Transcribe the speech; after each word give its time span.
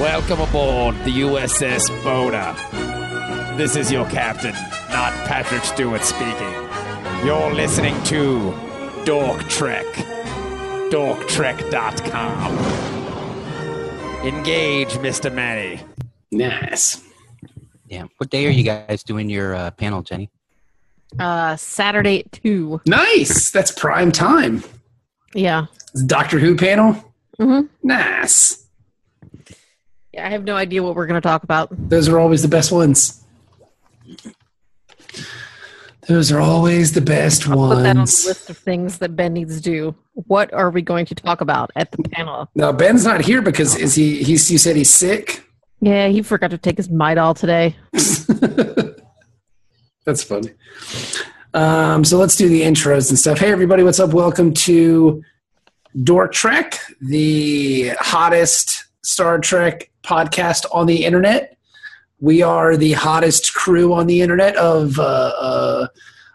Welcome 0.00 0.40
aboard 0.40 0.96
the 1.04 1.20
USS 1.20 1.88
Boda. 2.02 2.56
This 3.56 3.76
is 3.76 3.92
your 3.92 4.08
captain, 4.08 4.54
not 4.90 5.12
Patrick 5.26 5.62
Stewart 5.64 6.02
speaking. 6.02 6.52
You're 7.24 7.52
listening 7.54 8.02
to 8.04 8.52
Dork 9.04 9.48
Trek. 9.48 9.84
DorkTrek.com. 10.90 12.58
Engage, 14.26 14.90
Mr. 14.94 15.32
Manny. 15.32 15.80
Nice. 16.30 17.00
Yeah. 17.86 18.06
What 18.16 18.30
day 18.30 18.46
are 18.46 18.50
you 18.50 18.64
guys 18.64 19.02
doing 19.02 19.28
your 19.28 19.54
uh, 19.54 19.70
panel, 19.72 20.02
Jenny? 20.02 20.30
Uh, 21.18 21.56
Saturday 21.56 22.20
at 22.20 22.32
two. 22.32 22.80
Nice. 22.86 23.50
That's 23.50 23.70
prime 23.70 24.10
time. 24.10 24.64
Yeah. 25.34 25.66
Doctor 26.06 26.38
Who 26.38 26.56
panel. 26.56 26.94
Mm-hmm. 27.38 27.66
Nice. 27.82 28.66
Yeah, 30.12 30.26
I 30.26 30.30
have 30.30 30.44
no 30.44 30.56
idea 30.56 30.82
what 30.82 30.94
we're 30.94 31.06
going 31.06 31.20
to 31.20 31.26
talk 31.26 31.42
about. 31.42 31.68
Those 31.88 32.08
are 32.08 32.18
always 32.18 32.42
the 32.42 32.48
best 32.48 32.70
ones. 32.70 33.24
Those 36.08 36.30
are 36.32 36.40
always 36.40 36.92
the 36.92 37.00
best 37.00 37.44
Put 37.44 37.50
that 37.50 37.58
on 37.58 37.82
the 37.82 37.88
ones. 37.94 38.26
list 38.26 38.50
of 38.50 38.58
things 38.58 38.98
that 38.98 39.16
Ben 39.16 39.32
needs 39.32 39.56
to 39.56 39.62
do. 39.62 39.94
What 40.12 40.52
are 40.52 40.68
we 40.70 40.82
going 40.82 41.06
to 41.06 41.14
talk 41.14 41.40
about 41.40 41.70
at 41.76 41.90
the 41.92 42.02
panel? 42.02 42.50
Now 42.54 42.72
Ben's 42.72 43.04
not 43.04 43.22
here 43.22 43.40
because 43.40 43.76
is 43.76 43.94
he? 43.94 44.22
He's 44.22 44.50
you 44.50 44.58
said 44.58 44.76
he's 44.76 44.92
sick. 44.92 45.44
Yeah, 45.80 46.08
he 46.08 46.20
forgot 46.22 46.50
to 46.50 46.58
take 46.58 46.76
his 46.76 46.88
Midol 46.88 47.36
today. 47.38 47.76
That's 50.04 50.22
funny. 50.24 50.50
Um, 51.54 52.04
so 52.04 52.18
let's 52.18 52.36
do 52.36 52.48
the 52.48 52.62
intros 52.62 53.08
and 53.08 53.18
stuff. 53.18 53.38
Hey, 53.38 53.50
everybody, 53.52 53.82
what's 53.82 54.00
up? 54.00 54.12
Welcome 54.12 54.52
to 54.54 55.22
Dork 56.02 56.32
Trek, 56.32 56.78
the 57.00 57.90
hottest 58.00 58.84
Star 59.04 59.38
Trek 59.38 59.90
podcast 60.02 60.64
on 60.72 60.86
the 60.86 61.04
internet. 61.04 61.56
We 62.20 62.42
are 62.42 62.76
the 62.76 62.92
hottest 62.92 63.52
crew 63.54 63.92
on 63.92 64.06
the 64.06 64.20
internet 64.20 64.56
of 64.56 64.98
uh, 64.98 65.02
uh, 65.02 65.86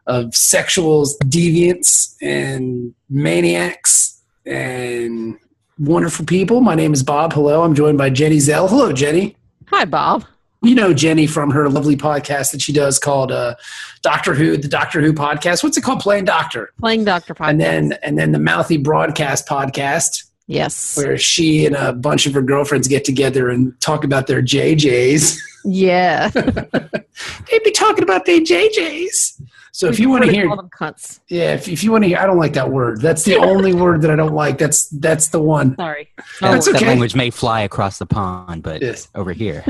of 0.05 0.35
sexual 0.35 1.05
deviants 1.25 2.15
and 2.21 2.93
maniacs 3.09 4.21
and 4.45 5.37
wonderful 5.79 6.25
people. 6.25 6.61
My 6.61 6.75
name 6.75 6.93
is 6.93 7.03
Bob. 7.03 7.33
Hello, 7.33 7.63
I'm 7.63 7.75
joined 7.75 7.97
by 7.97 8.09
Jenny 8.09 8.39
Zell. 8.39 8.67
Hello, 8.67 8.91
Jenny 8.91 9.35
Hi, 9.67 9.85
Bob. 9.85 10.25
you 10.63 10.73
know 10.75 10.93
Jenny 10.93 11.27
from 11.27 11.51
her 11.51 11.69
lovely 11.69 11.95
podcast 11.97 12.51
that 12.51 12.61
she 12.61 12.71
does 12.73 12.99
called 12.99 13.31
uh, 13.31 13.55
Doctor 14.01 14.33
Who, 14.33 14.57
the 14.57 14.67
Doctor 14.67 15.01
Who 15.01 15.13
podcast. 15.13 15.63
What's 15.63 15.77
it 15.77 15.81
called? 15.81 15.99
Playing 15.99 16.25
Doctor. 16.25 16.71
Playing 16.79 17.03
Dr. 17.05 17.35
Podcast. 17.35 17.49
And 17.49 17.61
then 17.61 17.93
and 18.03 18.17
then 18.17 18.31
the 18.31 18.39
Mouthy 18.39 18.77
Broadcast 18.77 19.47
podcast, 19.47 20.23
yes. 20.47 20.97
where 20.97 21.17
she 21.17 21.65
and 21.65 21.75
a 21.75 21.93
bunch 21.93 22.25
of 22.25 22.33
her 22.33 22.41
girlfriends 22.41 22.87
get 22.87 23.05
together 23.05 23.49
and 23.49 23.79
talk 23.81 24.03
about 24.03 24.27
their 24.27 24.41
JJs. 24.41 25.37
Yeah. 25.65 26.29
They'd 26.29 27.63
be 27.63 27.71
talking 27.71 28.03
about 28.03 28.25
their 28.25 28.39
JJs. 28.39 29.41
So 29.73 29.87
if 29.87 29.99
you 29.99 30.09
want 30.09 30.23
to 30.25 30.31
hear, 30.31 30.47
Call 30.47 30.55
them 30.55 30.69
cunts. 30.69 31.19
yeah, 31.27 31.53
if, 31.53 31.67
if 31.67 31.83
you 31.83 31.91
want 31.91 32.03
to 32.03 32.07
hear, 32.07 32.17
I 32.17 32.25
don't 32.25 32.37
like 32.39 32.53
that 32.53 32.71
word. 32.71 32.99
That's 32.99 33.23
the 33.23 33.35
only 33.51 33.73
word 33.75 34.01
that 34.01 34.09
I 34.09 34.15
don't 34.15 34.33
like. 34.33 34.57
That's 34.57 34.87
that's 34.89 35.27
the 35.27 35.39
one. 35.39 35.75
Sorry. 35.75 36.09
That's 36.41 36.65
that 36.65 36.75
okay. 36.77 36.87
language 36.87 37.13
may 37.15 37.29
fly 37.29 37.61
across 37.61 37.99
the 37.99 38.07
pond, 38.07 38.63
but 38.63 38.81
Yes. 38.81 39.07
over 39.13 39.33
here. 39.33 39.63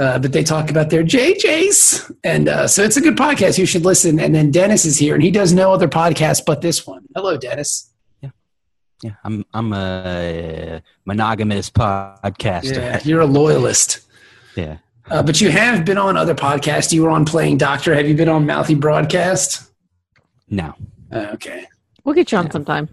uh, 0.00 0.18
but 0.18 0.32
they 0.32 0.42
talk 0.42 0.70
about 0.70 0.90
their 0.90 1.04
JJs. 1.04 2.16
And 2.24 2.48
uh, 2.48 2.66
so 2.66 2.82
it's 2.82 2.96
a 2.96 3.00
good 3.00 3.16
podcast. 3.16 3.56
You 3.58 3.66
should 3.66 3.84
listen. 3.84 4.18
And 4.18 4.34
then 4.34 4.50
Dennis 4.50 4.84
is 4.84 4.98
here, 4.98 5.14
and 5.14 5.22
he 5.22 5.30
does 5.30 5.52
no 5.52 5.72
other 5.72 5.86
podcast 5.88 6.44
but 6.46 6.60
this 6.60 6.84
one. 6.84 7.04
Hello, 7.14 7.36
Dennis. 7.36 7.90
Yeah, 9.04 9.10
I'm 9.22 9.44
I'm 9.52 9.70
a 9.74 10.80
monogamous 11.04 11.68
podcaster. 11.68 12.76
Yeah, 12.76 13.00
you're 13.04 13.20
a 13.20 13.26
loyalist. 13.26 14.00
Yeah. 14.56 14.78
Uh, 15.10 15.22
but 15.22 15.42
you 15.42 15.50
have 15.50 15.84
been 15.84 15.98
on 15.98 16.16
other 16.16 16.34
podcasts. 16.34 16.90
You 16.90 17.02
were 17.02 17.10
on 17.10 17.26
Playing 17.26 17.58
Doctor. 17.58 17.94
Have 17.94 18.08
you 18.08 18.14
been 18.14 18.30
on 18.30 18.46
Mouthy 18.46 18.74
Broadcast? 18.74 19.70
No. 20.48 20.72
Uh, 21.12 21.26
okay. 21.34 21.66
We'll 22.04 22.14
get 22.14 22.32
you 22.32 22.38
on 22.38 22.50
sometime. 22.50 22.88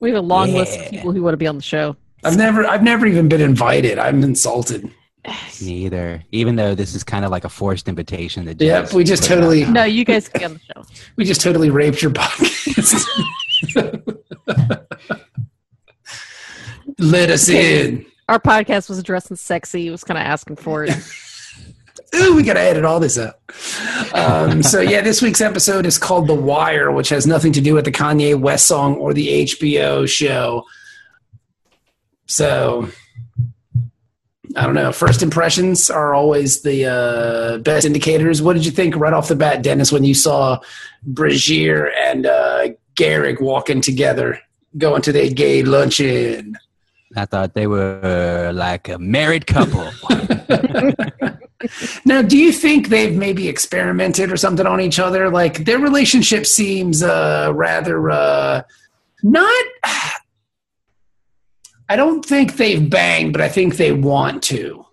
We 0.00 0.10
have 0.10 0.18
a 0.18 0.26
long 0.26 0.52
list 0.52 0.78
of 0.78 0.90
people 0.90 1.12
who 1.12 1.22
want 1.22 1.32
to 1.32 1.38
be 1.38 1.46
on 1.46 1.56
the 1.56 1.62
show. 1.62 1.96
I've 2.22 2.36
never, 2.36 2.66
I've 2.66 2.82
never 2.82 3.06
even 3.06 3.30
been 3.30 3.40
invited. 3.40 3.98
I'm 3.98 4.22
insulted. 4.22 4.90
Neither. 5.62 6.22
Even 6.32 6.56
though 6.56 6.74
this 6.74 6.94
is 6.94 7.02
kind 7.02 7.24
of 7.24 7.30
like 7.30 7.44
a 7.44 7.48
forced 7.48 7.88
invitation 7.88 8.44
that 8.44 8.60
Yep, 8.60 8.92
we 8.92 9.02
just 9.04 9.24
totally- 9.24 9.64
No, 9.64 9.84
you 9.84 10.04
guys 10.04 10.28
can 10.28 10.38
be 10.40 10.44
on 10.44 10.52
the 10.52 10.60
show. 10.60 10.84
We 11.16 11.24
just 11.24 11.40
totally 11.40 11.70
raped 11.70 12.02
your 12.02 12.10
podcast. 12.10 13.06
Let 16.98 17.30
us 17.30 17.48
in. 17.48 18.06
Our 18.28 18.38
podcast 18.40 18.88
was 18.88 19.02
dressed 19.02 19.30
and 19.30 19.38
sexy. 19.38 19.88
It 19.88 19.90
was 19.90 20.04
kind 20.04 20.18
of 20.18 20.24
asking 20.24 20.56
for 20.56 20.84
it. 20.84 20.92
Ooh, 22.14 22.34
we 22.34 22.42
got 22.42 22.54
to 22.54 22.60
edit 22.60 22.84
all 22.84 22.98
this 23.00 23.16
up. 23.16 23.40
Um, 24.14 24.62
so 24.62 24.80
yeah, 24.80 25.00
this 25.00 25.22
week's 25.22 25.40
episode 25.40 25.86
is 25.86 25.98
called 25.98 26.26
"The 26.26 26.34
Wire," 26.34 26.90
which 26.90 27.08
has 27.10 27.26
nothing 27.26 27.52
to 27.52 27.60
do 27.60 27.74
with 27.74 27.84
the 27.84 27.92
Kanye 27.92 28.38
West 28.38 28.66
song 28.66 28.96
or 28.96 29.14
the 29.14 29.44
HBO 29.44 30.08
show. 30.08 30.64
So 32.26 32.88
I 34.56 34.66
don't 34.66 34.74
know. 34.74 34.92
First 34.92 35.22
impressions 35.22 35.90
are 35.90 36.14
always 36.14 36.62
the 36.62 36.86
uh, 36.86 37.58
best 37.58 37.86
indicators. 37.86 38.42
What 38.42 38.54
did 38.54 38.64
you 38.64 38.72
think 38.72 38.96
right 38.96 39.12
off 39.12 39.28
the 39.28 39.36
bat, 39.36 39.62
Dennis, 39.62 39.92
when 39.92 40.04
you 40.04 40.14
saw 40.14 40.58
Bashir 41.08 41.90
and 41.96 42.26
uh, 42.26 42.68
Garak 42.96 43.40
walking 43.40 43.80
together, 43.80 44.40
going 44.78 45.02
to 45.02 45.12
their 45.12 45.30
gay 45.30 45.62
luncheon? 45.62 46.56
I 47.16 47.24
thought 47.24 47.54
they 47.54 47.66
were 47.66 48.52
like 48.54 48.88
a 48.88 48.98
married 48.98 49.46
couple. 49.46 49.90
Now, 52.04 52.22
do 52.22 52.38
you 52.38 52.52
think 52.52 52.88
they've 52.88 53.14
maybe 53.14 53.48
experimented 53.48 54.32
or 54.32 54.36
something 54.36 54.66
on 54.66 54.80
each 54.80 54.98
other? 54.98 55.28
Like 55.30 55.64
their 55.64 55.78
relationship 55.78 56.46
seems 56.46 57.02
uh, 57.02 57.52
rather 57.54 58.10
uh, 58.10 58.62
not. 59.22 59.64
I 61.88 61.96
don't 61.96 62.24
think 62.24 62.56
they've 62.56 62.88
banged, 62.88 63.32
but 63.32 63.42
I 63.42 63.48
think 63.48 63.76
they 63.76 63.90
want 63.92 64.44
to. 64.44 64.86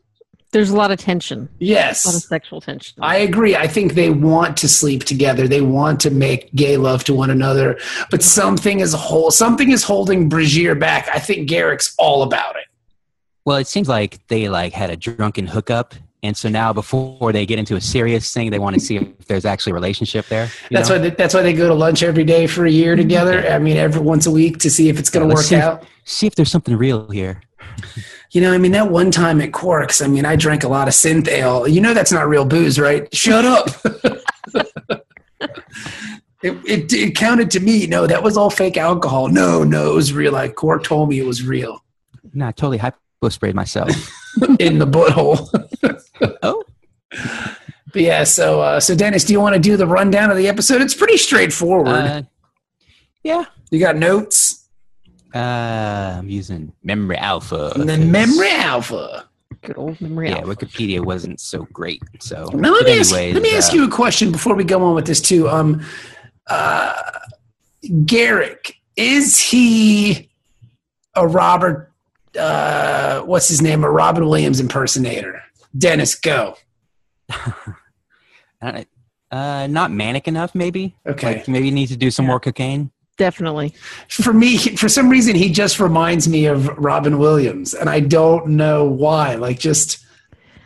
There's 0.54 0.70
a 0.70 0.76
lot 0.78 0.92
of 0.92 0.98
tension, 1.00 1.50
Yes. 1.60 2.06
a 2.06 2.08
lot 2.08 2.16
of 2.16 2.22
sexual 2.24 2.62
tension. 2.62 2.96
I 3.02 3.18
agree. 3.18 3.56
I 3.56 3.68
think 3.68 3.94
they 3.96 4.10
want 4.10 4.56
to 4.58 4.70
sleep 4.70 5.04
together. 5.04 5.46
They 5.48 5.60
want 5.62 6.00
to 6.02 6.10
make 6.10 6.54
gay 6.56 6.78
love 6.78 7.04
to 7.06 7.14
one 7.14 7.30
another, 7.30 7.78
but 8.10 8.24
something 8.24 8.80
is 8.80 8.94
whole. 8.94 9.30
Something 9.30 9.72
is 9.72 9.84
holding 9.84 10.30
Bashir 10.30 10.80
back. 10.80 11.10
I 11.14 11.20
think 11.20 11.50
Garak's 11.50 11.94
all 12.00 12.24
about 12.24 12.56
it. 12.56 12.64
well, 13.46 13.58
it 13.58 13.68
seems 13.68 13.90
like 13.90 14.26
they 14.30 14.48
like 14.50 14.74
had 14.74 14.90
a 14.90 14.96
drunken 14.98 15.48
hookup. 15.48 15.94
And 16.24 16.36
so 16.36 16.50
now 16.50 16.74
before 16.74 17.32
they 17.32 17.46
get 17.46 17.60
into 17.60 17.76
a 17.76 17.82
serious 17.82 18.34
thing, 18.34 18.50
they 18.50 18.58
want 18.60 18.74
to 18.74 18.80
see 18.80 18.98
if 18.98 19.28
there's 19.28 19.46
actually 19.46 19.72
a 19.72 19.76
relationship 19.76 20.26
there. 20.28 20.50
That's 20.72 20.90
know? 20.90 20.96
why. 20.96 21.02
They, 21.02 21.10
that's 21.12 21.34
why 21.34 21.42
they 21.44 21.54
go 21.54 21.68
to 21.68 21.74
lunch 21.76 22.02
every 22.04 22.24
day 22.24 22.48
for 22.48 22.66
a 22.66 22.72
year 22.72 22.96
together. 22.96 23.48
I 23.48 23.60
mean, 23.60 23.78
every 23.78 24.02
once 24.02 24.26
a 24.26 24.32
week 24.32 24.58
to 24.60 24.70
see 24.70 24.90
if 24.90 24.98
it's 24.98 25.10
going 25.12 25.28
to 25.30 25.36
Let's 25.36 25.52
work 25.52 25.60
see- 25.60 25.64
out. 25.64 25.84
See 26.06 26.26
if 26.26 26.36
there's 26.36 26.50
something 26.52 26.76
real 26.76 27.10
here. 27.10 27.42
You 28.32 28.42
know, 28.42 28.54
I 28.54 28.58
mean, 28.58 28.74
that 28.74 28.92
one 28.92 29.10
time 29.10 29.40
at 29.42 29.52
Quarks, 29.52 30.04
I 30.04 30.08
mean, 30.08 30.26
I 30.26 30.36
drank 30.36 30.64
a 30.64 30.68
lot 30.68 30.88
of 30.88 30.94
synthehol. 30.94 31.72
You 31.72 31.80
know, 31.82 31.94
that's 31.94 32.12
not 32.12 32.28
real 32.28 32.46
booze, 32.46 32.78
right? 32.78 33.14
Shut 33.16 33.46
up. 33.46 33.70
it, 36.44 36.54
it, 36.66 36.94
it 36.94 37.16
counted 37.16 37.50
to 37.52 37.60
me. 37.60 37.88
No, 37.88 38.06
that 38.06 38.24
was 38.24 38.38
all 38.38 38.50
fake 38.50 38.78
alcohol. 38.78 39.30
No, 39.30 39.64
no, 39.64 39.92
it 39.92 39.96
was 39.96 40.14
real. 40.14 40.34
Like 40.34 40.56
Quark 40.56 40.84
told 40.84 41.10
me 41.10 41.20
it 41.20 41.26
was 41.26 41.44
real 41.44 41.84
No, 42.34 42.48
I 42.48 42.52
totally 42.52 42.78
hypo 42.78 43.30
sprayed 43.30 43.56
myself. 43.56 43.90
in 44.60 44.78
the 44.78 44.86
butthole. 44.86 45.48
oh, 46.44 46.64
But 47.94 48.02
yeah, 48.02 48.24
so 48.24 48.62
uh, 48.62 48.80
so 48.80 48.94
Dennis, 48.94 49.24
do 49.24 49.34
you 49.34 49.40
want 49.40 49.56
to 49.56 49.62
do 49.62 49.78
the 49.78 49.88
rundown 49.88 50.30
of 50.30 50.38
the 50.38 50.48
episode? 50.48 50.82
It's 50.82 50.94
pretty 50.94 51.18
straightforward. 51.18 51.88
uh, 51.88 52.22
yeah. 53.24 53.46
you 53.72 53.80
got 53.80 53.96
notes 53.96 54.67
Uh, 55.38 56.16
I'm 56.20 56.30
using 56.30 56.72
Memory 56.84 57.18
Alpha. 57.18 57.72
and 57.76 57.88
then 57.88 58.02
'cause- 58.02 58.12
memory 58.12 58.50
alpha. 58.52 59.30
Good 59.62 59.78
old 59.78 60.00
memory. 60.02 60.30
Alpha. 60.30 60.42
Yeah, 60.42 60.48
alpha. 60.50 60.66
Wikipedia 60.66 61.00
wasn't 61.04 61.40
so 61.40 61.68
great. 61.74 62.02
So, 62.20 62.46
Now 62.54 62.72
let 62.72 62.84
but 62.84 62.86
me 62.92 63.00
ask, 63.00 63.14
anyways, 63.14 63.34
let 63.36 63.44
me 63.44 63.56
ask 63.56 63.72
uh, 63.74 63.76
you 63.78 63.84
a 63.86 63.90
question 63.92 64.32
before 64.32 64.56
we 64.56 64.64
go 64.64 64.84
on 64.84 64.96
with 64.96 65.06
this 65.06 65.20
too. 65.22 65.50
Um, 65.50 65.84
uh, 66.48 66.94
Garak 67.86 68.72
is 68.96 69.40
he 69.40 70.30
a 71.16 71.28
Robert? 71.28 71.92
Uh, 72.38 73.22
what's 73.22 73.48
his 73.48 73.62
name? 73.62 73.84
A 73.84 73.90
Robin 73.90 74.28
Williams 74.28 74.60
impersonator? 74.60 75.42
Dennis, 75.78 76.16
go. 76.16 76.56
uh, 78.62 78.84
uh, 79.32 79.68
not 79.68 79.92
manic 79.92 80.28
enough, 80.28 80.54
maybe. 80.56 80.96
Okay. 81.06 81.38
Like 81.38 81.48
maybe 81.48 81.66
you 81.68 81.72
need 81.74 81.88
to 81.88 81.98
do 81.98 82.10
some 82.12 82.26
more 82.26 82.40
cocaine. 82.40 82.92
Definitely. 83.18 83.74
For 84.10 84.32
me, 84.32 84.58
for 84.58 84.88
some 84.88 85.10
reason, 85.10 85.36
he 85.36 85.52
just 85.52 85.80
reminds 85.80 86.28
me 86.28 86.46
of 86.46 86.68
Robin 86.78 87.18
Williams, 87.18 87.74
and 87.74 87.90
I 87.90 88.00
don't 88.00 88.50
know 88.50 88.86
why. 88.86 89.36
Like, 89.36 89.60
just 89.60 90.06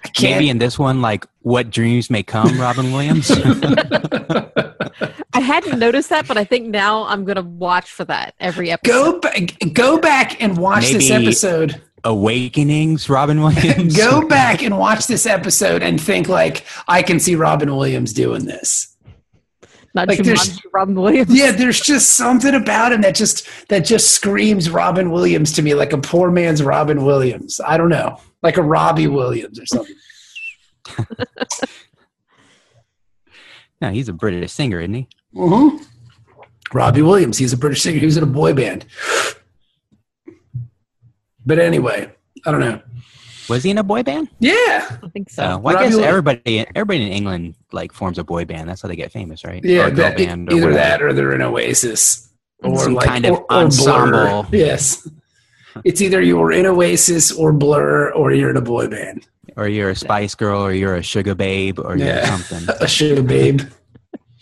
I 0.03 0.09
can't. 0.09 0.35
Maybe 0.35 0.49
in 0.49 0.57
this 0.57 0.77
one, 0.77 1.01
like 1.01 1.25
what 1.41 1.69
dreams 1.69 2.09
may 2.09 2.23
come, 2.23 2.59
Robin 2.59 2.91
Williams. 2.91 3.31
I 5.33 5.39
hadn't 5.39 5.79
noticed 5.79 6.09
that, 6.09 6.27
but 6.27 6.37
I 6.37 6.43
think 6.43 6.67
now 6.67 7.05
I'm 7.05 7.23
going 7.23 7.37
to 7.37 7.41
watch 7.41 7.89
for 7.89 8.03
that 8.05 8.35
every 8.39 8.69
episode. 8.69 8.91
go 8.91 9.19
back, 9.19 9.73
go 9.73 9.97
back 9.97 10.41
and 10.41 10.57
watch 10.57 10.91
this 10.91 11.09
episode. 11.09 11.81
Awakenings, 12.03 13.09
Robin 13.09 13.41
Williams. 13.41 13.95
Go 13.97 14.27
back 14.27 14.63
and 14.63 14.79
watch 14.79 15.05
this 15.05 15.27
episode 15.27 15.83
and 15.83 16.01
think 16.01 16.27
like 16.27 16.65
I 16.87 17.03
can 17.03 17.19
see 17.19 17.35
Robin 17.35 17.75
Williams 17.75 18.11
doing 18.11 18.45
this. 18.45 18.90
Not 19.93 20.07
Like, 20.07 20.19
there's- 20.23 20.49
Jumanji, 20.57 20.61
Robin 20.73 20.95
Williams. 20.95 21.33
Yeah, 21.33 21.51
there's 21.51 21.79
just 21.81 22.11
something 22.15 22.53
about 22.55 22.93
him 22.93 23.01
that 23.01 23.13
just 23.15 23.45
that 23.67 23.79
just 23.79 24.09
screams 24.13 24.69
Robin 24.69 25.11
Williams 25.11 25.51
to 25.53 25.61
me, 25.61 25.73
like 25.73 25.91
a 25.93 25.97
poor 25.97 26.31
man's 26.31 26.63
Robin 26.63 27.03
Williams. 27.03 27.59
I 27.65 27.75
don't 27.77 27.89
know, 27.89 28.17
like 28.41 28.57
a 28.57 28.61
Robbie 28.63 29.07
Williams 29.07 29.59
or 29.59 29.65
something. 29.65 29.95
No, 33.81 33.89
he's 33.89 34.07
a 34.09 34.13
British 34.13 34.51
singer, 34.51 34.79
isn't 34.79 34.93
he? 34.93 35.07
hmm 35.33 35.77
Robbie 36.71 37.01
Williams. 37.01 37.37
He's 37.39 37.51
a 37.51 37.57
British 37.57 37.81
singer. 37.81 37.97
He 37.99 38.05
was 38.05 38.15
in 38.15 38.23
a 38.23 38.27
boy 38.27 38.53
band. 38.53 38.85
But 41.45 41.57
anyway, 41.59 42.11
I 42.45 42.51
don't 42.51 42.59
know. 42.59 42.79
Was 43.49 43.63
he 43.63 43.69
in 43.71 43.77
a 43.77 43.83
boy 43.83 44.03
band? 44.03 44.29
Yeah, 44.39 44.87
Uh, 44.91 44.97
I 45.05 45.09
think 45.09 45.29
so. 45.29 45.43
So, 45.43 45.57
well, 45.57 45.75
I 45.77 45.83
guess 45.83 45.91
Williams- 45.93 46.07
everybody, 46.09 46.65
everybody 46.75 47.01
in 47.05 47.11
England 47.11 47.55
like 47.71 47.91
forms 47.93 48.17
a 48.17 48.23
boy 48.23 48.45
band. 48.45 48.69
That's 48.69 48.81
how 48.81 48.87
they 48.87 48.95
get 48.95 49.11
famous, 49.11 49.43
right? 49.43 49.63
yeah. 49.63 49.83
Or 49.83 49.87
a 49.87 49.91
girl 49.91 49.95
That, 50.09 50.17
band 50.17 50.49
or 50.51 50.55
either 50.57 50.67
whatever. 50.67 50.73
that 50.83 51.01
or 51.01 51.13
they're 51.13 51.33
in 51.33 51.41
Oasis 51.41 52.29
or 52.63 52.77
Some 52.77 52.93
like 52.93 53.07
kind 53.07 53.25
of 53.25 53.33
or, 53.49 53.63
or 53.63 53.67
Blur. 53.69 54.45
Yes, 54.51 55.07
it's 55.83 56.01
either 56.01 56.21
you're 56.21 56.51
in 56.51 56.65
Oasis 56.65 57.31
or 57.31 57.51
Blur 57.53 58.11
or 58.11 58.31
you're 58.33 58.49
in 58.51 58.57
a 58.57 58.61
boy 58.61 58.87
band. 58.87 59.25
or 59.57 59.67
you're 59.67 59.89
a 59.89 59.95
Spice 59.95 60.35
Girl, 60.35 60.61
or 60.61 60.71
you're 60.71 60.95
a 60.95 61.03
Sugar 61.03 61.35
Babe, 61.35 61.79
or 61.79 61.97
you're 61.97 62.07
Yeah. 62.07 62.37
something. 62.37 62.75
a 62.81 62.87
sugar 62.87 63.21
babe. 63.23 63.61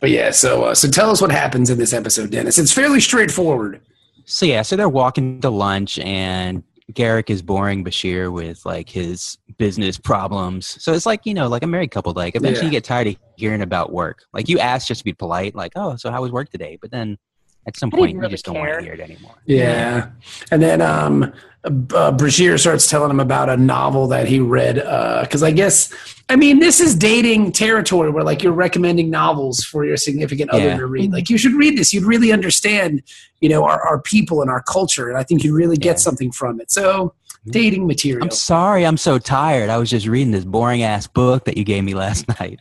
but 0.00 0.10
yeah, 0.10 0.30
so 0.30 0.64
uh, 0.64 0.74
so 0.74 0.88
tell 0.88 1.10
us 1.10 1.20
what 1.20 1.30
happens 1.30 1.70
in 1.70 1.78
this 1.78 1.92
episode, 1.92 2.30
Dennis. 2.30 2.58
It's 2.58 2.72
fairly 2.72 3.00
straightforward. 3.00 3.80
So 4.24 4.46
yeah, 4.46 4.62
so 4.62 4.76
they're 4.76 4.88
walking 4.88 5.40
to 5.40 5.50
lunch, 5.50 5.98
and 5.98 6.62
Garak 6.92 7.30
is 7.30 7.42
boring 7.42 7.84
Bashir 7.84 8.32
with 8.32 8.64
like 8.64 8.88
his 8.88 9.38
business 9.58 9.98
problems. 9.98 10.82
So 10.82 10.92
it's 10.92 11.06
like 11.06 11.24
you 11.24 11.34
know, 11.34 11.48
like 11.48 11.62
a 11.62 11.66
married 11.66 11.90
couple. 11.90 12.12
Like 12.12 12.36
eventually, 12.36 12.66
Yeah. 12.66 12.66
you 12.66 12.70
get 12.72 12.84
tired 12.84 13.06
of 13.08 13.16
hearing 13.36 13.62
about 13.62 13.92
work. 13.92 14.24
Like 14.32 14.48
you 14.48 14.58
ask 14.58 14.86
just 14.86 15.00
to 15.00 15.04
be 15.04 15.12
polite, 15.12 15.54
like, 15.54 15.72
"Oh, 15.76 15.96
so 15.96 16.10
how 16.10 16.22
was 16.22 16.30
work 16.32 16.50
today?" 16.50 16.78
But 16.80 16.90
then 16.90 17.18
at 17.66 17.76
some 17.76 17.90
I 17.92 17.96
point, 17.96 18.16
really 18.16 18.26
you 18.28 18.30
just 18.30 18.44
don't 18.44 18.56
want 18.58 18.72
to 18.78 18.82
hear 18.84 18.94
it 18.94 19.00
anymore. 19.00 19.34
Yeah, 19.46 20.10
and 20.50 20.60
then 20.62 20.80
um, 20.80 21.32
uh, 21.64 21.70
Bashir 22.12 22.58
starts 22.58 22.88
telling 22.90 23.10
him 23.10 23.20
about 23.20 23.48
a 23.48 23.56
novel 23.56 24.08
that 24.08 24.26
he 24.26 24.40
read 24.40 24.74
because 25.22 25.42
I 25.44 25.52
guess 25.52 25.94
I 26.28 26.34
mean 26.36 26.58
this 26.58 26.80
is 26.80 26.94
dating 26.96 27.52
territory 27.52 28.10
where 28.10 28.24
like 28.24 28.42
you're 28.42 28.52
recommending 28.52 29.10
novels 29.10 29.62
for 29.62 29.84
your 29.84 29.96
significant 29.96 30.50
other 30.50 30.64
Yeah. 30.68 30.76
to 30.78 30.86
read. 30.86 31.12
Like 31.12 31.30
you 31.30 31.38
should 31.38 31.52
read 31.54 31.78
this. 31.78 31.92
You'd 31.94 32.04
really 32.04 32.32
understand, 32.32 33.02
you 33.40 33.48
know, 33.48 33.64
our, 33.64 33.80
our 33.86 34.00
people 34.02 34.42
and 34.42 34.50
our 34.50 34.62
culture, 34.62 35.08
and 35.08 35.16
I 35.16 35.22
think 35.22 35.44
you'd 35.44 35.54
really 35.54 35.76
get 35.76 35.96
Yeah. 35.96 35.98
something 35.98 36.32
from 36.32 36.60
it. 36.60 36.72
So 36.72 37.14
dating 37.48 37.86
material. 37.86 38.24
I'm 38.24 38.30
sorry, 38.30 38.84
I'm 38.86 38.96
so 38.96 39.18
tired. 39.18 39.68
I 39.68 39.76
was 39.76 39.90
just 39.90 40.06
reading 40.06 40.30
this 40.32 40.44
boring 40.44 40.82
ass 40.82 41.06
book 41.06 41.44
that 41.44 41.56
you 41.56 41.64
gave 41.64 41.84
me 41.84 41.94
last 41.94 42.26
night. 42.40 42.60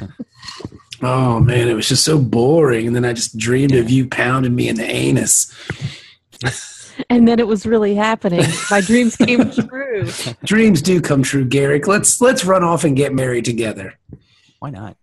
Oh 1.02 1.40
man, 1.40 1.68
it 1.68 1.74
was 1.74 1.88
just 1.88 2.04
so 2.04 2.18
boring. 2.18 2.86
And 2.86 2.96
then 2.96 3.04
I 3.04 3.12
just 3.12 3.36
dreamed 3.36 3.74
of 3.74 3.90
you 3.90 4.08
pounding 4.08 4.54
me 4.54 4.68
in 4.68 4.76
the 4.76 4.84
anus. 4.84 5.52
And 7.10 7.28
then 7.28 7.38
it 7.38 7.46
was 7.46 7.66
really 7.66 7.94
happening. 7.94 8.42
My 8.70 8.80
dreams 8.80 9.16
came 9.16 9.50
true. 9.68 10.08
Dreams 10.44 10.80
do 10.80 11.00
come 11.00 11.22
true, 11.22 11.46
Garak. 11.46 11.86
Let's 11.86 12.20
let's 12.20 12.44
run 12.44 12.64
off 12.64 12.84
and 12.84 12.96
get 12.96 13.12
married 13.12 13.44
together. 13.44 13.98
Why 14.60 14.70
not? 14.70 14.96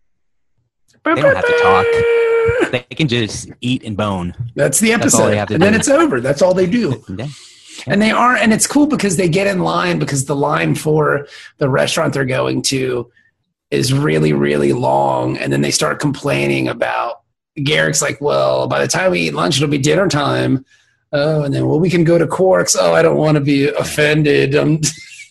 They 1.05 1.15
don't 1.15 1.35
have 1.35 1.45
to 1.45 1.59
talk. 1.61 2.71
They 2.71 2.95
can 2.95 3.07
just 3.07 3.49
eat 3.61 3.83
and 3.83 3.95
bone. 3.95 4.33
That's 4.55 4.79
the 4.79 4.93
episode. 4.93 5.29
they 5.29 5.37
have 5.37 5.49
to 5.49 5.55
and 5.55 5.63
then 5.63 5.75
it's 5.75 5.89
over. 5.89 6.19
That's 6.21 6.41
all 6.41 6.53
they 6.53 6.67
do. 6.67 7.03
Yeah. 7.17 7.93
And 7.93 8.01
they 8.01 8.11
are 8.11 8.35
and 8.35 8.53
it's 8.53 8.67
cool 8.67 8.85
because 8.85 9.17
they 9.17 9.27
get 9.27 9.47
in 9.47 9.59
line 9.59 9.97
because 9.97 10.25
the 10.25 10.35
line 10.35 10.75
for 10.75 11.27
the 11.57 11.67
restaurant 11.67 12.13
they're 12.13 12.23
going 12.23 12.61
to 12.63 13.11
is 13.73 13.93
really, 13.93 14.33
really 14.33 14.73
long. 14.73 15.37
And 15.37 15.51
then 15.51 15.61
they 15.61 15.71
start 15.71 15.99
complaining 15.99 16.67
about 16.67 17.21
Garak's 17.57 18.01
like, 18.01 18.19
well, 18.21 18.67
by 18.67 18.79
the 18.79 18.87
time 18.87 19.11
we 19.11 19.21
eat 19.21 19.33
lunch, 19.33 19.57
it'll 19.57 19.67
be 19.69 19.77
dinner 19.77 20.07
time. 20.07 20.65
Oh, 21.11 21.43
and 21.43 21.53
then 21.53 21.67
well, 21.67 21.79
we 21.79 21.89
can 21.89 22.03
go 22.03 22.17
to 22.17 22.25
Quarks. 22.25 22.75
Oh, 22.79 22.93
I 22.93 23.01
don't 23.01 23.17
want 23.17 23.35
to 23.35 23.41
be 23.41 23.67
offended. 23.69 24.55
Um, 24.63 24.79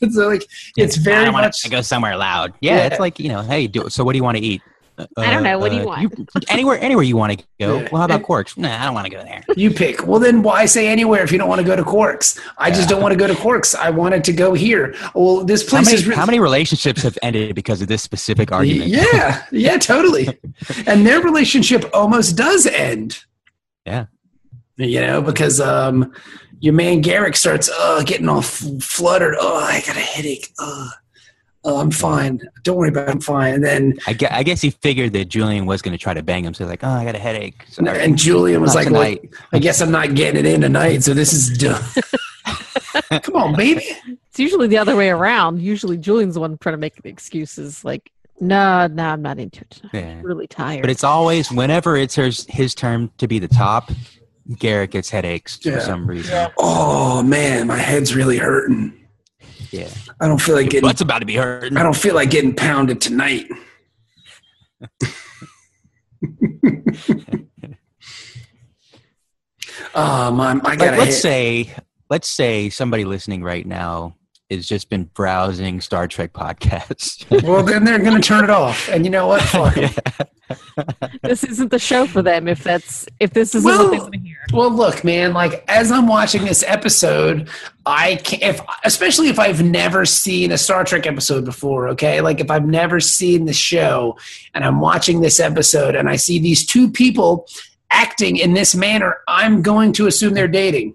it's 0.04 0.16
like 0.16 0.44
it's 0.76 0.96
very 0.96 1.24
don't 1.26 1.32
much 1.32 1.62
to 1.62 1.70
go 1.70 1.80
somewhere 1.80 2.16
loud. 2.16 2.52
Yeah, 2.60 2.78
Yeah. 2.78 2.86
it's 2.86 2.98
like 2.98 3.20
you 3.20 3.28
know, 3.28 3.42
hey, 3.42 3.68
do, 3.68 3.88
so 3.88 4.02
what 4.02 4.14
do 4.14 4.16
you 4.16 4.24
want 4.24 4.36
to 4.36 4.42
eat? 4.42 4.60
Uh, 4.98 5.06
I 5.16 5.30
don't 5.30 5.42
know. 5.42 5.58
What 5.58 5.70
do 5.70 5.76
you 5.76 5.82
uh, 5.82 5.86
want? 5.86 6.50
anywhere, 6.50 6.78
anywhere 6.78 7.02
you 7.02 7.16
want 7.16 7.38
to 7.38 7.44
go. 7.58 7.78
Well, 7.90 8.00
how 8.00 8.04
about 8.04 8.22
Quarks? 8.22 8.56
Nah, 8.56 8.80
I 8.80 8.84
don't 8.84 8.94
want 8.94 9.06
to 9.06 9.10
go 9.10 9.22
there. 9.22 9.42
You 9.56 9.70
pick. 9.70 10.06
Well, 10.06 10.20
then 10.20 10.42
why 10.42 10.66
say 10.66 10.88
anywhere 10.88 11.22
if 11.22 11.32
you 11.32 11.38
don't 11.38 11.48
want 11.48 11.60
to 11.60 11.66
go 11.66 11.74
to 11.74 11.82
Quarks? 11.82 12.38
I 12.58 12.70
just 12.70 12.88
don't 12.88 13.00
want 13.02 13.12
to 13.12 13.18
go 13.18 13.26
to 13.26 13.34
Quarks. 13.34 13.74
I 13.74 13.90
wanted 13.90 14.24
to 14.24 14.32
go 14.32 14.52
here. 14.54 14.94
Well, 15.14 15.44
this 15.44 15.62
How 15.62 15.78
place 15.78 15.86
many, 15.86 15.98
is 15.98 16.06
really. 16.06 16.16
how 16.16 16.26
many 16.26 16.40
relationships 16.40 17.02
have 17.02 17.16
ended 17.22 17.54
because 17.54 17.80
of 17.80 17.88
this 17.88 18.02
specific 18.02 18.52
argument? 18.52 18.90
Yeah, 18.90 19.44
yeah, 19.50 19.78
totally. 19.78 20.28
and 20.86 21.06
their 21.06 21.20
relationship 21.20 21.84
almost 21.94 22.36
does 22.36 22.66
end. 22.66 23.24
Yeah. 23.86 24.06
You 24.76 25.00
know, 25.00 25.22
because 25.22 25.60
um, 25.60 26.12
your 26.60 26.74
man 26.74 27.02
Garak 27.02 27.36
starts 27.36 27.68
uh, 27.70 28.02
getting 28.04 28.28
all 28.28 28.38
f- 28.38 28.64
fluttered. 28.80 29.34
Oh, 29.38 29.58
I 29.58 29.82
got 29.86 29.96
a 29.96 30.00
headache. 30.00 30.52
Uh, 30.58 30.88
oh, 31.64 31.78
I'm 31.80 31.90
fine. 31.90 32.40
Don't 32.64 32.76
worry 32.76 32.88
about 32.88 33.08
it. 33.08 33.12
I'm 33.12 33.20
fine. 33.20 33.54
And 33.54 33.64
then 33.64 33.98
I, 34.06 34.12
guess, 34.12 34.32
I 34.32 34.42
guess 34.42 34.60
he 34.60 34.70
figured 34.70 35.12
that 35.12 35.26
Julian 35.26 35.66
was 35.66 35.80
going 35.82 35.92
to 35.92 35.98
try 35.98 36.12
to 36.14 36.22
bang 36.22 36.44
him. 36.44 36.54
So 36.54 36.64
he's 36.64 36.70
like, 36.70 36.82
oh, 36.84 36.88
I 36.88 37.04
got 37.04 37.14
a 37.14 37.18
headache. 37.18 37.64
Sorry. 37.68 38.00
and 38.02 38.16
Julian 38.18 38.60
was 38.60 38.74
Not 38.74 38.90
like, 38.90 39.22
well. 39.22 39.40
I 39.52 39.58
guess 39.58 39.80
I'm 39.80 39.90
not 39.90 40.14
getting 40.14 40.40
it 40.40 40.46
in 40.46 40.60
tonight, 40.62 41.02
so 41.02 41.14
this 41.14 41.32
is 41.32 41.56
done. 41.58 41.82
Come 43.22 43.36
on, 43.36 43.56
baby. 43.56 43.84
It's 44.28 44.38
usually 44.38 44.66
the 44.66 44.78
other 44.78 44.96
way 44.96 45.10
around. 45.10 45.60
Usually 45.60 45.96
Julian's 45.96 46.34
the 46.34 46.40
one 46.40 46.58
trying 46.58 46.74
to 46.74 46.78
make 46.78 47.00
the 47.02 47.08
excuses 47.08 47.84
like, 47.84 48.10
no, 48.40 48.86
no, 48.88 49.04
I'm 49.04 49.22
not 49.22 49.38
into 49.38 49.60
it. 49.60 49.82
Yeah. 49.92 50.00
I'm 50.00 50.22
really 50.22 50.46
tired. 50.46 50.80
But 50.82 50.90
it's 50.90 51.04
always 51.04 51.50
whenever 51.52 51.96
it's 51.96 52.14
his, 52.16 52.44
his 52.48 52.74
turn 52.74 53.10
to 53.18 53.28
be 53.28 53.38
the 53.38 53.46
top, 53.48 53.92
Garrett 54.58 54.90
gets 54.90 55.08
headaches 55.10 55.60
Yeah. 55.62 55.74
for 55.74 55.80
some 55.80 56.06
reason. 56.06 56.50
Oh 56.58 57.22
man, 57.22 57.68
my 57.68 57.76
head's 57.78 58.14
really 58.16 58.38
hurting. 58.38 58.92
Yeah. 59.72 59.88
I 60.20 60.28
don't 60.28 60.40
feel 60.40 60.54
like 60.54 60.64
Your 60.64 60.70
getting. 60.70 60.88
butt's 60.88 61.00
about 61.00 61.20
to 61.20 61.26
be 61.26 61.36
hurting. 61.36 61.76
I 61.78 61.82
don't 61.82 61.96
feel 61.96 62.14
like 62.14 62.30
getting 62.30 62.54
pounded 62.54 63.00
tonight. 63.00 63.46
um, 69.94 70.40
I'm, 70.40 70.60
I 70.64 70.74
Like, 70.74 70.80
let's 70.80 71.18
say 71.20 71.74
let's 72.10 72.28
say 72.28 72.68
somebody 72.68 73.04
listening 73.04 73.42
right 73.42 73.66
now 73.66 74.14
has 74.52 74.66
just 74.66 74.88
been 74.88 75.04
browsing 75.14 75.80
Star 75.80 76.06
Trek 76.08 76.32
podcasts. 76.32 77.26
Well, 77.48 77.62
then 77.64 77.84
they're 77.84 77.98
going 77.98 78.20
to 78.20 78.26
turn 78.26 78.44
it 78.44 78.50
off, 78.50 78.88
and 78.88 79.04
you 79.04 79.10
know 79.10 79.26
what? 79.26 79.42
Fuck 79.42 79.76
'em. 79.76 79.90
this 81.22 81.44
isn't 81.44 81.70
the 81.70 81.78
show 81.78 82.06
for 82.06 82.22
them 82.22 82.46
if 82.48 82.62
that's 82.62 83.06
if 83.20 83.32
this 83.32 83.54
isn't 83.54 83.70
what 83.70 83.76
they 83.90 83.96
Well- 83.96 84.00
want 84.02 84.12
to 84.14 84.20
hear. 84.20 84.36
Well, 84.52 84.70
look, 84.70 85.02
man. 85.04 85.32
Like 85.32 85.64
as 85.68 85.90
I'm 85.90 86.06
watching 86.06 86.44
this 86.44 86.62
episode, 86.66 87.48
I 87.86 88.16
can 88.16 88.40
if 88.42 88.60
especially 88.84 89.28
if 89.28 89.38
I've 89.38 89.62
never 89.64 90.04
seen 90.04 90.52
a 90.52 90.58
Star 90.58 90.84
Trek 90.84 91.06
episode 91.06 91.44
before. 91.44 91.88
Okay, 91.88 92.20
like 92.20 92.38
if 92.40 92.50
I've 92.50 92.66
never 92.66 93.00
seen 93.00 93.46
the 93.46 93.52
show 93.52 94.16
and 94.54 94.64
I'm 94.64 94.80
watching 94.80 95.20
this 95.20 95.40
episode 95.40 95.94
and 95.94 96.08
I 96.08 96.16
see 96.16 96.38
these 96.38 96.66
two 96.66 96.90
people 96.90 97.46
acting 97.90 98.36
in 98.36 98.52
this 98.54 98.74
manner, 98.74 99.18
I'm 99.28 99.62
going 99.62 99.92
to 99.94 100.06
assume 100.06 100.34
they're 100.34 100.48
dating. 100.48 100.94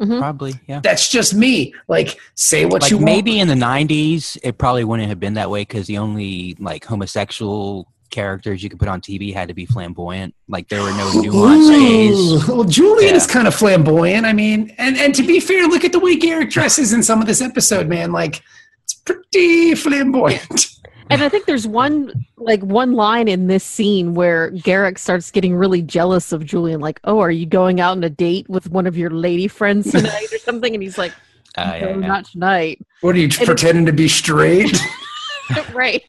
Mm-hmm. 0.00 0.18
Probably, 0.18 0.54
yeah. 0.66 0.80
That's 0.82 1.08
just 1.08 1.34
me. 1.34 1.72
Like, 1.88 2.18
say 2.34 2.64
what 2.66 2.82
Like 2.82 2.90
you 2.90 2.96
want. 2.96 3.04
maybe 3.06 3.38
in 3.38 3.48
the 3.48 3.54
'90s, 3.54 4.36
it 4.42 4.58
probably 4.58 4.84
wouldn't 4.84 5.08
have 5.08 5.20
been 5.20 5.34
that 5.34 5.50
way 5.50 5.60
because 5.62 5.86
the 5.86 5.98
only 5.98 6.56
like 6.58 6.84
homosexual 6.84 7.86
characters 8.10 8.62
you 8.62 8.68
could 8.70 8.78
put 8.78 8.86
on 8.88 9.00
TV 9.00 9.32
had 9.34 9.48
to 9.48 9.54
be 9.54 9.66
flamboyant. 9.66 10.34
Like 10.48 10.68
there 10.68 10.82
were 10.82 10.92
no 10.92 11.10
nuances. 11.20 12.46
Well, 12.48 12.64
Julian 12.64 13.10
Yeah. 13.10 13.16
is 13.16 13.26
kind 13.26 13.46
of 13.48 13.54
flamboyant. 13.54 14.26
I 14.26 14.32
mean, 14.32 14.74
and 14.78 14.96
and 14.96 15.14
to 15.14 15.22
be 15.22 15.40
fair, 15.40 15.66
look 15.68 15.84
at 15.84 15.92
the 15.92 16.00
way 16.00 16.16
Garak 16.18 16.50
dresses 16.50 16.92
in 16.92 17.02
some 17.02 17.20
of 17.20 17.26
this 17.26 17.40
episode, 17.40 17.88
man. 17.88 18.12
Like, 18.12 18.42
it's 18.84 18.94
pretty 18.94 19.74
flamboyant. 19.74 20.66
And 21.10 21.22
I 21.22 21.28
think 21.28 21.46
there's 21.46 21.66
one 21.66 22.12
like 22.36 22.62
one 22.62 22.94
line 22.94 23.28
in 23.28 23.46
this 23.46 23.62
scene 23.62 24.14
where 24.14 24.50
Garak 24.52 24.98
starts 24.98 25.30
getting 25.30 25.54
really 25.54 25.80
jealous 25.82 26.32
of 26.32 26.44
Julian, 26.44 26.80
like, 26.80 26.98
"Oh, 27.04 27.20
are 27.20 27.30
you 27.30 27.46
going 27.46 27.80
out 27.80 27.92
on 27.92 28.02
a 28.04 28.10
date 28.10 28.48
with 28.48 28.70
one 28.70 28.86
of 28.86 28.96
your 28.96 29.10
lady 29.10 29.46
friends 29.48 29.90
tonight 29.92 30.32
or 30.32 30.38
something?" 30.38 30.74
And 30.74 30.82
he's 30.82 30.98
like, 30.98 31.12
Uh, 31.56 31.64
"No, 31.66 31.74
yeah, 31.76 31.88
yeah. 31.88 31.94
not 32.06 32.24
tonight." 32.24 32.84
What 33.02 33.14
are 33.14 33.18
you 33.18 33.24
And- 33.26 33.46
pretending 33.46 33.86
to 33.86 33.92
be 33.92 34.08
straight? 34.08 34.76
right. 35.74 36.02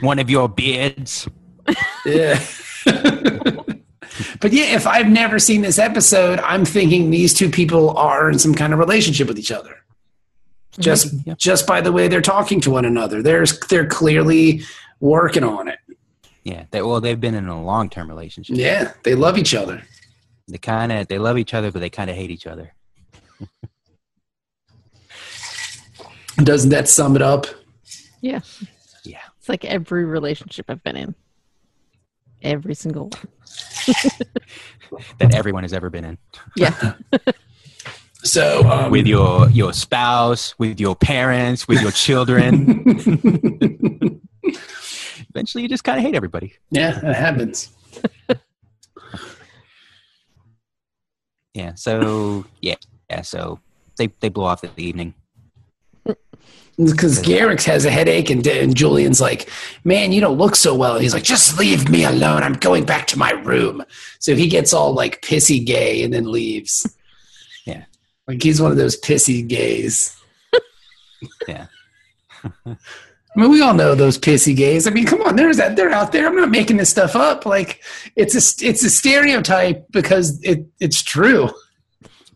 One 0.00 0.18
of 0.18 0.28
your 0.28 0.48
beards. 0.48 1.28
yeah. 2.04 2.44
but 2.84 4.52
yeah, 4.52 4.74
if 4.74 4.86
I've 4.88 5.08
never 5.08 5.38
seen 5.38 5.62
this 5.62 5.78
episode, 5.78 6.40
I'm 6.40 6.64
thinking 6.64 7.10
these 7.10 7.32
two 7.32 7.48
people 7.48 7.96
are 7.96 8.28
in 8.28 8.38
some 8.40 8.54
kind 8.54 8.72
of 8.72 8.78
relationship 8.80 9.28
with 9.28 9.38
each 9.38 9.52
other. 9.52 9.76
Just 10.78 11.14
Yep. 11.26 11.38
just 11.38 11.66
by 11.66 11.80
the 11.80 11.92
way 11.92 12.08
they're 12.08 12.20
talking 12.20 12.60
to 12.62 12.70
one 12.70 12.84
another. 12.84 13.22
There's 13.22 13.58
they're 13.68 13.86
clearly 13.86 14.62
working 15.00 15.44
on 15.44 15.68
it. 15.68 15.78
Yeah. 16.42 16.64
They, 16.70 16.82
well, 16.82 17.00
they've 17.00 17.20
been 17.20 17.34
in 17.34 17.46
a 17.48 17.62
long-term 17.62 18.08
relationship. 18.08 18.56
Yeah, 18.56 18.92
they 19.02 19.14
love 19.14 19.38
each 19.38 19.54
other. 19.54 19.82
They 20.48 20.58
kind 20.58 20.92
of 20.92 21.06
they 21.08 21.18
love 21.18 21.38
each 21.38 21.54
other, 21.54 21.70
but 21.72 21.78
they 21.80 21.90
kind 21.90 22.10
of 22.10 22.16
hate 22.16 22.30
each 22.30 22.46
other. 22.46 22.74
Doesn't 26.36 26.70
that 26.70 26.88
sum 26.88 27.14
it 27.16 27.22
up? 27.22 27.46
Yeah. 28.20 28.40
Yeah. 29.04 29.20
It's 29.38 29.48
like 29.48 29.64
every 29.64 30.04
relationship 30.04 30.66
I've 30.68 30.82
been 30.82 30.96
in. 30.96 31.14
Every 32.42 32.74
single 32.74 33.10
one. 33.10 33.28
That 35.18 35.34
everyone 35.34 35.64
has 35.64 35.72
ever 35.72 35.90
been 35.90 36.04
in 36.04 36.18
Yeah. 36.56 36.92
So 38.24 38.62
um, 38.62 38.90
with 38.90 39.06
your 39.06 39.48
your 39.50 39.72
spouse, 39.72 40.58
with 40.58 40.80
your 40.80 40.96
parents, 40.96 41.68
with 41.68 41.80
your 41.82 41.92
children. 41.92 42.82
Eventually, 45.30 45.62
you 45.62 45.68
just 45.68 45.84
kind 45.84 45.98
of 45.98 46.04
hate 46.04 46.14
everybody. 46.14 46.54
yeah, 46.70 46.98
it 46.98 47.14
happens. 47.14 47.70
Yeah. 51.54 51.74
So 51.76 52.44
yeah, 52.60 52.74
yeah. 53.08 53.22
So 53.22 53.60
they 53.96 54.08
they 54.20 54.28
blow 54.28 54.44
off 54.44 54.60
the 54.60 54.70
evening. 54.76 55.14
Because 56.76 57.22
Garak 57.22 57.62
has 57.66 57.84
a 57.84 57.90
headache, 57.90 58.30
and, 58.30 58.44
and 58.44 58.76
Julian's 58.76 59.20
like, 59.20 59.48
"Man, 59.84 60.10
you 60.10 60.20
don't 60.20 60.36
look 60.36 60.56
so 60.56 60.74
well." 60.74 60.94
And 60.94 61.02
he's 61.02 61.14
like, 61.14 61.22
"Just 61.22 61.56
leave 61.56 61.88
me 61.88 62.04
alone. 62.04 62.42
I'm 62.42 62.54
going 62.54 62.84
back 62.84 63.06
to 63.08 63.18
my 63.18 63.30
room." 63.30 63.84
So 64.18 64.34
he 64.34 64.48
gets 64.48 64.74
all 64.74 64.92
like 64.92 65.22
pissy 65.22 65.64
gay 65.64 66.02
and 66.02 66.12
then 66.12 66.30
leaves. 66.30 66.84
Like 68.26 68.42
he's 68.42 68.60
one 68.60 68.70
of 68.70 68.76
those 68.76 69.00
pissy 69.00 69.46
gays. 69.46 70.16
Yeah. 71.48 71.68
I 73.36 73.40
mean, 73.40 73.50
we 73.50 73.62
all 73.62 73.74
know 73.74 73.94
those 73.96 74.16
pissy 74.18 74.54
gays. 74.54 74.86
I 74.86 74.90
mean, 74.90 75.06
come 75.06 75.20
on, 75.22 75.34
there's 75.34 75.56
that. 75.56 75.74
They're 75.74 75.90
out 75.90 76.12
there. 76.12 76.26
I'm 76.26 76.36
not 76.36 76.50
making 76.50 76.76
this 76.76 76.90
stuff 76.90 77.16
up. 77.16 77.46
Like, 77.46 77.82
it's 78.14 78.34
a 78.34 78.64
it's 78.64 78.84
a 78.84 78.90
stereotype 78.90 79.86
because 79.90 80.40
it 80.42 80.66
it's 80.78 81.02
true. 81.02 81.50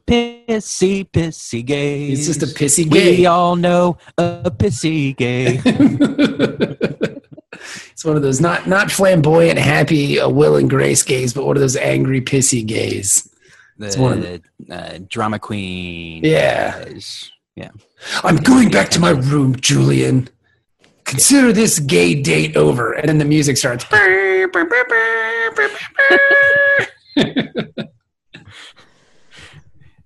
Pissy, 0.08 1.08
pissy 1.08 1.64
gay. 1.64 2.06
He's 2.06 2.26
just 2.26 2.42
a 2.42 2.46
pissy 2.46 2.90
gay. 2.90 3.18
We 3.18 3.26
all 3.26 3.54
know 3.54 3.98
a 4.16 4.50
pissy 4.50 5.14
gay. 5.14 5.60
it's 7.92 8.04
one 8.04 8.16
of 8.16 8.22
those 8.22 8.40
not 8.40 8.66
not 8.66 8.90
flamboyant, 8.90 9.58
happy, 9.58 10.18
uh, 10.18 10.28
Will 10.28 10.56
and 10.56 10.68
Grace 10.68 11.04
gays, 11.04 11.32
but 11.32 11.44
one 11.44 11.56
of 11.56 11.60
those 11.60 11.76
angry, 11.76 12.20
pissy 12.20 12.66
gays. 12.66 13.27
The 13.78 13.96
one 14.00 14.24
of 14.24 14.40
uh, 14.70 14.98
drama 15.08 15.38
queen. 15.38 16.24
Yeah. 16.24 16.78
is- 16.80 17.30
Yeah. 17.56 17.70
I'm 18.24 18.36
going 18.36 18.70
back 18.70 18.88
to 18.90 19.00
my 19.00 19.10
room, 19.10 19.56
Julian. 19.56 20.28
Consider 21.04 21.52
this 21.52 21.78
gay 21.78 22.20
date 22.20 22.56
over, 22.56 22.92
and 22.92 23.08
then 23.08 23.18
the 23.18 23.24
music 23.24 23.56
starts. 23.56 23.84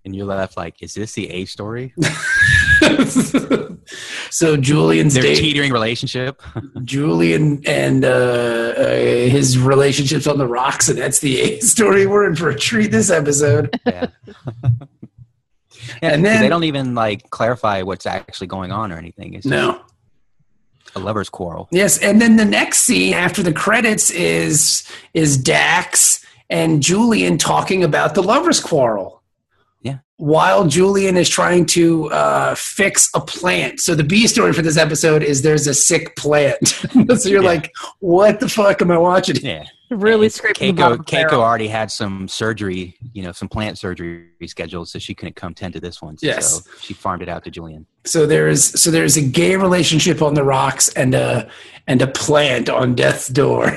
And 0.04 0.16
you're 0.16 0.26
left 0.26 0.56
like, 0.56 0.82
is 0.82 0.94
this 0.94 1.12
the 1.12 1.30
A 1.30 1.44
story? 1.44 1.94
so 4.30 4.56
Julian's 4.56 5.14
Their 5.14 5.22
date. 5.22 5.36
teetering 5.38 5.72
relationship. 5.72 6.42
Julian 6.84 7.62
and 7.66 8.04
uh, 8.04 8.08
uh, 8.08 8.96
his 8.96 9.58
relationships 9.58 10.26
on 10.26 10.38
the 10.38 10.46
rocks, 10.46 10.88
and 10.88 10.98
that's 10.98 11.20
the 11.20 11.40
A 11.40 11.60
story. 11.60 12.06
We're 12.06 12.26
in 12.28 12.36
for 12.36 12.48
a 12.50 12.56
treat 12.58 12.90
this 12.90 13.10
episode. 13.10 13.78
Yeah. 16.00 16.14
And 16.14 16.24
then- 16.24 16.40
they 16.40 16.48
don't 16.48 16.64
even 16.64 16.94
like 16.94 17.28
clarify 17.30 17.82
what's 17.82 18.06
actually 18.06 18.46
going 18.46 18.72
on 18.72 18.92
or 18.92 18.98
anything. 18.98 19.34
It's 19.34 19.44
No. 19.46 19.82
a 20.94 21.00
lover's 21.00 21.28
quarrel. 21.28 21.68
Yes, 21.70 21.98
and 21.98 22.20
then 22.20 22.36
the 22.36 22.44
next 22.44 22.80
scene 22.80 23.14
after 23.14 23.42
the 23.42 23.52
credits 23.52 24.10
is 24.10 24.84
is 25.12 25.36
Dax 25.36 26.24
and 26.50 26.82
Julian 26.82 27.36
talking 27.36 27.82
about 27.84 28.14
the 28.14 28.22
lovers' 28.22 28.60
quarrel. 28.60 29.21
Yeah. 30.22 30.28
While 30.28 30.66
Julian 30.68 31.16
is 31.16 31.28
trying 31.28 31.66
to 31.66 32.10
uh, 32.12 32.54
fix 32.54 33.10
a 33.14 33.20
plant. 33.20 33.80
So 33.80 33.94
the 33.94 34.04
B 34.04 34.26
story 34.28 34.52
for 34.52 34.62
this 34.62 34.76
episode 34.76 35.22
is 35.22 35.42
there's 35.42 35.66
a 35.66 35.74
sick 35.74 36.14
plant. 36.16 36.68
so 36.68 37.28
you're 37.28 37.42
Yeah. 37.42 37.48
like, 37.48 37.72
what 37.98 38.38
the 38.40 38.48
fuck 38.48 38.80
am 38.82 38.90
I 38.92 38.98
watching? 38.98 39.36
Yeah. 39.36 39.64
Really 39.90 40.26
And 40.26 40.32
scraping 40.32 40.74
the 40.74 40.80
Keiko, 40.80 40.84
bottom 40.84 41.00
of 41.00 41.06
the 41.06 41.12
Keiko 41.12 41.32
already 41.34 41.68
had 41.68 41.90
some 41.90 42.26
surgery, 42.28 42.96
you 43.12 43.22
know, 43.22 43.32
some 43.32 43.48
plant 43.48 43.76
surgery 43.78 44.28
scheduled, 44.46 44.88
so 44.88 44.98
she 44.98 45.14
couldn't 45.14 45.36
come 45.36 45.52
tend 45.54 45.74
to 45.74 45.80
this 45.80 46.00
one. 46.00 46.16
Yes. 46.22 46.64
So 46.64 46.70
she 46.80 46.94
farmed 46.94 47.22
it 47.22 47.28
out 47.28 47.44
to 47.44 47.50
Julian. 47.50 47.84
So 48.06 48.24
there's 48.24 48.80
so 48.80 48.90
there's 48.90 49.16
a 49.18 49.22
gay 49.22 49.56
relationship 49.56 50.22
on 50.22 50.32
the 50.34 50.44
rocks 50.44 50.88
and 50.94 51.14
a 51.14 51.46
and 51.86 52.00
a 52.00 52.06
plant 52.06 52.70
on 52.70 52.94
death's 52.94 53.28
door. 53.28 53.76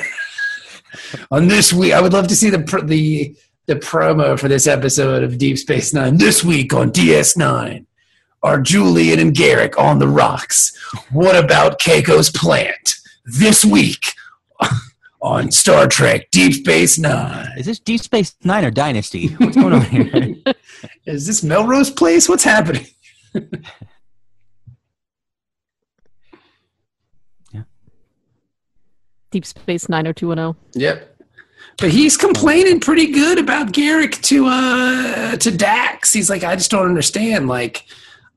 on 1.32 1.48
this 1.50 1.74
week, 1.74 1.92
I 1.92 2.00
would 2.02 2.14
love 2.14 2.28
to 2.30 2.36
see 2.36 2.50
the 2.50 2.60
pr- 2.60 2.80
the 2.86 3.36
the 3.68 3.76
promo 3.76 4.40
for 4.40 4.48
this 4.48 4.68
episode 4.68 5.24
of 5.24 5.38
Deep 5.38 5.58
Space 5.58 5.94
Nine 5.94 6.18
this 6.18 6.44
week 6.44 6.74
on 6.74 6.92
DS9. 6.92 7.86
Are 8.44 8.62
Julian 8.62 9.20
and 9.20 9.34
Garak 9.34 9.78
on 9.78 9.98
the 9.98 10.08
rocks? 10.08 10.78
What 11.12 11.36
about 11.36 11.80
Keiko's 11.80 12.30
plant 12.30 12.96
this 13.26 13.66
week 13.66 14.14
on 15.22 15.52
Star 15.52 15.88
Trek 15.88 16.30
Deep 16.32 16.54
Space 16.54 17.00
Nine? 17.00 17.50
Is 17.58 17.66
this 17.66 17.80
Deep 17.80 18.02
Space 18.02 18.36
Nine 18.44 18.64
or 18.66 18.72
Dynasty? 18.72 19.30
What's 19.30 19.56
going 19.56 19.74
on 19.74 19.82
here? 19.82 20.36
Is 21.08 21.26
this 21.26 21.44
Melrose 21.44 21.90
Place? 21.90 22.30
What's 22.30 22.44
happening? 22.44 22.86
Deep 29.32 29.46
Space 29.46 29.90
90210. 29.90 30.82
Yep. 30.82 31.15
But 31.78 31.92
he's 31.92 32.16
complaining 32.16 32.80
pretty 32.80 33.08
good 33.08 33.38
about 33.38 33.74
Garak 33.74 34.22
to 34.24 34.46
uh 34.48 35.36
to 35.38 35.52
Dax. 35.52 36.14
He's 36.14 36.30
like, 36.30 36.44
I 36.44 36.56
just 36.56 36.72
don't 36.72 36.86
understand. 36.86 37.48
Like, 37.48 37.84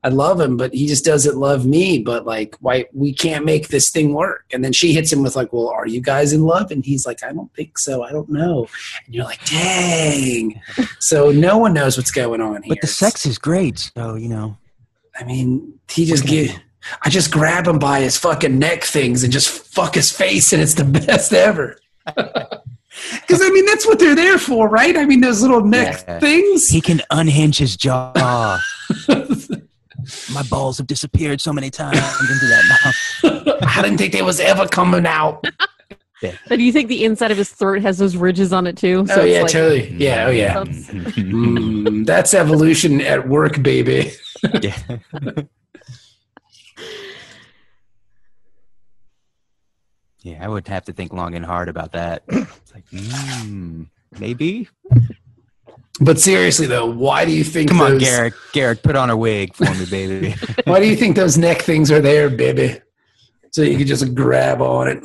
I 0.03 0.09
love 0.09 0.39
him, 0.39 0.57
but 0.57 0.73
he 0.73 0.87
just 0.87 1.05
doesn't 1.05 1.37
love 1.37 1.65
me. 1.65 1.99
But 1.99 2.25
like, 2.25 2.55
why 2.59 2.85
we 2.93 3.13
can't 3.13 3.45
make 3.45 3.69
this 3.69 3.89
thing 3.91 4.13
work? 4.13 4.45
And 4.51 4.63
then 4.63 4.73
she 4.73 4.93
hits 4.93 5.11
him 5.11 5.23
with 5.23 5.35
like, 5.35 5.53
Well, 5.53 5.69
are 5.69 5.87
you 5.87 6.01
guys 6.01 6.33
in 6.33 6.43
love? 6.43 6.71
And 6.71 6.83
he's 6.85 7.05
like, 7.05 7.23
I 7.23 7.31
don't 7.31 7.53
think 7.53 7.77
so. 7.77 8.03
I 8.03 8.11
don't 8.11 8.29
know. 8.29 8.67
And 9.05 9.15
you're 9.15 9.25
like, 9.25 9.43
Dang. 9.45 10.61
So 10.99 11.31
no 11.31 11.57
one 11.57 11.73
knows 11.73 11.97
what's 11.97 12.11
going 12.11 12.41
on 12.41 12.63
here. 12.63 12.75
but 12.75 12.81
the 12.81 12.87
sex 12.87 13.25
is 13.25 13.37
great, 13.37 13.91
so 13.95 14.15
you 14.15 14.29
know. 14.29 14.57
I 15.17 15.23
mean, 15.23 15.79
he 15.89 16.05
just 16.05 16.25
get. 16.25 16.57
I 17.03 17.09
just 17.09 17.29
grab 17.29 17.67
him 17.67 17.77
by 17.77 17.99
his 17.99 18.17
fucking 18.17 18.57
neck 18.57 18.83
things 18.85 19.23
and 19.23 19.33
just 19.33 19.49
fuck 19.49 19.95
his 19.95 20.11
face, 20.11 20.53
and 20.53 20.61
it's 20.61 20.75
the 20.75 20.83
best 21.07 21.33
ever. 21.33 21.77
Because 23.21 23.41
I 23.41 23.49
mean, 23.49 23.65
that's 23.65 23.85
what 23.85 23.99
they're 23.99 24.15
there 24.15 24.37
for, 24.37 24.67
right? 24.69 24.95
I 24.97 25.05
mean, 25.05 25.21
those 25.21 25.41
little 25.41 25.61
neck 25.63 26.03
Yeah. 26.07 26.19
things. 26.19 26.67
He 26.69 26.81
can 26.81 27.01
unhinge 27.11 27.57
his 27.57 27.75
jaw. 27.77 28.59
My 30.33 30.43
balls 30.49 30.77
have 30.77 30.87
disappeared 30.87 31.41
so 31.41 31.51
many 31.53 31.69
times 31.69 31.97
into 31.97 32.47
that 32.47 32.63
mouth. 32.69 33.63
I 33.77 33.81
didn't 33.81 33.97
think 33.97 34.13
they 34.13 34.21
was 34.21 34.39
ever 34.39 34.65
coming 34.67 35.05
out. 35.05 35.45
But 36.21 36.57
do 36.57 36.63
you 36.63 36.71
think 36.73 36.89
the 36.89 37.05
inside 37.05 37.31
of 37.31 37.37
his 37.37 37.49
throat 37.49 37.81
has 37.81 37.97
those 37.97 38.15
ridges 38.17 38.51
on 38.51 38.67
it 38.67 38.75
too? 38.77 39.05
oh 39.09 39.21
it's 39.21 39.31
yeah, 39.33 39.41
like- 39.41 39.51
totally. 39.51 39.89
Yeah, 39.97 40.25
oh 40.27 40.31
yeah. 40.31 40.63
Mm, 40.63 42.05
that's 42.05 42.33
evolution 42.33 43.01
at 43.01 43.27
work, 43.29 43.61
baby. 43.61 44.11
yeah. 44.61 44.77
yeah, 50.31 50.43
I 50.43 50.47
would 50.47 50.67
have 50.67 50.85
to 50.85 50.93
think 50.93 51.13
long 51.13 51.35
and 51.35 51.45
hard 51.45 51.69
about 51.69 51.93
that. 51.93 52.23
It's 52.29 52.73
like, 52.73 52.85
hmm, 52.91 53.83
maybe. 54.19 54.69
But 56.01 56.19
seriously 56.19 56.67
though, 56.67 56.85
why 56.85 57.25
do 57.25 57.31
you 57.31 57.43
think? 57.43 57.69
Come 57.69 57.81
on, 57.81 57.91
those, 57.93 58.03
Garrett. 58.03 58.33
Garrett, 58.53 58.83
put 58.83 58.95
on 58.95 59.09
a 59.09 59.17
wig 59.17 59.53
for 59.55 59.65
me, 59.73 59.85
baby. 59.85 60.35
Why 60.65 60.79
do 60.79 60.87
you 60.87 60.95
think 60.95 61.15
those 61.15 61.37
neck 61.37 61.61
things 61.61 61.91
are 61.91 61.99
there, 61.99 62.29
baby? 62.29 62.79
So 63.51 63.63
you 63.63 63.77
can 63.77 63.87
just 63.87 64.13
grab 64.13 64.61
on 64.61 64.87
it. 64.87 65.03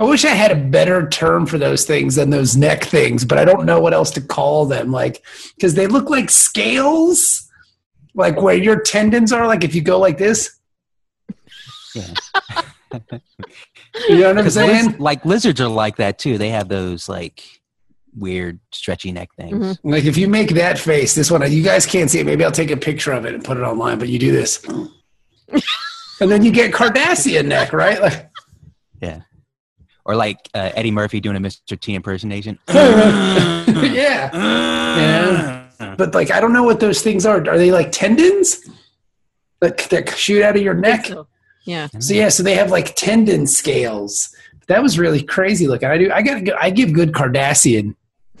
I 0.00 0.04
wish 0.04 0.24
I 0.24 0.28
had 0.28 0.52
a 0.52 0.56
better 0.56 1.08
term 1.08 1.44
for 1.44 1.58
those 1.58 1.84
things 1.84 2.14
than 2.14 2.30
those 2.30 2.56
neck 2.56 2.84
things, 2.84 3.24
but 3.24 3.36
I 3.36 3.44
don't 3.44 3.66
know 3.66 3.80
what 3.80 3.92
else 3.92 4.12
to 4.12 4.20
call 4.20 4.64
them. 4.64 4.92
Like, 4.92 5.24
because 5.56 5.74
they 5.74 5.88
look 5.88 6.08
like 6.08 6.30
scales, 6.30 7.47
like 8.18 8.40
where 8.42 8.56
your 8.56 8.80
tendons 8.80 9.32
are. 9.32 9.46
Like 9.46 9.64
if 9.64 9.74
you 9.74 9.80
go 9.80 9.98
like 9.98 10.18
this, 10.18 10.58
yeah. 11.94 12.02
you 14.08 14.18
know 14.18 14.28
what 14.28 14.38
I'm 14.38 14.44
'Cause 14.44 14.54
saying? 14.54 14.86
liz- 14.86 15.00
like 15.00 15.24
lizards 15.24 15.60
are 15.60 15.68
like 15.68 15.96
that 15.96 16.18
too. 16.18 16.36
They 16.36 16.50
have 16.50 16.68
those 16.68 17.08
like 17.08 17.42
weird 18.16 18.58
stretchy 18.72 19.12
neck 19.12 19.30
things. 19.36 19.78
Like 19.84 20.04
if 20.04 20.16
you 20.16 20.28
make 20.28 20.50
that 20.50 20.78
face, 20.78 21.14
this 21.14 21.30
one 21.30 21.50
you 21.50 21.62
guys 21.62 21.86
can't 21.86 22.10
see 22.10 22.18
it. 22.18 22.26
Maybe 22.26 22.44
I'll 22.44 22.52
take 22.52 22.70
a 22.70 22.76
picture 22.76 23.12
of 23.12 23.24
it 23.24 23.34
and 23.34 23.44
put 23.44 23.56
it 23.56 23.62
online. 23.62 23.98
But 23.98 24.08
you 24.08 24.18
do 24.18 24.32
this, 24.32 24.62
and 26.20 26.30
then 26.30 26.42
you 26.44 26.50
get 26.50 26.72
Cardassian 26.72 27.46
neck, 27.46 27.72
right? 27.72 28.00
Like, 28.02 28.30
Yeah. 29.00 29.20
Or 30.04 30.16
like 30.16 30.38
uh, 30.54 30.70
Eddie 30.74 30.90
Murphy 30.90 31.20
doing 31.20 31.36
a 31.36 31.40
Mr. 31.40 31.78
T 31.78 31.94
impersonation. 31.94 32.58
yeah. 32.68 34.30
Yeah. 34.32 35.57
But 35.78 36.14
like, 36.14 36.30
I 36.30 36.40
don't 36.40 36.52
know 36.52 36.64
what 36.64 36.80
those 36.80 37.02
things 37.02 37.24
are. 37.24 37.36
Are 37.36 37.58
they 37.58 37.70
like 37.70 37.92
tendons 37.92 38.68
that 39.60 39.78
that 39.90 40.10
shoot 40.10 40.42
out 40.42 40.56
of 40.56 40.62
your 40.62 40.74
neck? 40.74 41.06
so. 41.06 41.26
Yeah. 41.64 41.88
So 42.00 42.14
yeah, 42.14 42.30
so 42.30 42.42
they 42.42 42.54
have 42.54 42.70
like 42.70 42.94
tendon 42.96 43.46
scales. 43.46 44.34
That 44.68 44.82
was 44.82 44.98
really 44.98 45.22
crazy 45.22 45.66
looking. 45.66 45.88
I 45.88 45.98
do. 45.98 46.10
I 46.10 46.22
got. 46.22 46.62
I 46.62 46.70
give 46.70 46.92
good 46.92 47.12
Cardassian. 47.12 47.94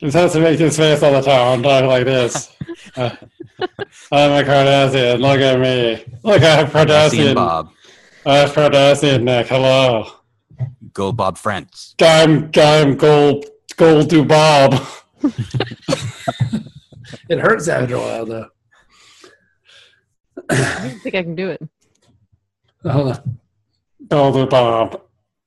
Just 0.00 0.14
has 0.14 0.32
to 0.32 0.40
make 0.40 0.58
his 0.58 0.76
face 0.76 1.02
all 1.02 1.12
the 1.12 1.22
time. 1.22 1.62
Talk 1.62 1.84
like 1.84 2.04
this. 2.04 2.54
Uh, 2.96 3.14
I'm 4.10 4.32
a 4.32 4.48
Cardassian. 4.48 5.20
Look 5.20 5.40
at 5.40 5.60
me. 5.60 6.04
Look, 6.22 6.42
I 6.42 6.56
have 6.56 6.68
Cardassian 6.70 7.32
Cardassian. 7.32 7.34
Bob. 7.34 7.70
I 8.24 8.36
have 8.38 8.52
Cardassian 8.52 9.22
Nick. 9.24 9.48
Hello. 9.48 10.10
Go 10.94 11.12
Bob 11.12 11.36
Frantz. 11.36 11.94
I'm 12.00 12.50
I'm 12.56 12.96
gold 12.96 13.46
gold 13.78 14.10
to 14.10 14.24
Bob. 14.24 14.84
It 17.30 17.38
hurts 17.38 17.68
after 17.68 17.94
a 17.94 17.98
while 17.98 18.26
though. 18.26 18.48
I 20.50 20.88
don't 20.88 21.00
think 21.00 21.14
I 21.14 21.22
can 21.22 21.34
do 21.34 21.50
it. 21.50 21.62
Hold 22.82 23.16
on. 23.16 23.38
Gold 24.08 24.34
to 24.34 24.46
Bob. 24.46 25.02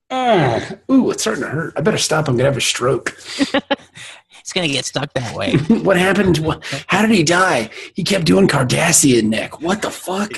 Ah. 0.09 0.71
Ooh, 0.91 1.11
it's 1.11 1.21
starting 1.23 1.43
to 1.43 1.49
hurt. 1.49 1.73
I 1.75 1.81
better 1.81 1.97
stop. 1.97 2.27
I'm 2.27 2.35
gonna 2.35 2.49
have 2.49 2.57
a 2.57 2.61
stroke. 2.61 3.17
It's 4.39 4.53
gonna 4.53 4.67
get 4.67 4.85
stuck 4.85 5.13
that 5.13 5.35
way. 5.35 5.53
what 5.83 5.97
happened? 5.97 6.39
What, 6.39 6.63
how 6.87 7.03
did 7.03 7.11
he 7.11 7.23
die? 7.23 7.69
He 7.93 8.03
kept 8.03 8.25
doing 8.25 8.47
Cardassian 8.47 9.29
neck. 9.29 9.61
What 9.61 9.83
the 9.83 9.91
fuck? 9.91 10.31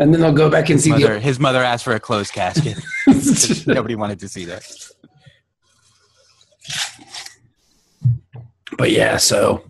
and 0.00 0.12
then 0.12 0.20
they'll 0.22 0.32
go 0.32 0.48
back 0.48 0.70
and 0.70 0.76
His 0.76 0.84
see 0.84 0.90
mother, 0.90 1.20
his 1.20 1.38
mother 1.38 1.62
asked 1.62 1.84
for 1.84 1.92
a 1.92 2.00
closed 2.00 2.32
casket. 2.32 2.78
Nobody 3.66 3.96
wanted 3.96 4.18
to 4.20 4.28
see 4.28 4.46
that. 4.46 4.64
But 8.80 8.92
yeah, 8.92 9.18
so. 9.18 9.62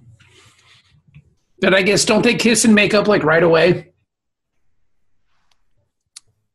But 1.60 1.74
I 1.74 1.82
guess 1.82 2.04
don't 2.04 2.22
they 2.22 2.36
kiss 2.36 2.64
and 2.64 2.76
make 2.76 2.94
up 2.94 3.08
like 3.08 3.24
right 3.24 3.42
away? 3.42 3.90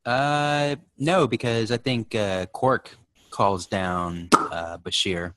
Uh, 0.05 0.77
no, 0.97 1.27
because 1.27 1.69
I 1.69 1.75
think 1.75 2.15
uh, 2.15 2.45
Quark 2.53 2.95
calls 3.29 3.67
down 3.67 4.29
uh, 4.33 4.77
Bashir 4.77 5.33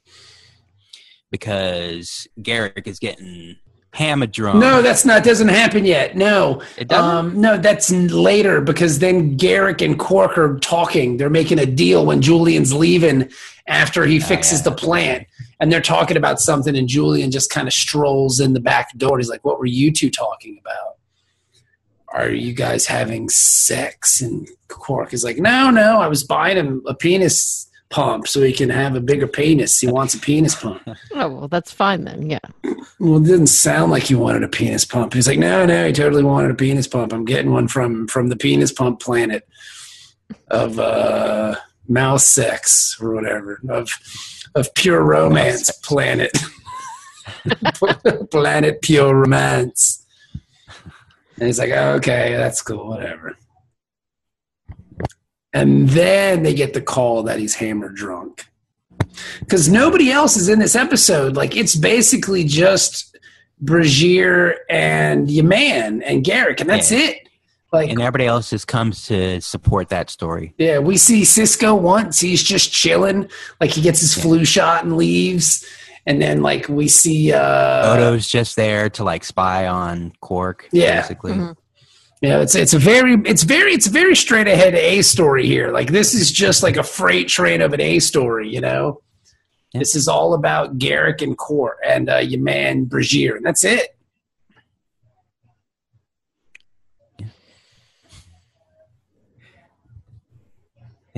because 1.33 2.29
Garak 2.41 2.87
is 2.87 3.01
getting 3.01 3.57
hammered 3.93 4.31
drunk. 4.31 4.61
No, 4.61 4.81
that's 4.81 5.05
not. 5.05 5.25
Doesn't 5.25 5.49
happen 5.49 5.85
yet. 5.85 6.17
No, 6.17 6.63
it 6.77 6.87
doesn't. 6.87 7.05
Um, 7.05 7.41
no, 7.41 7.57
that's 7.57 7.91
later 7.91 8.61
because 8.61 9.01
then 9.01 9.37
Garak 9.37 9.85
and 9.85 9.99
Quark 9.99 10.39
are 10.39 10.57
talking. 10.61 11.17
They're 11.17 11.31
making 11.31 11.59
a 11.59 11.67
deal 11.67 12.07
when 12.07 12.23
Julian's 12.23 12.73
leaving 12.73 13.29
after 13.67 14.07
he 14.07 14.21
fixes 14.21 14.61
yeah. 14.61 14.71
the 14.71 14.73
plant, 14.77 15.27
and 15.61 15.73
they're 15.73 15.81
talking 15.81 16.17
about 16.17 16.41
something. 16.41 16.77
And 16.77 16.89
Julian 16.89 17.31
just 17.31 17.51
kind 17.51 17.67
of 17.67 17.73
strolls 17.73 18.41
in 18.41 18.53
the 18.53 18.61
back 18.61 18.97
door. 18.97 19.19
He's 19.19 19.29
like, 19.29 19.45
"What 19.45 19.59
were 19.59 19.67
you 19.67 19.93
two 19.93 20.11
talking 20.11 20.59
about? 20.61 20.97
Are 22.09 22.31
you 22.31 22.53
guys 22.53 22.87
having 22.87 23.29
sex?" 23.29 24.21
And 24.21 24.49
Quark 24.69 25.13
is 25.13 25.25
like, 25.25 25.39
"No, 25.39 25.71
no, 25.71 26.01
I 26.01 26.09
was 26.09 26.25
buying 26.25 26.57
him 26.57 26.83
a 26.87 26.95
penis." 26.95 27.65
Pump 27.91 28.29
so 28.29 28.43
he 28.43 28.53
can 28.53 28.69
have 28.69 28.95
a 28.95 29.01
bigger 29.01 29.27
penis. 29.27 29.79
He 29.81 29.87
wants 29.87 30.13
a 30.13 30.19
penis 30.19 30.55
pump. 30.55 30.83
Oh 31.15 31.27
well, 31.31 31.49
that's 31.49 31.73
fine 31.73 32.05
then. 32.05 32.29
Yeah. 32.29 32.39
Well, 33.01 33.17
it 33.17 33.25
didn't 33.25 33.47
sound 33.47 33.91
like 33.91 34.03
he 34.03 34.15
wanted 34.15 34.43
a 34.43 34.49
penis 34.49 34.85
pump. 34.85 35.15
He's 35.15 35.27
like, 35.27 35.39
no, 35.39 35.65
no, 35.65 35.87
he 35.87 35.93
totally 35.95 36.23
wanted 36.23 36.51
a 36.51 36.55
penis 36.55 36.87
pump. 36.87 37.15
I'm 37.15 37.25
getting 37.25 37.51
one 37.51 37.67
from 37.67 38.07
from 38.07 38.29
the 38.29 38.37
penis 38.37 38.73
pump 38.73 39.01
planet 39.01 39.49
of 40.51 40.79
uh, 40.79 41.57
mouse 41.89 42.27
sex 42.27 42.97
or 43.01 43.13
whatever 43.15 43.61
of 43.69 43.91
of 44.55 44.73
pure 44.75 45.03
romance 45.03 45.71
planet 45.83 46.33
planet 48.31 48.83
pure 48.83 49.15
romance. 49.15 50.05
And 51.39 51.47
he's 51.47 51.59
like, 51.59 51.71
oh, 51.71 51.93
okay, 51.95 52.35
that's 52.37 52.61
cool, 52.63 52.89
whatever. 52.89 53.37
And 55.53 55.89
then 55.91 56.43
they 56.43 56.53
get 56.55 56.75
the 56.75 56.81
call 56.83 57.23
that 57.25 57.39
he's 57.39 57.55
hammered 57.55 57.95
drunk 57.95 58.47
because 59.41 59.69
nobody 59.69 60.11
else 60.11 60.37
is 60.37 60.49
in 60.49 60.59
this 60.59 60.77
episode. 60.77 61.37
Like 61.37 61.57
it's 61.57 61.75
basically 61.75 62.45
just 62.45 63.17
Bashir 63.65 64.55
and 64.69 65.31
Yaman 65.31 66.03
and 66.03 66.25
Garak, 66.25 66.61
and 66.61 66.69
that's 66.69 66.91
Yeah. 66.93 66.99
it. 66.99 67.28
Like, 67.73 67.91
and 67.91 68.01
everybody 68.01 68.25
else 68.27 68.49
just 68.51 68.67
comes 68.67 69.07
to 69.09 69.41
support 69.43 69.91
that 69.91 70.09
story. 70.09 70.55
yeah, 70.57 70.79
we 70.79 70.97
see 70.97 71.23
Sisko 71.23 71.79
once. 71.79 72.19
He's 72.19 72.43
just 72.43 72.73
chilling. 72.73 73.29
Like 73.61 73.71
he 73.71 73.83
gets 73.83 74.01
his 74.01 74.15
flu 74.15 74.45
shot 74.45 74.85
and 74.85 74.97
leaves. 74.97 75.67
And 76.07 76.23
then 76.23 76.41
like 76.41 76.67
we 76.71 76.89
see 76.89 77.33
uh 77.35 77.93
Odo's 77.93 78.27
just 78.27 78.57
there 78.57 78.89
to 78.91 79.05
like 79.05 79.23
spy 79.25 79.67
on 79.67 80.13
Quark. 80.21 80.67
Yeah. 80.73 81.03
basically. 81.03 81.33
Mhm. 81.33 81.57
Yeah, 82.23 82.41
it's 82.41 82.55
it's 82.55 82.73
a 82.73 82.79
very 82.79 83.15
it's 83.27 83.43
very 83.43 83.75
it's 83.75 83.87
a 83.87 83.91
very 83.91 84.17
straight 84.17 84.49
ahead 84.49 84.75
A 84.75 85.03
story 85.03 85.47
here. 85.47 85.71
Like 85.71 85.91
this 85.93 86.15
is 86.15 86.33
just 86.33 86.63
like 86.63 86.79
a 86.79 86.83
freight 86.83 87.29
train 87.29 87.61
of 87.61 87.75
an 87.75 87.81
A 87.83 87.99
story, 87.99 88.49
you 88.49 88.63
know. 88.63 89.03
Yeah. 89.75 89.81
This 89.81 89.95
is 89.95 90.09
all 90.09 90.33
about 90.33 90.79
Garak 90.79 91.21
and 91.21 91.37
Quark 91.37 91.77
and 91.87 92.09
uh, 92.09 92.17
your 92.17 92.41
man 92.41 92.87
Bashir, 92.87 93.37
and 93.37 93.45
that's 93.45 93.63
it. 93.63 93.95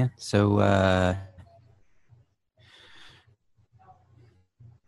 Yeah. 0.00 0.08
So. 0.16 0.58
uh 0.60 1.14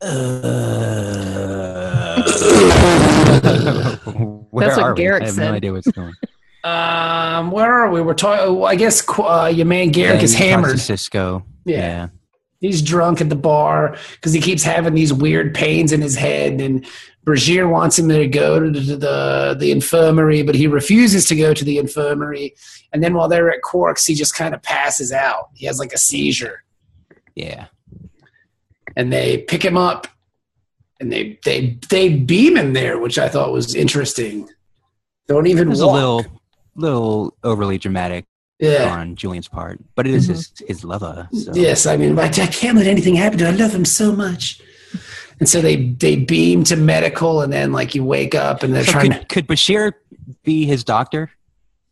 uh, 0.02 2.22
That's 4.52 4.52
what 4.52 4.78
are 4.78 4.94
we? 4.94 5.02
Garak 5.02 5.22
I 5.22 5.24
have 5.26 5.34
said. 5.34 5.48
no 5.50 5.54
idea 5.54 5.72
what's 5.72 5.90
going. 5.90 6.14
Um, 6.64 7.50
where 7.50 7.72
are 7.74 7.90
we? 7.90 8.00
We're 8.02 8.14
talking. 8.14 8.62
I 8.62 8.76
guess 8.76 9.02
uh, 9.18 9.50
your 9.52 9.66
man 9.66 9.90
Garak 9.90 9.96
Yeah, 9.96 10.12
is 10.20 10.32
he 10.32 10.38
talks 10.38 10.38
to 10.38 10.44
hammered. 10.44 10.76
Sisko. 10.76 11.42
Yeah. 11.64 11.76
yeah. 11.76 12.08
He's 12.62 12.80
drunk 12.80 13.20
at 13.20 13.28
the 13.28 13.34
bar 13.36 13.96
because 14.12 14.32
he 14.32 14.40
keeps 14.40 14.62
having 14.62 14.94
these 14.94 15.12
weird 15.12 15.52
pains 15.52 15.90
in 15.92 16.00
his 16.00 16.14
head, 16.14 16.60
and 16.60 16.86
Bashir 17.26 17.68
wants 17.68 17.98
him 17.98 18.08
to 18.08 18.26
go 18.28 18.60
to 18.60 18.70
the, 18.70 19.56
the 19.58 19.70
infirmary, 19.72 20.42
but 20.42 20.54
he 20.54 20.66
refuses 20.68 21.26
to 21.26 21.34
go 21.36 21.52
to 21.54 21.64
the 21.64 21.78
infirmary. 21.78 22.54
And 22.92 23.02
then 23.02 23.14
while 23.14 23.28
they're 23.28 23.50
at 23.50 23.62
Quarks, 23.62 24.06
he 24.06 24.14
just 24.14 24.34
kind 24.36 24.54
of 24.54 24.62
passes 24.62 25.10
out. 25.12 25.50
He 25.54 25.66
has 25.66 25.78
like 25.80 25.92
a 25.92 25.98
seizure, 25.98 26.62
Yeah. 27.34 27.66
and 28.96 29.12
they 29.12 29.38
pick 29.38 29.64
him 29.64 29.76
up, 29.76 30.06
and 31.00 31.12
they 31.12 31.40
they 31.44 31.78
they 31.90 32.10
beam 32.10 32.56
him 32.56 32.74
there, 32.74 32.96
which 32.98 33.18
I 33.18 33.28
thought 33.28 33.52
was 33.52 33.74
interesting. 33.74 34.48
Don't 35.26 35.48
even 35.48 35.68
was 35.68 35.80
a 35.80 35.86
walk. 35.88 35.94
little, 35.96 36.24
little 36.76 37.36
overly 37.42 37.78
dramatic 37.78 38.24
yeah. 38.62 38.94
on 38.94 39.16
Julian's 39.16 39.48
part, 39.48 39.80
but 39.94 40.06
it 40.06 40.14
is 40.14 40.26
his 40.28 40.52
his 40.66 40.84
lover. 40.84 41.28
So. 41.32 41.52
Yes, 41.54 41.84
I 41.86 41.96
mean, 41.96 42.18
I, 42.18 42.26
I 42.26 42.46
can't 42.46 42.76
let 42.76 42.86
anything 42.86 43.16
happen 43.16 43.38
to 43.38 43.46
him. 43.46 43.54
I 43.54 43.58
love 43.58 43.74
him 43.74 43.84
so 43.84 44.12
much. 44.12 44.60
And 45.40 45.48
so 45.48 45.60
they 45.60 45.76
they 45.76 46.16
beam 46.16 46.62
to 46.64 46.76
medical, 46.76 47.42
and 47.42 47.52
then 47.52 47.72
like 47.72 47.94
you 47.94 48.04
wake 48.04 48.34
up, 48.34 48.62
and 48.62 48.74
they're 48.74 48.84
So 48.84 48.92
trying 48.92 49.12
could, 49.12 49.28
could 49.28 49.46
Bashir 49.48 49.92
be 50.44 50.64
his 50.64 50.84
doctor? 50.84 51.30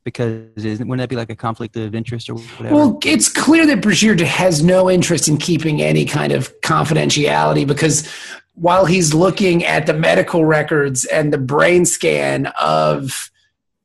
Because 0.05 0.47
isn't, 0.57 0.89
wouldn't 0.89 1.03
that 1.03 1.11
be 1.11 1.17
like 1.17 1.31
a 1.31 1.37
conflict 1.37 1.77
of 1.77 1.95
interest 1.95 2.31
or 2.31 2.35
whatever? 2.35 2.75
Well, 2.75 2.99
it's 3.05 3.29
clear 3.29 3.67
that 3.67 3.81
Bashir 3.81 4.19
has 4.21 4.63
no 4.63 4.89
interest 4.89 5.29
in 5.29 5.37
keeping 5.37 5.83
any 5.83 6.07
kind 6.07 6.33
of 6.33 6.59
confidentiality 6.63 7.67
because 7.67 8.09
while 8.55 8.87
he's 8.87 9.13
looking 9.13 9.65
at 9.65 9.87
the 9.87 9.93
medical 9.93 10.45
records 10.45 11.05
and 11.05 11.33
the 11.33 11.39
brain 11.39 11.85
scan 11.85 12.47
of 12.59 13.31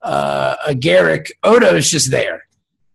uh, 0.04 0.56
a 0.68 0.74
Garak, 0.74 1.32
Odo's 1.44 1.90
just 1.90 2.12
there. 2.12 2.45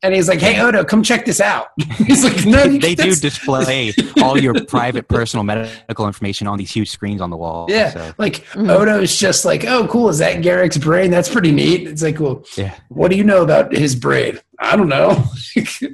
And 0.03 0.15
he's 0.15 0.29
like, 0.29 0.41
"Hey, 0.41 0.59
Odo, 0.61 0.83
come 0.83 1.03
check 1.03 1.27
this 1.27 1.43
out." 1.43 1.69
He's 1.99 2.25
like, 2.25 2.47
"No, 2.47 2.65
you- 2.65 2.79
they 2.79 2.95
do 2.95 3.15
display 3.15 3.93
all 4.23 4.39
your 4.41 4.65
private 4.65 5.09
personal 5.09 5.45
medical 5.45 6.07
information 6.07 6.47
on 6.47 6.57
these 6.57 6.71
huge 6.71 6.89
screens 6.91 7.21
on 7.21 7.29
the 7.29 7.37
wall. 7.37 7.67
Yeah, 7.69 7.91
So, 7.91 8.15
like 8.17 8.45
Mhm. 8.53 8.71
Odo's 8.71 9.15
just 9.19 9.45
like, 9.45 9.67
oh, 9.67 9.87
cool. 9.89 10.09
Is 10.09 10.17
that 10.19 10.37
Garak's 10.43 10.79
brain? 10.79 11.11
That's 11.11 11.29
pretty 11.29 11.53
neat. 11.53 11.87
It's 11.87 12.03
like, 12.03 12.19
well, 12.19 12.45
yeah. 12.57 12.75
what 12.89 13.11
do 13.11 13.17
you 13.19 13.25
know 13.25 13.43
about 13.43 13.75
his 13.75 13.95
brain? 13.95 14.39
I 14.59 14.75
don't 14.75 14.89
know. 14.89 15.23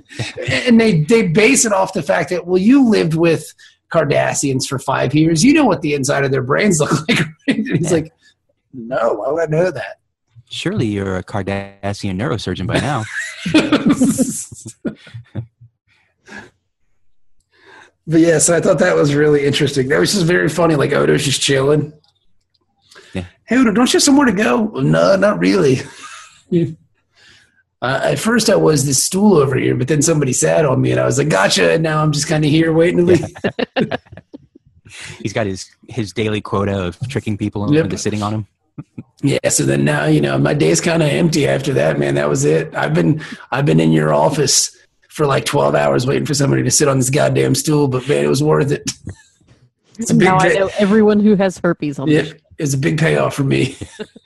and 0.66 0.80
they 0.80 1.00
they 1.00 1.26
base 1.28 1.64
it 1.64 1.72
off 1.72 1.92
the 1.92 2.02
fact 2.02 2.30
that 2.30 2.46
well, 2.46 2.58
you 2.62 2.88
lived 2.88 3.14
with 3.14 3.52
Cardassians 3.92 4.66
for 4.66 4.78
five 4.78 5.14
years. 5.14 5.44
You 5.44 5.52
know 5.52 5.64
what 5.64 5.82
the 5.82 5.94
inside 5.94 6.24
of 6.24 6.30
their 6.30 6.42
brains 6.42 6.78
look 6.80 6.92
like. 7.08 7.18
Right? 7.20 7.28
And 7.58 7.66
he's 7.68 7.90
Yeah. 7.90 7.96
like, 7.98 8.12
no, 8.72 9.14
why 9.14 9.32
would 9.32 9.42
I 9.42 9.46
know 9.46 9.70
that? 9.70 9.98
Surely 10.48 10.86
you're 10.86 11.16
a 11.16 11.24
Cardassian 11.24 12.16
neurosurgeon 12.20 12.68
by 12.68 12.78
now. 12.78 13.04
but 18.06 18.20
yeah, 18.20 18.38
so 18.38 18.56
I 18.56 18.60
thought 18.60 18.78
that 18.78 18.94
was 18.96 19.14
really 19.14 19.44
interesting. 19.44 19.88
That 19.88 19.98
was 19.98 20.12
just 20.12 20.26
very 20.26 20.48
funny. 20.48 20.76
Like 20.76 20.92
Odo's 20.92 21.24
just 21.24 21.40
chilling. 21.40 21.92
Yeah. 23.14 23.24
Hey 23.44 23.58
Odo, 23.58 23.72
don't 23.72 23.92
you 23.92 23.96
have 23.98 24.02
somewhere 24.02 24.26
to 24.26 24.32
go? 24.32 24.66
No, 24.66 25.16
not 25.16 25.38
really. 25.38 25.78
uh, 27.82 28.00
at 28.02 28.18
first, 28.18 28.48
I 28.48 28.56
was 28.56 28.86
this 28.86 29.02
stool 29.02 29.36
over 29.36 29.56
here, 29.56 29.74
but 29.74 29.88
then 29.88 30.02
somebody 30.02 30.32
sat 30.32 30.64
on 30.64 30.80
me, 30.80 30.92
and 30.92 31.00
I 31.00 31.06
was 31.06 31.18
like, 31.18 31.28
"Gotcha!" 31.28 31.72
And 31.72 31.82
now 31.82 32.02
I'm 32.02 32.12
just 32.12 32.28
kind 32.28 32.44
of 32.44 32.50
here 32.50 32.72
waiting 32.72 32.98
to 32.98 33.04
leave. 33.04 33.24
He's 35.20 35.32
got 35.32 35.46
his 35.46 35.68
his 35.88 36.12
daily 36.12 36.40
quota 36.40 36.86
of 36.86 36.98
tricking 37.08 37.36
people 37.36 37.72
Yep. 37.74 37.84
into 37.84 37.98
sitting 37.98 38.22
on 38.22 38.32
him. 38.32 38.46
Yeah, 39.22 39.48
so 39.48 39.64
then 39.64 39.84
now 39.84 40.04
you 40.06 40.20
know 40.20 40.38
my 40.38 40.54
day's 40.54 40.80
kind 40.80 41.02
of 41.02 41.08
empty 41.08 41.48
after 41.48 41.72
that, 41.74 41.98
man. 41.98 42.14
That 42.14 42.28
was 42.28 42.44
it. 42.44 42.74
I've 42.74 42.94
been 42.94 43.22
I've 43.50 43.66
been 43.66 43.80
in 43.80 43.90
your 43.92 44.12
office 44.12 44.76
for 45.08 45.26
like 45.26 45.44
twelve 45.46 45.74
hours 45.74 46.06
waiting 46.06 46.26
for 46.26 46.34
somebody 46.34 46.62
to 46.62 46.70
sit 46.70 46.86
on 46.86 46.98
this 46.98 47.10
goddamn 47.10 47.54
stool, 47.54 47.88
but 47.88 48.06
man, 48.08 48.24
it 48.24 48.28
was 48.28 48.42
worth 48.42 48.70
it. 48.70 48.88
It's 49.98 50.10
a 50.10 50.14
big 50.14 50.28
now 50.28 50.36
I 50.36 50.48
know 50.48 50.70
everyone 50.78 51.20
who 51.20 51.34
has 51.36 51.56
herpes 51.58 51.98
on 51.98 52.08
Yeah, 52.08 52.22
this. 52.22 52.34
it's 52.58 52.74
a 52.74 52.78
big 52.78 52.98
payoff 52.98 53.34
for 53.34 53.44
me. 53.44 53.76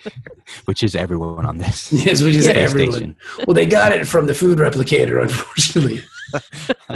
which 0.65 0.83
is 0.83 0.97
everyone 0.97 1.47
on 1.47 1.59
this. 1.59 1.93
yes, 1.93 2.21
which 2.23 2.35
is 2.35 2.47
space 2.47 2.57
everyone. 2.57 2.93
station. 2.93 3.17
Well, 3.47 3.55
they 3.55 3.67
got 3.67 3.93
it 3.93 4.09
from 4.09 4.27
the 4.27 4.35
food 4.35 4.59
replicator, 4.59 5.23
unfortunately. 5.23 6.03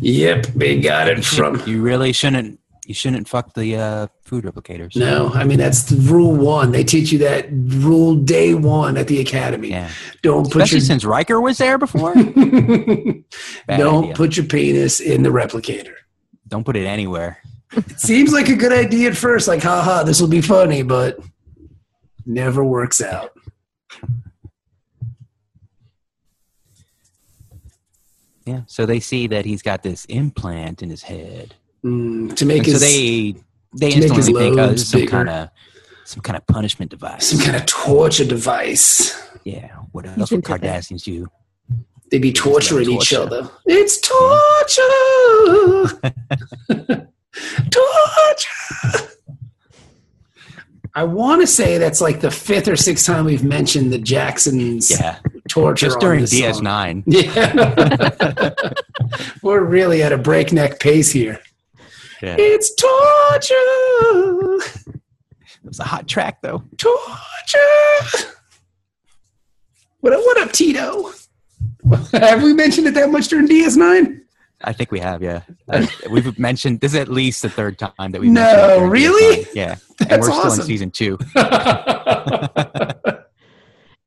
yep, 0.00 0.46
they 0.48 0.80
got 0.80 1.08
it 1.08 1.24
from. 1.24 1.62
You 1.66 1.82
really 1.82 2.12
shouldn't. 2.12 2.60
You 2.86 2.94
shouldn't 2.94 3.28
fuck 3.28 3.54
the 3.54 3.76
uh, 3.76 4.06
food 4.22 4.44
replicators. 4.44 4.96
No, 4.96 5.30
I 5.32 5.44
mean 5.44 5.58
that's 5.58 5.84
the 5.84 5.96
rule 5.96 6.34
one. 6.34 6.72
They 6.72 6.84
teach 6.84 7.12
you 7.12 7.18
that 7.20 7.46
rule 7.50 8.14
day 8.14 8.54
one 8.54 8.96
at 8.96 9.08
the 9.08 9.20
academy. 9.20 9.70
Yeah. 9.70 9.90
Don't 10.22 10.44
put 10.44 10.62
Especially 10.62 10.78
your 10.78 10.84
since 10.86 11.04
Riker 11.04 11.40
was 11.40 11.58
there 11.58 11.78
before. 11.78 12.14
Don't 12.14 12.44
idea. 13.68 14.14
put 14.14 14.36
your 14.36 14.46
penis 14.46 15.00
in 15.00 15.22
the 15.22 15.30
replicator. 15.30 15.94
Don't 16.48 16.64
put 16.64 16.76
it 16.76 16.84
anywhere. 16.86 17.38
It 17.72 17.98
seems 17.98 18.32
like 18.32 18.48
a 18.48 18.54
good 18.56 18.72
idea 18.72 19.10
at 19.10 19.16
first, 19.16 19.48
like 19.48 19.62
haha, 19.62 20.04
this 20.04 20.20
will 20.20 20.28
be 20.28 20.40
funny, 20.40 20.82
but 20.82 21.18
never 22.26 22.64
works 22.64 23.00
out. 23.00 23.32
Yeah. 28.44 28.62
So 28.66 28.84
they 28.86 29.00
see 29.00 29.26
that 29.28 29.44
he's 29.44 29.62
got 29.62 29.82
this 29.82 30.04
implant 30.06 30.82
in 30.82 30.90
his 30.90 31.02
head, 31.02 31.54
Mm, 31.84 32.34
to 32.36 32.46
make 32.46 32.58
and 32.58 32.66
his 32.66 32.80
so 32.80 32.86
they 32.86 33.34
they 33.76 33.90
to 33.90 34.00
make 34.00 34.12
his 34.14 34.28
instantly 34.28 34.42
think, 34.44 34.56
lobes 34.56 34.72
this 34.72 34.82
is 34.82 34.88
some 34.90 35.00
bigger. 35.00 35.10
kind 35.10 35.28
of 35.28 35.48
some 36.04 36.22
kind 36.22 36.36
of 36.36 36.46
punishment 36.46 36.90
device. 36.90 37.26
some 37.28 37.40
kind 37.40 37.56
of 37.56 37.66
torture 37.66 38.24
device. 38.24 39.20
yeah. 39.44 39.68
What 39.92 40.06
else 40.06 40.30
would 40.30 40.38
into. 40.38 40.50
Cardassians 40.52 41.02
do? 41.04 41.28
They'd 42.10 42.20
be 42.22 42.32
torturing 42.32 42.90
each 42.90 43.12
other. 43.12 43.48
It's 43.66 43.98
torture. 44.00 44.82
torture. 47.70 49.08
I 50.96 51.02
want 51.04 51.40
to 51.40 51.46
say 51.46 51.78
that's 51.78 52.00
like 52.00 52.20
the 52.20 52.30
fifth 52.30 52.68
or 52.68 52.76
sixth 52.76 53.04
time 53.04 53.24
we've 53.24 53.42
mentioned 53.42 53.92
the 53.92 53.98
Jacksons 53.98 54.90
Yeah. 54.92 55.18
torture. 55.48 55.86
Just 55.86 55.96
on 55.96 56.00
during 56.00 56.20
this. 56.20 56.32
DS9. 56.32 57.02
Yeah. 57.06 58.50
We're 59.42 59.64
really 59.64 60.02
at 60.02 60.12
a 60.12 60.18
breakneck 60.18 60.78
pace 60.78 61.10
here. 61.10 61.40
Yeah. 62.24 62.36
It's 62.38 62.74
torture. 62.74 63.54
It 64.86 65.68
was 65.68 65.78
a 65.78 65.84
hot 65.84 66.08
track 66.08 66.40
though. 66.40 66.62
Torture. 66.78 68.30
What 70.00 70.12
up, 70.14 70.20
what 70.20 70.38
up, 70.38 70.52
Tito? 70.52 71.12
Have 72.12 72.42
we 72.42 72.54
mentioned 72.54 72.86
it 72.86 72.94
that 72.94 73.10
much 73.10 73.28
during 73.28 73.46
DS9? 73.46 74.20
I 74.62 74.72
think 74.72 74.90
we 74.90 75.00
have, 75.00 75.22
yeah. 75.22 75.42
Uh, 75.68 75.86
we've 76.10 76.38
mentioned 76.38 76.80
this 76.80 76.94
is 76.94 77.00
at 77.00 77.08
least 77.08 77.42
the 77.42 77.50
third 77.50 77.78
time 77.78 78.12
that 78.12 78.20
we've. 78.22 78.30
No, 78.30 78.40
mentioned 78.40 78.62
it 78.62 78.74
during 78.76 78.90
really? 78.90 79.44
DS9. 79.44 79.54
Yeah, 79.54 79.76
and 80.08 80.22
we're 80.22 80.30
still 80.30 80.52
in 80.54 80.62
season 80.62 80.90
two. 80.90 81.18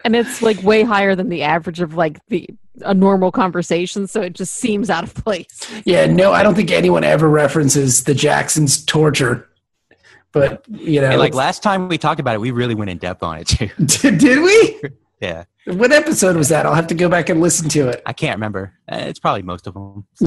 And 0.07 0.15
it's 0.15 0.41
like 0.41 0.63
way 0.63 0.83
higher 0.83 1.15
than 1.15 1.27
the 1.27 1.43
average 1.43 1.81
of 1.81 1.95
like 1.95 2.25
the 2.29 2.49
a 2.79 2.93
normal 2.93 3.29
conversation, 3.29 4.07
so 4.07 4.21
it 4.21 4.31
just 4.31 4.53
seems 4.53 4.89
out 4.89 5.03
of 5.03 5.13
place. 5.13 5.69
yeah, 5.83 6.05
no, 6.05 6.31
I 6.31 6.43
don't 6.43 6.55
think 6.55 6.71
anyone 6.71 7.03
ever 7.03 7.27
references 7.27 8.05
the 8.05 8.13
Jacksons' 8.13 8.85
torture. 8.85 9.49
But, 10.31 10.63
you 10.69 11.01
know, 11.01 11.09
And 11.09 11.19
like 11.19 11.33
last 11.33 11.61
time 11.61 11.89
we 11.89 11.97
talked 11.97 12.21
about 12.21 12.35
it, 12.35 12.39
we 12.39 12.51
really 12.51 12.73
went 12.73 12.89
in 12.89 12.99
depth 12.99 13.21
on 13.21 13.39
it 13.39 13.47
too. 13.47 13.67
did, 13.85 14.17
did 14.17 14.41
we? 14.41 14.79
Yeah, 15.19 15.43
What 15.65 15.91
episode 15.91 16.37
was 16.37 16.47
that? 16.49 16.65
I'll 16.65 16.75
have 16.75 16.87
to 16.87 16.95
go 16.95 17.09
back 17.09 17.27
and 17.29 17.41
listen 17.41 17.67
to 17.69 17.89
it. 17.89 18.01
I 18.05 18.13
can't 18.13 18.37
remember. 18.37 18.71
Uh, 18.89 18.97
It's 19.07 19.19
probably 19.19 19.41
most 19.41 19.67
of 19.67 19.73
them. 19.73 20.05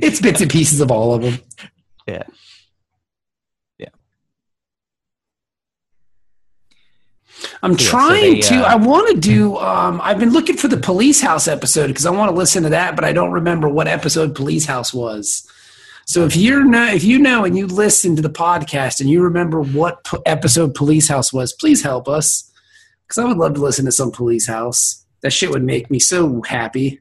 it's 0.00 0.20
bits 0.20 0.40
and 0.40 0.48
pieces 0.50 0.80
of 0.80 0.90
all 0.92 1.12
of 1.12 1.22
them. 1.22 1.38
Yeah. 2.06 2.22
Yeah. 2.22 2.22
I'm 7.62 7.72
Yeah, 7.72 7.76
so 7.78 7.84
trying 7.90 8.34
they, 8.34 8.40
to. 8.40 8.54
uh, 8.56 8.72
I 8.72 8.74
want 8.76 9.08
to 9.14 9.20
do. 9.20 9.56
Um, 9.58 10.00
I've 10.02 10.18
been 10.18 10.32
looking 10.32 10.56
for 10.56 10.68
the 10.68 10.76
Police 10.76 11.20
House 11.20 11.46
episode 11.48 11.88
because 11.88 12.06
I 12.06 12.10
want 12.10 12.30
to 12.30 12.36
listen 12.36 12.62
to 12.64 12.68
that, 12.70 12.94
but 12.96 13.04
I 13.04 13.12
don't 13.12 13.30
remember 13.32 13.68
what 13.68 13.86
episode 13.88 14.34
Police 14.34 14.66
House 14.66 14.92
was. 14.92 15.48
So 16.06 16.24
if 16.24 16.36
you're 16.36 16.64
know, 16.64 16.86
if 16.86 17.04
you 17.04 17.18
know 17.18 17.44
and 17.44 17.56
you 17.56 17.66
listen 17.66 18.16
to 18.16 18.22
the 18.22 18.30
podcast 18.30 19.00
and 19.00 19.10
you 19.10 19.20
remember 19.22 19.60
what 19.60 20.02
p- 20.04 20.16
episode 20.24 20.74
Police 20.74 21.06
House 21.08 21.32
was, 21.32 21.52
please 21.52 21.82
help 21.82 22.08
us 22.08 22.50
because 23.06 23.18
I 23.22 23.24
would 23.24 23.36
love 23.36 23.54
to 23.54 23.60
listen 23.60 23.84
to 23.84 23.92
some 23.92 24.10
Police 24.10 24.46
House. 24.46 25.04
That 25.20 25.32
shit 25.32 25.50
would 25.50 25.64
make 25.64 25.90
me 25.90 25.98
so 25.98 26.40
happy. 26.42 27.00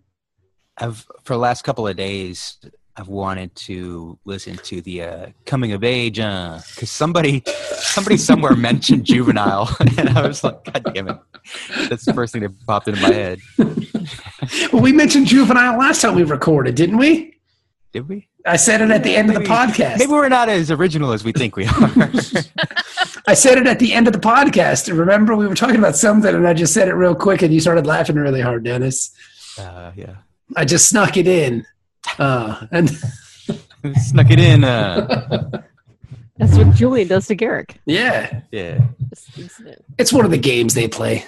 I've 0.78 1.06
for 1.24 1.34
the 1.34 1.40
last 1.40 1.64
couple 1.64 1.88
of 1.88 1.96
days, 1.96 2.58
I've 3.00 3.08
wanted 3.10 3.56
to 3.56 4.18
listen 4.26 4.58
to 4.58 4.82
the 4.82 5.04
uh, 5.04 5.28
coming 5.46 5.72
of 5.74 5.84
age 5.84 6.16
because 6.16 6.90
somebody, 6.90 7.44
somebody 7.46 8.18
somewhere 8.18 8.56
mentioned 8.56 9.06
juvenile, 9.06 9.70
and 9.98 10.10
I 10.10 10.28
was 10.28 10.44
like, 10.44 10.64
God 10.64 10.94
damn 10.96 11.08
it! 11.10 11.18
That's 11.90 12.06
the 12.06 12.14
first 12.14 12.34
thing 12.34 12.42
that 12.42 12.66
popped 12.66 12.88
into 12.88 13.02
my 13.02 13.14
head. 13.14 13.40
Well, 14.72 14.82
we 14.82 14.94
mentioned 14.94 15.28
juvenile 15.28 15.78
last 15.78 16.02
time 16.02 16.16
we 16.16 16.24
recorded, 16.24 16.76
didn't 16.76 16.98
we? 16.98 17.38
Did 17.92 18.08
we? 18.08 18.30
I 18.46 18.56
said 18.56 18.80
it 18.82 18.92
at 18.92 19.04
the 19.04 19.14
end 19.16 19.30
of 19.30 19.36
the 19.36 19.50
podcast. 19.50 20.00
Maybe 20.00 20.12
we're 20.12 20.30
not 20.30 20.48
as 20.48 20.72
original 20.72 21.12
as 21.12 21.24
we 21.26 21.34
think 21.34 21.58
we 21.58 21.66
are. 21.66 21.92
I 23.28 23.34
said 23.34 23.58
it 23.58 23.68
at 23.68 23.80
the 23.80 23.94
end 23.94 24.08
of 24.08 24.14
the 24.14 24.20
podcast. 24.20 24.96
Remember, 24.96 25.36
we 25.36 25.48
were 25.48 25.56
talking 25.56 25.76
about 25.76 25.98
something, 25.98 26.34
and 26.34 26.48
I 26.48 26.54
just 26.54 26.74
said 26.74 26.88
it 26.88 26.94
real 26.94 27.16
quick, 27.16 27.42
and 27.42 27.54
you 27.54 27.60
started 27.60 27.86
laughing 27.86 28.16
really 28.16 28.40
hard, 28.40 28.64
Dennis. 28.64 29.12
uh, 29.60 29.92
yeah, 29.96 30.18
I 30.56 30.64
just 30.64 30.88
snuck 30.88 31.18
it 31.18 31.28
in, 31.28 31.66
uh, 32.20 32.66
and 32.72 32.90
snuck 33.98 34.30
it 34.32 34.40
in. 34.40 34.64
Uh, 34.64 35.62
That's 36.38 36.56
what 36.56 36.76
Julian 36.76 37.08
does 37.08 37.28
to 37.28 37.36
Garak. 37.36 37.78
yeah, 37.86 38.42
yeah, 38.52 38.80
Just 39.10 39.34
sneaks 39.34 39.60
it 39.60 39.68
in. 39.68 39.76
it's 39.98 40.14
one 40.14 40.24
of 40.24 40.30
the 40.32 40.38
games 40.38 40.74
they 40.76 40.88
play. 40.88 41.26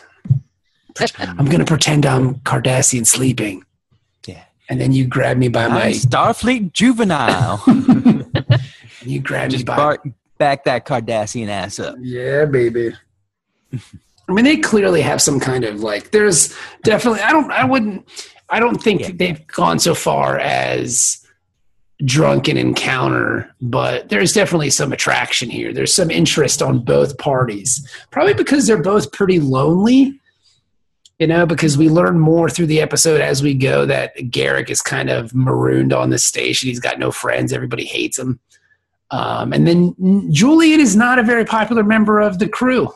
I'm 1.17 1.45
gonna 1.45 1.65
pretend 1.65 2.05
I'm 2.05 2.35
Cardassian 2.41 3.07
sleeping, 3.07 3.63
yeah. 4.27 4.43
and 4.69 4.79
then 4.81 4.91
you 4.91 5.07
grab 5.07 5.37
me 5.37 5.47
by 5.47 5.63
I'm 5.65 5.71
my, 5.71 5.91
Starfleet 5.91 6.73
juvenile. 6.73 7.63
you 9.05 9.19
grab 9.21 9.47
me 9.49 9.53
Just 9.53 9.65
by, 9.65 9.75
bar- 9.77 10.03
back 10.37 10.65
that 10.65 10.85
Cardassian 10.85 11.47
ass 11.47 11.79
up. 11.79 11.95
yeah, 12.01 12.45
baby. 12.45 12.91
I 13.73 14.31
mean, 14.33 14.45
they 14.45 14.57
clearly 14.57 15.01
have 15.01 15.21
some 15.21 15.39
kind 15.39 15.63
of 15.63 15.81
like. 15.81 16.11
There's 16.11 16.53
definitely. 16.83 17.21
I 17.21 17.31
don't. 17.31 17.49
I 17.51 17.63
wouldn't. 17.65 18.05
I 18.51 18.59
don't 18.59 18.81
think 18.81 19.01
Yeah. 19.01 19.09
they've 19.13 19.47
gone 19.47 19.79
so 19.79 19.93
far 19.93 20.37
as 20.39 21.17
drunken 22.05 22.55
encounter, 22.57 23.53
but 23.61 24.07
there's 24.09 24.33
definitely 24.33 24.69
some 24.69 24.93
attraction 24.93 25.49
here. 25.49 25.73
There's 25.73 25.93
some 25.93 26.09
interest 26.09 26.61
on 26.61 26.79
both 26.79 27.17
parties. 27.17 27.85
Probably 28.09 28.33
because 28.33 28.65
they're 28.67 28.81
both 28.81 29.11
pretty 29.11 29.39
lonely. 29.39 30.15
You 31.19 31.27
know, 31.27 31.45
because 31.45 31.77
we 31.77 31.89
learn 31.89 32.17
more 32.17 32.49
through 32.49 32.67
the 32.67 32.79
episode 32.79 33.19
as 33.19 33.43
we 33.43 33.53
go 33.53 33.85
that 33.85 34.15
Garak 34.15 34.69
is 34.69 34.81
kind 34.81 35.09
of 35.09 35.35
marooned 35.35 35.91
on 35.91 36.11
the 36.11 36.17
station. 36.17 36.69
He's 36.69 36.79
got 36.79 36.97
no 36.97 37.11
friends. 37.11 37.51
Everybody 37.51 37.83
hates 37.83 38.17
him. 38.17 38.39
Um, 39.11 39.51
and 39.51 39.67
then 39.67 40.31
Julian 40.31 40.79
is 40.79 40.95
not 40.95 41.19
a 41.19 41.23
very 41.23 41.43
popular 41.43 41.83
member 41.83 42.21
of 42.21 42.39
the 42.39 42.47
crew. 42.47 42.93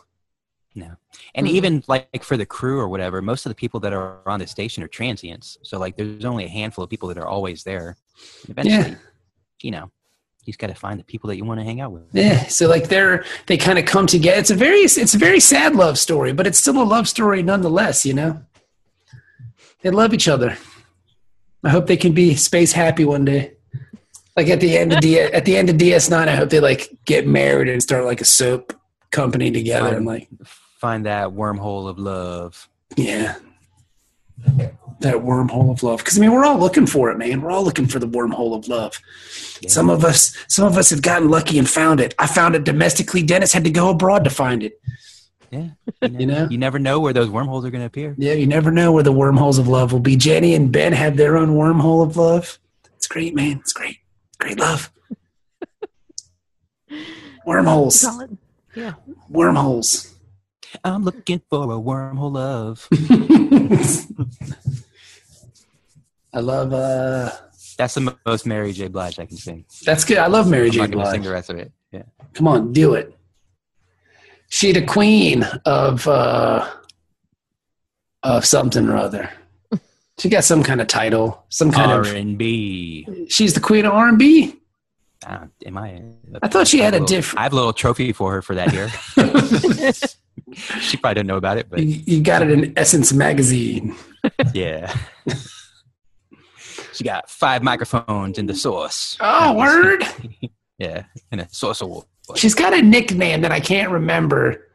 And 1.35 1.47
Mhm. 1.47 1.51
even 1.51 1.83
like 1.87 2.23
for 2.23 2.37
the 2.37 2.45
crew 2.45 2.79
or 2.79 2.87
whatever, 2.87 3.21
most 3.21 3.45
of 3.45 3.49
the 3.49 3.55
people 3.55 3.79
that 3.81 3.93
are 3.93 4.19
on 4.27 4.39
the 4.39 4.47
station 4.47 4.83
are 4.83 4.87
transients. 4.87 5.57
So 5.63 5.79
like, 5.79 5.95
there's 5.97 6.25
only 6.25 6.45
a 6.45 6.49
handful 6.49 6.83
of 6.83 6.89
people 6.89 7.07
that 7.09 7.17
are 7.17 7.27
always 7.27 7.63
there. 7.63 7.97
Eventually, 8.47 8.97
you 9.61 9.71
know, 9.71 9.91
you 10.45 10.51
just 10.51 10.59
got 10.59 10.67
to 10.67 10.75
find 10.75 10.99
the 10.99 11.03
people 11.05 11.29
that 11.29 11.37
you 11.37 11.45
want 11.45 11.59
to 11.59 11.63
hang 11.63 11.79
out 11.81 11.91
with. 11.91 12.03
Yeah, 12.11 12.47
so 12.47 12.67
like 12.67 12.89
they're 12.89 13.23
they 13.47 13.57
kind 13.57 13.79
of 13.79 13.85
come 13.85 14.07
together. 14.07 14.37
It's 14.39 14.51
a 14.51 14.55
very 14.55 14.79
it's 14.79 15.13
a 15.13 15.17
very 15.17 15.39
sad 15.39 15.75
love 15.75 15.97
story, 15.97 16.33
but 16.33 16.45
it's 16.45 16.57
still 16.57 16.81
a 16.81 16.83
love 16.83 17.07
story 17.07 17.41
nonetheless. 17.41 18.05
You 18.05 18.13
know, 18.13 18.41
they 19.81 19.89
love 19.89 20.13
each 20.13 20.27
other. 20.27 20.57
I 21.63 21.69
hope 21.69 21.87
they 21.87 21.97
can 21.97 22.11
be 22.11 22.35
space 22.35 22.73
happy 22.73 23.05
one 23.05 23.23
day. 23.23 23.53
Like 24.35 24.49
at 24.49 24.59
the 24.59 24.77
end 24.77 24.93
of 24.93 24.99
D 24.99 25.19
at 25.39 25.45
the 25.45 25.55
end 25.55 25.69
of 25.69 25.77
DS 25.77 26.09
Nine, 26.09 26.27
I 26.27 26.35
hope 26.35 26.49
they 26.49 26.59
like 26.59 26.89
get 27.05 27.25
married 27.25 27.69
and 27.69 27.81
start 27.81 28.03
like 28.03 28.19
a 28.19 28.25
soap 28.25 28.73
company 29.11 29.49
together 29.51 29.95
and 29.95 30.05
like 30.05 30.27
Find 30.83 31.05
that 31.05 31.29
wormhole 31.29 31.87
of 31.87 31.97
love. 31.97 32.67
yeah, 32.97 33.35
that 34.99 35.15
wormhole 35.15 35.71
of 35.71 35.81
love. 35.81 35.99
Because 35.99 36.17
I 36.17 36.19
mean, 36.21 36.33
we're 36.33 36.43
all 36.43 36.57
looking 36.57 36.85
for 36.87 37.09
it, 37.09 37.17
man. 37.17 37.41
We're 37.41 37.51
all 37.51 37.63
looking 37.63 37.85
for 37.85 37.99
the 37.99 38.07
wormhole 38.07 38.53
of 38.53 38.67
love. 38.67 38.99
Yeah. 39.61 39.69
Some 39.69 39.89
of 39.89 40.03
us, 40.03 40.35
some 40.49 40.67
of 40.67 40.77
us 40.77 40.89
have 40.89 41.01
gotten 41.01 41.29
lucky 41.29 41.57
and 41.57 41.69
found 41.69 42.01
it. 42.01 42.13
I 42.19 42.27
found 42.27 42.53
it 42.55 42.65
domestically. 42.65 43.23
Dennis 43.23 43.53
had 43.53 43.63
to 43.63 43.69
go 43.69 43.91
abroad 43.91 44.25
to 44.25 44.29
find 44.29 44.61
it. 44.61 44.77
Yeah. 45.51 45.69
You 46.01 46.25
know? 46.25 46.49
You 46.51 46.57
never 46.57 46.79
know 46.79 46.99
where 46.99 47.13
those 47.13 47.29
wormholes 47.29 47.63
are 47.63 47.69
going 47.71 47.79
to 47.79 47.85
appear. 47.87 48.13
Yeah, 48.17 48.33
you 48.33 48.45
never 48.45 48.69
know 48.69 48.91
where 48.91 49.03
the 49.03 49.13
wormholes 49.13 49.57
of 49.59 49.69
love 49.69 49.93
will 49.93 50.01
be. 50.01 50.17
Jenny 50.17 50.53
and 50.53 50.69
Ben 50.69 50.91
have 50.91 51.15
their 51.15 51.37
own 51.37 51.51
wormhole 51.51 52.05
of 52.05 52.17
love. 52.17 52.59
It's 52.97 53.07
great, 53.07 53.33
man. 53.33 53.59
It's 53.61 53.71
great. 53.71 53.99
Great 54.37 54.59
love. 54.59 54.91
Wormholes. 57.45 58.05
Yeah. 58.75 58.95
Wormholes. 59.29 60.12
I'm 60.83 61.03
looking 61.03 61.41
for 61.49 61.63
a 61.63 61.75
wormhole 61.77 62.33
love. 62.33 62.87
I 66.33 66.39
love. 66.39 66.73
uh 66.73 67.31
That's 67.77 67.93
the 67.95 68.15
most 68.25 68.45
Mary 68.45 68.71
J. 68.73 68.87
Blige 68.87 69.19
I 69.19 69.25
can 69.25 69.37
sing. 69.37 69.65
That's 69.85 70.03
good. 70.05 70.17
I 70.17 70.27
love 70.27 70.49
Mary 70.49 70.67
I'm 70.67 70.71
J. 70.71 70.79
not 70.79 70.91
gonna 70.91 71.11
sing 71.11 71.21
the 71.23 71.31
rest 71.31 71.49
of 71.49 71.57
it. 71.57 71.71
Yeah. 71.91 72.03
Come 72.33 72.47
on, 72.47 72.73
do 72.73 72.93
it. 72.95 73.15
She 74.49 74.71
the 74.71 74.81
queen 74.83 75.43
of 75.65 76.07
uh 76.07 76.67
of 78.23 78.45
something 78.45 78.87
or 78.89 78.97
other. 78.97 79.29
She 80.19 80.29
got 80.29 80.43
some 80.43 80.61
kind 80.63 80.79
of 80.79 80.85
title, 80.87 81.43
some 81.49 81.71
kind 81.71 81.91
of 81.91 82.05
R&B. 82.07 83.27
She's 83.29 83.53
the 83.55 83.59
queen 83.59 83.85
of 83.85 83.93
R 83.93 84.07
and 84.09 84.19
B. 84.19 84.55
Uh, 85.25 85.45
Am 85.65 85.77
I? 85.77 86.03
I 86.43 86.47
thought 86.49 86.67
she 86.67 86.79
had 86.79 86.93
a 86.93 86.99
little- 86.99 87.07
different- 87.07 87.39
I 87.39 87.43
have 87.43 87.53
a 87.53 87.55
little 87.55 87.73
trophy 87.73 88.11
for 88.13 88.31
her 88.33 88.41
for 88.43 88.53
that 88.55 88.69
here. 88.71 88.91
she 90.53 90.97
probably 90.97 91.15
didn't 91.15 91.27
know 91.27 91.37
about 91.37 91.57
it, 91.57 91.69
but 91.69 91.79
You, 91.79 92.01
you 92.05 92.23
got 92.23 92.41
it 92.41 92.51
in 92.51 92.73
Essence 92.77 93.13
magazine. 93.13 93.95
yeah. 94.53 94.93
she 96.93 97.03
got 97.03 97.29
five 97.29 97.63
microphones 97.63 98.37
in 98.37 98.45
the 98.45 98.55
source. 98.55 99.17
Oh, 99.19 99.53
word! 99.55 100.03
Yeah, 100.79 101.03
in 101.31 101.39
a 101.39 101.47
source 101.49 101.81
award. 101.81 102.07
She's 102.35 102.55
got 102.55 102.73
a 102.73 102.81
nickname 102.81 103.41
that 103.41 103.51
I 103.51 103.59
can't 103.59 103.91
remember. 103.91 104.67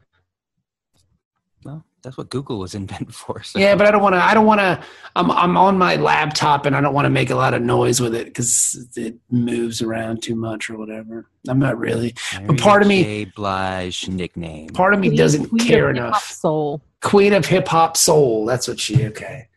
Well, 1.99 2.11
that's 2.11 2.17
what 2.17 2.31
Google 2.31 2.59
was 2.59 2.75
invented 2.77 3.15
for. 3.15 3.43
So. 3.43 3.59
Yeah, 3.59 3.75
but 3.75 3.87
I 3.87 3.91
don't 3.91 4.03
want 4.03 4.15
to. 4.15 4.23
I 4.23 4.35
don't 4.35 4.47
want 4.47 4.61
to. 4.61 4.81
I'm 5.17 5.31
I'm 5.31 5.57
on 5.57 5.79
my 5.79 5.97
laptop 5.97 6.65
and 6.67 6.77
I 6.77 6.81
don't 6.81 6.95
want 6.95 7.07
to 7.07 7.11
make 7.11 7.31
a 7.31 7.35
lot 7.35 7.55
of 7.55 7.63
noise 7.63 8.01
with 8.01 8.15
it 8.15 8.27
because 8.27 8.89
it 8.97 9.17
moves 9.31 9.83
around 9.83 10.23
too 10.23 10.37
much 10.37 10.71
or 10.71 10.79
whatever. 10.79 11.29
I'm 11.49 11.59
not 11.59 11.79
really. 11.79 12.15
Mary 12.41 12.57
part 12.57 12.83
of 12.83 12.89
me- 12.89 13.03
J. 13.03 13.25
Blige 13.27 14.09
nickname. 14.09 14.69
Part 14.71 14.95
of 14.95 15.01
me 15.01 15.09
Queen- 15.09 15.19
doesn't 15.19 15.49
queen 15.49 15.61
of 15.61 15.67
care 15.67 15.89
hip-hop 15.89 16.07
enough. 16.09 16.25
Soul. 16.25 16.83
Queen 17.01 17.33
of 17.33 17.47
hip 17.47 17.69
hop 17.69 17.97
soul. 17.97 18.45
That's 18.47 18.69
what 18.69 18.79
she. 18.81 19.07
Okay, 19.07 19.49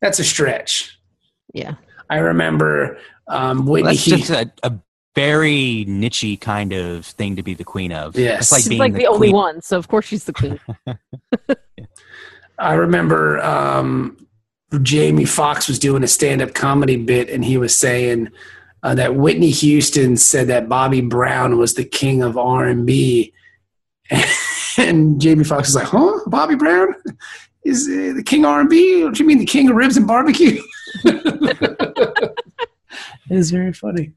that's 0.00 0.18
a 0.18 0.24
stretch. 0.24 0.98
Yeah. 1.52 1.74
I 2.10 2.18
remember 2.18 2.98
um, 3.28 3.64
Whitney. 3.66 3.92
That's 3.92 4.04
Houston. 4.04 4.34
just 4.34 4.58
a, 4.62 4.66
a 4.66 4.78
very 5.14 5.84
nichey 5.88 6.40
kind 6.40 6.72
of 6.72 7.06
thing 7.06 7.36
to 7.36 7.42
be 7.42 7.54
the 7.54 7.64
queen 7.64 7.92
of. 7.92 8.16
Yes. 8.16 8.42
It's 8.42 8.52
like 8.52 8.58
She's 8.60 8.68
being 8.68 8.78
like 8.80 8.94
the, 8.94 9.06
only 9.06 9.32
one, 9.32 9.62
so 9.62 9.78
of 9.78 9.88
course 9.88 10.06
she's 10.06 10.24
the 10.24 10.32
queen. 10.32 10.58
I 12.58 12.74
remember 12.74 13.40
um, 13.42 14.26
Jamie 14.82 15.24
Foxx 15.24 15.68
was 15.68 15.78
doing 15.78 16.02
a 16.02 16.08
stand-up 16.08 16.54
comedy 16.54 16.96
bit, 16.96 17.28
and 17.28 17.44
he 17.44 17.56
was 17.56 17.76
saying 17.76 18.30
uh, 18.82 18.94
that 18.94 19.14
Whitney 19.16 19.50
Houston 19.50 20.16
said 20.16 20.48
that 20.48 20.68
Bobby 20.68 21.00
Brown 21.00 21.58
was 21.58 21.74
the 21.74 21.84
king 21.84 22.22
of 22.22 22.36
R 22.36 22.64
and 22.66 22.86
B, 22.86 23.32
and 24.78 25.20
Jamie 25.20 25.44
Foxx 25.44 25.70
is 25.70 25.74
like, 25.74 25.88
"Huh? 25.88 26.20
Bobby 26.26 26.54
Brown 26.54 26.94
is 27.64 27.88
uh, 27.88 28.12
the 28.14 28.22
king 28.24 28.44
of 28.44 28.50
R 28.50 28.60
and 28.60 28.70
B? 28.70 29.00
Don't 29.00 29.18
you 29.18 29.26
mean 29.26 29.38
the 29.38 29.46
king 29.46 29.70
of 29.70 29.76
ribs 29.76 29.96
and 29.96 30.06
barbecue?" 30.06 30.60
it 31.04 32.34
is 33.30 33.50
very 33.50 33.72
funny. 33.72 34.12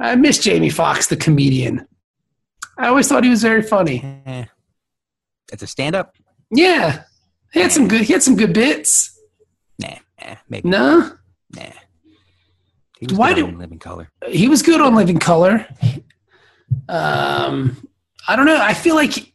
I 0.00 0.14
miss 0.16 0.38
Jamie 0.38 0.70
Foxx, 0.70 1.06
the 1.08 1.16
comedian. 1.16 1.86
I 2.78 2.88
always 2.88 3.06
thought 3.08 3.24
he 3.24 3.30
was 3.30 3.42
very 3.42 3.62
funny. 3.62 4.02
Eh. 4.26 4.44
It's 5.52 5.62
a 5.62 5.66
stand 5.66 5.94
up? 5.94 6.14
Yeah, 6.50 7.02
he 7.52 7.60
had 7.60 7.70
some 7.72 7.86
good. 7.88 8.00
He 8.02 8.12
had 8.12 8.22
some 8.22 8.36
good 8.36 8.54
bits. 8.54 9.18
Nah, 9.78 9.96
nah, 10.24 10.36
maybe. 10.48 10.68
No. 10.68 11.12
Nah. 11.54 11.62
He 12.98 13.06
was 13.06 13.16
Why 13.18 13.30
good 13.34 13.40
do- 13.40 13.46
on 13.48 13.58
Living 13.58 13.78
Color. 13.78 14.10
he 14.28 14.48
was 14.48 14.62
good 14.62 14.80
on 14.80 14.94
Living 14.94 15.18
Color. 15.18 15.66
Um, 16.88 17.76
I 18.28 18.36
don't 18.36 18.46
know. 18.46 18.60
I 18.60 18.74
feel 18.74 18.94
like 18.94 19.12
he, 19.12 19.34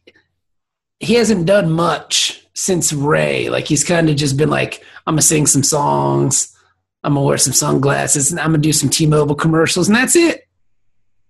he 1.00 1.14
hasn't 1.14 1.46
done 1.46 1.70
much 1.70 2.46
since 2.54 2.92
Ray. 2.92 3.48
Like 3.50 3.66
he's 3.66 3.84
kind 3.84 4.08
of 4.08 4.16
just 4.16 4.36
been 4.36 4.50
like, 4.50 4.82
I'm 5.06 5.12
gonna 5.14 5.22
sing 5.22 5.46
some 5.46 5.62
songs, 5.62 6.56
I'm 7.04 7.14
gonna 7.14 7.26
wear 7.26 7.38
some 7.38 7.52
sunglasses, 7.52 8.30
and 8.30 8.40
I'm 8.40 8.48
gonna 8.48 8.58
do 8.58 8.72
some 8.72 8.88
T-Mobile 8.88 9.34
commercials, 9.34 9.88
and 9.88 9.96
that's 9.96 10.16
it. 10.16 10.45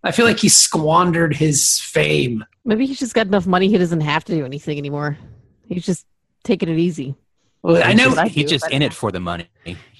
I 0.04 0.12
feel 0.12 0.24
like 0.26 0.38
he 0.38 0.48
squandered 0.48 1.34
his 1.36 1.78
fame. 1.80 2.44
Maybe 2.64 2.86
he's 2.86 2.98
just 2.98 3.14
got 3.14 3.26
enough 3.26 3.46
money 3.46 3.68
he 3.68 3.78
doesn't 3.78 4.00
have 4.02 4.24
to 4.26 4.34
do 4.34 4.44
anything 4.44 4.78
anymore. 4.78 5.18
He's 5.66 5.84
just 5.84 6.06
taking 6.44 6.68
it 6.68 6.78
easy. 6.78 7.14
Well, 7.62 7.82
I 7.82 7.88
He's 7.88 7.96
know. 7.98 8.04
just- 8.06 8.18
I 8.18 8.26
He's 8.28 8.44
do, 8.44 8.50
just 8.50 8.70
in 8.70 8.82
it 8.82 8.92
for 8.94 9.10
the 9.10 9.18
money, 9.20 9.46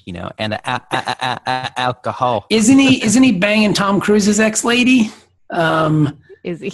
you 0.05 0.13
know, 0.13 0.31
and 0.39 0.53
the 0.53 0.61
a- 0.71 0.81
a- 0.93 1.17
a- 1.21 1.41
a- 1.47 1.81
alcohol. 1.81 2.47
Isn't 2.51 2.79
he? 2.79 3.03
Isn't 3.05 3.23
he 3.23 3.33
banging 3.33 3.73
Tom 3.75 4.01
Cruise's 4.01 4.39
ex 4.39 4.65
lady? 4.65 5.11
Um, 5.51 6.19
Is 6.45 6.61
he? 6.61 6.73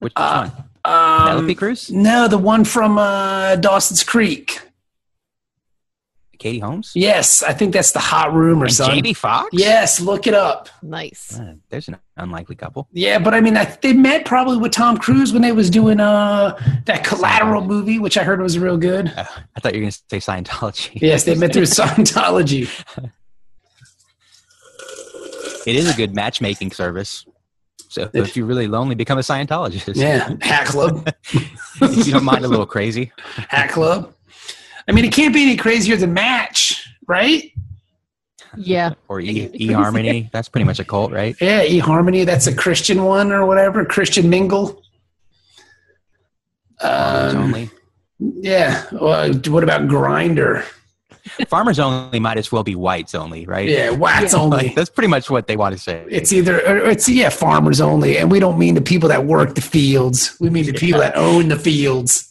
Which 0.00 0.12
uh, 0.16 0.50
one? 0.50 0.64
um, 0.84 1.26
Penelope 1.28 1.54
Cruz? 1.54 1.90
no, 1.90 2.28
the 2.28 2.38
one 2.38 2.64
from 2.64 2.98
uh, 2.98 3.56
Dawson's 3.56 4.02
Creek. 4.04 4.60
Katie 6.38 6.60
Holmes? 6.60 6.92
Yes, 6.94 7.42
I 7.42 7.52
think 7.52 7.72
that's 7.72 7.92
the 7.92 7.98
hot 7.98 8.32
rumor, 8.32 8.66
And 8.66 8.74
son. 8.74 8.90
Jamie 8.94 9.12
Foxx? 9.12 9.48
Yes, 9.52 10.00
look 10.00 10.26
it 10.26 10.34
up. 10.34 10.68
Nice. 10.82 11.38
Uh, 11.38 11.54
there's 11.68 11.88
an 11.88 11.96
unlikely 12.16 12.54
couple. 12.56 12.88
Yeah, 12.92 13.18
but 13.18 13.34
I 13.34 13.40
mean, 13.40 13.56
I, 13.56 13.64
they 13.82 13.92
met 13.92 14.24
probably 14.24 14.56
with 14.56 14.72
Tom 14.72 14.96
Cruise 14.96 15.32
when 15.32 15.42
they 15.42 15.52
was 15.52 15.68
doing 15.70 16.00
uh 16.00 16.56
that 16.86 17.04
Collateral 17.04 17.62
movie, 17.64 17.98
which 17.98 18.16
I 18.16 18.22
heard 18.24 18.40
was 18.40 18.58
real 18.58 18.76
good. 18.76 19.12
Uh, 19.16 19.24
I 19.56 19.60
thought 19.60 19.74
you 19.74 19.80
were 19.80 19.84
going 19.84 19.92
to 19.92 20.02
say 20.10 20.18
Scientology. 20.18 21.00
Yes, 21.00 21.24
they 21.24 21.34
met 21.34 21.52
through 21.52 21.62
Scientology. 21.64 22.68
It 25.66 25.76
is 25.76 25.92
a 25.92 25.96
good 25.96 26.14
matchmaking 26.14 26.70
service. 26.72 27.26
So 27.90 28.08
if 28.12 28.36
you're 28.36 28.46
really 28.46 28.68
lonely, 28.68 28.94
become 28.94 29.18
a 29.18 29.22
Scientologist. 29.22 29.96
Yeah, 29.96 30.34
hack 30.40 30.66
Club, 30.66 31.12
if 31.32 32.06
you 32.06 32.12
don't 32.12 32.24
mind 32.24 32.44
a 32.44 32.48
little 32.48 32.66
crazy. 32.66 33.12
Hack 33.48 33.70
Club. 33.70 34.14
I 34.88 34.92
mean, 34.92 35.04
it 35.04 35.12
can't 35.12 35.34
be 35.34 35.42
any 35.42 35.56
crazier 35.56 35.96
than 35.96 36.14
Match, 36.14 36.88
right? 37.06 37.52
Yeah. 38.56 38.94
Or 39.08 39.18
Crazy. 39.18 39.40
E, 39.52 39.70
e 39.70 39.72
Harmony. 39.72 40.30
That's 40.32 40.48
pretty 40.48 40.64
much 40.64 40.78
a 40.78 40.84
cult, 40.84 41.12
right? 41.12 41.36
Yeah, 41.40 41.64
eHarmony. 41.64 42.24
That's 42.24 42.46
a 42.46 42.54
Christian 42.54 43.04
one 43.04 43.30
or 43.30 43.44
whatever. 43.46 43.84
Christian 43.84 44.30
Mingle. 44.30 44.82
Farmers 46.80 47.34
Um, 47.34 47.42
only. 47.42 47.70
yeah. 48.18 48.84
Well, 48.92 49.32
what 49.34 49.62
about 49.62 49.82
Grindr? 49.82 50.64
Farmers 51.48 51.78
only 51.78 52.18
might 52.20 52.38
as 52.38 52.50
well 52.50 52.62
be 52.64 52.74
whites 52.74 53.14
only, 53.14 53.44
right? 53.44 53.68
Yeah, 53.68 53.90
whites 53.90 54.32
Yeah. 54.32 54.38
only. 54.40 54.56
Like, 54.68 54.74
that's 54.74 54.88
pretty 54.88 55.08
much 55.08 55.28
what 55.28 55.46
they 55.46 55.56
want 55.56 55.76
to 55.76 55.80
say. 55.80 56.04
It's 56.08 56.32
either 56.32 56.56
or 56.66 56.88
it's 56.88 57.06
yeah, 57.08 57.28
farmers 57.28 57.80
only, 57.82 58.16
and 58.16 58.30
we 58.30 58.40
don't 58.40 58.58
mean 58.58 58.74
the 58.74 58.80
people 58.80 59.10
that 59.10 59.26
work 59.26 59.54
the 59.54 59.60
fields. 59.60 60.34
We 60.40 60.48
mean 60.48 60.64
the 60.64 60.72
people 60.72 61.00
that 61.00 61.16
own 61.16 61.48
the 61.48 61.58
fields. 61.58 62.30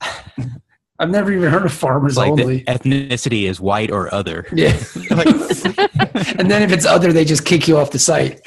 I've 1.00 1.10
never 1.10 1.32
even 1.32 1.50
heard 1.50 1.64
of 1.64 1.72
farmers 1.72 2.16
like 2.16 2.30
only. 2.30 2.58
the 2.58 2.64
ethnicity 2.64 3.48
is 3.48 3.58
white 3.60 3.90
or 3.90 4.12
other. 4.14 4.46
yeah, 4.52 4.78
Like, 5.10 5.26
and 6.38 6.50
then 6.50 6.62
if 6.62 6.70
it's 6.72 6.84
other, 6.86 7.12
they 7.12 7.24
just 7.24 7.44
kick 7.46 7.66
you 7.66 7.78
off 7.78 7.90
the 7.90 7.98
site. 7.98 8.46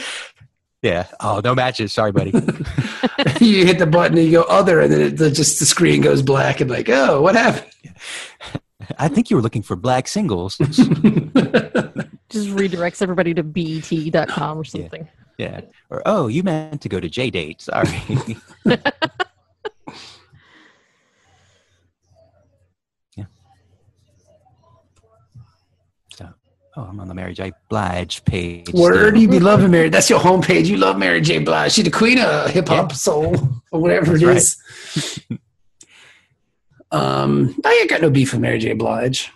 yeah. 0.84 1.08
Oh, 1.20 1.42
no 1.44 1.56
matches. 1.56 1.92
Sorry, 1.92 2.12
buddy. 2.12 2.30
you 3.42 3.66
hit 3.66 3.80
the 3.80 3.88
button 3.90 4.18
and 4.18 4.26
you 4.28 4.32
go 4.34 4.44
other, 4.44 4.80
and 4.82 4.94
then 4.94 5.02
it, 5.02 5.18
the, 5.18 5.32
just 5.32 5.60
the 5.60 5.66
screen 5.66 6.00
goes 6.02 6.22
black 6.22 6.62
and 6.62 6.70
like, 6.70 6.88
oh, 6.90 7.22
what 7.22 7.36
happened? 7.36 7.72
I 9.00 9.08
think 9.08 9.30
you 9.30 9.36
were 9.36 9.42
looking 9.42 9.64
for 9.64 9.76
black 9.76 10.08
singles. 10.08 10.58
Just 10.58 12.50
redirects 12.50 13.02
everybody 13.02 13.34
to 13.34 13.42
BET.com 13.44 14.58
or 14.58 14.64
something. 14.64 15.08
yeah. 15.38 15.62
Or, 15.90 16.02
oh, 16.06 16.28
you 16.28 16.44
meant 16.44 16.82
to 16.82 16.90
go 16.90 17.00
to 17.00 17.08
J 17.10 17.30
Date. 17.30 17.62
Sorry. 17.62 17.88
yeah. 23.16 23.26
So, 26.16 26.34
oh, 26.78 26.82
I'm 26.84 27.00
on 27.00 27.08
the 27.08 27.14
Mary 27.14 27.34
J. 27.34 27.52
Blige 27.70 28.24
page. 28.26 28.72
Word, 28.74 29.10
still. 29.10 29.22
you 29.22 29.28
be 29.28 29.40
loving 29.40 29.72
Mary. 29.72 29.90
That's 29.90 30.10
your 30.10 30.20
homepage. 30.20 30.66
You 30.66 30.78
love 30.78 30.98
Mary 30.98 31.22
J. 31.22 31.40
Blige. 31.40 31.72
She's 31.74 31.86
the 31.86 31.92
queen 31.92 32.20
of 32.20 32.50
hip 32.50 32.68
hop 32.68 32.92
Yeah. 32.92 32.96
soul 32.96 33.36
or 33.72 33.82
whatever 33.82 34.16
it 34.16 34.20
That's 34.22 34.58
is. 34.96 35.20
um, 36.92 37.56
I 37.66 37.80
ain't 37.82 37.90
got 37.90 38.02
no 38.02 38.10
beef 38.10 38.32
with 38.34 38.42
Mary 38.42 38.60
J. 38.60 38.74
Blige. 38.74 39.32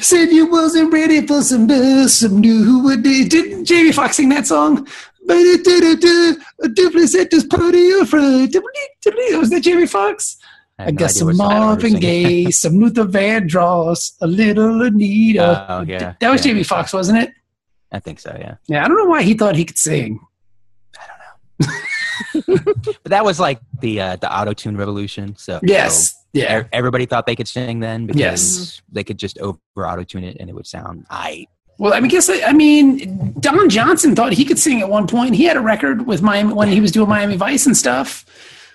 Said 0.00 0.30
you 0.30 0.46
wasn't 0.46 0.92
ready 0.92 1.26
for 1.26 1.42
some 1.42 1.68
uh, 1.68 2.06
some 2.06 2.38
new 2.40 2.90
ideas. 2.92 3.28
Didn't 3.28 3.64
Jamie 3.64 3.90
Foxx 3.92 4.16
sing 4.16 4.28
that 4.28 4.46
song? 4.46 4.86
Definitely 5.26 7.06
set 7.08 7.30
this 7.30 7.44
party 7.44 7.90
afraid. 7.92 8.54
Was 9.36 9.50
that 9.50 9.60
Jamie 9.62 9.86
Foxx? 9.86 10.38
I, 10.82 10.86
I, 10.88 10.90
no 10.90 10.96
got 10.98 11.10
some 11.10 11.26
what 11.28 11.36
song 11.36 11.50
I 11.52 11.54
remember 11.54 11.82
Marvin. 11.82 12.00
Gaye, 12.00 12.50
some 12.50 12.74
Luther 12.78 13.04
Vandross, 13.04 14.12
a 14.20 14.26
little 14.26 14.82
Anita. 14.82 15.66
Oh, 15.68 15.82
yeah. 15.82 16.14
that 16.20 16.30
was 16.30 16.44
Yeah. 16.44 16.52
Jamie 16.52 16.64
Foxx, 16.64 16.92
wasn't 16.92 17.18
it? 17.18 17.30
I 17.90 17.98
think 18.00 18.20
so, 18.20 18.34
yeah. 18.38 18.56
Yeah, 18.68 18.84
I 18.84 18.88
don't 18.88 18.96
know 18.96 19.06
why 19.06 19.22
he 19.22 19.34
thought 19.34 19.54
he 19.56 19.64
could 19.64 19.78
sing. 19.78 20.18
I 20.98 21.06
don't 21.06 22.48
know. 22.48 22.56
but 23.02 23.10
that 23.10 23.24
was 23.24 23.38
like 23.40 23.60
the 23.80 24.00
uh, 24.00 24.16
the 24.16 24.34
auto 24.34 24.52
tune 24.52 24.76
revolution. 24.76 25.36
So 25.36 25.60
Yes. 25.62 26.12
so 26.12 26.18
Yeah. 26.32 26.64
everybody 26.72 27.06
thought 27.06 27.26
they 27.26 27.36
could 27.36 27.48
sing 27.48 27.80
then 27.80 28.06
because 28.06 28.20
Yes. 28.20 28.82
they 28.90 29.04
could 29.04 29.18
just 29.18 29.38
over 29.38 29.58
auto 29.76 30.04
tune 30.04 30.24
it 30.24 30.36
and 30.40 30.48
it 30.48 30.54
would 30.54 30.66
sound 30.66 31.06
I. 31.10 31.46
Well, 31.78 31.94
I 31.94 32.00
mean, 32.00 32.10
guess 32.10 32.30
I 32.30 32.52
mean 32.52 33.34
Don 33.40 33.68
Johnson 33.68 34.14
thought 34.14 34.32
he 34.32 34.44
could 34.44 34.58
sing 34.58 34.80
at 34.80 34.88
one 34.88 35.06
point. 35.06 35.34
He 35.34 35.44
had 35.44 35.56
a 35.56 35.60
record 35.60 36.06
with 36.06 36.22
Miami 36.22 36.52
when 36.54 36.68
he 36.68 36.80
was 36.80 36.92
doing 36.92 37.08
Miami 37.08 37.36
Vice 37.36 37.66
and 37.66 37.76
stuff. 37.76 38.24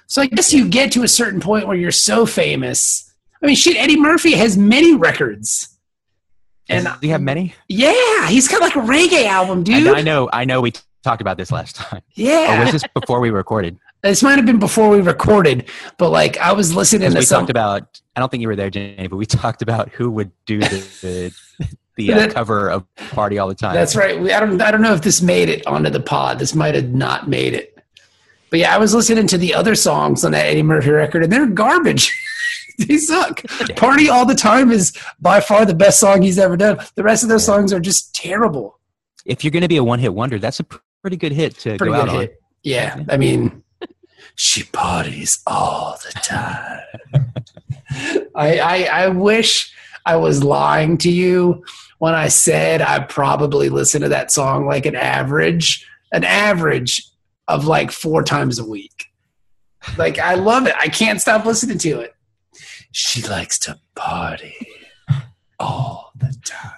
So 0.07 0.21
I 0.21 0.27
guess 0.27 0.53
you 0.53 0.67
get 0.67 0.91
to 0.93 1.03
a 1.03 1.07
certain 1.07 1.39
point 1.39 1.67
where 1.67 1.77
you're 1.77 1.91
so 1.91 2.25
famous. 2.25 3.13
I 3.41 3.45
mean, 3.45 3.55
shit, 3.55 3.77
Eddie 3.77 3.99
Murphy 3.99 4.33
has 4.33 4.57
many 4.57 4.95
records. 4.95 5.77
And 6.69 6.85
Does 6.85 6.97
he 7.01 7.09
have 7.09 7.21
many? 7.21 7.53
yeah, 7.69 8.27
he's 8.27 8.47
got 8.47 8.61
like 8.61 8.75
a 8.75 8.79
reggae 8.79 9.25
album, 9.25 9.59
I, 9.59 9.63
dude. 9.63 9.87
I 9.87 10.01
know. 10.01 10.29
I 10.33 10.43
know. 10.45 10.59
We 10.61 10.73
talked 11.03 11.21
about 11.21 11.37
this 11.37 11.51
last 11.51 11.75
time. 11.75 11.99
Or 11.99 12.03
Yeah, 12.15 12.63
was 12.63 12.73
this 12.73 12.83
before 12.93 13.19
we 13.19 13.29
recorded? 13.29 13.77
this 14.03 14.23
might 14.23 14.35
have 14.37 14.45
been 14.45 14.59
before 14.59 14.89
we 14.89 15.01
recorded, 15.01 15.69
but 15.97 16.09
like 16.09 16.37
I 16.37 16.53
was 16.53 16.73
listening 16.75 17.11
to 17.11 17.17
we 17.17 17.25
some. 17.25 17.41
talked 17.41 17.49
about. 17.49 18.01
I 18.15 18.19
don't 18.19 18.29
think 18.29 18.41
you 18.41 18.47
were 18.47 18.55
there, 18.55 18.69
Jenny, 18.69 19.07
but 19.07 19.17
we 19.17 19.25
talked 19.43 19.61
about 19.61 19.89
who 19.89 20.11
would 20.11 20.31
do 20.45 20.59
the 20.59 21.33
the, 21.59 21.75
the 21.95 22.13
uh, 22.13 22.31
cover 22.31 22.69
of 22.69 22.85
"Party 23.11 23.37
All 23.39 23.47
the 23.47 23.55
Time." 23.55 23.73
That's 23.73 23.95
right. 23.95 24.19
We, 24.19 24.31
I 24.31 24.39
don't. 24.39 24.61
I 24.61 24.71
don't 24.71 24.81
know 24.81 24.93
if 24.93 25.01
this 25.01 25.21
made 25.21 25.49
it 25.49 25.65
onto 25.67 25.89
the 25.89 25.99
pod. 25.99 26.39
This 26.39 26.53
might 26.53 26.75
have 26.75 26.89
not 26.93 27.27
made 27.27 27.53
it. 27.53 27.76
But 28.49 28.59
yeah, 28.59 28.73
I 28.73 28.77
was 28.77 28.93
listening 28.93 29.27
to 29.27 29.37
the 29.37 29.53
other 29.53 29.75
songs 29.75 30.23
on 30.23 30.31
that 30.31 30.45
Eddie 30.45 30.63
Murphy 30.63 30.89
record, 30.91 31.23
and 31.23 31.31
they're 31.31 31.47
garbage. 31.47 32.17
they 32.79 32.97
suck. 32.97 33.41
Party 33.75 34.07
all 34.09 34.25
the 34.25 34.35
time 34.35 34.71
is 34.71 34.93
by 35.19 35.39
far 35.41 35.65
the 35.65 35.73
best 35.73 35.99
song 35.99 36.21
he's 36.21 36.39
ever 36.39 36.55
done. 36.55 36.79
The 36.95 37.03
rest 37.03 37.23
of 37.23 37.29
those 37.29 37.41
Yeah. 37.47 37.55
songs 37.55 37.73
are 37.73 37.79
just 37.79 38.13
terrible. 38.15 38.79
if 39.25 39.43
you're 39.43 39.51
going 39.51 39.63
to 39.63 39.67
be 39.67 39.77
a 39.77 39.83
one-hit 39.83 40.13
wonder, 40.13 40.39
that's 40.39 40.59
a 40.61 40.65
pretty 41.01 41.17
good 41.17 41.31
hit 41.33 41.57
to 41.59 41.77
Pretty 41.77 41.91
go 41.91 41.99
out 41.99 42.09
hit. 42.09 42.39
Yeah, 42.63 43.03
I 43.09 43.17
mean, 43.17 43.63
she 44.35 44.63
parties 44.63 45.39
all 45.47 45.97
the 46.05 46.11
time. 46.21 46.81
I, 48.35 48.59
I 48.59 48.83
I 48.83 49.07
wish 49.07 49.73
I 50.05 50.15
was 50.17 50.43
lying 50.43 50.97
to 50.99 51.11
you 51.11 51.63
when 51.99 52.13
I 52.13 52.27
said 52.27 52.81
I 52.81 52.99
probably 52.99 53.69
listen 53.69 54.01
to 54.01 54.09
that 54.09 54.31
song 54.31 54.65
like 54.65 54.85
an 54.85 54.95
average, 54.95 55.85
an 56.11 56.23
average 56.23 57.06
of 57.47 57.65
like 57.65 57.91
four 57.91 58.23
times 58.23 58.59
a 58.59 58.65
week. 58.65 59.07
Like 59.97 60.19
I 60.19 60.35
love 60.35 60.67
it. 60.67 60.75
I 60.79 60.87
can't 60.87 61.21
stop 61.21 61.45
listening 61.45 61.77
to 61.79 61.99
it. 62.01 62.13
She 62.91 63.21
likes 63.27 63.59
to 63.59 63.79
party 63.95 64.55
all 65.59 66.11
the 66.17 66.35
time. 66.43 66.71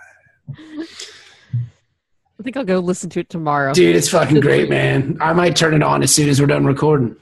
I 2.39 2.43
think 2.43 2.55
I'll 2.55 2.63
go 2.63 2.79
listen 2.79 3.09
to 3.11 3.19
it 3.19 3.29
tomorrow. 3.29 3.73
Dude, 3.73 3.95
it's 3.95 4.09
fucking 4.09 4.39
great, 4.39 4.69
man. 4.69 5.17
I 5.19 5.33
might 5.33 5.55
turn 5.55 5.73
it 5.73 5.83
on 5.83 6.03
as 6.03 6.13
soon 6.13 6.29
as 6.29 6.39
we're 6.39 6.47
done 6.47 6.65
recording. 6.65 7.15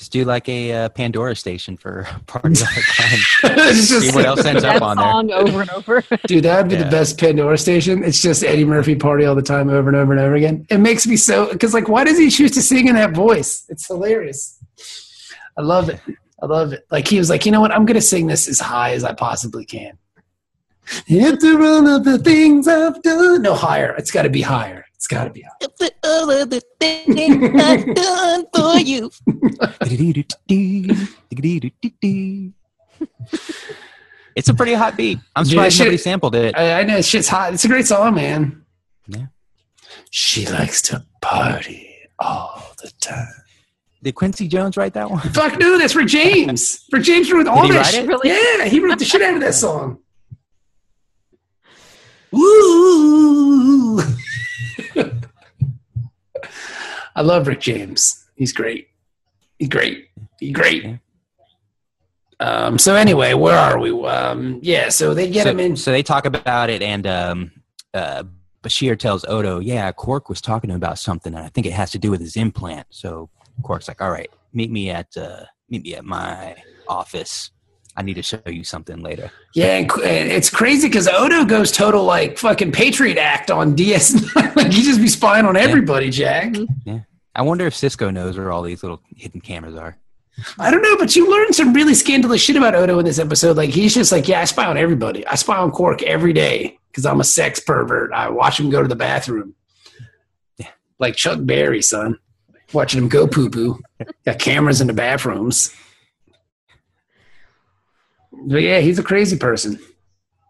Just 0.00 0.12
do 0.12 0.24
like 0.24 0.48
a 0.48 0.72
uh, 0.72 0.88
Pandora 0.88 1.36
station 1.36 1.76
for 1.76 2.08
"Party 2.26 2.48
All 2.48 2.68
the 2.74 3.52
Time." 3.52 3.74
See 3.74 4.10
what 4.12 4.24
else 4.24 4.42
ends 4.46 4.64
up 4.64 4.80
on 4.80 4.96
there. 4.96 5.04
song 5.04 5.30
over 5.30 5.60
and 5.60 5.68
over. 5.72 6.02
Dude, 6.26 6.44
that 6.44 6.62
would 6.62 6.70
be 6.70 6.76
Yeah. 6.76 6.84
the 6.84 6.90
best 6.90 7.20
Pandora 7.20 7.58
station. 7.58 8.02
It's 8.02 8.22
just 8.22 8.42
Eddie 8.42 8.64
Murphy 8.64 8.94
party 8.94 9.26
all 9.26 9.34
the 9.34 9.42
time, 9.42 9.68
over 9.68 9.90
and 9.90 9.96
over 9.98 10.12
and 10.12 10.20
over 10.22 10.36
again. 10.36 10.66
It 10.70 10.78
makes 10.78 11.06
me 11.06 11.16
so 11.18 11.52
because, 11.52 11.74
like, 11.74 11.86
why 11.90 12.04
does 12.04 12.16
he 12.16 12.30
choose 12.30 12.52
to 12.52 12.62
sing 12.62 12.88
in 12.88 12.94
that 12.94 13.12
voice? 13.12 13.66
It's 13.68 13.86
hilarious. 13.88 14.58
I 15.58 15.60
love 15.60 15.90
it. 15.90 16.00
I 16.42 16.46
love 16.46 16.72
it. 16.72 16.86
Like 16.90 17.06
he 17.06 17.18
was 17.18 17.28
like, 17.28 17.44
you 17.44 17.52
know 17.52 17.60
what? 17.60 17.70
I'm 17.70 17.84
gonna 17.84 18.00
sing 18.00 18.26
this 18.26 18.48
as 18.48 18.58
high 18.58 18.92
as 18.94 19.04
I 19.04 19.12
possibly 19.12 19.66
can. 19.66 19.98
After 21.10 21.62
all 21.62 21.86
of 21.86 22.04
the 22.04 22.18
things 22.18 22.66
I've 22.66 23.02
done, 23.02 23.42
no 23.42 23.54
higher. 23.54 23.94
It's 23.98 24.10
got 24.10 24.22
to 24.22 24.30
be 24.30 24.40
higher. 24.40 24.86
It's 25.00 25.06
got 25.06 25.24
to 25.24 25.30
be 25.30 25.40
higher. 25.40 25.52
After 25.62 25.88
all 26.04 26.30
of 26.30 26.50
the 26.50 26.60
things 26.78 27.16
I've 27.58 27.94
done 27.94 28.44
for 28.54 28.78
you. 28.80 29.10
it's 34.36 34.48
a 34.50 34.54
pretty 34.54 34.74
hot 34.74 34.98
beat. 34.98 35.18
I'm 35.34 35.44
Dude, 35.44 35.52
surprised 35.52 35.76
shit- 35.76 35.84
nobody 35.86 35.96
sampled 35.96 36.34
it. 36.34 36.54
I, 36.54 36.80
I 36.80 36.82
know 36.84 37.00
shit's 37.00 37.28
hot. 37.28 37.54
It's 37.54 37.64
a 37.64 37.68
great 37.68 37.86
song, 37.86 38.14
man. 38.14 38.66
Yeah. 39.06 39.26
She 40.10 40.46
likes 40.46 40.82
to 40.82 41.02
party 41.22 41.96
all 42.18 42.62
the 42.82 42.90
time. 43.00 43.26
Did 44.02 44.14
Quincy 44.14 44.48
Jones 44.48 44.76
write 44.76 44.92
that 44.94 45.10
one? 45.10 45.20
Fuck 45.32 45.58
no, 45.58 45.78
that's 45.78 45.94
Rick 45.96 46.08
James. 46.08 46.84
Rick 46.92 47.04
James 47.04 47.32
wrote 47.32 47.46
all 47.46 47.62
he 47.66 47.72
that 47.72 47.86
shit. 47.86 48.06
Really? 48.06 48.28
Yeah, 48.28 48.66
he 48.66 48.80
wrote 48.80 48.98
the 48.98 49.06
shit 49.06 49.22
out 49.22 49.32
of 49.34 49.40
that 49.40 49.54
song. 49.54 49.98
Woo! 52.32 53.98
I 57.14 57.22
love 57.22 57.46
Rick 57.46 57.60
James. 57.60 58.24
He's 58.36 58.52
great. 58.52 58.88
He's 59.58 59.68
great. 59.68 60.08
He's 60.38 60.52
great. 60.52 60.98
Um, 62.40 62.78
so 62.78 62.94
anyway, 62.94 63.34
where 63.34 63.58
are 63.58 63.78
we? 63.78 63.90
Um, 64.06 64.60
yeah, 64.62 64.88
so 64.88 65.12
they 65.12 65.28
get 65.28 65.44
so, 65.44 65.50
him 65.50 65.60
in. 65.60 65.76
so 65.76 65.90
they 65.90 66.02
talk 66.02 66.24
about 66.24 66.70
it, 66.70 66.80
and 66.80 67.06
um, 67.06 67.52
uh, 67.92 68.24
Bashir 68.62 68.98
tells 68.98 69.26
Odo, 69.26 69.58
"Yeah, 69.58 69.92
Quark 69.92 70.30
was 70.30 70.40
talking 70.40 70.70
about 70.70 70.98
something, 70.98 71.34
and 71.34 71.44
I 71.44 71.48
think 71.50 71.66
it 71.66 71.74
has 71.74 71.90
to 71.90 71.98
do 71.98 72.10
with 72.10 72.20
his 72.20 72.36
implant." 72.36 72.86
So 72.88 73.28
Quark's 73.62 73.88
like, 73.88 74.00
"All 74.00 74.10
right, 74.10 74.30
meet 74.54 74.70
me 74.70 74.88
at 74.88 75.14
uh, 75.18 75.44
meet 75.68 75.82
me 75.82 75.94
at 75.94 76.04
my 76.04 76.56
office. 76.88 77.50
I 77.96 78.02
need 78.02 78.14
to 78.14 78.22
show 78.22 78.40
you 78.46 78.64
something 78.64 79.02
later." 79.02 79.30
Yeah, 79.54 79.76
and 79.78 79.90
and 79.90 80.30
it's 80.30 80.50
crazy 80.50 80.88
because 80.88 81.08
Odo 81.08 81.44
goes 81.44 81.72
total 81.72 82.04
like 82.04 82.38
fucking 82.38 82.72
Patriot 82.72 83.18
Act 83.18 83.50
on 83.50 83.76
DS9. 83.76 84.54
like 84.56 84.72
he 84.72 84.82
just 84.82 85.00
be 85.00 85.08
spying 85.08 85.46
on 85.46 85.56
everybody, 85.56 86.10
Jack. 86.10 86.52
Mm-hmm. 86.52 86.88
Yeah. 86.88 87.00
I 87.34 87.42
wonder 87.42 87.66
if 87.66 87.74
Sisko 87.74 88.12
knows 88.12 88.36
where 88.36 88.50
all 88.50 88.62
these 88.62 88.82
little 88.82 89.00
hidden 89.16 89.40
cameras 89.40 89.76
are. 89.76 89.96
I 90.58 90.70
don't 90.70 90.82
know, 90.82 90.96
but 90.96 91.14
you 91.16 91.30
learned 91.30 91.54
some 91.54 91.72
really 91.72 91.94
scandalous 91.94 92.40
shit 92.40 92.56
about 92.56 92.74
Odo 92.74 92.98
in 92.98 93.04
this 93.04 93.18
episode. 93.18 93.56
Like 93.56 93.70
he's 93.70 93.94
just 93.94 94.12
like, 94.12 94.28
yeah, 94.28 94.40
I 94.40 94.44
spy 94.44 94.66
on 94.66 94.76
everybody. 94.76 95.26
I 95.26 95.34
spy 95.34 95.56
on 95.56 95.70
Quark 95.70 96.02
every 96.02 96.32
day 96.32 96.78
because 96.90 97.06
I'm 97.06 97.20
a 97.20 97.24
sex 97.24 97.60
pervert. 97.60 98.12
I 98.12 98.30
watch 98.30 98.58
him 98.58 98.70
go 98.70 98.82
to 98.82 98.88
the 98.88 98.96
bathroom. 98.96 99.54
Yeah. 100.58 100.68
Like 100.98 101.16
Chuck 101.16 101.38
Berry, 101.42 101.82
son. 101.82 102.18
Watching 102.72 103.02
him 103.02 103.08
go 103.08 103.26
poo 103.26 103.50
poo. 103.50 103.80
Got 104.24 104.38
cameras 104.38 104.80
in 104.80 104.86
the 104.86 104.92
bathrooms. 104.92 105.74
But 108.42 108.62
yeah, 108.62 108.80
he's 108.80 108.98
a 108.98 109.02
crazy 109.02 109.36
person. 109.38 109.78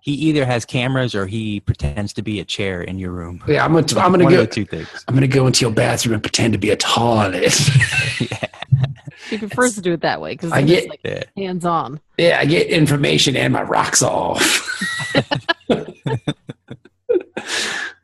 He 0.03 0.13
either 0.13 0.47
has 0.47 0.65
cameras 0.65 1.15
or 1.15 1.27
he 1.27 1.61
pretends 1.61 2.15
to 2.15 2.23
be 2.23 2.41
a 2.41 2.45
chair 2.45 2.81
in 2.83 2.99
your 2.99 3.11
room. 3.11 3.43
Yeah, 3.47 3.65
I'm 3.65 3.73
gonna, 3.75 3.87
I'm 4.01 4.13
gonna 4.13 4.31
go. 4.31 4.47
two 4.47 4.65
things. 4.65 4.89
I'm 5.07 5.15
gonna 5.15 5.27
go 5.29 5.47
into 5.47 5.63
your 5.65 5.73
bathroom 5.73 6.15
and 6.15 6.23
pretend 6.23 6.55
to 6.55 6.59
be 6.59 6.71
a 6.71 6.77
toilet. 6.77 7.55
He 9.29 9.39
prefers 9.39 9.77
to 9.77 9.81
do 9.81 9.93
it 9.93 10.01
that 10.01 10.21
way 10.21 10.33
because 10.33 10.51
I 10.51 10.63
get- 10.63 10.89
like 10.89 11.01
Yeah. 11.05 11.23
hands 11.37 11.65
on. 11.65 12.01
yeah, 12.19 12.39
I 12.41 12.47
get 12.47 12.67
information 12.67 13.37
and 13.37 13.53
my 13.53 13.63
rocks 13.63 14.03
off. 14.03 14.67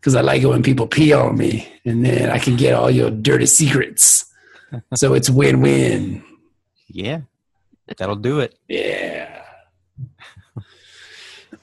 Because 0.01 0.14
I 0.14 0.20
like 0.20 0.40
it 0.42 0.46
when 0.46 0.62
people 0.62 0.87
pee 0.87 1.12
on 1.12 1.37
me, 1.37 1.68
and 1.85 2.05
then 2.07 2.31
I 2.31 2.38
can 2.38 2.55
get 2.55 2.75
all 2.75 2.88
your 2.90 3.11
dirty 3.11 3.46
secrets. 3.46 4.25
So 4.94 5.14
it's 5.14 5.29
win-win. 5.29 6.22
Yeah, 6.87 7.22
that'll 7.96 8.14
do 8.14 8.38
it. 8.38 8.57
Yeah. 8.68 9.36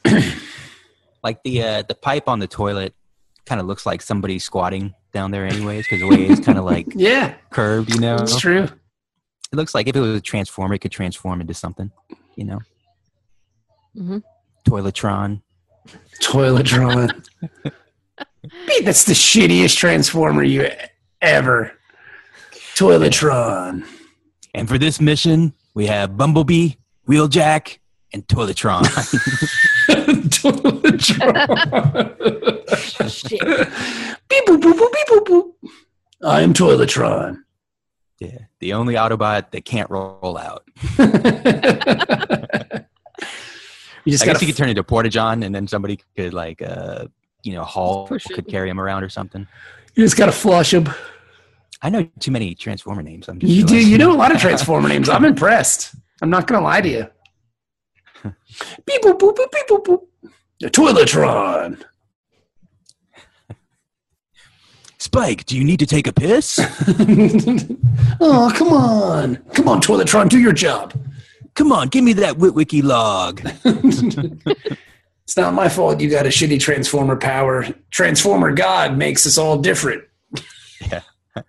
Like 1.23 1.41
the 1.43 1.63
uh, 1.63 1.83
the 1.87 1.95
pipe 1.95 2.27
on 2.27 2.39
the 2.39 2.47
toilet 2.47 2.93
kind 3.45 3.61
of 3.61 3.65
looks 3.67 3.85
like 3.85 4.01
somebody 4.01 4.39
squatting 4.39 4.93
down 5.13 5.31
there, 5.31 5.45
anyways, 5.45 5.85
because 5.85 6.01
the 6.01 6.07
way 6.09 6.25
it's 6.25 6.45
kind 6.45 6.57
of 6.57 6.65
like 6.65 6.85
Yeah, 6.95 7.35
curved. 7.49 7.93
You 7.93 8.01
know, 8.01 8.15
it's 8.17 8.37
true. 8.37 8.63
it 8.63 9.53
looks 9.55 9.73
like 9.73 9.87
if 9.87 9.95
it 9.95 10.01
was 10.01 10.17
a 10.17 10.21
transformer, 10.21 10.73
it 10.73 10.79
could 10.79 10.91
transform 10.91 11.39
into 11.39 11.53
something. 11.53 11.91
You 12.35 12.43
know, 12.45 12.59
Mhm. 13.97 14.21
Toiletron. 14.67 15.41
Toiletron. 16.21 17.25
Pete, 18.67 18.83
that's 18.83 19.05
the 19.05 19.13
shittiest 19.13 19.77
transformer 19.77 20.43
you 20.43 20.69
ever. 21.21 21.71
Toiletron. 22.75 23.85
And 24.53 24.67
for 24.67 24.77
this 24.77 24.99
mission, 24.99 25.53
we 25.73 25.85
have 25.87 26.17
Bumblebee, 26.17 26.73
Wheeljack, 27.07 27.77
and 28.13 28.25
Toiletron. 28.27 28.83
Toiletron. 30.29 31.39
Shit. 33.09 33.41
beep 34.29 34.45
boop 34.45 34.61
boop 34.61 34.73
boop 34.73 34.91
beep 34.93 35.07
boop 35.07 35.25
boop. 35.25 35.51
I 36.23 36.41
am 36.41 36.53
Toiletron. 36.53 37.43
yeah, 38.19 38.37
the 38.59 38.73
only 38.73 38.93
Autobot 38.95 39.51
that 39.51 39.65
can't 39.65 39.89
roll 39.89 40.37
out. 40.37 40.63
you 44.05 44.11
just 44.11 44.23
I 44.23 44.27
got 44.27 44.33
guess 44.33 44.41
you 44.41 44.47
could 44.47 44.57
turn 44.57 44.69
into 44.69 44.83
Porta 44.83 45.09
John, 45.09 45.43
and 45.43 45.53
then 45.53 45.67
somebody 45.67 45.99
could 46.15 46.33
like, 46.33 46.61
uh, 46.61 47.07
you 47.43 47.53
know, 47.53 47.63
haul 47.63 48.07
could 48.07 48.47
carry 48.47 48.69
him 48.69 48.79
around 48.79 49.03
or 49.03 49.09
something. 49.09 49.47
you 49.95 50.03
just 50.03 50.17
got 50.17 50.27
to 50.27 50.31
flush 50.31 50.73
him. 50.73 50.87
I 51.81 51.89
know 51.89 52.07
too 52.19 52.31
many 52.31 52.55
Transformer 52.55 53.01
names. 53.01 53.27
I'm 53.27 53.39
just 53.39 53.51
You 53.51 53.65
do. 53.65 53.75
You 53.75 53.97
know 53.97 54.13
a 54.13 54.15
lot 54.15 54.31
of 54.33 54.39
Transformer 54.39 54.87
names. 54.87 55.09
I'm 55.09 55.25
impressed. 55.25 55.93
I'm 56.21 56.29
not 56.29 56.47
gonna 56.47 56.63
lie 56.63 56.79
to 56.79 56.87
you. 56.89 57.07
Beep 58.85 59.01
boop 59.01 59.19
boop 59.19 59.35
boop 59.35 59.51
beep 59.51 59.67
boop 59.67 59.85
boop. 59.85 60.31
The 60.59 60.69
Toiletron. 60.69 61.83
Spike, 64.97 65.45
do 65.45 65.57
you 65.57 65.63
need 65.63 65.79
to 65.79 65.85
take 65.85 66.07
a 66.07 66.13
piss? 66.13 66.59
oh 68.21 68.51
come 68.55 68.69
on, 68.69 69.35
come 69.53 69.67
on, 69.67 69.81
Toiletron, 69.81 70.29
do 70.29 70.39
your 70.39 70.53
job. 70.53 70.93
Come 71.55 71.71
on, 71.71 71.89
give 71.89 72.03
me 72.03 72.13
that 72.13 72.37
Witwicky 72.37 72.81
log. 72.81 73.41
It's 75.23 75.37
not 75.37 75.53
my 75.53 75.69
fault 75.69 76.01
you 76.01 76.09
got 76.09 76.25
a 76.25 76.29
shitty 76.29 76.59
transformer 76.59 77.15
power. 77.15 77.65
Transformer 77.91 78.51
God 78.51 78.97
makes 78.97 79.25
us 79.25 79.37
all 79.37 79.57
different. 79.57 80.03
Yeah. 80.81 81.01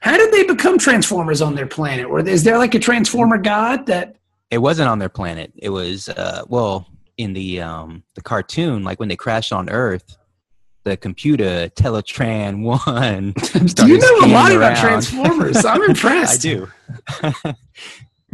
How 0.00 0.16
did 0.16 0.32
they 0.32 0.44
become 0.44 0.78
transformers 0.78 1.40
on 1.40 1.54
their 1.54 1.66
planet? 1.66 2.06
Or 2.06 2.20
is 2.20 2.44
there 2.44 2.58
like 2.58 2.74
a 2.74 2.78
transformer 2.78 3.38
god 3.38 3.86
that 3.86 4.16
It 4.50 4.58
wasn't 4.58 4.88
on 4.88 4.98
their 4.98 5.08
planet. 5.08 5.52
It 5.56 5.70
was 5.70 6.08
uh, 6.08 6.42
well 6.48 6.86
in 7.16 7.32
the 7.32 7.60
um, 7.62 8.04
the 8.14 8.22
cartoon, 8.22 8.84
like 8.84 9.00
when 9.00 9.08
they 9.08 9.16
crashed 9.16 9.52
on 9.52 9.68
Earth, 9.70 10.16
the 10.84 10.96
computer 10.96 11.68
Teletran 11.70 12.62
One. 12.86 13.32
Do 13.74 13.86
you 13.88 13.98
know 13.98 14.26
a 14.26 14.28
lot 14.28 14.52
about. 14.52 14.76
Transformers? 14.76 15.64
I'm 15.64 15.82
impressed. 15.90 16.46
I 16.46 16.48
do. 16.48 16.68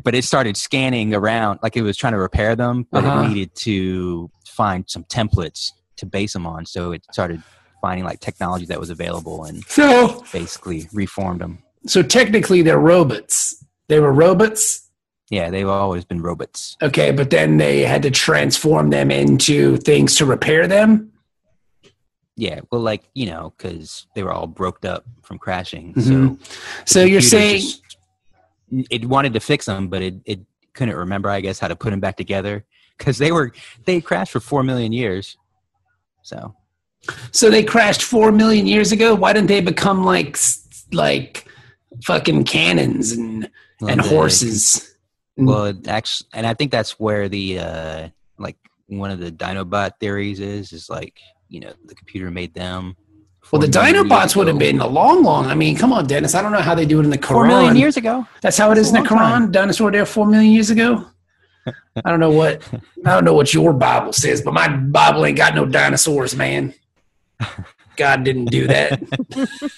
but 0.04 0.14
it 0.14 0.24
started 0.24 0.56
scanning 0.56 1.14
around, 1.14 1.60
like 1.62 1.76
it 1.76 1.82
was 1.82 1.96
trying 1.96 2.12
to 2.12 2.18
repair 2.18 2.56
them, 2.56 2.86
but 2.90 3.04
Uh-huh. 3.04 3.22
it 3.22 3.28
needed 3.28 3.54
to 3.56 4.30
find 4.46 4.84
some 4.88 5.04
templates 5.04 5.70
to 5.96 6.06
base 6.06 6.32
them 6.32 6.46
on. 6.46 6.66
So 6.66 6.92
it 6.92 7.04
started 7.12 7.42
finding 7.80 8.04
like 8.04 8.20
technology 8.20 8.66
that 8.66 8.78
was 8.80 8.90
available 8.90 9.44
and 9.44 9.64
So 9.64 10.24
basically 10.32 10.88
reformed 10.92 11.40
them. 11.40 11.62
so 11.86 12.02
technically 12.02 12.62
they're 12.62 12.78
robots. 12.78 13.64
They 13.88 13.98
were 14.00 14.12
robots. 14.12 14.81
Yeah, 15.32 15.48
they've 15.48 15.66
always 15.66 16.04
been 16.04 16.20
robots. 16.20 16.76
Okay, 16.82 17.10
but 17.10 17.30
then 17.30 17.56
they 17.56 17.80
had 17.80 18.02
to 18.02 18.10
transform 18.10 18.90
them 18.90 19.10
into 19.10 19.78
things 19.78 20.14
to 20.16 20.26
repair 20.26 20.66
them. 20.66 21.10
Yeah, 22.36 22.60
well, 22.70 22.82
like 22.82 23.04
you 23.14 23.24
know, 23.26 23.54
because 23.56 24.06
they 24.14 24.22
were 24.22 24.30
all 24.32 24.46
broke 24.46 24.84
up 24.84 25.06
from 25.22 25.38
crashing. 25.38 25.94
Mhm. 25.94 26.38
So, 26.86 27.00
So 27.00 27.04
you're 27.04 27.22
saying 27.22 27.60
just- 27.62 27.96
it 28.90 29.06
wanted 29.06 29.32
to 29.32 29.40
fix 29.40 29.64
them, 29.64 29.88
but 29.88 30.02
it 30.02 30.14
it 30.26 30.40
couldn't 30.74 30.96
remember, 30.96 31.30
I 31.30 31.40
guess, 31.40 31.58
how 31.58 31.68
to 31.68 31.76
put 31.76 31.90
them 31.92 32.00
back 32.00 32.18
together 32.18 32.66
because 32.98 33.16
they 33.16 33.32
were 33.32 33.52
they 33.86 34.02
crashed 34.02 34.32
for 34.32 34.40
four 34.40 34.62
million 34.62 34.92
years. 34.92 35.38
So 36.22 36.54
so 37.30 37.50
they 37.50 37.64
crashed 37.64 38.02
4 38.02 38.30
million 38.30 38.66
years 38.66 38.92
ago? 38.92 39.12
Why 39.14 39.32
didn't 39.32 39.48
they 39.48 39.60
become 39.62 40.04
like 40.04 40.38
like 40.92 41.46
fucking 42.04 42.44
cannons 42.44 43.12
and 43.12 43.50
well, 43.80 43.90
and 43.90 44.00
the- 44.00 44.08
horses? 44.08 44.91
Well, 45.36 45.66
it 45.66 45.88
actually, 45.88 46.28
and 46.34 46.46
I 46.46 46.54
think 46.54 46.70
that's 46.70 46.98
where 47.00 47.28
the 47.28 47.58
uh 47.58 48.08
like 48.38 48.56
one 48.86 49.10
of 49.10 49.18
the 49.18 49.32
Dinobot 49.32 49.92
theories 50.00 50.40
is 50.40 50.72
is 50.72 50.90
like 50.90 51.18
you 51.48 51.60
know 51.60 51.72
the 51.86 51.94
computer 51.94 52.30
made 52.30 52.54
them. 52.54 52.96
Well, 53.50 53.60
the 53.60 53.70
4 53.70 53.82
million 53.82 53.94
years 53.96 54.06
Dinobots 54.06 54.36
would 54.36 54.46
have 54.46 54.58
been 54.58 54.80
a 54.80 54.86
long, 54.86 55.24
long. 55.24 55.46
I 55.46 55.54
mean, 55.54 55.76
come 55.76 55.92
on, 55.92 56.06
Dennis. 56.06 56.34
I 56.34 56.42
don't 56.42 56.52
know 56.52 56.60
how 56.60 56.74
they 56.74 56.86
do 56.86 57.00
it 57.00 57.04
in 57.04 57.10
the 57.10 57.18
Quran. 57.18 57.28
four 57.32 57.46
million 57.46 57.76
years 57.76 57.96
ago. 57.96 58.26
That's 58.40 58.56
how 58.56 58.70
it 58.70 58.78
is 58.78 58.88
in 58.88 58.94
the 58.94 59.08
Quran. 59.08 59.16
time. 59.18 59.52
Dinosaur 59.52 59.90
there 59.90 60.06
four 60.06 60.26
million 60.26 60.52
years 60.52 60.70
ago. 60.70 61.06
I 61.66 62.10
don't 62.10 62.20
know 62.20 62.30
what 62.30 62.62
I 63.04 63.10
don't 63.12 63.24
know 63.24 63.34
what 63.34 63.52
your 63.52 63.72
Bible 63.72 64.12
says, 64.12 64.42
but 64.42 64.54
my 64.54 64.68
Bible 64.68 65.24
ain't 65.26 65.36
got 65.36 65.54
no 65.54 65.66
dinosaurs, 65.66 66.34
man. 66.34 66.74
God 67.96 68.24
didn't 68.24 68.46
do 68.46 68.66
that. 68.68 69.02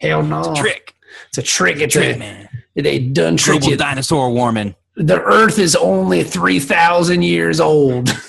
Hell 0.00 0.22
no. 0.22 0.54
Trick, 0.54 0.94
It's 1.28 1.38
a 1.38 1.42
trick. 1.42 1.78
It's 1.78 1.92
trick, 1.94 2.18
man. 2.18 2.48
They 2.82 2.98
done 2.98 3.36
Global 3.36 3.68
you. 3.70 3.76
dinosaur 3.76 4.30
warming. 4.32 4.74
the 4.96 5.20
Earth 5.22 5.58
is 5.58 5.76
only 5.76 6.22
three 6.24 6.58
thousand 6.60 7.22
years 7.22 7.60
old. 7.60 8.10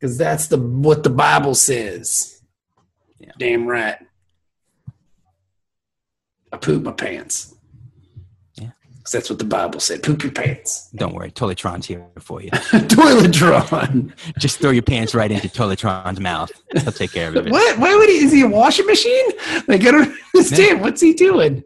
Because 0.00 0.18
that's 0.18 0.48
the 0.48 0.58
what 0.58 1.02
the 1.02 1.08
Bible 1.08 1.54
says. 1.54 2.42
Yeah. 3.18 3.30
Damn 3.38 3.66
right. 3.66 3.96
I 6.52 6.56
poop 6.58 6.82
my 6.82 6.92
pants. 6.92 7.54
Yeah. 8.56 8.70
'Cause 9.02 9.12
that's 9.12 9.30
what 9.30 9.38
the 9.38 9.46
Bible 9.46 9.80
said. 9.80 10.02
Poop 10.02 10.22
your 10.22 10.32
pants. 10.32 10.90
Don't 10.94 11.14
worry, 11.14 11.30
Toiletron's 11.30 11.86
here 11.86 12.04
for 12.20 12.42
you. 12.42 12.50
Toiletron. 12.50 14.12
Just 14.38 14.58
throw 14.58 14.70
your 14.72 14.82
pants 14.82 15.14
right 15.14 15.30
into 15.30 15.48
Toiletron's 15.48 16.20
mouth. 16.20 16.50
He'll 16.72 16.92
take 16.92 17.12
care 17.12 17.28
of 17.30 17.36
it. 17.36 17.50
What? 17.50 17.78
Why 17.78 17.94
would 17.96 18.08
he? 18.10 18.16
Is 18.16 18.32
he 18.32 18.42
a 18.42 18.48
washing 18.48 18.86
machine? 18.86 19.26
Like 19.68 19.86
I 19.86 19.90
don't 19.90 20.14
understand. 20.34 20.82
What's 20.82 21.00
he 21.00 21.14
doing? 21.14 21.64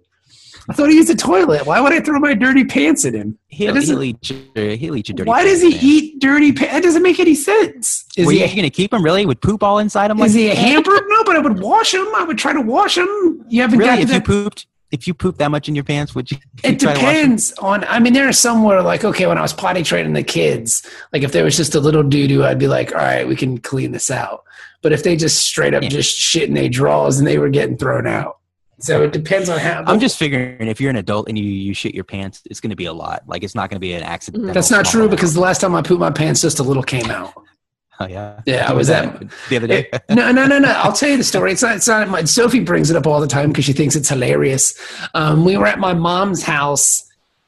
I 0.70 0.74
thought 0.74 0.88
he 0.90 0.96
used 0.96 1.10
a 1.10 1.14
toilet. 1.14 1.64
Why 1.66 1.80
would 1.80 1.92
I 1.92 2.00
throw 2.00 2.18
my 2.18 2.34
dirty 2.34 2.64
pants 2.64 3.04
at 3.04 3.14
him? 3.14 3.38
He'll, 3.48 3.74
he'll 3.74 4.02
eat 4.02 4.30
your, 4.30 4.66
he'll 4.76 4.96
eat 4.96 5.08
your 5.08 5.16
dirty. 5.16 5.28
Why 5.28 5.44
does 5.44 5.62
he 5.62 5.70
man. 5.70 5.78
eat 5.82 6.20
dirty 6.20 6.52
pants? 6.52 6.72
That 6.74 6.82
doesn't 6.82 7.02
make 7.02 7.18
any 7.18 7.34
sense. 7.34 8.04
Is 8.16 8.26
Were 8.26 8.32
he? 8.32 8.40
you 8.42 8.46
going 8.48 8.62
to 8.62 8.70
keep 8.70 8.92
him 8.92 9.02
really 9.02 9.24
with 9.26 9.40
poop 9.40 9.62
all 9.62 9.78
inside 9.78 10.10
him? 10.10 10.20
is 10.20 10.34
he 10.34 10.48
a 10.50 10.54
hamper? 10.54 10.90
No, 11.08 11.24
but 11.24 11.36
I 11.36 11.38
would 11.38 11.58
wash 11.60 11.94
him. 11.94 12.06
I 12.14 12.24
would 12.24 12.36
try 12.38 12.52
to 12.52 12.60
wash 12.60 12.98
him. 12.98 13.44
You 13.48 13.62
haven't 13.62 13.78
Really? 13.78 13.90
got 13.90 13.98
If 14.00 14.08
to 14.08 14.14
you 14.16 14.20
pooped, 14.20 14.66
if 14.90 15.06
you 15.06 15.14
pooped 15.14 15.38
that 15.38 15.50
much 15.50 15.68
in 15.68 15.74
your 15.74 15.84
pants, 15.84 16.14
would 16.14 16.30
you? 16.30 16.38
It 16.64 16.78
try 16.80 16.92
to 16.94 17.00
wash 17.00 17.14
'em? 17.14 17.14
depends 17.22 17.52
on. 17.54 17.84
I 17.84 17.98
mean, 18.00 18.12
there 18.12 18.28
are 18.28 18.32
some 18.32 18.62
where 18.64 18.82
like, 18.82 19.04
okay, 19.04 19.26
when 19.26 19.38
I 19.38 19.42
was 19.42 19.52
potty 19.52 19.82
training 19.82 20.12
the 20.14 20.22
kids, 20.22 20.86
like 21.12 21.22
if 21.22 21.32
there 21.32 21.44
was 21.44 21.56
just 21.56 21.74
a 21.74 21.80
little 21.80 22.02
doo 22.02 22.26
doo, 22.28 22.44
I'd 22.44 22.58
be 22.58 22.68
like, 22.68 22.92
all 22.92 22.98
right, 23.00 23.26
we 23.26 23.36
can 23.36 23.58
clean 23.58 23.92
this 23.92 24.10
out. 24.10 24.44
But 24.82 24.92
if 24.92 25.02
they 25.02 25.16
just 25.16 25.38
straight 25.38 25.74
up 25.74 25.82
Yeah. 25.82 25.88
just 25.88 26.16
shit 26.16 26.48
in 26.48 26.54
their 26.54 26.68
drawers 26.68 27.18
and 27.18 27.26
they 27.26 27.38
were 27.38 27.48
getting 27.50 27.76
thrown 27.76 28.06
out, 28.06 28.37
so 28.80 29.02
it 29.02 29.12
depends 29.12 29.48
on 29.48 29.58
how. 29.58 29.82
I'm 29.86 29.98
just 30.00 30.18
figuring 30.18 30.68
if 30.68 30.80
you're 30.80 30.90
an 30.90 30.96
adult 30.96 31.28
and 31.28 31.38
you, 31.38 31.44
you 31.44 31.74
shit 31.74 31.94
your 31.94 32.04
pants, 32.04 32.42
it's 32.46 32.60
going 32.60 32.70
to 32.70 32.76
be 32.76 32.84
a 32.86 32.92
lot. 32.92 33.22
Like 33.26 33.42
it's 33.42 33.54
not 33.54 33.70
going 33.70 33.76
to 33.76 33.80
be 33.80 33.92
an 33.92 34.02
accident. 34.02 34.52
That's 34.54 34.70
not 34.70 34.84
true 34.84 35.08
because 35.08 35.34
the 35.34 35.40
last 35.40 35.60
time 35.60 35.74
I 35.74 35.82
pooped 35.82 36.00
my 36.00 36.10
pants, 36.10 36.40
just 36.42 36.58
a 36.58 36.62
little 36.62 36.82
came 36.82 37.10
out. 37.10 37.34
oh 38.00 38.06
yeah, 38.06 38.40
Yeah, 38.46 38.70
I 38.70 38.72
was 38.72 38.86
that 38.88 39.04
at- 39.22 39.30
the 39.48 39.56
other 39.56 39.66
day. 39.66 39.88
It- 39.92 40.02
no, 40.10 40.30
no, 40.30 40.46
no, 40.46 40.58
no. 40.58 40.68
I'll 40.68 40.92
tell 40.92 41.08
you 41.08 41.16
the 41.16 41.24
story. 41.24 41.52
It's 41.52 41.62
not. 41.62 41.76
It's 41.76 41.88
not. 41.88 42.08
My, 42.08 42.22
Sophie 42.24 42.60
brings 42.60 42.90
it 42.90 42.96
up 42.96 43.06
all 43.06 43.20
the 43.20 43.26
time 43.26 43.48
because 43.50 43.64
she 43.64 43.72
thinks 43.72 43.96
it's 43.96 44.08
hilarious. 44.08 44.78
Um, 45.14 45.44
we 45.44 45.56
were 45.56 45.66
at 45.66 45.78
my 45.80 45.94
mom's 45.94 46.42
house 46.42 47.04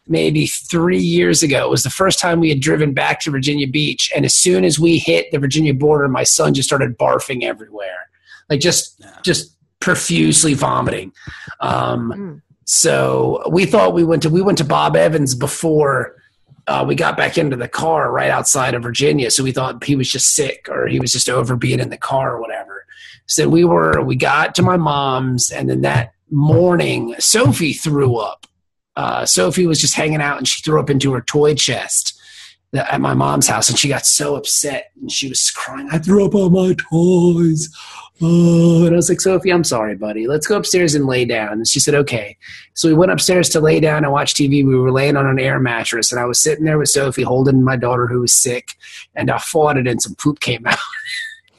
maybe 0.08 0.46
three 0.46 0.98
years 0.98 1.44
ago. 1.44 1.64
It 1.64 1.70
was 1.70 1.84
the 1.84 1.90
first 1.90 2.18
time 2.18 2.40
we 2.40 2.48
had 2.48 2.58
driven 2.58 2.92
back 2.92 3.20
to 3.20 3.30
Virginia 3.30 3.68
Beach, 3.68 4.10
and 4.16 4.24
as 4.24 4.34
soon 4.34 4.64
as 4.64 4.80
we 4.80 4.98
hit 4.98 5.30
the 5.30 5.38
Virginia 5.38 5.72
border, 5.72 6.08
my 6.08 6.24
son 6.24 6.52
just 6.54 6.68
started 6.68 6.98
barfing 6.98 7.44
everywhere, 7.44 8.10
like 8.48 8.58
just 8.58 9.00
just 9.22 9.54
profusely 9.80 10.54
vomiting. 10.54 11.12
Um, 11.60 12.12
Mm. 12.12 12.42
so 12.64 13.42
we 13.50 13.66
thought 13.66 13.94
we 13.94 14.04
went 14.04 14.22
to 14.22 14.30
we 14.30 14.42
went 14.42 14.58
to 14.58 14.64
Bob 14.64 14.96
Evans 14.96 15.34
before 15.34 16.16
uh, 16.66 16.84
we 16.86 16.94
got 16.94 17.16
back 17.16 17.36
into 17.36 17.56
the 17.56 17.66
car 17.68 18.12
right 18.12 18.30
outside 18.30 18.74
of 18.74 18.82
Virginia. 18.82 19.30
So 19.30 19.42
we 19.42 19.50
thought 19.52 19.82
he 19.82 19.96
was 19.96 20.08
just 20.10 20.34
sick 20.34 20.68
or 20.70 20.86
he 20.86 21.00
was 21.00 21.10
just 21.12 21.28
over 21.28 21.56
being 21.56 21.80
in 21.80 21.88
the 21.90 21.96
car 21.96 22.36
or 22.36 22.40
whatever. 22.40 22.84
So 23.26 23.48
we 23.48 23.64
were 23.64 24.00
we 24.02 24.14
got 24.16 24.54
to 24.56 24.62
my 24.62 24.76
mom's 24.76 25.50
and 25.50 25.68
then 25.68 25.80
that 25.80 26.12
morning 26.30 27.14
Sophie 27.18 27.72
threw 27.72 28.16
up. 28.16 28.46
Uh, 28.96 29.24
Sophie 29.24 29.66
was 29.66 29.80
just 29.80 29.94
hanging 29.94 30.20
out 30.20 30.36
and 30.38 30.46
she 30.46 30.62
threw 30.62 30.78
up 30.78 30.90
into 30.90 31.12
her 31.12 31.22
toy 31.22 31.54
chest 31.54 32.16
at 32.74 33.00
my 33.00 33.14
mom's 33.14 33.48
house 33.48 33.68
and 33.68 33.78
she 33.78 33.88
got 33.88 34.04
so 34.06 34.36
upset 34.36 34.92
and 35.00 35.10
she 35.10 35.28
was 35.28 35.50
crying. 35.50 35.88
I 35.90 35.98
threw 35.98 36.24
up 36.26 36.34
all 36.34 36.50
my 36.50 36.74
toys. 36.74 37.68
Oh, 38.22 38.84
and 38.84 38.94
I 38.94 38.96
was 38.96 39.08
like, 39.08 39.20
Sophie, 39.20 39.50
I'm 39.50 39.64
sorry, 39.64 39.96
buddy. 39.96 40.26
Let's 40.26 40.46
go 40.46 40.58
upstairs 40.58 40.94
and 40.94 41.06
lay 41.06 41.24
down. 41.24 41.52
And 41.52 41.66
she 41.66 41.80
said, 41.80 41.94
okay. 41.94 42.36
So 42.74 42.88
we 42.88 42.94
went 42.94 43.12
upstairs 43.12 43.48
to 43.50 43.60
lay 43.60 43.80
down 43.80 44.04
and 44.04 44.12
watch 44.12 44.34
TV. 44.34 44.64
We 44.64 44.76
were 44.76 44.92
laying 44.92 45.16
on 45.16 45.26
an 45.26 45.38
air 45.38 45.58
mattress, 45.58 46.12
and 46.12 46.20
I 46.20 46.26
was 46.26 46.38
sitting 46.38 46.64
there 46.64 46.78
with 46.78 46.90
Sophie 46.90 47.22
holding 47.22 47.62
my 47.62 47.76
daughter 47.76 48.06
who 48.06 48.20
was 48.20 48.32
sick, 48.32 48.74
and 49.14 49.30
I 49.30 49.38
fought 49.38 49.78
it, 49.78 49.86
and 49.86 50.02
some 50.02 50.14
poop 50.16 50.40
came 50.40 50.66
out. 50.66 50.78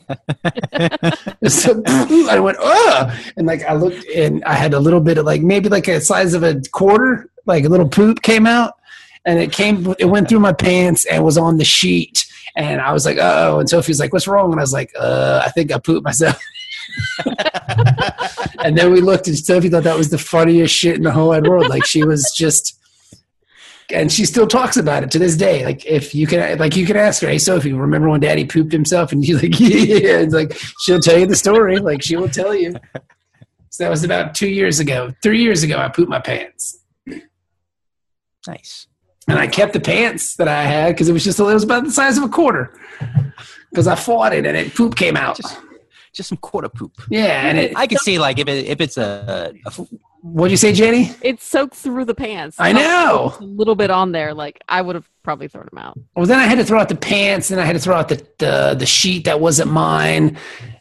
so 1.48 1.82
I 1.88 2.40
went, 2.40 2.58
ugh, 2.60 3.18
and 3.38 3.48
like 3.48 3.64
I 3.64 3.74
looked, 3.74 4.06
and 4.16 4.44
I 4.46 4.54
had 4.54 4.74
a 4.74 4.80
little 4.80 5.02
bit 5.02 5.18
of 5.18 5.26
like 5.26 5.42
maybe 5.42 5.70
like 5.70 5.88
a 5.88 6.02
size 6.02 6.34
of 6.34 6.44
a 6.44 6.62
quarter, 6.72 7.30
like 7.46 7.66
a 7.66 7.70
little 7.70 7.88
poop 7.88 8.22
came 8.22 8.46
out, 8.46 8.74
and 9.26 9.40
it 9.40 9.52
came, 9.52 9.94
it 10.00 10.06
went 10.06 10.30
through 10.30 10.40
my 10.40 10.54
pants 10.54 11.06
and 11.06 11.24
was 11.24 11.38
on 11.38 11.58
the 11.58 11.66
sheet, 11.66 12.26
and 12.56 12.82
I 12.82 12.92
was 12.92 13.06
like, 13.06 13.18
oh, 13.20 13.60
and 13.60 13.70
Sophie's 13.70 14.00
like, 14.00 14.14
what's 14.14 14.28
wrong? 14.28 14.52
And 14.52 14.60
I 14.60 14.64
was 14.64 14.74
like, 14.74 14.92
uh, 15.00 15.44
I 15.46 15.50
think 15.52 15.72
I 15.72 15.80
pooped 15.80 16.04
myself. 16.04 16.42
and 18.64 18.78
then 18.78 18.92
we 18.92 19.02
looked, 19.02 19.28
and 19.28 19.38
Sophie 19.38 19.70
thought 19.70 19.84
that 19.84 19.98
was 19.98 20.10
the 20.10 20.18
funniest 20.18 20.76
shit 20.76 20.96
in 20.96 21.04
the 21.04 21.12
whole 21.12 21.30
wide 21.30 21.48
world. 21.48 21.70
Like 21.70 21.86
she 21.86 22.04
was 22.04 22.34
just, 22.36 22.78
and 23.94 24.12
she 24.12 24.26
still 24.26 24.48
talks 24.48 24.78
about 24.78 25.04
it 25.04 25.12
to 25.12 25.20
this 25.20 25.36
day. 25.36 25.66
Like 25.66 25.86
if 25.86 26.14
you 26.16 26.28
can, 26.28 26.58
like 26.58 26.76
you 26.76 26.86
can 26.86 26.98
ask 26.98 27.22
her, 27.22 27.30
hey 27.30 27.38
Sophie, 27.38 27.74
remember 27.74 28.10
when 28.10 28.22
Daddy 28.22 28.46
pooped 28.46 28.72
himself? 28.72 29.12
And 29.12 29.24
she's 29.24 29.42
like, 29.42 29.54
yeah. 29.60 30.20
And 30.20 30.32
like 30.32 30.58
she'll 30.82 31.00
tell 31.00 31.18
you 31.18 31.28
the 31.28 31.36
story. 31.36 31.78
Like 31.78 32.02
she 32.02 32.16
will 32.16 32.30
tell 32.30 32.56
you. 32.56 32.74
So 33.70 33.86
that 33.86 33.90
was 33.90 34.04
about 34.04 34.36
two 34.36 34.50
years 34.50 34.80
ago. 34.80 35.14
Three 35.24 35.42
years 35.42 35.64
ago, 35.64 35.78
I 35.78 35.88
pooped 35.88 36.10
my 36.10 36.20
pants. 36.20 36.80
nice. 38.46 38.88
And 39.28 39.38
I 39.38 39.48
kept 39.48 39.74
the 39.74 39.80
pants 39.80 40.36
that 40.38 40.48
I 40.48 40.64
had 40.64 40.94
because 40.94 41.08
it 41.08 41.14
was 41.14 41.24
just 41.24 41.40
it 41.40 41.44
was 41.44 41.64
about 41.64 41.84
the 41.84 41.92
size 41.92 42.18
of 42.18 42.24
a 42.24 42.30
quarter. 42.30 42.78
Because 43.70 43.88
I 43.88 43.96
fought 43.96 44.34
it 44.34 44.46
and 44.46 44.58
it 44.58 44.76
poop 44.76 44.96
came 44.96 45.16
out. 45.16 45.38
Just, 45.38 45.58
just 46.14 46.30
some 46.30 46.38
quarter 46.40 46.68
poop. 46.68 47.02
yeah, 47.10 47.48
and 47.48 47.58
it. 47.58 47.78
I 47.78 47.88
can 47.88 47.98
see 48.00 48.20
like 48.20 48.40
if 48.40 48.48
it, 48.48 48.66
if 48.66 48.82
it's 48.82 48.98
a, 48.98 49.54
a 49.66 49.72
What'd 50.24 50.52
you 50.52 50.58
say, 50.58 50.72
Jenny? 50.72 51.12
It 51.24 51.42
soaked 51.42 51.74
through 51.74 52.06
the 52.06 52.14
pants. 52.14 52.58
I 52.60 52.74
know. 52.74 53.34
A 53.40 53.44
little 53.44 53.74
bit 53.74 53.90
on 53.90 54.12
there. 54.12 54.36
Like 54.36 54.62
I 54.70 54.82
would 54.82 54.96
have 54.96 55.10
probably 55.24 55.48
thrown 55.48 55.68
them 55.72 55.80
out. 55.80 56.00
Well, 56.16 56.28
then 56.28 56.38
I 56.38 56.44
had 56.44 56.60
to 56.60 56.64
throw 56.64 56.80
out 56.80 56.90
the 56.90 56.96
pants, 56.96 57.50
and 57.50 57.60
I 57.60 57.66
had 57.66 57.74
to 57.74 57.80
throw 57.80 57.96
out 57.96 58.10
the 58.10 58.28
the, 58.38 58.76
the 58.78 58.86
sheet 58.86 59.26
that 59.26 59.40
wasn't 59.40 59.72
mine, 59.72 60.38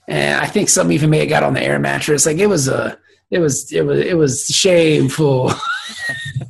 and 0.08 0.40
I 0.40 0.46
think 0.46 0.68
some 0.68 0.92
even 0.92 1.08
may 1.08 1.20
have 1.20 1.30
got 1.30 1.42
on 1.42 1.54
the 1.54 1.62
air 1.62 1.78
mattress. 1.78 2.26
Like 2.26 2.36
it 2.36 2.48
was 2.48 2.68
a, 2.68 2.98
it 3.30 3.38
was 3.38 3.72
it 3.72 3.86
was 3.86 4.00
it 4.00 4.16
was 4.16 4.46
shameful. 4.46 5.52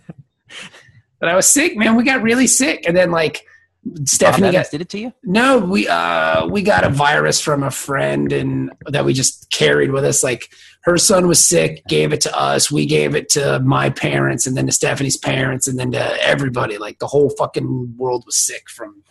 but 1.21 1.29
I 1.29 1.37
was 1.37 1.47
sick, 1.47 1.77
man. 1.77 1.95
We 1.97 2.03
got 2.03 2.23
really 2.23 2.47
sick, 2.47 2.85
and 2.87 2.97
then 2.97 3.11
like 3.11 3.45
Stephanie 4.05 4.53
got 4.53 4.71
did 4.71 4.81
it 4.81 4.89
to 4.91 4.99
you? 4.99 5.13
no. 5.23 5.59
We 5.59 5.89
uh 5.89 6.47
we 6.47 6.63
got 6.63 6.85
a 6.85 6.91
virus 6.91 7.41
from 7.41 7.63
a 7.63 7.71
friend 7.71 8.33
and 8.33 8.73
that 8.87 9.05
we 9.05 9.15
just 9.15 9.51
carried 9.51 9.91
with 9.91 10.05
us. 10.05 10.23
Like 10.23 10.51
her 10.83 10.99
son 10.99 11.29
was 11.29 11.47
sick, 11.47 11.83
gave 11.89 12.13
it 12.13 12.21
to 12.23 12.39
us. 12.39 12.71
We 12.71 12.87
gave 12.87 13.15
it 13.15 13.29
to 13.31 13.61
my 13.61 13.91
parents, 13.91 14.47
and 14.47 14.57
then 14.57 14.67
to 14.67 14.73
Stephanie's 14.73 15.17
parents, 15.17 15.67
and 15.67 15.79
then 15.79 15.93
to 15.93 16.27
everybody. 16.27 16.79
Like 16.79 16.99
the 16.99 17.07
whole 17.07 17.31
fucking 17.31 17.95
world 17.97 18.25
was 18.27 18.37
sick 18.37 18.69
from. 18.69 19.03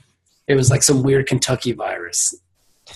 It 0.47 0.55
was 0.55 0.71
like 0.71 0.81
some 0.81 1.03
weird 1.03 1.27
Kentucky 1.27 1.73
virus. 1.73 2.35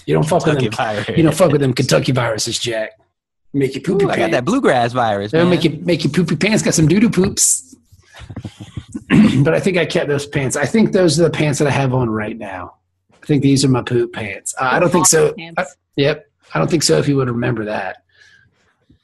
You 0.07 0.15
don't 0.15 0.27
fuck 0.27 0.45
with 0.45 0.59
them. 0.59 0.71
virus. 0.71 1.07
You 1.09 1.23
don't 1.23 1.35
fuck 1.35 1.51
with 1.51 1.61
them 1.61 1.73
Kentucky 1.73 2.11
viruses, 2.11 2.57
Jack. 2.57 2.91
Make 3.53 3.75
you 3.75 3.81
poopy 3.81 4.05
Ooh, 4.05 4.09
I 4.09 4.17
got 4.17 4.31
that 4.31 4.45
bluegrass 4.45 4.93
virus, 4.93 5.33
man. 5.33 5.49
make 5.49 5.63
you 5.63 5.79
make 5.83 6.03
you 6.03 6.09
poopy 6.09 6.35
pants. 6.35 6.63
Got 6.63 6.73
some 6.73 6.87
doo 6.87 6.99
doo 6.99 7.09
poops. 7.09 7.75
but 9.43 9.53
I 9.53 9.59
think 9.59 9.77
I 9.77 9.85
kept 9.85 10.07
those 10.07 10.25
pants. 10.25 10.55
I 10.55 10.65
think 10.65 10.91
those 10.91 11.19
are 11.19 11.23
the 11.23 11.29
pants 11.29 11.59
that 11.59 11.67
I 11.67 11.71
have 11.71 11.93
on 11.93 12.09
right 12.09 12.37
now. 12.37 12.75
I 13.21 13.25
think 13.25 13.41
these 13.41 13.63
are 13.63 13.69
my 13.69 13.81
poop 13.81 14.13
pants. 14.13 14.53
Uh, 14.59 14.65
I 14.71 14.79
don't 14.79 14.91
think 14.91 15.05
so. 15.05 15.33
I- 15.57 15.65
yep, 15.95 16.29
I 16.53 16.59
don't 16.59 16.69
think 16.69 16.83
so. 16.83 16.97
If 16.97 17.07
you 17.07 17.15
would 17.17 17.27
remember 17.29 17.65
that, 17.65 18.03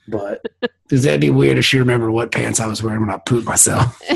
but 0.08 0.44
because 0.88 1.04
that'd 1.04 1.22
be 1.22 1.30
weird 1.30 1.58
if 1.58 1.66
she 1.66 1.78
remembered 1.80 2.12
what 2.12 2.32
pants 2.32 2.60
I 2.60 2.66
was 2.68 2.82
wearing 2.84 3.02
when 3.02 3.10
I 3.12 3.18
pooped 3.18 3.46
myself. 3.48 4.02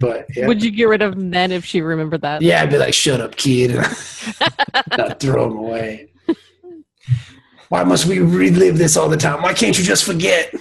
But 0.00 0.26
yeah, 0.34 0.48
Would 0.48 0.64
you 0.64 0.72
get 0.72 0.86
rid 0.86 1.00
of 1.00 1.14
them 1.14 1.30
then 1.30 1.52
if 1.52 1.64
she 1.64 1.80
remembered 1.80 2.22
that? 2.22 2.42
yeah, 2.42 2.60
I'd 2.60 2.70
be 2.70 2.76
like, 2.76 2.92
"Shut 2.92 3.20
up, 3.20 3.36
kid," 3.36 3.70
and 4.90 5.20
throw 5.20 5.48
them 5.48 5.58
away. 5.58 6.08
Why 7.68 7.84
must 7.84 8.06
we 8.06 8.18
relive 8.18 8.78
this 8.78 8.96
all 8.96 9.08
the 9.08 9.16
time? 9.16 9.42
Why 9.42 9.52
can't 9.54 9.78
you 9.78 9.84
just 9.84 10.02
forget? 10.02 10.52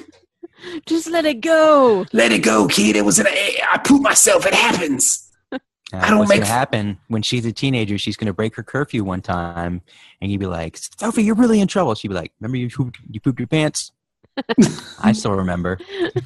Just 0.85 1.07
let 1.09 1.25
it 1.25 1.41
go. 1.41 2.05
Let 2.13 2.31
it 2.31 2.39
go, 2.39 2.67
kid. 2.67 2.95
It 2.95 3.05
was 3.05 3.19
an. 3.19 3.27
I 3.27 3.77
pooped 3.83 4.03
myself. 4.03 4.45
It 4.45 4.53
happens. 4.53 5.21
Uh, 5.51 5.59
I 5.93 6.09
don't 6.09 6.19
what's 6.19 6.29
make 6.29 6.39
gonna 6.39 6.49
f- 6.51 6.57
happen 6.57 6.97
when 7.09 7.21
she's 7.21 7.45
a 7.45 7.51
teenager? 7.51 7.97
She's 7.97 8.17
gonna 8.17 8.33
break 8.33 8.55
her 8.55 8.63
curfew 8.63 9.03
one 9.03 9.21
time, 9.21 9.81
and 10.21 10.31
you'd 10.31 10.39
be 10.39 10.47
like, 10.47 10.77
"Sophie, 10.99 11.23
you're 11.23 11.35
really 11.35 11.59
in 11.61 11.67
trouble." 11.67 11.93
She'd 11.95 12.07
be 12.07 12.15
like, 12.15 12.31
"Remember 12.39 12.57
you 12.57 12.69
pooped, 12.69 12.97
you 13.11 13.19
pooped 13.19 13.39
your 13.39 13.47
pants?" 13.47 13.91
I 15.01 15.11
still 15.13 15.33
remember. 15.33 15.77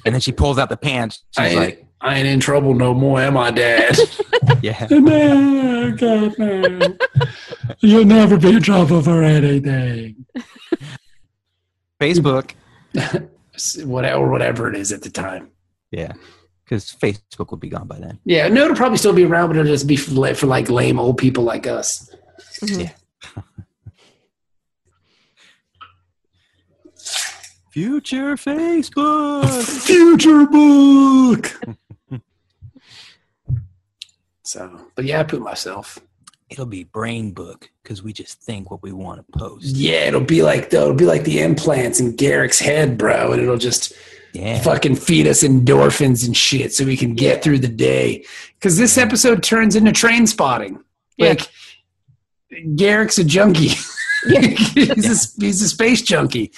And 0.05 0.15
then 0.15 0.21
she 0.21 0.31
pulls 0.31 0.57
out 0.57 0.69
the 0.69 0.77
pants. 0.77 1.23
I 1.37 1.43
She's 1.49 1.51
ain't, 1.57 1.59
like, 1.65 1.85
I 2.01 2.15
ain't 2.17 2.27
in 2.27 2.39
trouble 2.39 2.73
no 2.73 2.93
more, 2.93 3.19
am 3.21 3.35
I, 3.37 3.51
Dad? 3.51 3.97
"Yeah, 4.61 4.87
No, 4.89 5.91
God, 5.91 6.35
no. 6.39 6.97
You'll 7.79 8.05
never 8.05 8.37
be 8.37 8.49
in 8.55 8.61
trouble 8.63 9.01
for 9.01 9.21
anything. 9.23 10.25
Facebook." 11.99 12.51
whatever, 13.83 14.29
whatever 14.29 14.69
it 14.69 14.75
is 14.75 14.91
at 14.91 15.01
the 15.01 15.09
time. 15.09 15.49
Yeah, 15.91 16.13
because 16.65 16.85
Facebook 17.01 17.49
will 17.49 17.57
be 17.57 17.69
gone 17.69 17.87
by 17.87 17.99
then. 17.99 18.19
Yeah, 18.25 18.47
no, 18.47 18.65
it'll 18.65 18.75
probably 18.75 18.97
still 18.97 19.13
be 19.13 19.25
around, 19.25 19.47
but 19.49 19.57
it'll 19.57 19.71
just 19.71 19.87
be 19.87 19.95
for, 19.95 20.11
like- 20.11 20.35
for 20.35 20.47
like 20.47 20.69
lame 20.69 20.99
old 20.99 21.17
people 21.17 21.43
like 21.43 21.65
us. 21.67 22.13
Mhm. 22.61 22.91
Future 27.71 28.35
Facebook. 28.35 29.45
Future 29.85 30.45
book. 30.47 32.21
so, 34.43 34.87
but 34.95 35.05
yeah, 35.05 35.19
I 35.19 35.23
pooped 35.23 35.43
myself. 35.43 35.99
It'll 36.49 36.65
be 36.65 36.83
brain 36.83 37.31
book 37.31 37.69
because 37.83 38.01
we 38.01 38.11
just 38.13 38.41
think 38.41 38.71
what 38.71 38.81
we 38.81 38.91
want 38.91 39.19
to 39.31 39.37
post. 39.39 39.65
Yeah, 39.65 40.05
it'll 40.07 40.21
be 40.21 40.41
like 40.41 40.69
though 40.71 40.83
it'll 40.83 40.95
be 40.95 41.05
like 41.05 41.23
the 41.23 41.41
implants 41.41 41.99
in 41.99 42.13
Garak's 42.15 42.59
head, 42.59 42.97
bro, 42.97 43.31
and 43.33 43.41
it'll 43.41 43.57
just 43.57 43.93
Yeah. 44.33 44.59
fucking 44.61 44.95
feed 44.95 45.27
us 45.27 45.43
endorphins 45.43 46.25
and 46.25 46.35
shit 46.35 46.73
so 46.73 46.85
we 46.85 46.97
can 46.97 47.13
get 47.13 47.43
through 47.43 47.59
the 47.59 47.67
day. 47.67 48.25
Because 48.55 48.77
this 48.77 48.97
episode 48.97 49.43
turns 49.43 49.75
into 49.75 49.91
Trainspotting. 49.91 50.79
Yeah. 51.17 51.29
Like 51.29 51.47
Garak's 52.51 53.17
a 53.19 53.23
junkie. 53.23 53.71
Yeah. 54.27 54.41
he's, 54.41 55.37
a, 55.39 55.41
he's 55.45 55.61
a 55.61 55.69
space 55.69 56.01
junkie, 56.01 56.51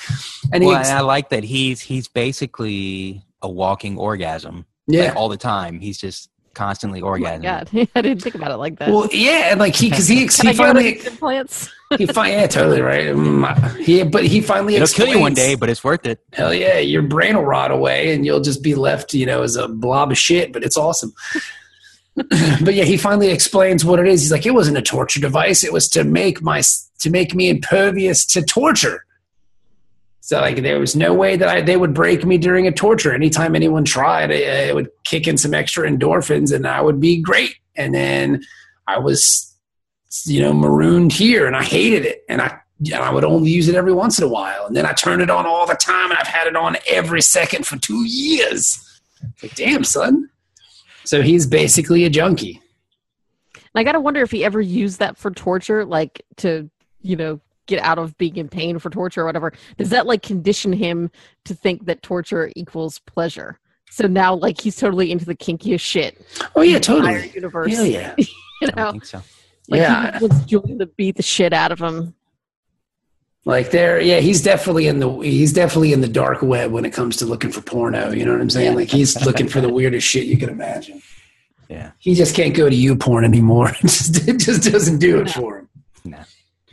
and 0.52 0.64
Well, 0.66 0.78
and 0.78 0.88
I 0.88 1.02
like 1.02 1.30
that 1.30 1.44
he's 1.44 1.80
he's 1.82 2.08
basically 2.08 3.24
a 3.42 3.50
walking 3.50 3.98
orgasm. 3.98 4.66
yeah. 4.88 5.10
Like, 5.10 5.16
all 5.16 5.30
the 5.30 5.38
time. 5.38 5.80
He's 5.80 5.98
just 6.00 6.30
constantly 6.54 7.02
Oh 7.02 7.18
my 7.18 7.20
orgasming. 7.38 7.42
God, 7.44 7.90
I 7.96 8.02
didn't 8.02 8.22
think 8.22 8.36
about 8.36 8.52
it 8.52 8.58
like 8.58 8.78
that. 8.80 8.90
Well, 8.90 9.08
yeah, 9.12 9.52
and 9.52 9.60
like 9.60 9.76
he 9.76 9.90
because 9.90 10.08
he 10.08 10.16
he 10.22 10.26
get 10.28 10.44
rid 10.46 10.50
of 10.52 10.58
finally 10.58 11.00
implants? 11.06 11.70
he 11.98 12.06
fi- 12.06 12.30
yeah 12.32 12.48
totally 12.48 12.82
right. 12.82 13.08
Mm, 13.08 13.78
He 13.78 14.04
but 14.04 14.26
he 14.26 14.42
finally 14.42 14.76
It'll 14.76 14.88
kill 14.88 15.08
you 15.08 15.20
one 15.20 15.34
day, 15.34 15.56
but 15.56 15.70
it's 15.70 15.84
worth 15.84 16.06
it. 16.06 16.20
Hell 16.34 16.54
yeah, 16.54 16.78
your 16.80 17.02
brain 17.02 17.36
will 17.36 17.46
rot 17.46 17.72
away 17.72 18.14
and 18.14 18.26
you'll 18.26 18.42
just 18.42 18.62
be 18.64 18.76
left, 18.76 19.14
you 19.14 19.26
know, 19.26 19.44
as 19.44 19.56
a 19.56 19.68
blob 19.68 20.12
of 20.12 20.18
shit, 20.18 20.54
but 20.54 20.64
it's 20.64 20.78
awesome. 20.78 21.14
but 22.16 22.74
yeah, 22.74 22.84
he 22.84 22.98
finally 22.98 23.30
explains 23.30 23.86
what 23.86 24.00
it 24.00 24.08
is. 24.08 24.22
He's 24.22 24.32
like, 24.32 24.46
it 24.46 24.52
wasn't 24.54 24.78
a 24.78 24.82
torture 24.82 25.20
device. 25.22 25.64
It 25.64 25.72
was 25.74 25.88
to 25.90 26.04
make 26.04 26.42
my 26.42 26.62
to 27.00 27.10
make 27.10 27.34
me 27.34 27.50
impervious 27.50 28.26
to 28.28 28.42
torture. 28.44 29.06
So 30.24 30.40
like, 30.40 30.62
there 30.62 30.80
was 30.80 30.96
no 30.96 31.14
way 31.14 31.36
that 31.36 31.50
I, 31.50 31.62
they 31.62 31.76
would 31.76 31.94
break 31.94 32.24
me 32.24 32.38
during 32.38 32.68
a 32.68 32.72
torture. 32.72 33.14
Anytime 33.14 33.56
anyone 33.56 33.84
tried, 33.84 34.30
it, 34.30 34.70
it 34.70 34.76
would 34.76 34.90
kick 35.04 35.28
in 35.28 35.38
some 35.38 35.54
extra 35.54 35.90
endorphins, 35.90 36.54
and 36.56 36.68
I 36.68 36.80
would 36.80 37.02
be 37.02 37.20
great. 37.20 37.56
And 37.76 37.94
then 37.94 38.44
I 38.88 39.00
was, 39.00 39.56
you 40.26 40.42
know, 40.42 40.54
marooned 40.54 41.12
here, 41.12 41.48
and 41.48 41.56
I 41.56 41.64
hated 41.64 42.06
it, 42.06 42.24
and 42.30 42.42
I 42.42 42.60
and 42.80 42.96
I 43.04 43.12
would 43.12 43.24
only 43.24 43.52
use 43.52 43.68
it 43.68 43.76
every 43.76 43.94
once 43.94 44.18
in 44.18 44.24
a 44.24 44.28
while. 44.28 44.66
And 44.66 44.76
then 44.76 44.86
I 44.86 44.94
turned 44.94 45.22
it 45.22 45.30
on 45.30 45.46
all 45.46 45.68
the 45.68 45.76
time, 45.76 46.12
and 46.12 46.20
I've 46.20 46.28
had 46.28 46.48
it 46.48 46.56
on 46.56 46.78
every 46.88 47.22
second 47.22 47.66
for 47.66 47.78
two 47.78 48.06
years. 48.06 49.02
Like, 49.42 49.56
damn, 49.56 49.84
son. 49.84 50.30
So 51.04 51.22
he's 51.22 51.46
basically 51.46 52.06
a 52.06 52.10
junkie. 52.10 52.62
I 53.74 53.84
gotta 53.84 54.00
wonder 54.00 54.22
if 54.22 54.32
he 54.32 54.44
ever 54.44 54.62
used 54.62 55.00
that 55.00 55.18
for 55.18 55.32
torture, 55.32 55.86
like 55.86 56.22
to, 56.38 56.70
you 57.02 57.16
know, 57.16 57.40
get 57.76 57.84
out 57.84 57.98
of 57.98 58.18
being 58.18 58.36
in 58.38 58.48
pain 58.50 58.78
for 58.80 58.90
torture 58.90 59.22
or 59.22 59.26
whatever. 59.26 59.52
Does 59.78 59.90
that 59.90 60.06
like 60.06 60.22
condition 60.22 60.74
him 60.74 61.10
to 61.46 61.54
think 61.56 61.86
that 61.86 62.02
torture 62.04 62.52
equals 62.56 63.00
pleasure? 63.00 63.58
So 63.90 64.08
now, 64.08 64.34
like, 64.36 64.62
he's 64.62 64.78
totally 64.78 65.12
into 65.12 65.26
the 65.26 65.36
kinkiest 65.36 65.82
shit. 65.82 66.26
Oh 66.56 66.62
yeah, 66.62 66.78
in 66.78 66.82
the 66.82 66.96
entire 66.96 67.14
totally. 67.16 67.32
Universe. 67.34 67.76
Hell 67.76 67.86
yeah. 67.86 68.16
You 68.62 68.68
I 68.68 68.72
don't 68.72 68.76
know, 68.86 68.92
think 68.92 69.06
so. 69.06 69.18
like 69.70 69.82
Yeah. 69.82 70.20
he 70.20 70.28
wants 70.28 70.46
Julian 70.46 70.78
to 70.80 70.86
beat 70.86 71.16
the 71.18 71.24
shit 71.24 71.52
out 71.52 71.72
of 71.72 71.80
him. 71.80 72.14
Like 73.44 73.72
there, 73.72 74.00
yeah, 74.00 74.20
he's 74.20 74.44
definitely 74.44 74.86
in 74.86 75.00
the 75.00 75.10
he's 75.22 75.52
definitely 75.52 75.94
in 75.94 76.02
the 76.02 76.08
dark 76.08 76.44
web 76.44 76.72
when 76.72 76.86
it 76.86 76.92
comes 76.94 77.18
to 77.18 77.26
looking 77.26 77.52
for 77.52 77.62
porno. 77.62 78.12
You 78.12 78.24
know 78.24 78.34
what 78.34 78.42
I'm 78.42 78.52
saying? 78.52 78.74
Yeah. 78.74 78.76
Like 78.78 78.90
he's 78.90 79.20
looking 79.26 79.48
for 79.48 79.62
the 79.62 79.70
weirdest 79.74 80.06
shit 80.08 80.26
you 80.28 80.38
can 80.38 80.50
imagine. 80.50 81.02
Yeah. 81.70 81.90
He 81.98 82.14
just 82.14 82.36
can't 82.36 82.54
go 82.54 82.70
to 82.70 82.76
YouPorn 82.76 83.24
anymore. 83.26 83.70
It 83.80 83.82
just, 83.82 84.28
it 84.28 84.38
just 84.38 84.72
doesn't 84.72 85.00
do 85.00 85.20
it 85.22 85.32
for 85.32 85.58
him. 85.58 85.70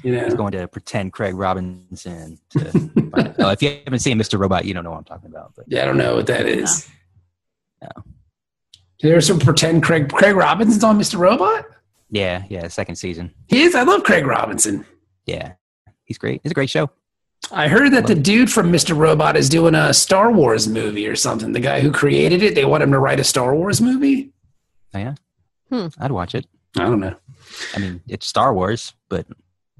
No. 0.04 0.10
You 0.10 0.24
He's 0.24 0.34
going 0.34 0.52
to 0.52 0.68
pretend 0.68 1.12
Craig 1.12 1.34
Robinson. 1.34 2.38
To 2.50 2.60
find- 2.70 3.34
oh, 3.38 3.50
if 3.50 3.62
you 3.62 3.78
haven't 3.84 3.98
seen 4.00 4.18
Mr. 4.18 4.38
Robot, 4.38 4.64
you 4.64 4.74
don't 4.74 4.84
know 4.84 4.90
what 4.90 4.98
I'm 4.98 5.04
talking 5.04 5.28
about. 5.30 5.52
But 5.56 5.66
Yeah, 5.68 5.82
I 5.82 5.86
don't 5.86 5.96
know 5.96 6.16
what 6.16 6.26
that 6.28 6.46
is. 6.46 6.88
No. 7.82 7.88
There's 9.00 9.26
some 9.26 9.38
pretend 9.38 9.82
Craig 9.82 10.08
Craig 10.10 10.34
Robinson's 10.34 10.82
on 10.84 10.98
Mr. 10.98 11.18
Robot. 11.18 11.64
yeah, 12.10 12.44
yeah, 12.48 12.66
second 12.68 12.96
season. 12.96 13.32
He 13.48 13.62
is. 13.62 13.74
I 13.74 13.82
love 13.82 14.02
Craig 14.02 14.26
Robinson. 14.26 14.84
Yeah, 15.26 15.52
he's 16.04 16.18
great. 16.18 16.40
It's 16.44 16.50
a 16.50 16.54
great 16.54 16.70
show. 16.70 16.90
I 17.52 17.68
heard 17.68 17.92
that 17.92 18.06
the 18.08 18.14
dude 18.16 18.50
from 18.50 18.72
Mr. 18.72 18.96
Robot 18.96 19.36
is 19.36 19.48
doing 19.48 19.74
a 19.76 19.94
Star 19.94 20.32
Wars 20.32 20.66
movie 20.66 21.06
or 21.06 21.14
something. 21.14 21.52
The 21.52 21.60
guy 21.60 21.80
who 21.80 21.92
created 21.92 22.42
it, 22.42 22.54
they 22.56 22.64
want 22.64 22.82
him 22.82 22.90
to 22.90 22.98
write 22.98 23.20
a 23.20 23.24
Star 23.24 23.54
Wars 23.54 23.80
movie. 23.80 24.32
Oh, 24.94 24.98
yeah, 24.98 25.14
Hmm. 25.70 25.86
I'd 26.00 26.10
watch 26.10 26.34
it. 26.34 26.46
I 26.76 26.80
don't 26.84 26.98
know. 27.00 27.14
I 27.74 27.78
mean, 27.78 28.00
it's 28.08 28.26
Star 28.26 28.52
Wars, 28.52 28.94
but 29.08 29.26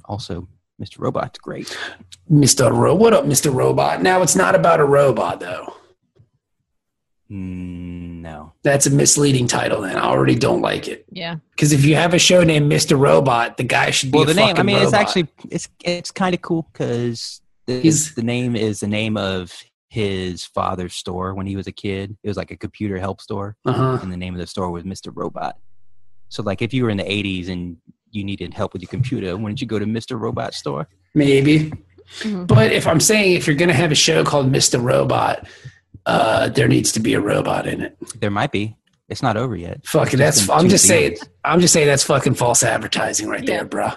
also 0.08 0.48
Mr. 0.82 0.98
Robot's 1.00 1.38
great. 1.38 1.76
Mr. 2.30 2.72
Ro- 2.72 2.94
what 2.94 3.12
up, 3.12 3.24
Mr. 3.24 3.52
Robot? 3.54 4.02
Now 4.02 4.22
it's 4.22 4.34
not 4.36 4.54
about 4.54 4.80
a 4.80 4.84
robot 4.84 5.40
though. 5.40 5.74
Mm, 7.30 8.22
no, 8.22 8.52
That's 8.62 8.86
a 8.86 8.90
misleading 8.90 9.46
title. 9.48 9.82
Then 9.82 9.96
I 9.96 10.04
already 10.04 10.34
don't 10.34 10.62
like 10.62 10.88
it 10.88 11.04
Yeah. 11.12 11.36
because 11.50 11.72
if 11.72 11.84
you 11.84 11.94
have 11.94 12.14
a 12.14 12.18
show 12.18 12.42
named 12.42 12.72
Mr. 12.72 12.98
Robot, 12.98 13.58
the 13.58 13.64
guy 13.64 13.90
should 13.90 14.10
be 14.10 14.16
well, 14.18 14.22
a 14.24 14.28
the 14.28 14.34
name. 14.34 14.46
I 14.46 14.50
fucking 14.52 14.66
mean, 14.66 14.78
it's 14.78 14.94
actually 14.94 15.28
it's 15.50 15.68
it's 15.84 16.10
kind 16.10 16.34
of 16.34 16.40
cool 16.40 16.66
because 16.72 17.42
He's- 17.66 18.14
the 18.14 18.22
name 18.22 18.56
is 18.56 18.80
the 18.80 18.86
name 18.86 19.18
of 19.18 19.52
his 19.90 20.44
father's 20.44 20.94
store 20.94 21.34
when 21.34 21.46
he 21.46 21.54
was 21.56 21.66
a 21.66 21.72
kid. 21.72 22.16
It 22.22 22.28
was 22.28 22.36
like 22.38 22.50
a 22.50 22.56
computer 22.56 22.98
help 22.98 23.20
store, 23.20 23.56
uh-huh. 23.66 23.98
and 24.02 24.10
the 24.12 24.16
name 24.16 24.34
of 24.34 24.40
the 24.40 24.46
store 24.46 24.70
was 24.70 24.84
Mr. 24.84 25.10
Robot. 25.14 25.58
So, 26.30 26.42
like, 26.42 26.60
if 26.62 26.72
you 26.74 26.84
were 26.84 26.90
in 26.90 26.98
the 26.98 27.04
'80s 27.04 27.48
and 27.50 27.76
you 28.10 28.24
needed 28.24 28.54
help 28.54 28.72
with 28.72 28.82
your 28.82 28.88
computer, 28.90 29.36
wouldn't 29.36 29.60
you 29.60 29.66
go 29.66 29.78
to 29.78 29.86
Mr. 29.86 30.18
Robot 30.18 30.54
store? 30.54 30.88
maybe. 31.14 31.72
Mhm. 32.20 32.46
But 32.46 32.72
if 32.72 32.86
I'm 32.86 33.00
saying 33.00 33.32
if 33.34 33.46
you're 33.46 33.56
gonna 33.56 33.74
have 33.74 33.90
a 33.92 33.94
show 33.96 34.24
called 34.24 34.50
Mr. 34.52 34.82
Robot, 34.82 35.46
uh, 36.06 36.48
there 36.48 36.68
needs 36.68 36.92
to 36.92 37.00
be 37.00 37.12
a 37.14 37.20
robot 37.20 37.66
in 37.66 37.82
it. 37.82 37.96
There 38.20 38.30
might 38.30 38.50
be. 38.52 38.76
It's 39.08 39.22
not 39.22 39.36
over 39.36 39.56
yet. 39.56 39.84
Fuck 39.86 40.14
it. 40.14 40.16
That's. 40.18 40.48
I'm 40.48 40.62
two 40.64 40.68
just 40.70 40.86
saying. 40.86 41.16
I'm 41.44 41.60
just 41.60 41.72
saying 41.72 41.86
that's 41.86 42.04
fucking 42.04 42.34
false 42.34 42.62
advertising 42.62 43.28
right 43.28 43.42
Yeah. 43.42 43.56
there, 43.58 43.64
bro. 43.64 43.90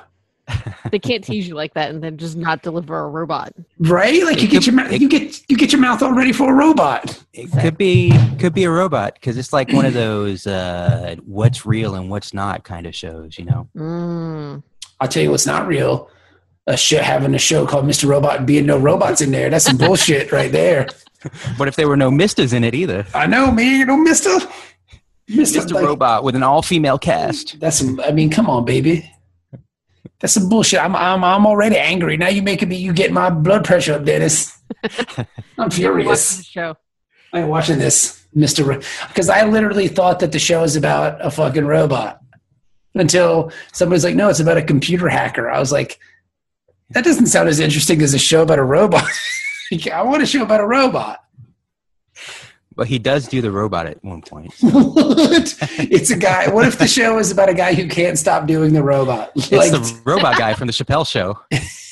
They 0.92 1.00
can't 1.00 1.24
tease 1.24 1.48
you 1.48 1.56
like 1.56 1.74
that 1.76 1.89
and 1.92 2.04
then 2.04 2.18
just 2.18 2.36
not 2.36 2.64
deliver 2.64 2.98
a 3.00 3.08
robot. 3.08 3.54
Right? 3.80 4.24
Like 4.24 4.42
you 4.42 4.48
get 4.48 4.66
your 4.66 4.76
mou- 4.76 4.89
you 4.92 5.08
get 5.08 5.42
you 5.50 5.56
get 5.56 5.72
your 5.72 5.80
mouth 5.82 6.02
all 6.02 6.14
ready 6.14 6.34
for 6.34 6.52
a 6.52 6.54
robot. 6.54 7.24
It 7.34 7.52
could 7.62 7.78
be 7.78 8.12
could 8.39 8.54
be 8.54 8.64
a 8.66 8.72
robot 8.72 9.14
because 9.16 9.38
it's 9.38 9.54
like 9.54 9.72
one 9.72 9.86
of 9.86 9.94
those 9.94 10.46
uh, 10.48 11.16
what's 11.26 11.66
real 11.66 11.96
and 11.96 12.10
what's 12.10 12.34
not 12.34 12.64
kind 12.64 12.86
of 12.86 12.94
shows. 12.96 13.38
You 13.38 13.46
know, 13.46 13.70
Mm. 13.78 14.64
I'll 15.00 15.08
tell 15.08 15.24
you 15.24 15.32
what's 15.32 15.46
not 15.46 15.68
real. 15.68 16.10
A 16.68 16.78
show, 16.78 17.02
having 17.02 17.34
a 17.34 17.39
show 17.39 17.66
called 17.66 17.86
Mr. 17.86 18.08
Robot 18.08 18.38
and 18.38 18.46
being 18.48 18.66
no 18.68 18.78
robots 18.78 19.22
in 19.22 19.32
there. 19.32 19.50
That's 19.50 19.66
some 19.66 19.78
bullshit 19.78 20.32
right 20.32 20.52
there. 20.52 20.88
But 21.58 21.68
if 21.68 21.76
there 21.76 21.88
were 21.88 21.98
no 21.98 22.10
misters 22.10 22.52
in 22.52 22.64
it 22.64 22.74
either? 22.74 23.06
I 23.14 23.28
know, 23.28 23.52
man. 23.52 23.80
You 23.80 23.86
know, 23.86 23.96
Mister. 23.98 24.39
Mister, 25.28 25.60
Just 25.60 25.72
a 25.72 25.76
robot 25.76 26.24
with 26.24 26.36
an 26.36 26.42
all 26.42 26.64
female 26.64 26.98
cast. 26.98 27.60
That's 27.60 27.78
some. 27.78 28.00
I 28.00 28.12
mean, 28.12 28.32
come 28.32 28.50
on, 28.50 28.66
baby. 28.66 29.08
That's 30.22 30.34
some 30.34 30.49
bullshit. 30.49 30.80
I'm 30.80 30.95
I'm 30.95 31.24
I'm 31.24 31.45
already 31.47 31.78
angry. 31.78 32.15
Now 32.15 32.30
you 32.30 32.41
making 32.41 32.69
me 32.69 32.78
you 32.78 32.93
get 32.93 33.11
my 33.11 33.30
blood 33.30 33.65
pressure 33.65 33.93
up, 33.93 34.05
Dennis. 34.05 34.57
I'm 35.57 35.72
furious. 35.72 36.38
the 36.38 36.43
show. 36.43 36.78
I 37.34 37.39
ain't 37.39 37.49
watching 37.49 37.80
this, 37.80 38.24
Mister, 38.34 38.63
because 39.07 39.30
I 39.30 39.45
literally 39.45 39.88
thought 39.88 40.19
that 40.19 40.32
the 40.32 40.39
show 40.39 40.63
is 40.63 40.76
about 40.76 41.26
a 41.26 41.32
fucking 41.32 41.65
robot 41.65 42.22
until 42.93 43.51
somebody's 43.74 44.03
like, 44.03 44.15
"No, 44.15 44.30
it's 44.30 44.39
about 44.39 44.57
a 44.57 44.61
computer 44.63 45.09
hacker." 45.09 45.49
I 45.49 45.59
was 45.59 45.72
like, 45.72 45.97
"That 46.91 47.03
doesn't 47.03 47.28
sound 47.28 47.49
as 47.49 47.59
interesting 47.59 48.01
as 48.01 48.13
a 48.13 48.19
show 48.19 48.43
about 48.43 48.59
a 48.59 48.63
robot." 48.63 49.09
I 49.91 50.01
want 50.03 50.22
a 50.22 50.26
show 50.26 50.43
about 50.43 50.59
a 50.59 50.67
robot. 50.67 51.24
But 52.76 52.88
he 52.88 52.99
does 52.99 53.28
do 53.28 53.41
the 53.41 53.51
robot 53.51 53.86
at 53.86 54.03
one 54.03 54.22
point. 54.22 54.53
What? 54.61 55.57
it's 55.80 56.09
a 56.09 56.17
guy. 56.17 56.49
What 56.49 56.65
if 56.65 56.78
the 56.78 56.88
show 56.88 57.17
is 57.19 57.32
about 57.32 57.49
a 57.49 57.53
guy 57.53 57.74
who 57.74 57.88
can't 57.88 58.17
stop 58.17 58.47
doing 58.47 58.74
the 58.74 58.82
robot? 58.84 59.32
It's 59.36 59.51
Like 59.51 59.72
the 59.72 60.01
robot 60.05 60.38
guy 60.38 60.53
from 60.53 60.67
the 60.67 60.74
Chappelle 60.80 61.05
show. 61.05 61.38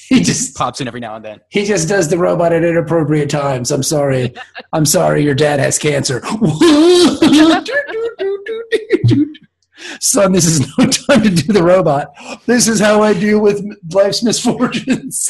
he 0.07 0.23
just 0.23 0.55
Pops 0.55 0.79
in 0.81 0.87
every 0.87 0.99
now 1.01 1.15
and 1.15 1.23
then. 1.25 1.41
he 1.49 1.65
just 1.65 1.87
does 1.89 2.07
the 2.09 2.17
robot 2.17 2.53
at 2.53 2.63
inappropriate 2.63 3.29
times. 3.29 3.71
I'm 3.71 3.83
sorry. 3.83 4.33
I'm 4.73 4.85
sorry. 4.85 5.23
Your 5.23 5.35
dad 5.35 5.59
has 5.59 5.77
cancer. 5.77 6.21
Son, 10.01 10.31
this 10.33 10.45
is 10.45 10.59
no 10.77 10.85
time 10.87 11.23
to 11.23 11.29
do 11.29 11.53
the 11.53 11.63
robot. 11.63 12.13
This 12.45 12.67
is 12.67 12.79
how 12.79 13.01
I 13.01 13.13
deal 13.13 13.39
with 13.39 13.63
life's 13.91 14.21
misfortunes. 14.23 15.29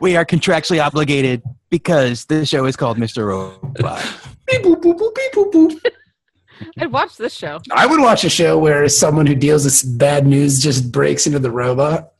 We 0.00 0.16
are 0.16 0.24
contractually 0.24 0.84
obligated 0.84 1.42
because 1.70 2.26
the 2.26 2.44
show 2.46 2.66
is 2.66 2.76
called 2.76 2.98
Mr. 2.98 3.26
Robot. 3.26 4.04
Beep, 4.48 4.62
boop, 4.62 4.80
boop, 4.80 4.98
boop, 4.98 5.14
beep, 5.14 5.32
boop, 5.32 5.52
boop. 5.52 5.90
I'd 6.78 6.92
watch 6.92 7.16
this 7.16 7.34
show. 7.34 7.60
I 7.70 7.86
would 7.86 8.00
watch 8.00 8.24
a 8.24 8.30
show 8.30 8.58
where 8.58 8.88
someone 8.88 9.26
who 9.26 9.34
deals 9.34 9.64
with 9.64 9.98
bad 9.98 10.26
news 10.26 10.60
just 10.60 10.90
breaks 10.90 11.26
into 11.26 11.38
the 11.38 11.50
robot. 11.50 12.12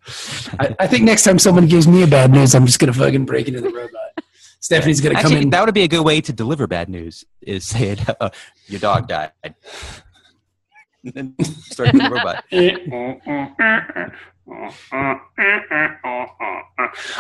I, 0.59 0.77
I 0.79 0.87
think 0.87 1.05
next 1.05 1.25
time 1.25 1.39
someone 1.39 1.67
gives 1.67 1.89
me 1.89 2.03
a 2.03 2.07
bad 2.07 2.31
news, 2.33 2.55
I'm 2.55 2.67
just 2.67 2.79
gonna 2.79 2.93
fucking 2.93 3.25
break 3.25 3.49
into 3.49 3.61
the 3.61 3.71
robot. 3.71 4.25
Stephanie's 4.61 5.01
gonna 5.01 5.15
come 5.17 5.27
Actually, 5.27 5.43
in. 5.43 5.51
that 5.51 5.65
would 5.65 5.75
be 5.75 5.83
a 5.83 5.89
good 5.89 6.05
way 6.05 6.21
to 6.21 6.33
deliver 6.33 6.67
bad 6.67 6.89
news. 6.89 7.25
Is 7.41 7.67
say 7.67 7.91
it, 7.91 8.01
uh, 8.21 8.31
your 8.67 8.81
dog 8.81 9.09
died. 9.09 9.33
And 9.43 11.15
then 11.15 11.35
start 11.45 11.93
the 11.93 12.11
robot. 12.11 12.45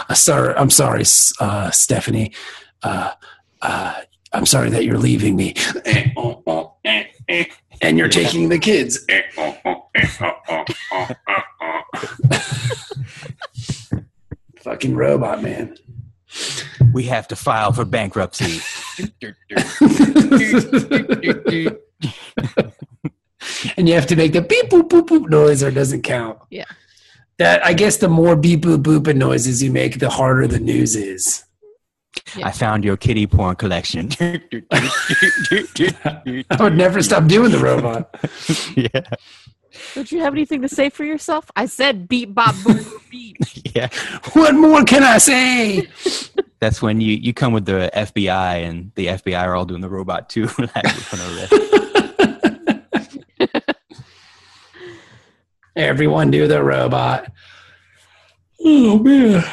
Uh, 0.08 0.14
sorry, 0.14 0.54
I'm 0.54 0.70
sorry, 0.70 1.04
uh, 1.40 1.70
Stephanie. 1.70 2.32
Uh, 2.82 3.12
uh, 3.62 4.00
I'm 4.32 4.46
sorry 4.46 4.70
that 4.70 4.84
you're 4.84 4.98
leaving 4.98 5.36
me. 5.36 5.54
and 7.80 7.98
you're 7.98 8.08
taking 8.08 8.48
the 8.48 8.58
kids. 8.58 9.04
Fucking 14.62 14.94
robot 14.94 15.42
man. 15.42 15.76
We 16.92 17.04
have 17.04 17.28
to 17.28 17.36
file 17.36 17.72
for 17.72 17.84
bankruptcy. 17.84 18.60
and 23.76 23.88
you 23.88 23.94
have 23.94 24.06
to 24.06 24.16
make 24.16 24.32
the 24.32 24.42
beep 24.42 24.66
boop 24.66 24.88
boop 24.88 25.06
boop 25.06 25.28
noise 25.28 25.62
or 25.62 25.68
it 25.68 25.74
doesn't 25.74 26.02
count. 26.02 26.38
Yeah. 26.50 26.64
That 27.38 27.64
I 27.64 27.72
guess 27.72 27.98
the 27.98 28.08
more 28.08 28.36
beep 28.36 28.62
boop 28.62 28.82
boop 28.82 29.14
noises 29.14 29.62
you 29.62 29.70
make, 29.70 30.00
the 30.00 30.10
harder 30.10 30.46
the 30.46 30.58
news 30.58 30.96
is. 30.96 31.44
I 32.42 32.52
found 32.52 32.84
your 32.84 32.96
kitty 32.96 33.26
porn 33.26 33.56
collection. 33.56 34.10
I 34.20 34.40
would 36.58 36.76
never 36.76 37.02
stop 37.02 37.26
doing 37.26 37.50
the 37.52 37.58
robot. 37.58 38.14
yeah, 38.76 39.02
Don't 39.94 40.10
you 40.12 40.20
have 40.20 40.32
anything 40.34 40.62
to 40.62 40.68
say 40.68 40.90
for 40.90 41.04
yourself? 41.04 41.50
I 41.56 41.66
said 41.66 42.08
beep 42.08 42.34
bop 42.34 42.54
boop 42.56 42.80
boop 42.80 43.10
beep. 43.10 43.36
yeah. 43.74 43.88
What 44.32 44.54
more 44.54 44.84
can 44.84 45.02
I 45.02 45.18
say? 45.18 45.88
That's 46.60 46.82
when 46.82 47.00
you, 47.00 47.14
you 47.14 47.32
come 47.32 47.52
with 47.52 47.66
the 47.66 47.90
FBI 47.94 48.68
and 48.68 48.90
the 48.94 49.06
FBI 49.06 49.40
are 49.40 49.54
all 49.54 49.64
doing 49.64 49.80
the 49.80 49.88
robot 49.88 50.28
too. 50.28 50.46
like, 50.58 50.88
for 50.88 51.16
no 51.16 51.34
risk. 51.36 51.54
Everyone 55.76 56.30
do 56.32 56.48
the 56.48 56.62
robot. 56.62 57.30
Oh 58.60 58.98
man. 58.98 59.44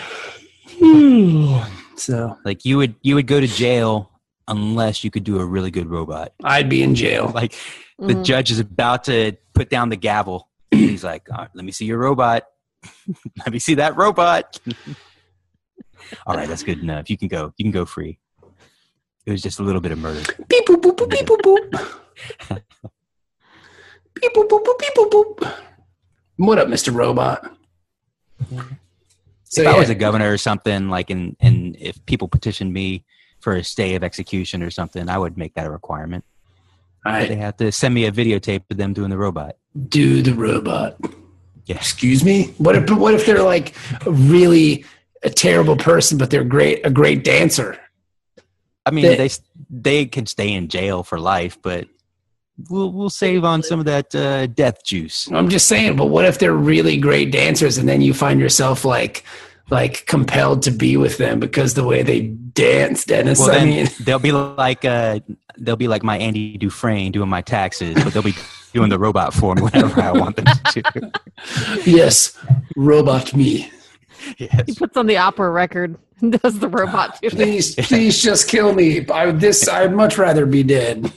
So 2.05 2.37
like 2.45 2.65
you 2.65 2.77
would 2.77 2.93
you 3.01 3.15
would 3.15 3.25
go 3.25 3.39
to 3.39 3.47
jail 3.47 4.11
unless 4.47 5.03
you 5.03 5.09
could 5.09 5.23
do 5.23 5.39
a 5.39 5.45
really 5.45 5.71
good 5.71 5.87
robot. 5.89 6.33
I'd 6.43 6.69
be 6.69 6.83
in 6.83 6.93
jail. 6.93 7.31
Like 7.33 7.53
the 7.97 8.13
Mm. 8.13 8.23
judge 8.23 8.51
is 8.51 8.59
about 8.59 9.05
to 9.05 9.31
put 9.53 9.69
down 9.71 9.89
the 9.89 9.95
gavel. 9.95 10.49
He's 10.69 11.03
like, 11.03 11.27
"All 11.31 11.37
right, 11.39 11.49
"Let 11.55 11.65
me 11.65 11.71
see 11.71 11.85
your 11.85 11.97
robot. 11.97 12.43
Let 13.39 13.51
me 13.51 13.57
see 13.59 13.75
that 13.75 13.95
robot." 13.97 14.59
All 16.27 16.35
right, 16.35 16.47
that's 16.47 16.61
good 16.61 16.79
enough. 16.79 17.09
You 17.09 17.17
can 17.17 17.27
go. 17.27 17.53
You 17.57 17.65
can 17.65 17.71
go 17.71 17.85
free. 17.85 18.19
It 19.25 19.31
was 19.31 19.41
just 19.41 19.59
a 19.59 19.63
little 19.63 19.81
bit 19.81 19.91
of 19.91 19.97
murder. 19.97 20.21
Beep 20.47 20.67
boop 20.67 20.81
boop 20.81 20.95
boop 20.97 21.09
beep 21.09 21.25
boop 21.25 21.41
boop. 21.41 21.71
beep 24.13 24.33
boop 24.35 24.47
boop 24.47 24.63
boop 24.63 24.77
beep 24.79 24.93
boop 24.95 25.09
boop. 25.09 25.53
What 26.35 26.59
up, 26.59 26.67
Mr. 26.67 26.93
Robot? 26.93 27.51
So 29.45 29.61
if 29.61 29.67
I 29.67 29.77
was 29.77 29.89
a 29.89 29.95
governor 29.95 30.31
or 30.31 30.37
something, 30.37 30.89
like, 30.89 31.09
and 31.09 31.35
and 31.39 31.75
if 31.79 32.03
people 32.05 32.27
petitioned 32.27 32.73
me 32.73 33.03
for 33.39 33.55
a 33.55 33.63
stay 33.63 33.95
of 33.95 34.03
execution 34.03 34.61
or 34.63 34.71
something, 34.71 35.07
I 35.07 35.17
would 35.17 35.37
make 35.37 35.53
that 35.53 35.65
a 35.67 35.69
requirement. 35.69 36.25
I 37.05 37.25
They 37.27 37.35
have 37.35 37.55
to 37.57 37.71
send 37.71 37.93
me 37.93 38.05
a 38.05 38.11
videotape 38.11 38.63
of 38.71 38.77
them 38.77 38.93
doing 38.93 39.09
the 39.11 39.17
robot. 39.17 39.55
do 39.89 40.21
the 40.23 40.33
robot. 40.33 40.97
Yeah. 41.65 41.75
Excuse 41.77 42.23
me. 42.23 42.53
What 42.57 42.75
if 42.75 42.89
what 42.91 43.13
if 43.13 43.25
they're 43.25 43.43
like 43.43 43.75
a 44.05 44.11
really 44.11 44.85
a 45.23 45.29
terrible 45.29 45.75
person, 45.77 46.17
but 46.17 46.29
they're 46.31 46.43
great 46.43 46.85
a 46.85 46.89
great 46.89 47.23
dancer? 47.23 47.79
I 48.85 48.91
mean, 48.91 49.05
They- 49.05 49.15
they 49.15 49.29
they 49.69 50.05
can 50.05 50.25
stay 50.25 50.51
in 50.53 50.67
jail 50.67 51.03
for 51.03 51.19
life, 51.19 51.57
but 51.61 51.87
we'll 52.69 52.91
we'll 52.91 53.09
save 53.09 53.43
on 53.43 53.63
some 53.63 53.79
of 53.79 53.85
that 53.85 54.13
uh, 54.15 54.47
death 54.47 54.83
juice. 54.83 55.29
I'm 55.31 55.49
just 55.49 55.67
saying, 55.67 55.95
but 55.95 56.07
what 56.07 56.25
if 56.25 56.39
they're 56.39 56.53
really 56.53 56.97
great 56.97 57.31
dancers 57.31 57.77
and 57.77 57.87
then 57.87 58.01
you 58.01 58.13
find 58.13 58.39
yourself 58.39 58.85
like 58.85 59.23
like 59.69 60.05
compelled 60.05 60.61
to 60.63 60.71
be 60.71 60.95
with 60.97 61.17
them 61.17 61.39
because 61.39 61.73
the 61.73 61.83
way 61.83 62.03
they 62.03 62.21
dance, 62.21 63.05
Dennis? 63.05 63.39
Well, 63.39 63.51
I 63.51 63.65
mean, 63.65 63.87
they'll 64.01 64.19
be 64.19 64.31
like 64.31 64.85
uh, 64.85 65.19
they'll 65.57 65.75
be 65.75 65.87
like 65.87 66.03
my 66.03 66.17
Andy 66.17 66.57
Dufresne 66.57 67.11
doing 67.11 67.29
my 67.29 67.41
taxes, 67.41 67.95
but 68.03 68.13
they'll 68.13 68.23
be 68.23 68.35
doing 68.73 68.89
the 68.89 68.99
robot 68.99 69.33
for 69.33 69.55
me 69.55 69.61
whenever 69.61 70.01
I 70.01 70.11
want 70.11 70.35
them 70.35 70.45
to. 70.45 71.11
yes, 71.85 72.37
robot 72.75 73.33
me. 73.33 73.71
yes. 74.37 74.63
He 74.65 74.75
puts 74.75 74.97
on 74.97 75.07
the 75.07 75.17
opera 75.17 75.49
record 75.49 75.97
and 76.21 76.39
does 76.39 76.59
the 76.59 76.67
robot 76.67 77.21
too. 77.21 77.29
Please, 77.29 77.75
please 77.75 78.21
just 78.21 78.47
kill 78.47 78.73
me. 78.73 79.07
I 79.07 79.31
this 79.31 79.67
I'd 79.67 79.93
much 79.93 80.17
rather 80.17 80.45
be 80.45 80.63
dead. 80.63 81.11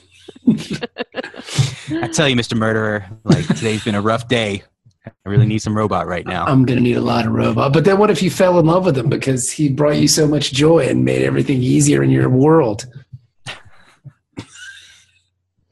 I 0.46 2.08
tell 2.08 2.28
you, 2.28 2.36
Mr. 2.36 2.56
Murderer, 2.56 3.06
like 3.24 3.46
today's 3.46 3.84
been 3.84 3.94
a 3.94 4.00
rough 4.02 4.28
day. 4.28 4.62
I 5.06 5.28
really 5.30 5.46
need 5.46 5.60
some 5.60 5.76
robot 5.76 6.06
right 6.06 6.26
now. 6.26 6.44
I'm 6.44 6.64
gonna 6.66 6.80
need 6.80 6.96
a 6.96 7.00
lot 7.00 7.26
of 7.26 7.32
robot. 7.32 7.72
But 7.72 7.84
then 7.84 7.98
what 7.98 8.10
if 8.10 8.22
you 8.22 8.30
fell 8.30 8.58
in 8.58 8.66
love 8.66 8.84
with 8.84 8.96
him 8.98 9.08
because 9.08 9.50
he 9.50 9.68
brought 9.70 9.96
you 9.96 10.08
so 10.08 10.26
much 10.28 10.52
joy 10.52 10.86
and 10.86 11.04
made 11.04 11.22
everything 11.22 11.62
easier 11.62 12.02
in 12.02 12.10
your 12.10 12.28
world? 12.28 12.86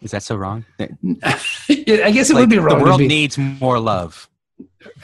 Is 0.00 0.12
that 0.12 0.22
so 0.22 0.36
wrong? 0.36 0.64
I 0.78 0.88
guess 1.68 2.30
it 2.30 2.34
Like, 2.34 2.34
would 2.42 2.50
be 2.50 2.59
wrong. 2.59 2.78
The 2.78 2.84
world 2.84 2.98
be- 3.00 3.09
needs 3.09 3.36
more 3.36 3.78
love. 3.80 4.28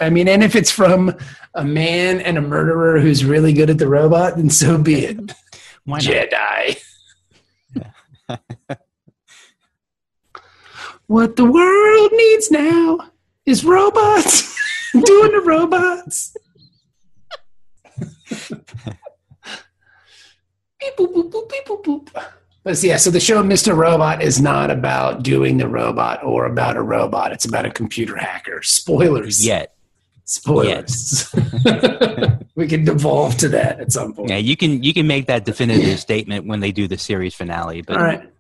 I 0.00 0.11
mean, 0.11 0.28
and 0.28 0.42
if 0.44 0.55
it's 0.55 0.70
from 0.70 1.14
a 1.55 1.64
man 1.64 2.20
and 2.20 2.38
a 2.38 2.40
murderer 2.40 3.00
who's 3.00 3.24
really 3.24 3.53
good 3.53 3.68
at 3.68 3.78
the 3.78 3.88
robot, 3.88 4.36
then 4.36 4.48
so 4.48 4.78
be 4.78 5.05
it. 5.07 5.32
Why 5.84 5.98
not? 5.98 6.05
Jedi. 6.05 6.78
what 11.12 11.36
the 11.36 11.44
world 11.44 12.10
needs 12.12 12.50
now 12.50 12.98
is 13.44 13.66
robots 13.66 14.56
doing 14.92 15.32
the 15.32 15.42
robots. 15.44 16.34
beep, 20.80 20.96
boop, 20.96 21.12
boop, 21.12 21.30
boop, 21.30 21.50
beep, 21.50 21.66
boop, 21.66 21.84
boop. 21.84 22.24
But 22.64 22.82
yeah, 22.82 22.96
so 22.96 23.10
the 23.10 23.20
show 23.20 23.42
Mr. 23.42 23.76
Robot 23.76 24.22
is 24.22 24.40
not 24.40 24.70
about 24.70 25.22
doing 25.22 25.58
the 25.58 25.68
robot 25.68 26.24
or 26.24 26.46
about 26.46 26.78
a 26.78 26.82
robot. 26.82 27.32
It's 27.32 27.44
about 27.44 27.66
a 27.66 27.70
computer 27.70 28.16
hacker. 28.16 28.62
Spoilers. 28.62 29.44
Yet. 29.44 29.74
Spoilers. 30.24 31.30
we 32.54 32.68
can 32.68 32.84
devolve 32.86 33.36
to 33.38 33.48
that 33.48 33.80
at 33.80 33.92
some 33.92 34.14
point. 34.14 34.30
Yeah, 34.30 34.38
you 34.38 34.56
can 34.56 34.82
you 34.82 34.94
can 34.94 35.06
make 35.06 35.26
that 35.26 35.44
definitive 35.44 36.00
statement 36.00 36.46
when 36.46 36.60
they 36.60 36.72
do 36.72 36.88
the 36.88 36.96
series 36.96 37.34
finale. 37.34 37.82
But 37.82 37.96
All 37.98 38.02
right. 38.02 38.32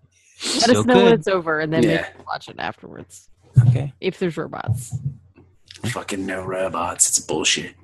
Let 0.44 0.62
still 0.62 0.80
us 0.80 0.86
know 0.86 1.04
when 1.04 1.12
it's 1.14 1.28
over, 1.28 1.60
and 1.60 1.72
then 1.72 1.82
Yeah. 1.82 1.88
maybe 2.12 2.24
watch 2.26 2.48
it 2.48 2.56
afterwards 2.58 3.28
Okay. 3.68 3.92
if 4.00 4.18
there's 4.18 4.36
robots. 4.36 4.96
Fucking 5.86 6.24
no 6.26 6.44
robots. 6.44 7.08
It's 7.08 7.18
bullshit. 7.18 7.74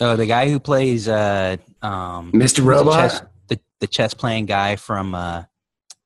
Oh, 0.00 0.14
the 0.16 0.26
guy 0.26 0.48
who 0.48 0.60
plays 0.60 1.08
uh 1.08 1.56
um 1.82 2.32
Mr. 2.32 2.56
the 2.56 2.62
Robot? 2.62 3.10
chess, 3.10 3.22
the, 3.48 3.60
the 3.80 3.86
chess 3.86 4.14
playing 4.14 4.46
guy 4.46 4.76
from 4.76 5.14
uh 5.14 5.44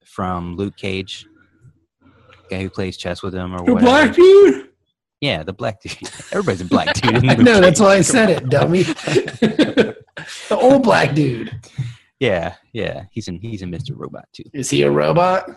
from 0.05 0.57
Luke 0.57 0.77
Cage. 0.77 1.27
Guy 2.51 2.63
who 2.63 2.71
plays 2.71 2.97
chess 2.97 3.23
with 3.23 3.35
him 3.35 3.53
or 3.55 3.59
The 3.65 3.75
whatever. 3.75 3.81
black 3.91 4.15
dude? 4.15 4.69
Yeah, 5.21 5.43
the 5.43 5.53
black 5.53 5.81
dude. 5.83 5.97
Everybody's 6.33 6.61
a 6.63 6.65
black 6.65 6.95
dude. 6.95 7.17
in 7.25 7.29
I 7.49 7.61
that's 7.61 7.79
why 7.81 7.97
I 7.97 8.01
said 8.01 8.31
it, 8.31 8.49
dummy. 8.49 8.83
the 8.85 9.97
old 10.51 10.83
black 10.83 11.15
dude. 11.15 11.53
Yeah, 12.19 12.55
yeah. 12.73 13.05
He's 13.13 13.29
in 13.29 13.41
he's 13.41 13.63
in 13.63 13.71
Mr. 13.71 13.93
Robot 13.95 14.27
too. 14.33 14.45
Is 14.53 14.69
he 14.71 14.83
a 14.83 14.91
robot? 14.91 15.49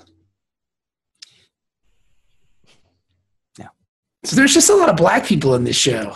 So 4.23 4.35
there's 4.35 4.53
just 4.53 4.69
a 4.69 4.75
lot 4.75 4.89
of 4.89 4.95
black 4.95 5.25
people 5.25 5.55
in 5.55 5.63
this 5.63 5.75
show. 5.75 6.15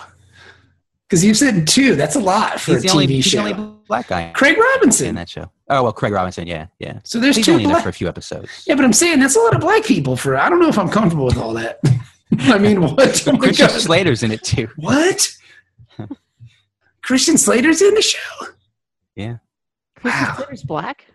Because 1.10 1.24
you 1.24 1.34
said 1.34 1.68
two. 1.68 1.96
That's 1.96 2.16
a 2.16 2.20
lot 2.20 2.60
for 2.60 2.74
He's 2.74 2.80
a 2.84 2.88
the 2.88 2.88
TV 2.88 2.92
only 2.94 3.08
he's 3.08 3.24
the 3.26 3.30
show. 3.30 3.40
only 3.40 3.74
black 3.88 4.08
guy 4.08 4.32
Craig 4.36 4.58
Robinson 4.58 5.08
in 5.08 5.16
that 5.16 5.30
show. 5.30 5.50
Oh 5.70 5.84
well, 5.84 5.94
Craig 5.94 6.12
Robinson. 6.14 6.48
Yeah, 6.48 6.68
yeah. 6.80 7.00
So 7.06 7.20
there's 7.20 7.38
He's 7.38 7.46
two 7.46 7.54
only 7.54 7.64
in 7.64 7.70
there 7.70 7.76
black. 7.76 7.84
for 7.84 7.90
a 7.90 7.94
few 7.94 8.08
episodes. 8.10 8.64
Yeah, 8.68 8.76
but 8.76 8.84
I'm 8.86 8.92
saying 8.94 9.20
that's 9.20 9.36
a 9.36 9.40
lot 9.40 9.54
of 9.56 9.62
black 9.62 9.84
people 9.86 10.16
for. 10.18 10.36
I 10.38 10.50
don't 10.50 10.60
know 10.60 10.68
if 10.68 10.78
I'm 10.78 10.90
comfortable 10.90 11.26
with 11.26 11.38
all 11.38 11.54
that. 11.54 11.80
I 12.40 12.58
mean, 12.58 12.82
what? 12.82 13.26
Oh 13.28 13.38
Christian 13.38 13.68
God. 13.68 13.80
Slater's 13.80 14.22
in 14.24 14.32
it 14.32 14.44
too. 14.44 14.68
What? 14.76 15.28
Christian 17.04 17.38
Slater's 17.38 17.82
in 17.82 17.94
the 17.94 18.02
show? 18.02 18.48
Yeah. 19.16 19.38
Christian 19.96 20.24
Wow. 20.26 20.34
Slater's 20.38 20.64
black. 20.64 21.06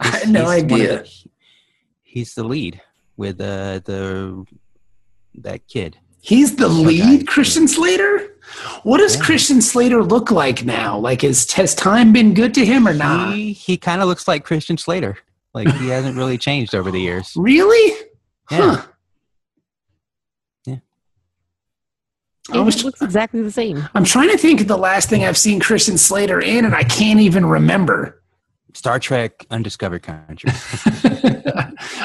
I 0.00 0.06
had 0.08 0.28
no 0.28 0.48
He's 0.50 0.62
idea. 0.64 1.02
the- 1.02 1.10
he's 2.04 2.34
the 2.34 2.44
lead 2.44 2.80
with 3.16 3.40
uh, 3.40 3.80
the 3.84 4.44
that 5.34 5.66
kid. 5.68 5.98
He's 6.20 6.56
the 6.56 6.68
Some 6.68 6.82
lead, 6.84 7.26
guy. 7.26 7.32
Christian 7.32 7.66
Slater. 7.66 8.34
What 8.82 8.98
does 8.98 9.16
Yeah. 9.16 9.22
Christian 9.22 9.60
Slater 9.62 10.02
look 10.02 10.30
like 10.30 10.64
now? 10.64 10.98
Like, 10.98 11.24
is 11.24 11.50
has 11.52 11.74
time 11.74 12.12
been 12.12 12.34
good 12.34 12.52
to 12.54 12.64
him 12.66 12.86
or 12.86 12.92
not? 12.94 13.34
He 13.34 13.52
he 13.52 13.76
kind 13.76 14.02
of 14.02 14.08
looks 14.08 14.28
like 14.28 14.44
Christian 14.44 14.76
Slater. 14.76 15.18
Like 15.54 15.68
he 15.76 15.88
hasn't 15.88 16.16
really 16.16 16.38
changed 16.38 16.74
over 16.74 16.90
the 16.90 17.00
years. 17.00 17.32
Really? 17.36 17.96
Yeah. 18.50 18.58
Huh. 18.76 18.86
Yeah. 20.66 20.76
I 22.52 22.60
was, 22.60 22.82
looks 22.84 23.00
exactly 23.00 23.42
the 23.42 23.50
same. 23.50 23.88
I'm 23.94 24.04
trying 24.04 24.30
to 24.30 24.36
think 24.38 24.60
of 24.60 24.66
the 24.68 24.76
last 24.76 25.08
thing 25.08 25.24
I've 25.24 25.38
seen 25.38 25.60
Christian 25.60 25.96
Slater 25.96 26.40
in, 26.40 26.64
and 26.64 26.74
I 26.74 26.82
can't 26.82 27.20
even 27.20 27.46
remember. 27.46 28.22
Star 28.74 28.98
Trek 28.98 29.46
Undiscovered 29.50 30.02
Country. 30.02 30.50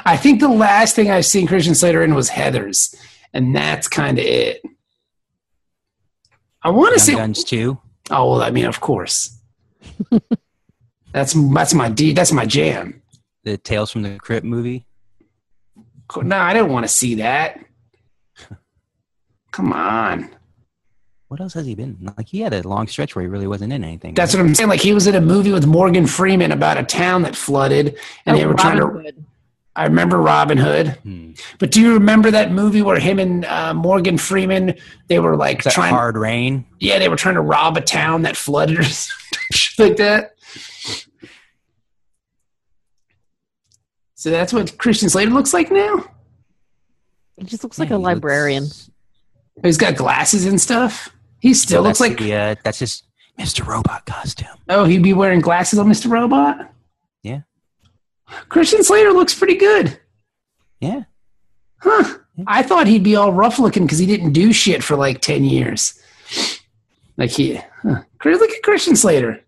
I 0.05 0.17
think 0.17 0.39
the 0.39 0.47
last 0.49 0.95
thing 0.95 1.09
I've 1.11 1.25
seen 1.25 1.47
Christian 1.47 1.75
Slater 1.75 2.03
in 2.03 2.13
was 2.15 2.29
Heather's, 2.29 2.95
and 3.35 3.55
that's 3.55 3.87
kind 3.87 4.17
of 4.17 4.25
it. 4.25 4.63
I 6.63 6.69
want 6.69 6.97
to 6.97 6.99
Young 6.99 7.05
say, 7.05 7.15
Guns 7.15 7.43
too. 7.43 7.77
oh, 8.09 8.31
well, 8.31 8.41
I 8.41 8.49
mean, 8.49 8.65
of 8.65 8.79
course. 8.79 9.37
that's 11.11 11.33
that's 11.53 11.73
my 11.75 11.89
D. 11.89 12.13
That's 12.13 12.31
my 12.31 12.45
jam. 12.47 13.03
The 13.43 13.57
Tales 13.57 13.91
from 13.91 14.01
the 14.01 14.17
Crypt 14.17 14.45
movie. 14.45 14.87
No, 16.15 16.37
I 16.37 16.53
didn't 16.53 16.71
want 16.71 16.85
to 16.85 16.87
see 16.91 17.15
that. 17.15 17.59
Come 19.51 19.73
on. 19.73 20.29
What 21.27 21.41
else 21.41 21.53
has 21.53 21.65
he 21.65 21.75
been? 21.75 21.97
Like 22.17 22.27
he 22.27 22.39
had 22.41 22.53
a 22.53 22.67
long 22.67 22.87
stretch 22.87 23.15
where 23.15 23.23
he 23.23 23.27
really 23.29 23.47
wasn't 23.47 23.73
in 23.73 23.83
anything. 23.83 24.13
That's 24.13 24.33
what 24.33 24.39
I'm 24.39 24.55
saying. 24.55 24.69
Like 24.69 24.81
he 24.81 24.93
was 24.93 25.07
in 25.07 25.15
a 25.15 25.21
movie 25.21 25.51
with 25.51 25.65
Morgan 25.65 26.07
Freeman 26.07 26.51
about 26.51 26.77
a 26.77 26.83
town 26.83 27.23
that 27.23 27.35
flooded, 27.35 27.97
and 28.25 28.35
Oh, 28.35 28.39
they 28.39 28.45
were 28.45 28.53
trying 28.53 28.77
to. 28.77 28.87
Hood. 28.87 29.25
I 29.77 29.83
remember 29.83 30.17
Robin 30.21 30.57
Hood, 30.57 30.87
Hmm. 31.03 31.31
but 31.59 31.69
do 31.71 31.81
you 31.81 31.93
remember 31.93 32.31
that 32.31 32.51
movie 32.51 32.81
where 32.81 32.97
him 32.99 33.19
and 33.19 33.43
uh, 33.45 33.73
Morgan 33.73 34.17
Freeman 34.17 34.75
they 35.07 35.19
were 35.19 35.35
like 35.35 35.63
that 35.63 35.73
trying? 35.73 35.93
Hard 35.93 36.15
Rain. 36.17 36.65
Yeah, 36.79 36.97
they 36.99 37.09
were 37.09 37.17
trying 37.17 37.35
to 37.35 37.41
rob 37.41 37.75
a 37.75 37.81
town 37.81 38.21
that 38.21 38.37
flooded 38.37 38.79
or 38.79 38.83
something 38.83 39.89
like 39.89 39.97
that. 39.97 40.35
So 44.15 44.29
that's 44.31 44.53
what 44.53 44.77
Christian 44.77 45.09
Slater 45.09 45.31
looks 45.31 45.53
like 45.53 45.71
now. 45.71 46.05
He 47.37 47.43
just 47.43 47.63
looks 47.63 47.77
like 47.77 47.89
Yeah, 47.89 47.97
a 47.97 47.97
librarian. 47.97 48.63
looks- 48.63 48.89
He's 49.63 49.77
got 49.77 49.95
glasses 49.95 50.45
and 50.45 50.59
stuff. 50.59 51.09
He 51.39 51.53
still 51.53 51.79
So 51.83 51.87
looks 51.87 51.99
like. 51.99 52.17
the, 52.17 52.33
uh, 52.33 52.55
that's 52.63 52.79
his 52.79 53.03
Mr. 53.39 53.65
Robot 53.65 54.05
costume. 54.05 54.47
Oh, 54.69 54.85
he'd 54.85 55.03
be 55.03 55.13
wearing 55.13 55.41
glasses 55.41 55.79
on 55.79 55.87
Mr. 55.87 56.09
Robot. 56.09 56.71
Christian 58.49 58.83
Slater 58.83 59.11
looks 59.11 59.33
pretty 59.33 59.55
good. 59.55 59.99
Yeah. 60.79 61.03
Huh. 61.79 62.17
I 62.47 62.63
thought 62.63 62.87
he'd 62.87 63.03
be 63.03 63.15
all 63.15 63.31
rough 63.31 63.59
looking 63.59 63.83
because 63.85 63.99
he 63.99 64.05
didn't 64.05 64.33
do 64.33 64.51
shit 64.51 64.83
for 64.83 64.95
like 64.95 65.21
10 65.21 65.45
years. 65.45 65.99
Like 67.17 67.29
he, 67.31 67.55
huh. 67.83 68.01
Look 68.25 68.49
at 68.51 68.63
Christian 68.63 68.95
Slater. 68.95 69.41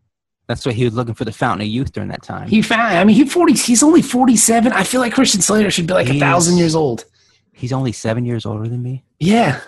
That's 0.47 0.65
why 0.65 0.71
he 0.71 0.85
was 0.85 0.93
looking 0.93 1.13
for 1.15 1.25
the 1.25 1.31
Fountain 1.33 1.67
of 1.67 1.71
Youth 1.73 1.91
during 1.91 2.09
that 2.09 2.21
time. 2.23 2.47
He 2.47 2.61
found, 2.61 2.97
I 2.97 3.03
mean, 3.03 3.15
he 3.17 3.25
40, 3.25 3.53
he's 3.53 3.83
only 3.83 4.01
47. 4.01 4.71
I 4.71 4.83
feel 4.83 5.01
like 5.01 5.13
Christian 5.13 5.41
Slater 5.41 5.69
should 5.71 5.87
be 5.87 5.93
like 5.93 6.09
a 6.09 6.17
thousand 6.19 6.57
years 6.57 6.75
old. 6.75 7.03
He's 7.51 7.73
only 7.73 7.91
seven 7.91 8.23
years 8.23 8.45
older 8.45 8.67
than 8.69 8.81
me. 8.83 9.03
Yeah. 9.19 9.59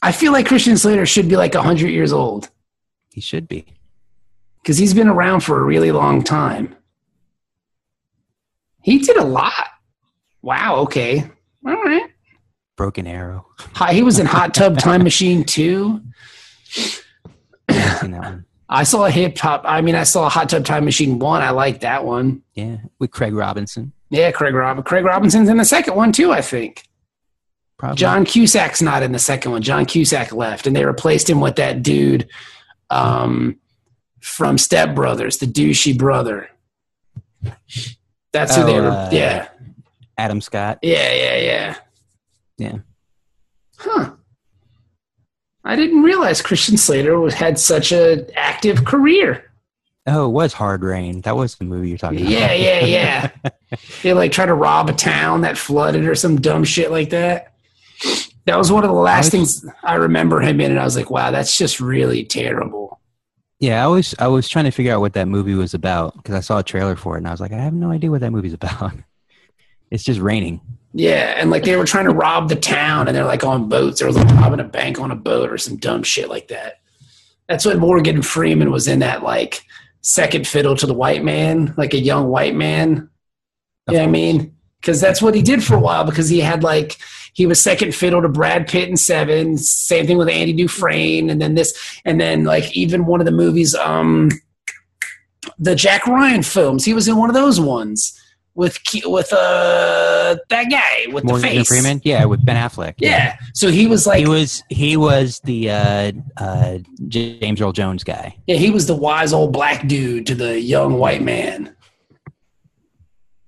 I 0.00 0.12
feel 0.12 0.32
like 0.32 0.46
Christian 0.46 0.78
Slater 0.78 1.04
should 1.04 1.28
be 1.28 1.36
like 1.36 1.54
a 1.54 1.58
100 1.58 1.88
years 1.88 2.12
old 2.12 2.48
He 3.12 3.20
should 3.20 3.46
be. 3.48 3.66
because 4.62 4.78
he's 4.78 4.94
been 4.94 5.08
around 5.08 5.40
for 5.40 5.60
a 5.60 5.64
really 5.64 5.92
long 5.92 6.22
time. 6.22 6.74
He 8.82 8.98
did 8.98 9.16
a 9.16 9.24
lot. 9.24 9.68
Wow. 10.42 10.76
Okay. 10.80 11.20
All 11.66 11.72
right. 11.82 12.08
Broken 12.76 13.06
Arrow. 13.06 13.46
Hi, 13.74 13.92
he 13.92 14.02
was 14.02 14.18
in 14.18 14.26
Hot 14.26 14.54
Tub 14.54 14.78
Time 14.78 15.02
Machine 15.02 15.44
too. 15.44 16.00
I've 17.68 17.98
seen 17.98 18.10
that 18.12 18.20
one. 18.22 18.44
I 18.68 18.84
saw 18.84 19.04
a 19.04 19.10
hip 19.10 19.36
hop. 19.38 19.62
I 19.66 19.82
mean, 19.82 19.94
I 19.94 20.04
saw 20.04 20.26
a 20.26 20.30
Hot 20.30 20.48
Tub 20.48 20.64
Time 20.64 20.84
Machine 20.84 21.18
one. 21.18 21.42
I 21.42 21.50
like 21.50 21.80
that 21.80 22.04
one. 22.04 22.42
Yeah, 22.54 22.78
with 22.98 23.10
Craig 23.10 23.34
Robinson. 23.34 23.92
Yeah, 24.10 24.30
Craig 24.32 24.54
Rob- 24.54 24.84
Craig 24.84 25.04
Robinson's 25.04 25.48
in 25.48 25.58
the 25.58 25.64
second 25.64 25.94
one 25.94 26.10
too. 26.12 26.32
I 26.32 26.40
think 26.40 26.82
Probably. 27.78 27.96
John 27.96 28.24
Cusack's 28.24 28.80
not 28.82 29.02
in 29.02 29.12
the 29.12 29.18
second 29.18 29.52
one. 29.52 29.62
John 29.62 29.84
Cusack 29.86 30.32
left, 30.32 30.66
and 30.66 30.74
they 30.74 30.84
replaced 30.84 31.28
him 31.28 31.40
with 31.40 31.56
that 31.56 31.82
dude 31.82 32.28
um, 32.90 33.58
from 34.20 34.56
Step 34.58 34.94
Brothers, 34.94 35.38
the 35.38 35.46
douchey 35.46 35.96
brother. 35.96 36.48
That's 38.32 38.56
who 38.56 38.64
they 38.64 38.78
Oh, 38.78 38.82
were. 38.82 38.90
uh, 38.90 39.08
yeah, 39.12 39.48
Adam 40.18 40.40
Scott. 40.40 40.78
yeah, 40.82 41.12
yeah, 41.12 41.36
yeah. 41.36 41.76
Yeah. 42.58 42.78
Huh. 43.78 44.12
I 45.64 45.76
didn't 45.76 46.02
realize 46.02 46.42
Christian 46.42 46.76
Slater 46.76 47.18
was, 47.20 47.34
had 47.34 47.58
such 47.58 47.92
a 47.92 48.26
active 48.38 48.84
career. 48.84 49.50
Oh, 50.06 50.26
it 50.26 50.30
was 50.30 50.52
Hard 50.52 50.82
Rain. 50.82 51.20
That 51.20 51.36
was 51.36 51.54
the 51.56 51.64
movie 51.64 51.88
you're 51.88 51.98
talking 51.98 52.20
about. 52.20 52.30
Yeah, 52.30 52.52
yeah, 52.52 52.84
yeah. 52.84 53.30
they 54.02 54.12
like 54.12 54.32
try 54.32 54.46
to 54.46 54.54
rob 54.54 54.88
a 54.90 54.92
town 54.92 55.42
that 55.42 55.56
flooded 55.56 56.04
or 56.06 56.14
some 56.16 56.40
dumb 56.40 56.64
shit 56.64 56.90
like 56.90 57.10
that. 57.10 57.52
That 58.46 58.58
was 58.58 58.72
one 58.72 58.82
of 58.82 58.90
the 58.90 58.96
last 58.96 59.32
I 59.34 59.38
was- 59.38 59.60
things 59.60 59.72
I 59.84 59.94
remember 59.94 60.40
him 60.40 60.60
in, 60.60 60.72
and 60.72 60.80
I 60.80 60.84
was 60.84 60.96
like, 60.96 61.10
"Wow, 61.10 61.30
that's 61.30 61.56
just 61.56 61.80
really 61.80 62.24
terrible." 62.24 62.98
Yeah, 63.62 63.84
I 63.84 63.86
was 63.86 64.12
I 64.18 64.26
was 64.26 64.48
trying 64.48 64.64
to 64.64 64.72
figure 64.72 64.92
out 64.92 65.00
what 65.00 65.12
that 65.12 65.28
movie 65.28 65.54
was 65.54 65.72
about 65.72 66.16
because 66.16 66.34
I 66.34 66.40
saw 66.40 66.58
a 66.58 66.64
trailer 66.64 66.96
for 66.96 67.14
it 67.14 67.18
and 67.18 67.28
I 67.28 67.30
was 67.30 67.40
like, 67.40 67.52
I 67.52 67.58
have 67.58 67.72
no 67.72 67.92
idea 67.92 68.10
what 68.10 68.20
that 68.20 68.32
movie's 68.32 68.52
about. 68.52 68.92
It's 69.92 70.04
just 70.04 70.20
raining. 70.20 70.62
Yeah, 70.94 71.34
and 71.36 71.50
like 71.50 71.64
they 71.64 71.76
were 71.76 71.84
trying 71.84 72.06
to 72.06 72.14
rob 72.14 72.48
the 72.48 72.56
town, 72.56 73.08
and 73.08 73.14
they're 73.14 73.26
like 73.26 73.44
on 73.44 73.68
boats. 73.68 74.00
They 74.00 74.06
were 74.06 74.12
like 74.12 74.26
robbing 74.36 74.58
a 74.58 74.64
bank 74.64 74.98
on 74.98 75.10
a 75.10 75.14
boat 75.14 75.50
or 75.50 75.58
some 75.58 75.76
dumb 75.76 76.02
shit 76.02 76.30
like 76.30 76.48
that. 76.48 76.80
That's 77.46 77.66
when 77.66 77.78
Morgan 77.78 78.22
Freeman 78.22 78.70
was 78.70 78.88
in 78.88 79.00
that 79.00 79.22
like 79.22 79.60
second 80.00 80.46
fiddle 80.46 80.74
to 80.76 80.86
the 80.86 80.94
white 80.94 81.22
man, 81.22 81.74
like 81.76 81.92
a 81.92 81.98
young 81.98 82.28
white 82.28 82.54
man. 82.54 83.10
Yeah, 83.90 84.04
I 84.04 84.06
mean, 84.06 84.56
because 84.80 84.98
that's 84.98 85.20
what 85.20 85.34
he 85.34 85.42
did 85.42 85.62
for 85.62 85.74
a 85.74 85.80
while. 85.80 86.04
Because 86.04 86.30
he 86.30 86.40
had 86.40 86.62
like 86.62 86.96
he 87.32 87.46
was 87.46 87.60
second 87.60 87.94
fiddle 87.94 88.22
to 88.22 88.28
Brad 88.28 88.68
Pitt 88.68 88.88
in 88.88 88.96
Seven. 88.96 89.56
Same 89.58 90.06
thing 90.06 90.18
with 90.18 90.28
Andy 90.28 90.52
Dufresne, 90.52 91.30
and 91.30 91.40
then 91.40 91.54
this, 91.54 92.00
and 92.04 92.20
then 92.20 92.44
like 92.44 92.76
even 92.76 93.06
one 93.06 93.20
of 93.20 93.26
the 93.26 93.32
movies, 93.32 93.74
um, 93.74 94.30
the 95.58 95.74
Jack 95.74 96.06
Ryan 96.06 96.42
films. 96.42 96.84
He 96.84 96.94
was 96.94 97.08
in 97.08 97.16
one 97.16 97.30
of 97.30 97.34
those 97.34 97.58
ones 97.60 98.18
with 98.54 98.78
with 99.06 99.32
uh 99.32 100.36
that 100.50 100.70
guy 100.70 101.12
with 101.12 101.24
Morgan 101.24 101.42
the 101.42 101.56
face. 101.56 101.68
Freeman. 101.68 102.00
Yeah, 102.04 102.26
with 102.26 102.44
Ben 102.44 102.56
Affleck. 102.56 102.94
Yeah. 102.98 103.36
So 103.54 103.70
he 103.70 103.86
was 103.86 104.06
like, 104.06 104.18
he 104.18 104.28
was 104.28 104.62
he 104.68 104.96
was 104.96 105.40
the 105.44 105.70
uh, 105.70 106.12
uh, 106.36 106.78
James 107.08 107.60
Earl 107.60 107.72
Jones 107.72 108.04
guy. 108.04 108.36
yeah, 108.46 108.56
he 108.56 108.70
was 108.70 108.86
the 108.86 108.96
wise 108.96 109.32
old 109.32 109.52
black 109.52 109.86
dude 109.88 110.26
to 110.26 110.34
the 110.34 110.60
young 110.60 110.98
white 110.98 111.22
man. 111.22 111.74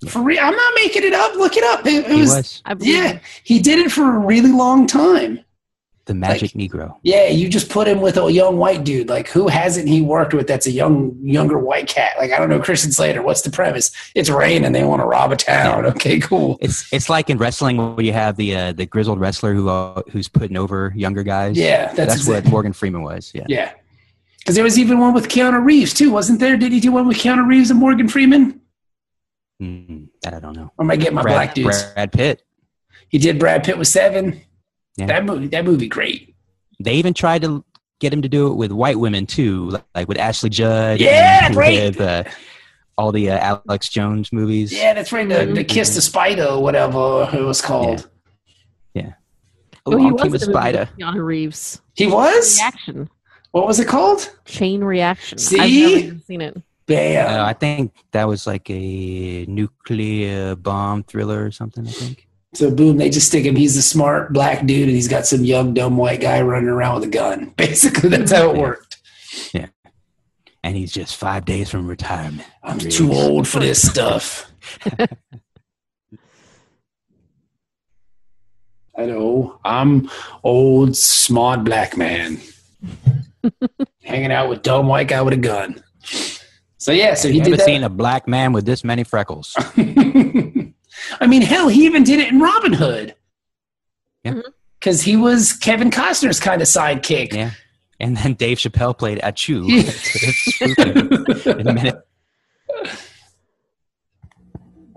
For 0.08 0.22
real, 0.22 0.40
I'm 0.40 0.54
not 0.54 0.72
making 0.76 1.04
it 1.04 1.12
up. 1.12 1.34
Look 1.34 1.56
it 1.56 1.64
up. 1.64 1.86
It, 1.86 2.04
it 2.04 2.10
He 2.10 2.20
was, 2.20 2.62
was. 2.66 2.78
Yeah, 2.80 3.18
he 3.42 3.58
did 3.58 3.78
it 3.78 3.92
for 3.92 4.14
a 4.14 4.18
really 4.18 4.52
long 4.52 4.86
time. 4.86 5.40
The 6.06 6.14
magic 6.14 6.50
Negro. 6.50 6.96
Yeah, 7.02 7.28
you 7.28 7.48
just 7.48 7.70
put 7.70 7.88
him 7.88 8.02
with 8.02 8.18
a 8.18 8.30
young 8.30 8.58
white 8.58 8.84
dude. 8.84 9.08
Like, 9.08 9.26
who 9.28 9.48
hasn't 9.48 9.88
he 9.88 10.02
worked 10.02 10.34
with 10.34 10.46
that's 10.46 10.66
a 10.66 10.70
young, 10.70 11.16
younger 11.22 11.58
white 11.58 11.88
cat? 11.88 12.18
Like, 12.18 12.30
I 12.30 12.38
don't 12.38 12.50
know, 12.50 12.60
Christian 12.60 12.92
Slater. 12.92 13.22
What's 13.22 13.40
the 13.40 13.50
premise? 13.50 13.90
It's 14.14 14.28
raining. 14.28 14.72
They 14.72 14.84
want 14.84 15.00
to 15.00 15.06
rob 15.06 15.32
a 15.32 15.36
town. 15.36 15.86
Okay, 15.86 16.20
cool. 16.20 16.58
It's 16.60 16.92
it's 16.92 17.08
like 17.08 17.30
in 17.30 17.38
wrestling 17.38 17.78
where 17.78 18.04
you 18.04 18.12
have 18.12 18.36
the 18.36 18.54
uh, 18.54 18.72
the 18.72 18.84
grizzled 18.84 19.18
wrestler 19.18 19.54
who 19.54 19.70
uh, 19.70 20.02
who's 20.10 20.28
putting 20.28 20.58
over 20.58 20.92
younger 20.94 21.22
guys. 21.22 21.56
Yeah, 21.56 21.86
that's, 21.86 21.96
that's, 21.96 22.14
exact- 22.16 22.44
what 22.44 22.50
Morgan 22.50 22.74
Freeman 22.74 23.02
was. 23.02 23.32
Yeah. 23.34 23.46
Yeah, 23.48 23.72
because 24.40 24.56
there 24.56 24.64
was 24.64 24.78
even 24.78 24.98
one 24.98 25.14
with 25.14 25.28
Keanu 25.28 25.64
Reeves 25.64 25.94
too, 25.94 26.10
wasn't 26.10 26.38
there? 26.38 26.58
Did 26.58 26.70
he 26.70 26.80
do 26.80 26.92
one 26.92 27.08
with 27.08 27.16
Keanu 27.16 27.46
Reeves 27.48 27.70
and 27.70 27.80
Morgan 27.80 28.08
Freeman? 28.08 28.60
Mm, 29.62 30.08
that 30.22 30.34
I 30.34 30.40
don't 30.40 30.56
know. 30.56 30.72
Or 30.76 30.84
am 30.84 30.90
I 30.90 30.96
getting 30.96 31.14
my 31.14 31.22
Brad, 31.22 31.34
black 31.34 31.54
dudes? 31.54 31.82
Brad 31.94 32.12
Pitt. 32.12 32.42
He 33.08 33.18
did 33.18 33.38
Brad 33.38 33.64
Pitt 33.64 33.78
with 33.78 33.88
Seven. 33.88 34.40
Yeah. 34.96 35.06
That 35.06 35.24
movie, 35.24 35.48
that 35.48 35.64
movie, 35.64 35.88
great. 35.88 36.34
They 36.80 36.94
even 36.94 37.14
tried 37.14 37.42
to 37.42 37.64
get 38.00 38.12
him 38.12 38.22
to 38.22 38.28
do 38.28 38.48
it 38.48 38.54
with 38.54 38.72
white 38.72 38.98
women 38.98 39.26
too, 39.26 39.70
like, 39.70 39.84
like 39.94 40.08
with 40.08 40.18
Ashley 40.18 40.50
Judd. 40.50 41.00
Yeah, 41.00 41.46
and 41.46 41.54
great. 41.54 41.96
With 41.96 42.00
uh, 42.00 42.24
all 42.98 43.12
the 43.12 43.30
uh, 43.30 43.60
Alex 43.66 43.88
Jones 43.88 44.32
movies. 44.32 44.72
Yeah, 44.72 44.94
that's 44.94 45.12
right. 45.12 45.28
The, 45.28 45.46
the 45.46 45.64
Kiss 45.64 45.94
the 45.94 46.00
Spider, 46.00 46.44
or 46.44 46.62
whatever 46.62 47.28
it 47.32 47.42
was 47.42 47.60
called. 47.60 48.08
Yeah. 48.94 49.12
Oh, 49.86 49.94
Along 49.94 50.30
was 50.30 50.42
a 50.42 50.46
the 50.46 50.52
spider. 50.52 50.88
with 50.96 50.98
Keanu 50.98 51.24
Reeves. 51.24 51.80
He 51.94 52.06
was. 52.06 52.58
Reaction. 52.58 53.10
What 53.52 53.66
was 53.66 53.78
it 53.78 53.86
called? 53.86 54.34
Chain 54.46 54.82
reaction. 54.82 55.36
I've 55.36 55.40
See? 55.40 55.56
never 55.56 55.96
even 55.96 56.22
seen 56.22 56.40
it. 56.40 56.56
Bam. 56.86 57.40
Uh, 57.40 57.44
I 57.44 57.52
think 57.54 57.92
that 58.12 58.28
was 58.28 58.46
like 58.46 58.68
a 58.70 59.46
nuclear 59.46 60.54
bomb 60.56 61.02
thriller 61.04 61.44
or 61.44 61.50
something. 61.50 61.86
I 61.86 61.90
think. 61.90 62.28
So 62.54 62.70
boom, 62.70 62.98
they 62.98 63.10
just 63.10 63.26
stick 63.28 63.44
him. 63.44 63.56
He's 63.56 63.76
a 63.76 63.82
smart 63.82 64.32
black 64.32 64.64
dude, 64.66 64.86
and 64.88 64.94
he's 64.96 65.08
got 65.08 65.26
some 65.26 65.44
young 65.44 65.74
dumb 65.74 65.96
white 65.96 66.20
guy 66.20 66.40
running 66.42 66.68
around 66.68 66.96
with 67.00 67.04
a 67.04 67.10
gun. 67.12 67.46
Basically, 67.56 68.10
that's 68.10 68.30
how 68.32 68.50
it 68.50 68.56
Yeah. 68.56 68.62
worked. 68.62 68.96
Yeah. 69.52 69.66
And 70.62 70.76
he's 70.76 70.92
just 70.92 71.16
five 71.16 71.44
days 71.44 71.70
from 71.70 71.86
retirement. 71.88 72.46
I'm 72.62 72.78
Riggs. 72.78 72.96
too 72.96 73.12
old 73.12 73.48
for 73.48 73.60
this 73.60 73.86
stuff. 73.88 74.50
I 78.96 79.06
know. 79.06 79.58
I'm 79.64 80.08
old, 80.44 80.96
smart 80.96 81.64
black 81.64 81.96
man, 81.96 82.40
hanging 84.04 84.30
out 84.30 84.48
with 84.48 84.62
dumb 84.62 84.86
white 84.86 85.08
guy 85.08 85.20
with 85.22 85.34
a 85.34 85.38
gun. 85.38 85.82
So 86.84 86.92
yeah, 86.92 87.14
so 87.14 87.30
he 87.30 87.38
Never 87.38 87.52
did 87.52 87.60
that. 87.60 87.64
seen 87.64 87.82
a 87.82 87.88
black 87.88 88.28
man 88.28 88.52
with 88.52 88.66
this 88.66 88.84
many 88.84 89.04
freckles. 89.04 89.54
I 89.56 91.26
mean, 91.26 91.40
hell, 91.40 91.68
he 91.68 91.86
even 91.86 92.04
did 92.04 92.20
it 92.20 92.30
in 92.30 92.40
Robin 92.40 92.74
Hood. 92.74 93.14
Yeah. 94.22 94.42
Because 94.78 95.00
he 95.00 95.16
was 95.16 95.54
Kevin 95.54 95.90
Costner's 95.90 96.38
kind 96.38 96.60
of 96.60 96.68
sidekick. 96.68 97.32
Yeah. 97.32 97.52
And 98.00 98.18
then 98.18 98.34
Dave 98.34 98.58
Chappelle 98.58 98.98
played 98.98 99.18
Ahchoo. 99.20 99.64
in 101.58 101.66
a 101.66 101.72
minute. 101.72 102.06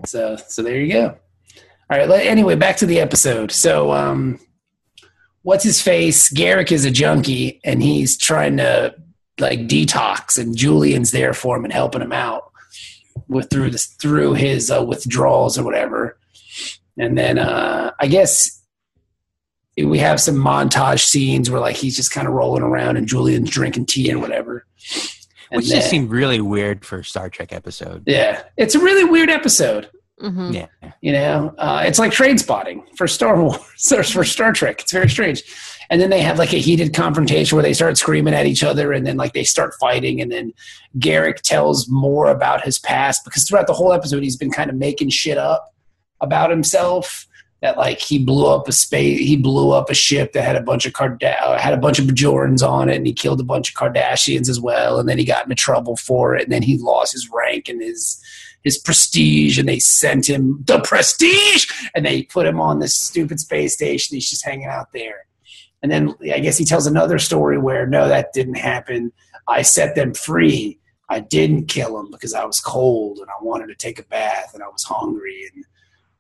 So, 0.05 0.35
so 0.35 0.61
there 0.63 0.81
you 0.81 0.91
go. 0.91 1.17
All 1.89 1.97
right. 1.97 2.09
Let, 2.09 2.25
anyway, 2.25 2.55
back 2.55 2.75
to 2.77 2.85
the 2.85 2.99
episode. 2.99 3.49
So, 3.49 3.93
um, 3.93 4.41
what's 5.43 5.63
his 5.63 5.81
face? 5.81 6.29
Garak 6.33 6.69
is 6.73 6.83
a 6.83 6.91
junkie, 6.91 7.61
and 7.63 7.81
he's 7.81 8.17
trying 8.17 8.57
to 8.57 8.93
like 9.39 9.61
detox, 9.67 10.38
and 10.38 10.55
Julian's 10.55 11.11
there 11.11 11.33
for 11.33 11.55
him 11.57 11.63
and 11.63 11.73
helping 11.73 12.01
him 12.01 12.11
out 12.11 12.51
with 13.27 13.49
through 13.49 13.71
this 13.71 13.85
through 13.85 14.33
his 14.33 14.71
uh, 14.71 14.83
withdrawals 14.83 15.57
or 15.57 15.63
whatever. 15.63 16.17
And 16.97 17.17
then 17.17 17.38
uh, 17.38 17.91
I 17.99 18.07
guess 18.07 18.63
we 19.77 19.99
have 19.99 20.19
some 20.19 20.35
montage 20.35 21.01
scenes 21.05 21.49
where 21.51 21.59
like 21.59 21.75
he's 21.75 21.95
just 21.95 22.11
kind 22.11 22.27
of 22.27 22.33
rolling 22.33 22.63
around 22.63 22.97
and 22.97 23.07
Julian's 23.07 23.49
drinking 23.49 23.85
tea 23.85 24.09
and 24.09 24.21
whatever. 24.21 24.65
And 25.51 25.59
Which 25.59 25.67
just 25.69 25.89
seemed 25.89 26.09
really 26.09 26.41
weird 26.41 26.83
for 26.83 26.99
a 26.99 27.03
Star 27.05 27.29
Trek 27.29 27.53
episode. 27.53 28.03
yeah, 28.05 28.43
it's 28.57 28.75
a 28.75 28.79
really 28.79 29.03
weird 29.05 29.29
episode. 29.29 29.89
hmm 30.19 30.51
Yeah. 30.51 30.67
You 31.01 31.11
know, 31.13 31.53
uh, 31.57 31.83
it's 31.85 31.99
like 31.99 32.11
Trainspotting 32.11 32.83
for 32.97 33.07
Star 33.07 33.39
Wars 33.41 33.91
or 33.91 34.03
for 34.03 34.23
Star 34.25 34.51
Trek. 34.51 34.81
It's 34.81 34.91
very 34.91 35.09
strange. 35.09 35.43
And 35.89 36.01
then 36.01 36.09
they 36.09 36.21
have 36.21 36.38
like 36.38 36.53
a 36.53 36.57
heated 36.57 36.93
confrontation 36.93 37.55
where 37.55 37.63
they 37.63 37.73
start 37.73 37.97
screaming 37.97 38.33
at 38.33 38.45
each 38.45 38.63
other, 38.63 38.91
and 38.91 39.05
then 39.05 39.17
like 39.17 39.33
they 39.33 39.43
start 39.43 39.73
fighting, 39.79 40.21
and 40.21 40.31
then 40.31 40.53
Garak 40.99 41.41
tells 41.41 41.88
more 41.89 42.27
about 42.27 42.63
his 42.63 42.79
past 42.79 43.23
because 43.23 43.47
throughout 43.47 43.67
the 43.67 43.73
whole 43.73 43.93
episode 43.93 44.23
he's 44.23 44.38
been 44.38 44.51
kind 44.51 44.69
of 44.69 44.75
making 44.75 45.09
shit 45.09 45.38
up 45.38 45.73
about 46.21 46.49
himself. 46.49 47.27
That 47.61 47.75
like 47.75 47.99
he 47.99 48.23
blew 48.23 48.45
up 48.45 48.67
a 48.67 48.71
space, 48.71 49.19
he 49.19 49.35
blew 49.35 49.71
up 49.71 49.89
a 49.89 49.95
ship 49.95 50.33
that 50.33 50.43
had 50.43 50.55
a 50.55 50.61
bunch 50.61 50.85
of 50.85 50.93
Card- 50.93 51.23
uh, 51.23 51.57
had 51.57 51.73
a 51.73 51.77
bunch 51.77 51.97
of 51.97 52.05
Bajorans 52.05 52.67
on 52.67 52.88
it, 52.88 52.97
and 52.97 53.07
he 53.07 53.13
killed 53.13 53.39
a 53.39 53.43
bunch 53.43 53.69
of 53.69 53.75
Cardassians 53.75 54.47
as 54.47 54.59
well. 54.59 54.99
And 54.99 55.09
then 55.09 55.17
he 55.17 55.25
got 55.25 55.45
into 55.45 55.55
trouble 55.55 55.95
for 55.95 56.35
it, 56.35 56.43
and 56.43 56.51
then 56.51 56.61
he 56.61 56.77
lost 56.77 57.13
his 57.13 57.27
rank 57.33 57.67
and 57.67 57.81
his 57.81 58.21
his 58.63 58.77
prestige, 58.77 59.57
and 59.57 59.67
they 59.67 59.79
sent 59.79 60.29
him 60.29 60.61
the 60.65 60.79
prestige, 60.81 61.65
and 61.95 62.05
they 62.05 62.23
put 62.23 62.45
him 62.45 62.59
on 62.59 62.79
this 62.79 62.95
stupid 62.95 63.39
space 63.39 63.73
station. 63.73 64.15
He's 64.15 64.29
just 64.29 64.45
hanging 64.45 64.67
out 64.67 64.91
there. 64.93 65.26
And 65.82 65.91
then 65.91 66.15
I 66.34 66.39
guess 66.39 66.57
he 66.57 66.65
tells 66.65 66.88
another 66.88 67.19
story 67.19 67.57
where 67.57 67.86
no, 67.86 68.07
that 68.07 68.34
didn't 68.34 68.57
happen. 68.57 69.11
I 69.47 69.61
set 69.61 69.95
them 69.95 70.13
free. 70.13 70.80
I 71.09 71.19
didn't 71.21 71.67
kill 71.67 71.95
them 71.95 72.11
because 72.11 72.34
I 72.34 72.43
was 72.43 72.59
cold 72.59 73.19
and 73.19 73.30
I 73.30 73.41
wanted 73.41 73.67
to 73.67 73.75
take 73.75 73.99
a 73.99 74.03
bath 74.03 74.53
and 74.53 74.63
I 74.63 74.67
was 74.67 74.84
hungry 74.84 75.49
and 75.53 75.63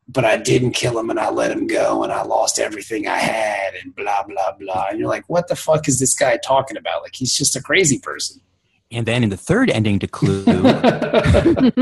but 0.09 0.23
I 0.23 0.37
didn't 0.37 0.71
kill 0.71 0.97
him 0.97 1.09
and 1.09 1.19
I 1.19 1.29
let 1.29 1.51
him 1.51 1.67
go 1.67 2.03
and 2.03 2.13
I 2.13 2.23
lost 2.23 2.59
everything 2.59 3.07
I 3.07 3.17
had 3.17 3.73
and 3.75 3.93
blah 3.93 4.23
blah 4.23 4.53
blah. 4.57 4.87
And 4.89 4.99
you're 4.99 5.09
like, 5.09 5.25
what 5.27 5.49
the 5.49 5.55
fuck 5.55 5.89
is 5.89 5.99
this 5.99 6.15
guy 6.15 6.37
talking 6.37 6.77
about? 6.77 7.01
Like 7.01 7.15
he's 7.15 7.35
just 7.35 7.57
a 7.57 7.61
crazy 7.61 7.99
person. 7.99 8.41
And 8.89 9.05
then 9.05 9.23
in 9.23 9.29
the 9.29 9.37
third 9.37 9.69
ending 9.69 9.99
to 9.99 10.07
Clue, 10.07 10.45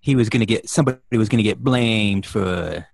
he 0.00 0.14
was 0.14 0.28
going 0.28 0.40
to 0.40 0.46
get 0.46 0.68
somebody 0.68 0.98
was 1.12 1.28
going 1.28 1.38
to 1.38 1.42
get 1.42 1.58
blamed 1.58 2.24
for 2.24 2.86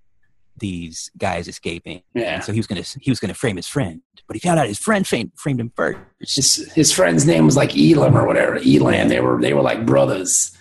these 0.58 1.10
guys 1.18 1.48
escaping. 1.48 2.02
yeah. 2.14 2.40
So 2.40 2.52
he 2.52 2.58
was 2.58 2.66
going 2.66 2.82
to 2.82 2.98
he 3.00 3.10
was 3.10 3.20
going 3.20 3.28
to 3.28 3.34
frame 3.38 3.56
his 3.56 3.68
friend, 3.68 4.00
but 4.26 4.36
he 4.36 4.40
found 4.40 4.58
out 4.58 4.66
his 4.66 4.78
friend 4.78 5.06
framed, 5.06 5.32
framed 5.36 5.60
him 5.60 5.72
first. 5.76 5.98
His, 6.20 6.72
his 6.74 6.92
friend's 6.92 7.26
name 7.26 7.44
was 7.44 7.56
like 7.56 7.76
Elim 7.76 8.16
or 8.16 8.26
whatever. 8.26 8.56
Elim. 8.56 9.08
They 9.08 9.20
were 9.20 9.40
they 9.40 9.54
were 9.54 9.62
like 9.62 9.86
brothers. 9.86 10.56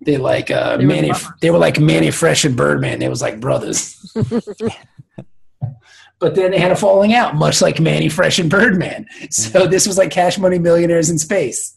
They 0.00 0.16
like 0.16 0.50
uh, 0.50 0.76
They 0.76 0.84
Manny. 0.84 1.08
brothers. 1.08 1.28
They 1.40 1.50
were 1.50 1.58
like 1.58 1.80
Mannie 1.80 2.10
Fresh 2.10 2.44
and 2.44 2.56
Birdman. 2.56 2.98
They 2.98 3.08
was 3.08 3.22
like 3.22 3.40
brothers. 3.40 3.98
but 6.18 6.34
then 6.34 6.50
they 6.52 6.58
had 6.58 6.72
a 6.72 6.76
falling 6.76 7.14
out, 7.14 7.34
much 7.36 7.60
like 7.62 7.80
Mannie 7.80 8.08
Fresh 8.08 8.38
and 8.38 8.50
Birdman. 8.50 9.06
So 9.30 9.66
this 9.66 9.86
was 9.86 9.98
like 9.98 10.10
Cash 10.10 10.38
Money 10.38 10.58
Millionaires 10.58 11.10
in 11.10 11.18
space. 11.18 11.76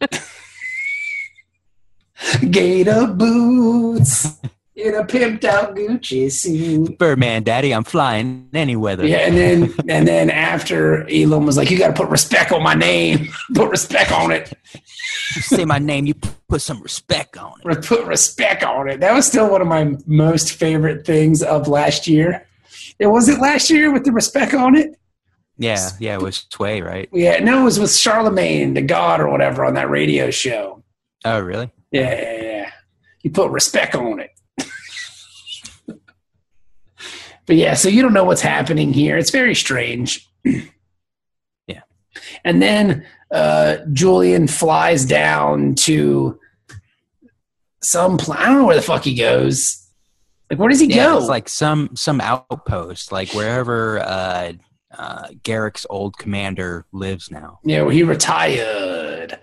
Gator 2.50 3.06
boots 3.08 4.38
in 4.76 4.94
a 4.94 5.04
pimped 5.04 5.44
out 5.44 5.74
Gucci 5.74 6.30
suit. 6.30 6.98
Birdman, 6.98 7.42
Daddy, 7.42 7.72
I'm 7.72 7.84
flying 7.84 8.48
any 8.52 8.76
weather. 8.76 9.06
Yeah, 9.06 9.18
and 9.18 9.36
then 9.36 9.74
and 9.88 10.06
then 10.06 10.30
after 10.30 11.08
Elon 11.10 11.46
was 11.46 11.56
like, 11.56 11.70
"You 11.70 11.78
got 11.78 11.88
to 11.88 11.94
put 11.94 12.10
respect 12.10 12.52
on 12.52 12.62
my 12.62 12.74
name. 12.74 13.28
put 13.54 13.70
respect 13.70 14.12
on 14.12 14.30
it. 14.30 14.52
Say 15.40 15.64
my 15.64 15.78
name, 15.78 16.06
you 16.06 16.14
put 16.48 16.60
some 16.60 16.80
respect 16.82 17.36
on 17.38 17.54
it. 17.64 17.84
Put 17.84 18.04
respect 18.06 18.62
on 18.62 18.88
it." 18.88 19.00
That 19.00 19.14
was 19.14 19.26
still 19.26 19.50
one 19.50 19.62
of 19.62 19.68
my 19.68 19.96
most 20.06 20.52
favorite 20.52 21.06
things 21.06 21.42
of 21.42 21.68
last 21.68 22.06
year. 22.06 22.46
It 22.98 23.06
was 23.06 23.28
it 23.28 23.40
last 23.40 23.70
year 23.70 23.92
with 23.92 24.04
the 24.04 24.12
respect 24.12 24.54
on 24.54 24.76
it. 24.76 24.98
Yeah, 25.58 25.88
yeah, 25.98 26.14
it 26.14 26.22
was 26.22 26.46
Sway, 26.52 26.82
right? 26.82 27.08
Yeah, 27.12 27.38
no, 27.38 27.62
it 27.62 27.64
was 27.64 27.80
with 27.80 27.94
Charlemagne, 27.94 28.74
the 28.74 28.82
God 28.82 29.20
or 29.20 29.30
whatever, 29.30 29.64
on 29.64 29.72
that 29.74 29.88
radio 29.88 30.30
show. 30.30 30.82
Oh, 31.24 31.40
really? 31.40 31.70
Yeah, 31.90 32.14
yeah, 32.14 32.42
yeah. 32.42 32.70
You 33.22 33.30
put 33.30 33.50
respect 33.50 33.94
on 33.94 34.20
it. 34.20 34.35
But 37.46 37.56
yeah, 37.56 37.74
so 37.74 37.88
you 37.88 38.02
don't 38.02 38.12
know 38.12 38.24
what's 38.24 38.40
happening 38.42 38.92
here. 38.92 39.16
It's 39.16 39.30
very 39.30 39.54
strange. 39.54 40.28
Yeah. 41.68 41.80
And 42.44 42.62
then 42.62 43.06
uh, 43.30 43.78
Julian 43.92 44.46
flies 44.48 45.04
down 45.04 45.74
to 45.76 46.38
some. 47.82 48.16
Pl- 48.18 48.34
I 48.34 48.46
don't 48.46 48.58
know 48.58 48.64
where 48.66 48.76
the 48.76 48.82
fuck 48.82 49.04
he 49.04 49.14
goes. 49.14 49.82
Like, 50.50 50.58
where 50.58 50.68
does 50.68 50.80
he 50.80 50.86
Yeah, 50.86 51.06
go? 51.06 51.18
it's 51.18 51.28
like 51.28 51.48
some 51.48 51.90
some 51.94 52.20
outpost, 52.20 53.10
like 53.12 53.30
wherever 53.32 53.98
uh, 54.00 54.52
uh, 54.96 55.28
Garak's 55.42 55.84
old 55.90 56.16
commander 56.18 56.86
lives 56.92 57.30
now. 57.30 57.58
Yeah, 57.64 57.82
where 57.82 57.92
he 57.92 58.02
retired. 58.04 59.38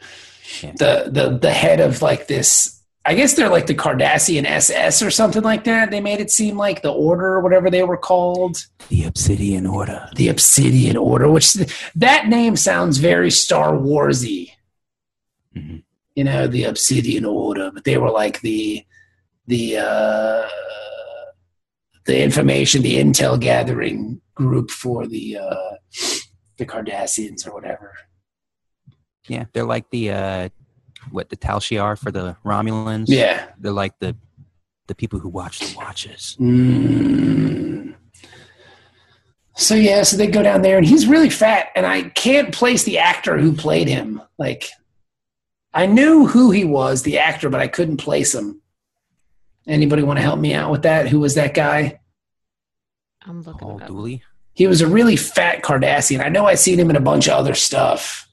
Yeah. 0.62 0.72
The 0.78 1.10
the 1.12 1.38
the 1.38 1.52
head 1.52 1.80
of 1.80 2.02
like 2.02 2.28
this. 2.28 2.82
I 3.06 3.16
guess 3.16 3.34
they're 3.34 3.50
like 3.50 3.68
the 3.68 3.76
Cardassian 3.76 4.46
SS 4.46 5.02
or 5.02 5.12
something 5.12 5.44
like 5.44 5.66
that. 5.66 5.92
They 5.92 6.00
made 6.00 6.22
it 6.22 6.32
seem 6.32 6.56
like 6.58 6.82
the 6.82 6.92
Order 6.92 7.26
or 7.36 7.42
whatever 7.42 7.70
they 7.70 7.84
were 7.84 7.98
called. 7.98 8.66
The 8.88 9.04
Obsidian 9.04 9.66
Order. 9.68 10.10
the 10.16 10.30
Obsidian 10.30 10.96
Order, 10.96 11.30
which 11.30 11.54
that 11.96 12.28
name 12.28 12.56
sounds 12.56 12.98
very 13.00 13.30
Star 13.30 13.74
Warsy. 13.74 14.52
Mhm. 15.56 15.84
You 16.16 16.24
know, 16.24 16.48
the 16.48 16.64
Obsidian 16.64 17.26
Order, 17.26 17.72
but 17.72 17.84
they 17.84 17.98
were 17.98 18.12
like 18.12 18.40
the 18.42 18.86
the 19.48 19.78
uh, 19.78 20.48
the 22.06 22.22
information, 22.24 22.82
the 22.84 22.96
intel 22.98 23.38
gathering 23.40 24.22
group 24.36 24.72
for 24.72 25.08
the 25.08 25.38
uh, 25.38 25.76
the 26.58 26.66
Cardassians 26.66 27.46
or 27.46 27.54
whatever. 27.54 27.94
Yeah, 29.28 29.46
they're 29.54 29.66
like 29.66 29.90
the 29.90 30.12
uh, 30.12 30.50
what 31.12 31.30
the 31.30 31.36
Tal 31.36 31.60
Shiar 31.60 31.98
for 31.98 32.12
the 32.12 32.36
Romulans. 32.46 33.06
Yeah. 33.08 33.48
they're 33.60 33.72
like 33.72 33.98
the 34.00 34.16
the 34.88 34.96
people 34.96 35.20
who 35.20 35.30
watch 35.30 35.60
the 35.60 35.78
watches. 35.78 36.36
Mm. 36.40 37.96
So 39.56 39.76
yeah, 39.76 40.04
so 40.04 40.18
they 40.18 40.28
go 40.28 40.44
down 40.44 40.62
there, 40.62 40.78
and 40.78 40.86
he's 40.86 41.08
really 41.08 41.30
fat, 41.30 41.70
and 41.76 41.86
I 41.86 42.04
can't 42.10 42.54
place 42.54 42.84
the 42.84 42.98
actor 42.98 43.38
who 43.38 43.54
played 43.54 43.88
him. 43.88 44.22
Like, 44.38 44.70
I 45.74 45.86
knew 45.86 46.26
who 46.26 46.52
he 46.52 46.66
was, 46.66 47.04
the 47.04 47.20
actor, 47.20 47.50
but 47.50 47.62
I 47.62 47.68
couldn't 47.68 47.98
place 47.98 48.34
him. 48.34 48.62
Anybody 49.68 50.04
want 50.04 50.18
to 50.18 50.24
help 50.24 50.40
me 50.40 50.54
out 50.54 50.72
with 50.72 50.82
that? 50.84 51.08
Who 51.08 51.20
was 51.20 51.36
that 51.36 51.54
guy? 51.54 52.00
I'm 53.26 53.44
looking 53.44 53.60
Paul 53.60 53.80
it. 53.80 53.88
Dooley. 53.88 54.24
He 54.54 54.68
was 54.68 54.82
a 54.82 54.88
really 54.88 55.16
fat 55.16 55.64
Cardassian. 55.64 56.24
I 56.24 56.30
know 56.30 56.46
I've 56.46 56.60
seen 56.60 56.80
him 56.80 56.90
in 56.90 56.96
a 56.96 57.02
bunch 57.02 57.28
of 57.28 57.34
other 57.34 57.56
stuff. 57.56 58.28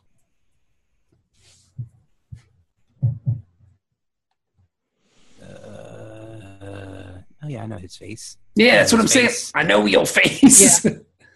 Oh 7.43 7.49
yeah, 7.49 7.63
I 7.63 7.67
know 7.67 7.77
his 7.79 7.97
face. 7.97 8.37
Yeah, 8.55 8.77
that's 8.77 8.93
what 8.93 8.99
I'm 8.99 9.05
His 9.09 9.13
saying. 9.13 9.53
I 9.55 9.63
know 9.67 9.87
your 9.87 10.07
face, 10.07 10.85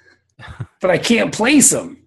but 0.81 0.91
I 0.91 0.99
can't 0.99 1.33
place 1.33 1.73
him. 1.73 1.99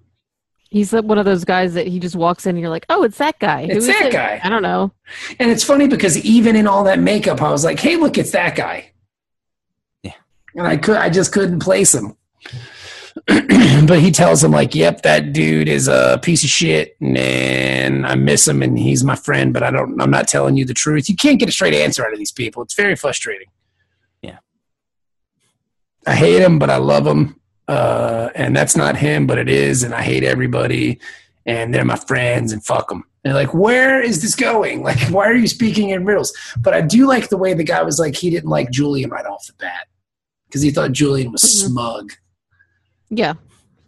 He's 0.69 0.91
like 0.91 1.05
one 1.05 1.17
of 1.17 1.23
those 1.25 1.45
guys 1.45 1.75
that 1.75 1.87
he 1.87 1.97
just 1.97 2.15
walks 2.15 2.45
in 2.45 2.51
and 2.51 2.59
you're 2.59 2.69
like, 2.69 2.85
oh, 2.89 3.03
it's 3.03 3.17
that 3.19 3.39
guy. 3.39 3.65
Who 3.67 3.71
It's 3.71 3.85
is 3.85 3.87
that 3.87 4.07
it? 4.07 4.11
guy. 4.11 4.41
I 4.43 4.49
don't 4.49 4.61
know. 4.61 4.91
And 5.39 5.49
it's 5.49 5.63
funny 5.63 5.87
because 5.87 6.17
even 6.25 6.57
in 6.57 6.67
all 6.67 6.83
that 6.83 6.99
makeup, 6.99 7.41
I 7.41 7.49
was 7.51 7.63
like, 7.63 7.79
"Hey, 7.79 7.95
look, 7.95 8.17
it's 8.17 8.31
that 8.31 8.55
guy." 8.57 8.91
Yeah. 10.03 10.11
And 10.55 10.67
I 10.67 10.75
could, 10.75 10.97
I 10.97 11.09
just 11.09 11.31
couldn't 11.31 11.59
place 11.59 11.95
him. 11.95 12.17
but 13.87 13.99
he 13.99 14.11
tells 14.11 14.43
him 14.43 14.51
like, 14.51 14.75
"Yep, 14.75 15.01
that 15.03 15.31
dude 15.33 15.67
is 15.69 15.87
a 15.87 16.19
piece 16.21 16.43
of 16.43 16.49
shit, 16.49 16.97
and 17.01 18.05
I 18.05 18.15
miss 18.15 18.47
him, 18.47 18.61
and 18.61 18.77
he's 18.77 19.03
my 19.05 19.15
friend, 19.15 19.53
but 19.53 19.63
I 19.63 19.71
don't. 19.71 19.99
I'm 20.01 20.11
not 20.11 20.27
telling 20.27 20.55
you 20.57 20.65
the 20.65 20.73
truth. 20.73 21.09
You 21.09 21.15
can't 21.15 21.39
get 21.39 21.49
a 21.49 21.51
straight 21.51 21.73
answer 21.73 22.05
out 22.05 22.11
of 22.13 22.19
these 22.19 22.31
people. 22.33 22.61
It's 22.61 22.75
very 22.75 22.95
frustrating. 22.95 23.47
Yeah. 26.07 26.13
I 26.13 26.15
hate 26.15 26.41
him, 26.41 26.57
but 26.59 26.69
I 26.69 26.77
love 26.77 27.05
him, 27.05 27.39
uh, 27.67 28.29
and 28.35 28.55
that's 28.55 28.75
not 28.77 28.95
him, 28.97 29.27
but 29.27 29.37
it 29.37 29.49
is, 29.49 29.83
and 29.83 29.93
I 29.93 30.01
hate 30.01 30.23
everybody, 30.23 30.99
and 31.45 31.73
they're 31.73 31.85
my 31.85 31.95
friends, 31.97 32.51
and 32.53 32.63
fuck 32.65 32.89
them. 32.89 33.03
And 33.25 33.33
like, 33.33 33.53
where 33.53 34.01
is 34.01 34.21
this 34.21 34.35
going? 34.35 34.83
Like, 34.87 34.99
why 35.09 35.25
are 35.27 35.35
you 35.35 35.47
speaking 35.47 35.89
in 35.89 36.05
riddles? 36.05 36.33
But 36.59 36.73
I 36.73 36.81
do 36.81 37.07
like 37.07 37.29
the 37.29 37.37
way 37.37 37.53
the 37.53 37.63
guy 37.63 37.83
was 37.83 37.99
like, 37.99 38.15
he 38.15 38.29
didn't 38.29 38.49
like 38.49 38.71
Julian 38.71 39.09
right 39.09 39.25
off 39.25 39.45
the 39.47 39.53
bat 39.59 39.87
because 40.47 40.61
he 40.61 40.71
thought 40.71 40.93
Julian 40.93 41.31
was 41.33 41.41
Mhm. 41.43 41.67
smug. 41.67 42.13
Yeah. 43.09 43.33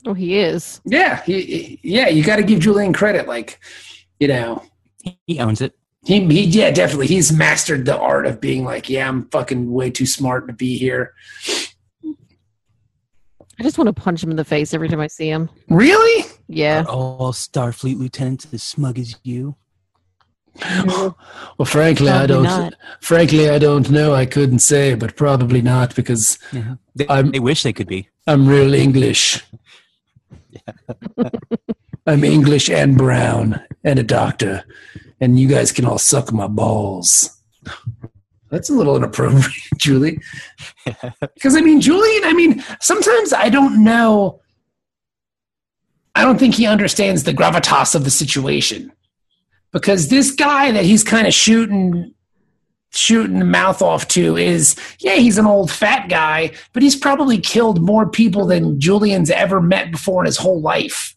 Oh, 0.05 0.13
he 0.13 0.37
is. 0.39 0.81
Yeah, 0.85 1.21
he, 1.23 1.41
he- 1.41 1.79
yeah, 1.83 2.07
you 2.09 2.23
got 2.23 2.37
to 2.37 2.43
give 2.43 2.59
Julian 2.59 2.91
credit. 2.93 3.27
Like, 3.27 3.59
you 4.19 4.27
know, 4.27 4.63
He 5.25 5.39
owns 5.39 5.61
it. 5.61 5.73
he, 6.05 6.19
he, 6.25 6.43
yeah, 6.45 6.71
definitely, 6.71 7.07
he's 7.07 7.31
mastered 7.31 7.85
the 7.85 7.97
art 7.97 8.25
of 8.25 8.39
being 8.41 8.63
like, 8.65 8.89
yeah, 8.89 9.07
I'm 9.07 9.29
fucking 9.29 9.71
way 9.71 9.89
too 9.89 10.05
smart 10.05 10.47
to 10.47 10.53
be 10.53 10.77
here. 10.77 11.13
I 13.59 13.63
just 13.63 13.77
want 13.77 13.87
to 13.87 13.93
punch 13.93 14.23
him 14.23 14.31
in 14.31 14.37
the 14.37 14.45
face 14.45 14.73
every 14.73 14.87
time 14.87 15.01
I 15.01 15.07
see 15.07 15.27
him. 15.29 15.49
Really? 15.69 16.25
Yeah. 16.47 16.83
Are 16.83 16.89
all 16.91 17.33
Starfleet 17.33 17.97
lieutenants 17.99 18.47
as 18.53 18.63
smug 18.63 18.97
as 18.99 19.15
you? 19.23 19.55
Well, 21.57 21.65
frankly, 21.65 22.09
I 22.09 22.25
don't. 22.25 22.43
not. 22.43 22.73
Frankly, 23.01 23.49
I 23.49 23.59
don't 23.59 23.89
know. 23.89 24.13
I 24.13 24.25
couldn't 24.25 24.59
say, 24.59 24.93
but 24.93 25.15
probably 25.17 25.61
not 25.61 25.93
because 25.95 26.37
They, 26.95 27.05
I'm- 27.07 27.31
they 27.31 27.39
wish 27.39 27.63
they 27.63 27.73
could 27.73 27.87
be. 27.87 28.07
I'm 28.27 28.47
real 28.47 28.73
English. 28.73 29.43
I'm 32.07 32.23
English 32.23 32.69
and 32.69 32.97
brown 32.97 33.61
and 33.83 33.99
a 33.99 34.03
doctor, 34.03 34.63
and 35.21 35.39
you 35.39 35.47
guys 35.47 35.71
can 35.71 35.85
all 35.85 35.97
suck 35.97 36.31
my 36.31 36.47
balls. 36.47 37.37
That's 38.49 38.69
a 38.69 38.73
little 38.73 38.95
inappropriate, 38.95 39.51
Julie. 39.77 40.19
Because 41.35 41.55
I 41.55 41.61
mean, 41.61 41.81
Julian. 41.81 42.23
I 42.23 42.33
mean, 42.33 42.63
sometimes 42.81 43.31
I 43.31 43.49
don't 43.49 43.83
know. 43.83 44.41
I 46.15 46.23
don't 46.23 46.37
think 46.37 46.55
he 46.55 46.65
understands 46.65 47.23
the 47.23 47.33
gravitas 47.33 47.95
of 47.95 48.03
the 48.03 48.09
situation. 48.09 48.91
Because 49.71 50.09
this 50.09 50.31
guy 50.31 50.71
that 50.71 50.83
he's 50.83 51.03
kind 51.03 51.27
of 51.27 51.33
shooting 51.33 52.13
shooting 52.91 53.37
the 53.37 53.45
mouth 53.45 53.81
off 53.81 54.07
to 54.09 54.35
is 54.35 54.75
yeah, 54.99 55.15
he's 55.15 55.37
an 55.37 55.45
old 55.45 55.69
fat 55.69 56.09
guy, 56.09 56.51
but 56.73 56.81
he's 56.81 56.95
probably 56.95 57.37
killed 57.39 57.81
more 57.81 58.09
people 58.09 58.45
than 58.45 58.79
Julian's 58.79 59.29
ever 59.29 59.61
met 59.61 59.91
before 59.91 60.23
in 60.23 60.25
his 60.25 60.37
whole 60.37 60.59
life. 60.59 61.15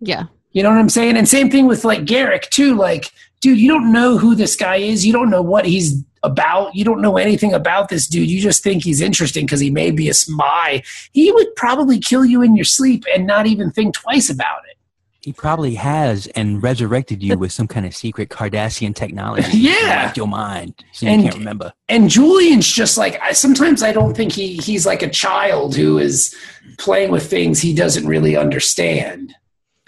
Yeah. 0.00 0.26
You 0.52 0.62
know 0.62 0.70
what 0.70 0.78
I'm 0.78 0.88
saying? 0.88 1.16
And 1.16 1.28
same 1.28 1.50
thing 1.50 1.66
with 1.66 1.84
like 1.84 2.04
Garak 2.04 2.48
too. 2.50 2.74
Like, 2.74 3.10
dude, 3.40 3.58
you 3.58 3.68
don't 3.68 3.92
know 3.92 4.18
who 4.18 4.34
this 4.34 4.56
guy 4.56 4.76
is. 4.76 5.04
You 5.04 5.12
don't 5.12 5.30
know 5.30 5.42
what 5.42 5.66
he's 5.66 6.02
about. 6.28 6.74
You 6.74 6.84
don't 6.84 7.00
know 7.00 7.16
anything 7.16 7.52
about 7.54 7.88
this 7.88 8.06
dude. 8.06 8.30
You 8.30 8.40
just 8.40 8.62
think 8.62 8.84
he's 8.84 9.00
interesting 9.00 9.46
because 9.46 9.60
he 9.60 9.70
may 9.70 9.90
be 9.90 10.08
a 10.08 10.14
spy. 10.14 10.82
He 11.12 11.32
would 11.32 11.54
probably 11.56 11.98
kill 11.98 12.24
you 12.24 12.42
in 12.42 12.54
your 12.56 12.64
sleep 12.64 13.04
and 13.14 13.26
not 13.26 13.46
even 13.46 13.70
think 13.70 13.94
twice 13.94 14.30
about 14.30 14.60
it. 14.70 14.76
He 15.20 15.32
probably 15.32 15.74
has 15.74 16.26
and 16.28 16.62
resurrected 16.62 17.22
you 17.22 17.36
with 17.36 17.52
some 17.52 17.66
kind 17.66 17.84
of 17.84 17.94
secret 17.94 18.30
Cardassian 18.30 18.94
technology. 18.94 19.58
Yeah. 19.58 20.04
Wiped 20.06 20.16
your 20.16 20.28
mind 20.28 20.84
so 20.92 21.04
you 21.06 21.12
And- 21.12 21.22
can't 21.24 21.34
remember. 21.34 21.72
and 21.88 22.08
Julian's 22.08 22.66
just 22.68 22.96
like 22.96 23.20
I, 23.20 23.32
sometimes 23.32 23.82
I 23.82 23.92
don't 23.92 24.14
think 24.16 24.32
he 24.32 24.56
he's 24.56 24.86
like 24.86 25.02
a 25.02 25.10
child 25.10 25.74
who 25.76 25.98
is 25.98 26.34
playing 26.78 27.10
with 27.10 27.28
things 27.28 27.60
he 27.60 27.74
doesn't 27.74 28.06
really 28.06 28.36
understand. 28.36 29.34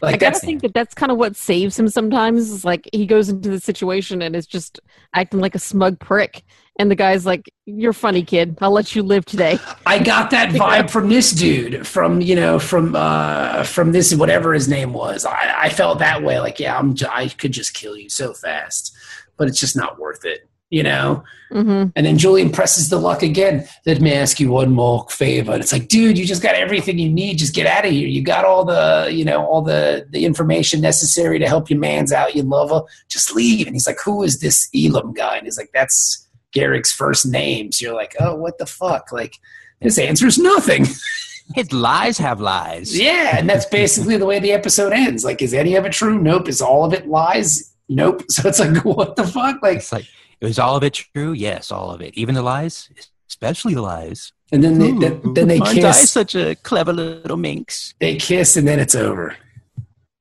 Like 0.02 0.14
I 0.14 0.18
gotta 0.18 0.38
think 0.38 0.62
that 0.62 0.74
that's 0.74 0.94
kind 0.94 1.12
of 1.12 1.18
what 1.18 1.36
saves 1.36 1.78
him 1.78 1.88
sometimes. 1.88 2.50
Is 2.50 2.64
like 2.64 2.88
he 2.92 3.06
goes 3.06 3.28
into 3.28 3.50
the 3.50 3.60
situation 3.60 4.22
and 4.22 4.34
is 4.34 4.46
just 4.46 4.80
acting 5.14 5.40
like 5.40 5.54
a 5.54 5.58
smug 5.58 5.98
prick, 5.98 6.42
and 6.78 6.90
the 6.90 6.94
guy's 6.94 7.26
like, 7.26 7.52
"You're 7.66 7.92
funny, 7.92 8.22
kid. 8.22 8.58
I'll 8.60 8.70
let 8.70 8.94
you 8.94 9.02
live 9.02 9.24
today." 9.24 9.58
I 9.86 9.98
got 9.98 10.30
that 10.30 10.50
vibe 10.54 10.90
from 10.90 11.08
this 11.08 11.30
dude 11.30 11.86
from 11.86 12.20
you 12.20 12.34
know 12.34 12.58
from 12.58 12.94
uh 12.94 13.64
from 13.64 13.92
this 13.92 14.14
whatever 14.14 14.54
his 14.54 14.68
name 14.68 14.92
was. 14.92 15.24
I, 15.24 15.54
I 15.64 15.68
felt 15.68 15.98
that 15.98 16.22
way 16.22 16.40
like 16.40 16.60
yeah 16.60 16.78
I'm 16.78 16.94
j- 16.94 17.06
I 17.10 17.28
could 17.28 17.52
just 17.52 17.74
kill 17.74 17.96
you 17.96 18.08
so 18.08 18.32
fast, 18.32 18.94
but 19.36 19.48
it's 19.48 19.60
just 19.60 19.76
not 19.76 19.98
worth 19.98 20.24
it. 20.24 20.49
You 20.70 20.84
know, 20.84 21.24
hmm 21.50 21.86
and 21.96 22.06
then 22.06 22.16
Julian 22.16 22.50
presses 22.50 22.90
the 22.90 22.98
luck 22.98 23.24
again. 23.24 23.66
Let 23.86 24.00
me 24.00 24.12
ask 24.12 24.38
you 24.38 24.52
one 24.52 24.70
more 24.70 25.04
favor. 25.10 25.52
And 25.52 25.60
it's 25.60 25.72
like, 25.72 25.88
dude, 25.88 26.16
you 26.16 26.24
just 26.24 26.42
got 26.42 26.54
everything 26.54 26.96
you 26.98 27.10
need. 27.10 27.38
Just 27.38 27.54
get 27.56 27.66
out 27.66 27.84
of 27.84 27.90
here. 27.90 28.06
You 28.06 28.22
got 28.22 28.44
all 28.44 28.64
the, 28.64 29.08
you 29.12 29.24
know, 29.24 29.44
all 29.44 29.62
the 29.62 30.06
the 30.10 30.24
information 30.24 30.80
necessary 30.80 31.40
to 31.40 31.48
help 31.48 31.68
your 31.70 31.80
man's 31.80 32.12
out. 32.12 32.36
You 32.36 32.44
love 32.44 32.70
her. 32.70 32.82
Just 33.08 33.34
leave. 33.34 33.66
And 33.66 33.74
he's 33.74 33.86
like, 33.88 33.98
who 34.04 34.22
is 34.22 34.38
this 34.38 34.68
Elim 34.72 35.12
guy? 35.12 35.38
And 35.38 35.44
he's 35.46 35.58
like, 35.58 35.70
that's 35.74 36.28
Garak's 36.54 36.92
first 36.92 37.26
name. 37.26 37.72
So 37.72 37.86
you're 37.86 37.94
like, 37.96 38.14
oh, 38.20 38.36
what 38.36 38.58
the 38.58 38.66
fuck? 38.66 39.10
Like, 39.10 39.36
this 39.82 39.98
answer's 39.98 40.38
nothing. 40.38 40.86
His 41.56 41.72
lies 41.72 42.16
have 42.18 42.40
lies. 42.40 42.96
yeah, 42.96 43.36
and 43.38 43.50
that's 43.50 43.66
basically 43.66 44.16
the 44.16 44.24
way 44.26 44.38
the 44.38 44.52
episode 44.52 44.92
ends. 44.92 45.24
Like, 45.24 45.42
is 45.42 45.52
any 45.52 45.74
of 45.74 45.84
it 45.84 45.90
true? 45.92 46.16
Nope. 46.16 46.48
Is 46.48 46.62
all 46.62 46.84
of 46.84 46.92
it 46.92 47.08
lies? 47.08 47.74
Nope. 47.88 48.22
So 48.30 48.48
it's 48.48 48.60
like, 48.60 48.84
what 48.84 49.16
the 49.16 49.26
fuck? 49.26 49.60
Like, 49.62 49.78
It's 49.78 49.90
like, 49.92 50.06
is 50.40 50.58
all 50.58 50.76
of 50.76 50.82
it 50.82 50.94
true? 50.94 51.32
Yes, 51.32 51.70
all 51.70 51.90
of 51.90 52.00
it. 52.00 52.16
Even 52.16 52.34
the 52.34 52.42
lies? 52.42 52.88
Especially 53.28 53.74
the 53.74 53.82
lies. 53.82 54.32
and 54.52 54.62
then 54.64 54.78
they 54.78 54.90
then, 54.92 55.34
then 55.34 55.48
they 55.48 55.58
Aren't 55.58 55.78
I 55.78 55.92
kiss. 55.92 56.10
such 56.10 56.34
a 56.34 56.54
clever 56.56 56.92
little 56.92 57.36
minx? 57.36 57.94
they 58.00 58.16
kiss 58.16 58.56
and 58.56 58.66
then 58.66 58.80
it's 58.80 58.94
over. 58.94 59.36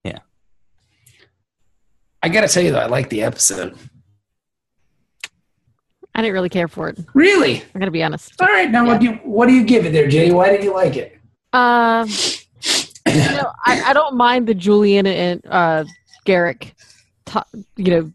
Yeah. 0.04 0.20
I 2.22 2.30
got 2.30 2.42
to 2.42 2.48
tell 2.48 2.64
you 2.64 2.72
though, 2.72 2.80
I 2.80 2.86
like 2.88 3.10
the 3.10 3.24
episode. 3.24 3.76
I 6.16 6.22
didn't 6.22 6.34
really 6.34 6.50
care 6.50 6.68
for 6.68 6.90
it. 6.90 7.00
Really? 7.14 7.62
I'm 7.74 7.80
gonna 7.80 7.92
be 7.92 8.04
honest. 8.04 8.34
All 8.42 8.48
right. 8.48 8.70
Now, 8.70 8.86
what 8.86 9.00
do 9.00 9.06
you 9.06 9.14
what 9.24 9.48
do 9.48 9.54
you 9.54 9.64
give 9.64 9.86
it 9.86 9.94
there, 9.94 10.08
Jenny? 10.10 10.32
Why 10.32 10.50
did 10.50 10.64
you 10.64 10.74
like 10.74 10.98
it? 10.98 11.18
Um, 11.54 12.10
you 13.08 13.16
know, 13.16 13.52
I, 13.66 13.82
I 13.88 13.94
don't 13.94 14.16
mind 14.18 14.46
the 14.48 14.54
Julian 14.54 15.08
and 15.08 15.42
uh, 15.48 15.86
Garak, 16.26 16.74
to, 17.28 17.46
you 17.78 17.92
know, 17.92 18.12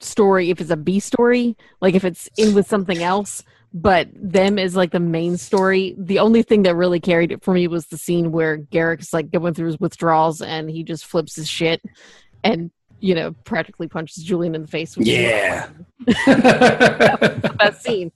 story 0.00 0.50
if 0.50 0.60
it's 0.60 0.70
a 0.70 0.76
B 0.76 0.98
story, 1.00 1.56
like 1.80 1.94
if 1.94 2.04
it's 2.04 2.28
in 2.36 2.54
with 2.54 2.66
something 2.68 3.02
else. 3.02 3.42
But 3.72 4.08
them 4.14 4.58
is 4.58 4.74
like 4.74 4.90
the 4.90 4.98
main 4.98 5.36
story. 5.36 5.94
The 5.96 6.18
only 6.18 6.42
thing 6.42 6.64
that 6.64 6.74
really 6.74 6.98
carried 6.98 7.30
it 7.30 7.44
for 7.44 7.54
me 7.54 7.68
was 7.68 7.86
the 7.86 7.96
scene 7.96 8.32
where 8.32 8.58
Garak's 8.58 9.12
like 9.12 9.30
going 9.30 9.54
through 9.54 9.68
his 9.68 9.78
withdrawals 9.78 10.42
and 10.42 10.68
he 10.68 10.82
just 10.82 11.06
flips 11.06 11.36
his 11.36 11.48
shit 11.48 11.80
and 12.42 12.72
you 12.98 13.14
know 13.14 13.30
practically 13.44 13.86
punches 13.86 14.24
Julian 14.24 14.56
in 14.56 14.62
the 14.62 14.66
face. 14.68 14.96
Which 14.96 15.06
Yeah. 15.06 15.68
is 16.08 16.16
the 16.26 17.54
best 17.58 17.82
scene. 17.84 18.10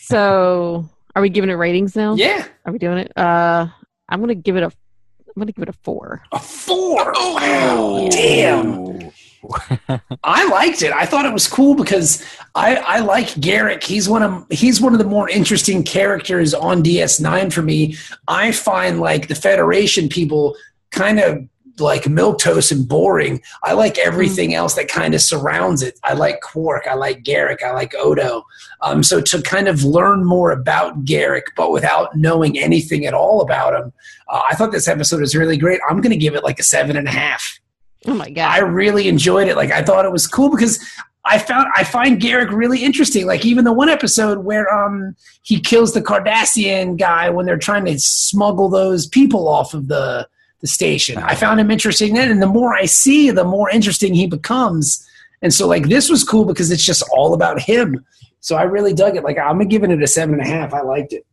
So, 0.00 0.88
are 1.14 1.22
we 1.22 1.28
giving 1.28 1.50
it 1.50 1.54
ratings 1.54 1.94
now? 1.96 2.14
yeah. 2.14 2.44
Are 2.66 2.72
we 2.72 2.78
doing 2.78 2.98
it? 2.98 3.16
Uh, 3.16 3.68
I'm 4.08 4.20
gonna 4.20 4.34
give 4.34 4.56
it 4.56 4.62
a. 4.64 4.66
I'm 4.66 5.40
gonna 5.40 5.52
give 5.52 5.62
it 5.62 5.68
a 5.68 5.72
four. 5.72 6.22
A 6.32 6.38
four. 6.40 7.12
Wow. 7.14 8.08
Damn. 8.10 9.10
I 10.24 10.46
liked 10.48 10.82
it. 10.82 10.92
I 10.92 11.06
thought 11.06 11.26
it 11.26 11.32
was 11.32 11.46
cool 11.46 11.74
because 11.74 12.24
I, 12.54 12.76
I 12.76 13.00
like 13.00 13.28
Garak. 13.28 13.82
He's 13.82 14.08
one 14.08 14.22
of 14.22 14.46
he's 14.50 14.80
one 14.80 14.92
of 14.92 14.98
the 14.98 15.04
more 15.04 15.28
interesting 15.28 15.82
characters 15.82 16.54
on 16.54 16.82
DS9 16.82 17.52
for 17.52 17.62
me. 17.62 17.96
I 18.28 18.52
find 18.52 19.00
like 19.00 19.28
the 19.28 19.34
Federation 19.34 20.08
people 20.08 20.56
kind 20.90 21.18
of 21.18 21.48
like 21.80 22.04
milquetoast 22.04 22.70
and 22.70 22.88
boring. 22.88 23.42
I 23.64 23.72
like 23.72 23.98
everything 23.98 24.54
else 24.54 24.74
that 24.74 24.88
kind 24.88 25.14
of 25.14 25.20
surrounds 25.20 25.82
it. 25.82 25.98
I 26.04 26.14
like 26.14 26.40
Quark. 26.40 26.86
I 26.86 26.94
like 26.94 27.24
Garak. 27.24 27.62
I 27.62 27.72
like 27.72 27.94
Odo. 27.96 28.44
Um, 28.80 29.02
so 29.02 29.20
to 29.20 29.42
kind 29.42 29.66
of 29.66 29.82
learn 29.84 30.24
more 30.24 30.52
about 30.52 31.04
Garak, 31.04 31.42
but 31.56 31.72
without 31.72 32.16
knowing 32.16 32.58
anything 32.58 33.06
at 33.06 33.14
all 33.14 33.40
about 33.40 33.74
him, 33.74 33.92
uh, 34.28 34.42
I 34.48 34.54
thought 34.54 34.72
this 34.72 34.88
episode 34.88 35.20
was 35.20 35.34
really 35.34 35.56
great. 35.56 35.80
I'm 35.88 36.00
going 36.00 36.12
to 36.12 36.16
give 36.16 36.34
it 36.34 36.44
like 36.44 36.58
a 36.58 36.62
seven 36.64 36.96
and 36.96 37.08
a 37.08 37.12
half. 37.12 37.58
Oh 38.08 38.14
my 38.14 38.28
god. 38.28 38.50
I 38.50 38.58
really 38.58 39.08
enjoyed 39.08 39.48
it. 39.48 39.56
Like 39.56 39.70
I 39.70 39.82
thought 39.82 40.04
it 40.04 40.12
was 40.12 40.26
cool 40.26 40.50
because 40.50 40.78
I 41.24 41.38
found 41.38 41.68
I 41.74 41.84
find 41.84 42.20
Garak 42.20 42.50
really 42.50 42.84
interesting. 42.84 43.26
Like 43.26 43.46
even 43.46 43.64
the 43.64 43.72
one 43.72 43.88
episode 43.88 44.44
where 44.44 44.72
um 44.72 45.16
he 45.42 45.58
kills 45.58 45.94
the 45.94 46.02
Cardassian 46.02 46.98
guy 46.98 47.30
when 47.30 47.46
they're 47.46 47.56
trying 47.56 47.86
to 47.86 47.98
smuggle 47.98 48.68
those 48.68 49.06
people 49.06 49.48
off 49.48 49.72
of 49.72 49.88
the 49.88 50.28
the 50.60 50.66
station. 50.66 51.16
I 51.18 51.34
found 51.34 51.60
him 51.60 51.70
interesting 51.70 52.14
then, 52.14 52.30
and 52.30 52.42
the 52.42 52.46
more 52.46 52.74
I 52.74 52.84
see, 52.84 53.30
the 53.30 53.44
more 53.44 53.70
interesting 53.70 54.14
he 54.14 54.26
becomes. 54.26 55.06
And 55.40 55.52
so 55.52 55.66
like 55.66 55.88
this 55.88 56.10
was 56.10 56.24
cool 56.24 56.44
because 56.44 56.70
it's 56.70 56.84
just 56.84 57.02
all 57.10 57.32
about 57.32 57.60
him. 57.60 58.04
So 58.40 58.56
I 58.56 58.64
really 58.64 58.92
dug 58.92 59.16
it. 59.16 59.24
Like 59.24 59.38
I'm 59.38 59.58
giving 59.68 59.90
it 59.90 60.02
a 60.02 60.06
seven 60.06 60.34
and 60.34 60.42
a 60.42 60.48
half. 60.48 60.74
I 60.74 60.82
liked 60.82 61.14
it. 61.14 61.26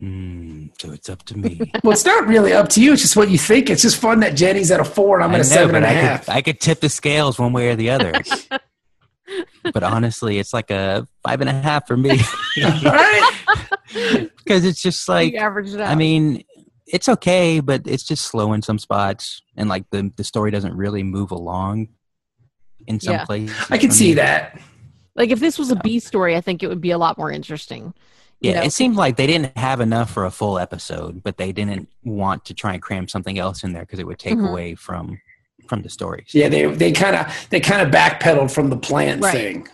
Mm, 0.00 0.37
so 0.80 0.92
it's 0.92 1.08
up 1.08 1.22
to 1.24 1.36
me. 1.38 1.60
Well, 1.82 1.92
it's 1.92 2.04
not 2.04 2.26
really 2.28 2.52
up 2.52 2.68
to 2.70 2.82
you. 2.82 2.92
It's 2.92 3.02
just 3.02 3.16
what 3.16 3.30
you 3.30 3.38
think. 3.38 3.70
It's 3.70 3.82
just 3.82 3.96
fun 3.96 4.20
that 4.20 4.30
Jenny's 4.36 4.70
at 4.70 4.80
a 4.80 4.84
four 4.84 5.16
and 5.16 5.24
I'm 5.24 5.30
at 5.30 5.36
a 5.36 5.38
know, 5.38 5.42
seven 5.48 5.72
but 5.72 5.76
and 5.82 5.86
a 5.86 5.88
I 5.88 5.92
half. 5.92 6.24
Could, 6.26 6.34
I 6.34 6.42
could 6.42 6.60
tip 6.60 6.80
the 6.80 6.88
scales 6.88 7.38
one 7.38 7.52
way 7.52 7.68
or 7.68 7.76
the 7.76 7.90
other. 7.90 8.12
but 9.72 9.82
honestly, 9.82 10.38
it's 10.38 10.52
like 10.52 10.70
a 10.70 11.06
five 11.22 11.40
and 11.40 11.48
a 11.50 11.52
half 11.52 11.86
for 11.86 11.96
me 11.96 12.10
All 12.64 12.70
right. 12.84 13.32
because 14.38 14.64
it's 14.64 14.80
just 14.82 15.08
like 15.08 15.34
average 15.34 15.72
it 15.74 15.80
out. 15.80 15.90
I 15.90 15.94
mean, 15.94 16.44
it's 16.86 17.08
okay, 17.08 17.60
but 17.60 17.86
it's 17.86 18.02
just 18.04 18.26
slow 18.26 18.52
in 18.52 18.62
some 18.62 18.78
spots, 18.78 19.42
and 19.56 19.68
like 19.68 19.84
the 19.90 20.10
the 20.16 20.24
story 20.24 20.50
doesn't 20.50 20.74
really 20.76 21.02
move 21.02 21.30
along 21.30 21.88
in 22.86 23.00
some 23.00 23.14
Yeah. 23.14 23.24
places. 23.24 23.56
I 23.70 23.78
can 23.78 23.90
see 23.90 24.14
that. 24.14 24.58
like 25.14 25.30
if 25.30 25.40
this 25.40 25.58
was 25.58 25.70
a 25.70 25.76
B 25.76 26.00
story, 26.00 26.34
I 26.36 26.40
think 26.40 26.62
it 26.62 26.68
would 26.68 26.80
be 26.80 26.90
a 26.92 26.98
lot 26.98 27.18
more 27.18 27.30
interesting. 27.30 27.92
You 28.40 28.50
Yeah, 28.50 28.60
know? 28.60 28.66
it 28.66 28.72
seemed 28.72 28.96
like 28.96 29.16
they 29.16 29.26
didn't 29.26 29.56
have 29.58 29.80
enough 29.80 30.10
for 30.10 30.24
a 30.26 30.30
full 30.30 30.58
episode, 30.58 31.22
but 31.22 31.36
they 31.38 31.52
didn't 31.52 31.88
want 32.04 32.44
to 32.46 32.54
try 32.54 32.74
and 32.74 32.82
cram 32.82 33.08
something 33.08 33.38
else 33.38 33.64
in 33.64 33.72
there 33.72 33.82
because 33.82 33.98
it 33.98 34.06
would 34.06 34.18
take 34.18 34.34
Mhm. 34.38 34.48
away 34.50 34.74
from 34.74 35.20
from 35.66 35.82
the 35.82 35.90
stories. 35.90 36.28
Yeah, 36.32 36.48
they 36.48 36.64
they 36.64 36.92
kind 36.92 37.14
of 37.14 37.26
they 37.50 37.60
kind 37.60 37.82
of 37.82 37.92
backpedaled 37.92 38.50
from 38.50 38.70
the 38.70 38.76
plant 38.78 39.22
Right. 39.22 39.32
thing. 39.34 39.68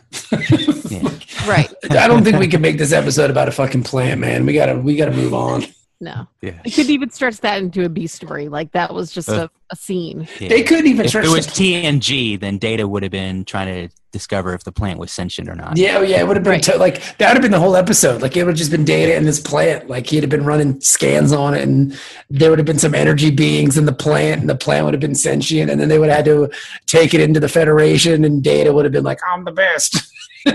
Yeah. 0.91 1.09
Right. 1.47 1.71
I 1.91 2.09
don't 2.09 2.25
think 2.25 2.39
we 2.39 2.49
can 2.49 2.63
make 2.63 2.79
this 2.79 2.91
episode 2.91 3.29
about 3.31 3.49
a 3.49 3.53
fucking 3.53 3.83
plant, 3.83 4.19
man. 4.21 4.47
We 4.47 4.55
gotta 4.55 4.77
we 4.77 4.97
gotta 4.97 5.13
move 5.13 5.35
on. 5.35 5.65
No. 6.05 6.29
Yeah. 6.43 6.61
It 6.65 6.71
couldn't 6.75 6.91
even 6.93 7.11
stretch 7.11 7.39
that 7.39 7.61
into 7.63 7.85
a 7.85 7.89
B 7.89 8.07
story. 8.07 8.49
Like 8.49 8.73
that 8.73 8.93
was 8.95 9.11
just 9.11 9.29
Uh, 9.29 9.49
a, 9.49 9.51
a 9.73 9.77
scene. 9.77 10.29
Yeah. 10.39 10.49
They 10.49 10.63
couldn't 10.63 10.87
even 10.87 11.07
if 11.07 11.11
stretch. 11.11 11.25
it 11.25 11.31
was 11.31 11.47
the- 11.47 11.53
TNG, 11.83 12.39
then 12.39 12.59
Data 12.59 12.87
would 12.87 13.03
have 13.03 13.11
been 13.13 13.45
trying 13.45 13.89
to 13.89 13.95
discover 14.13 14.55
if 14.55 14.63
the 14.63 14.71
plant 14.71 15.01
was 15.01 15.11
sentient 15.11 15.49
or 15.49 15.57
not. 15.57 15.77
yeah, 15.77 15.97
oh, 15.99 16.03
yeah, 16.03 16.21
it 16.21 16.29
would 16.29 16.37
have 16.37 16.45
been 16.45 16.53
Right. 16.53 16.63
to, 16.65 16.77
like 16.77 16.97
that 17.19 17.29
would 17.31 17.35
have 17.37 17.43
been 17.43 17.51
the 17.51 17.59
whole 17.59 17.75
episode. 17.75 18.23
Like 18.23 18.37
it 18.37 18.45
would 18.45 18.51
have 18.53 18.59
just 18.59 18.71
been 18.71 18.85
data 18.85 19.17
and 19.17 19.27
this 19.27 19.41
plant. 19.41 19.89
Like 19.91 20.07
he'd 20.07 20.23
have 20.23 20.31
been 20.31 20.45
running 20.45 20.81
scans 20.81 21.33
on 21.33 21.55
it, 21.55 21.63
and 21.63 21.99
there 22.31 22.51
would 22.51 22.61
have 22.61 22.67
been 22.67 22.79
some 22.79 22.95
energy 22.95 23.31
beings 23.33 23.77
in 23.77 23.87
the 23.87 23.93
plant, 23.93 24.43
and 24.43 24.49
the 24.49 24.55
plant 24.55 24.85
would 24.85 24.95
have 24.95 25.01
been 25.01 25.17
sentient, 25.17 25.69
and 25.71 25.81
then 25.81 25.89
they 25.89 25.99
would 25.99 26.11
have 26.11 26.19
had 26.19 26.25
to 26.27 26.49
take 26.87 27.13
it 27.15 27.21
into 27.21 27.41
the 27.41 27.49
Federation, 27.49 28.25
and 28.25 28.41
data 28.45 28.73
would 28.73 28.85
have 28.85 28.93
been 28.93 29.03
like, 29.05 29.19
"I'm 29.33 29.45
the 29.45 29.53
best." 29.53 29.97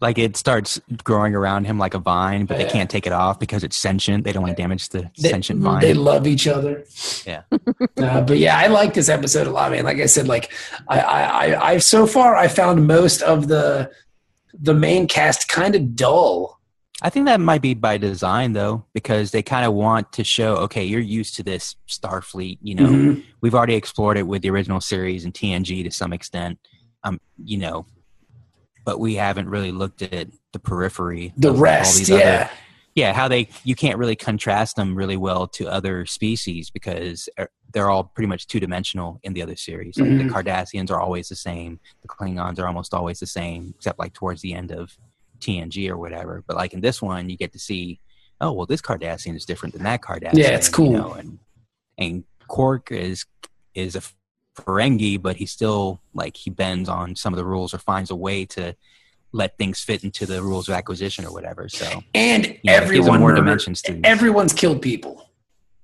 Like 0.00 0.18
it 0.18 0.36
starts 0.36 0.78
growing 1.04 1.34
around 1.34 1.64
him 1.64 1.78
like 1.78 1.94
a 1.94 1.98
vine, 1.98 2.44
but 2.44 2.58
Yeah. 2.58 2.64
they 2.66 2.70
can't 2.70 2.90
take 2.90 3.06
it 3.06 3.12
off 3.14 3.40
because 3.40 3.64
it's 3.64 3.76
sentient. 3.78 4.24
They 4.24 4.32
don't 4.32 4.42
want 4.42 4.54
to 4.56 4.62
damage 4.62 4.90
the 4.90 5.10
They- 5.18 5.30
sentient 5.30 5.62
vine. 5.62 5.80
They 5.80 5.94
love 5.94 6.26
each 6.26 6.46
other. 6.46 6.84
Yeah. 7.26 7.42
Uh, 7.98 8.20
but 8.20 8.36
yeah, 8.38 8.58
I 8.58 8.66
like 8.66 8.92
this 8.92 9.08
episode 9.08 9.46
a 9.46 9.50
lot, 9.50 9.70
man. 9.72 9.84
Like 9.84 9.98
I 9.98 10.06
said, 10.06 10.28
like 10.28 10.52
I, 10.86 11.00
I, 11.00 11.22
I, 11.46 11.70
I've 11.72 11.82
so 11.82 12.06
far 12.06 12.36
I 12.36 12.46
found 12.46 12.86
most 12.86 13.22
of 13.22 13.48
the 13.48 13.90
the 14.52 14.74
main 14.74 15.08
cast 15.08 15.48
kind 15.48 15.74
of 15.74 15.96
dull. 15.96 16.60
I 17.02 17.08
think 17.10 17.24
that 17.26 17.40
might 17.40 17.62
be 17.62 17.72
by 17.74 17.96
design 17.96 18.52
though, 18.52 18.84
because 18.92 19.30
they 19.30 19.42
kind 19.42 19.64
of 19.66 19.72
want 19.72 20.12
to 20.12 20.24
show, 20.24 20.56
okay, 20.56 20.84
you're 20.84 21.00
used 21.00 21.36
to 21.36 21.42
this 21.42 21.74
Starfleet. 21.88 22.58
You 22.62 22.74
know, 22.74 22.86
Mhm. 22.86 23.24
we've 23.40 23.54
already 23.54 23.74
explored 23.74 24.18
it 24.18 24.26
with 24.26 24.42
the 24.42 24.50
original 24.50 24.80
series 24.82 25.24
and 25.24 25.32
TNG 25.32 25.82
to 25.82 25.90
some 25.90 26.12
extent. 26.12 26.58
Um, 27.02 27.18
you 27.42 27.56
know, 27.58 27.86
but 28.86 28.98
we 29.00 29.16
haven't 29.16 29.50
really 29.50 29.72
looked 29.72 30.00
at 30.00 30.28
the 30.54 30.58
periphery, 30.58 31.34
The 31.36 31.48
of 31.50 31.56
all 31.56 31.60
rest, 31.60 31.98
these 31.98 32.08
yeah. 32.08 32.16
other- 32.16 32.50
yeah, 32.94 33.12
how 33.12 33.28
they 33.28 33.48
you 33.64 33.74
can't 33.74 33.98
really 33.98 34.16
contrast 34.16 34.76
them 34.76 34.94
really 34.94 35.18
well 35.18 35.46
to 35.48 35.68
other 35.68 36.06
species 36.06 36.70
because 36.70 37.28
uh, 37.36 37.44
they're 37.74 37.90
all 37.90 38.04
pretty 38.04 38.28
much 38.28 38.46
two 38.46 38.58
dimensional 38.58 39.20
in 39.22 39.34
the 39.34 39.42
other 39.42 39.56
series. 39.56 39.98
Like 39.98 40.08
Mhm. 40.08 40.18
the 40.28 40.32
Cardassians 40.34 40.90
are 40.90 40.98
always 40.98 41.28
the 41.28 41.36
same, 41.36 41.78
the 42.00 42.08
Klingons 42.08 42.58
are 42.58 42.66
almost 42.66 42.94
always 42.94 43.20
the 43.20 43.26
same, 43.26 43.74
except 43.76 43.98
like 43.98 44.14
towards 44.14 44.40
the 44.40 44.54
end 44.54 44.70
of 44.70 44.96
TNG 45.40 45.90
or 45.90 45.98
whatever. 45.98 46.42
But 46.46 46.56
like 46.56 46.72
in 46.72 46.80
this 46.80 47.02
one, 47.02 47.28
you 47.28 47.36
get 47.36 47.52
to 47.52 47.58
see, 47.58 48.00
oh 48.40 48.52
well, 48.52 48.64
this 48.66 48.80
Cardassian 48.80 49.36
is 49.36 49.44
different 49.44 49.74
than 49.74 49.82
that 49.82 50.00
Cardassian. 50.00 50.38
Yeah, 50.38 50.50
it's 50.56 50.70
cool. 50.70 50.92
You 50.92 50.96
know, 50.96 51.12
and 51.12 51.38
and 51.98 52.24
Quark 52.48 52.90
is 52.92 53.26
is 53.74 53.94
a 53.96 54.00
Ferengi, 54.56 55.20
but 55.20 55.36
he 55.36 55.46
still 55.46 56.00
like 56.14 56.36
he 56.36 56.50
bends 56.50 56.88
on 56.88 57.14
some 57.16 57.32
of 57.32 57.36
the 57.36 57.44
rules 57.44 57.74
or 57.74 57.78
finds 57.78 58.10
a 58.10 58.16
way 58.16 58.44
to 58.46 58.74
let 59.32 59.58
things 59.58 59.80
fit 59.80 60.02
into 60.02 60.24
the 60.26 60.42
rules 60.42 60.68
of 60.68 60.74
acquisition 60.74 61.24
or 61.24 61.32
whatever. 61.32 61.68
So 61.68 62.02
And 62.14 62.46
you 62.46 62.52
know, 62.52 62.52
it 62.52 62.62
gives 62.62 62.62
them 62.64 62.74
everyone 62.82 63.20
more 63.20 63.34
dimensions 63.34 63.82
to 63.82 64.00
Everyone's 64.04 64.52
killed 64.52 64.80
people. 64.82 65.30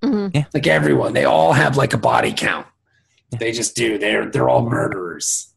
hmm 0.02 0.28
Like 0.54 0.66
everyone, 0.66 1.12
they 1.12 1.24
all 1.24 1.52
have 1.52 1.76
like 1.76 1.92
a 1.92 1.98
body 1.98 2.32
count. 2.32 2.66
Yeah. 3.30 3.38
They 3.38 3.52
just 3.52 3.76
do. 3.76 3.98
They're 3.98 4.26
they're 4.30 4.48
all 4.48 4.68
murderers 4.68 5.52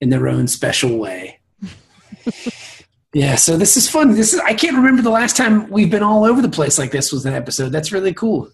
in 0.00 0.10
their 0.10 0.28
own 0.28 0.48
special 0.48 0.96
way. 0.96 1.40
yeah, 3.12 3.34
so 3.34 3.56
this 3.56 3.76
is 3.76 3.88
fun. 3.88 4.14
This 4.14 4.32
is 4.34 4.40
I 4.40 4.54
can't 4.54 4.76
remember 4.76 5.02
the 5.02 5.10
last 5.10 5.36
time 5.36 5.68
we've 5.70 5.90
been 5.90 6.02
all 6.02 6.24
over 6.24 6.40
the 6.40 6.48
place 6.48 6.78
like 6.78 6.90
this 6.90 7.12
was 7.12 7.26
an 7.26 7.34
episode. 7.34 7.70
That's 7.70 7.92
really 7.92 8.14
cool. 8.14 8.50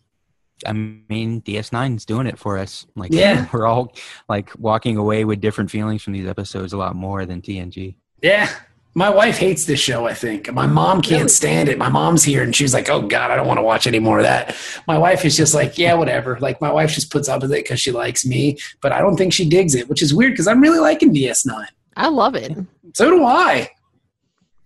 I 0.64 0.72
mean, 0.72 1.42
DS9 1.42 1.96
is 1.96 2.04
doing 2.04 2.26
it 2.26 2.38
for 2.38 2.58
us. 2.58 2.86
Like, 2.94 3.12
Yeah. 3.12 3.46
we're 3.52 3.66
all 3.66 3.94
like 4.28 4.50
walking 4.58 4.96
away 4.96 5.24
with 5.24 5.40
different 5.40 5.70
feelings 5.70 6.02
from 6.02 6.12
these 6.14 6.26
episodes 6.26 6.72
a 6.72 6.78
lot 6.78 6.94
more 6.96 7.26
than 7.26 7.42
TNG. 7.42 7.96
Yeah. 8.22 8.48
My 8.94 9.10
wife 9.10 9.36
hates 9.36 9.66
this 9.66 9.78
show, 9.78 10.06
I 10.06 10.14
think. 10.14 10.50
My 10.54 10.66
mom 10.66 11.02
can't 11.02 11.30
stand 11.30 11.68
it. 11.68 11.76
My 11.76 11.90
mom's 11.90 12.24
here 12.24 12.42
and 12.42 12.56
she's 12.56 12.72
like, 12.72 12.88
oh, 12.88 13.02
God, 13.02 13.30
I 13.30 13.36
don't 13.36 13.46
want 13.46 13.58
to 13.58 13.62
watch 13.62 13.86
any 13.86 13.98
more 13.98 14.18
of 14.18 14.24
that. 14.24 14.56
My 14.88 14.96
wife 14.96 15.26
is 15.26 15.36
just 15.36 15.52
like, 15.54 15.76
yeah, 15.76 15.92
whatever. 15.92 16.38
Like, 16.40 16.62
my 16.62 16.72
wife 16.72 16.92
just 16.92 17.10
puts 17.12 17.28
up 17.28 17.42
with 17.42 17.52
it 17.52 17.62
because 17.64 17.78
she 17.78 17.92
likes 17.92 18.24
me, 18.24 18.56
but 18.80 18.92
I 18.92 19.00
don't 19.00 19.16
think 19.16 19.34
she 19.34 19.46
digs 19.46 19.74
it, 19.74 19.90
which 19.90 20.00
is 20.02 20.14
weird 20.14 20.32
because 20.32 20.46
I'm 20.48 20.62
really 20.62 20.78
liking 20.78 21.12
DS9. 21.14 21.66
I 21.94 22.08
love 22.08 22.34
it. 22.34 22.56
So 22.94 23.10
do 23.10 23.22
I. 23.22 23.68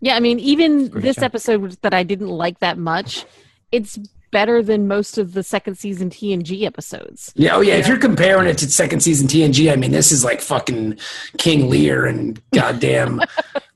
Yeah, 0.00 0.14
I 0.14 0.20
mean, 0.20 0.38
even 0.38 0.90
this 0.90 1.16
show. 1.16 1.24
episode 1.24 1.72
that 1.82 1.92
I 1.92 2.04
didn't 2.04 2.28
like 2.28 2.60
that 2.60 2.78
much, 2.78 3.26
it's 3.72 3.98
better 4.30 4.62
than 4.62 4.88
most 4.88 5.18
of 5.18 5.32
the 5.34 5.42
second 5.42 5.76
season 5.76 6.10
TNG 6.10 6.64
episodes. 6.64 7.32
Yeah, 7.36 7.56
oh 7.56 7.60
yeah. 7.60 7.74
If 7.74 7.88
you're 7.88 7.98
comparing 7.98 8.46
it 8.46 8.58
to 8.58 8.70
second 8.70 9.00
season 9.00 9.28
TNG, 9.28 9.72
I 9.72 9.76
mean, 9.76 9.90
this 9.90 10.12
is 10.12 10.24
like 10.24 10.40
fucking 10.40 10.98
King 11.38 11.68
Lear 11.68 12.06
and 12.06 12.40
goddamn. 12.52 13.20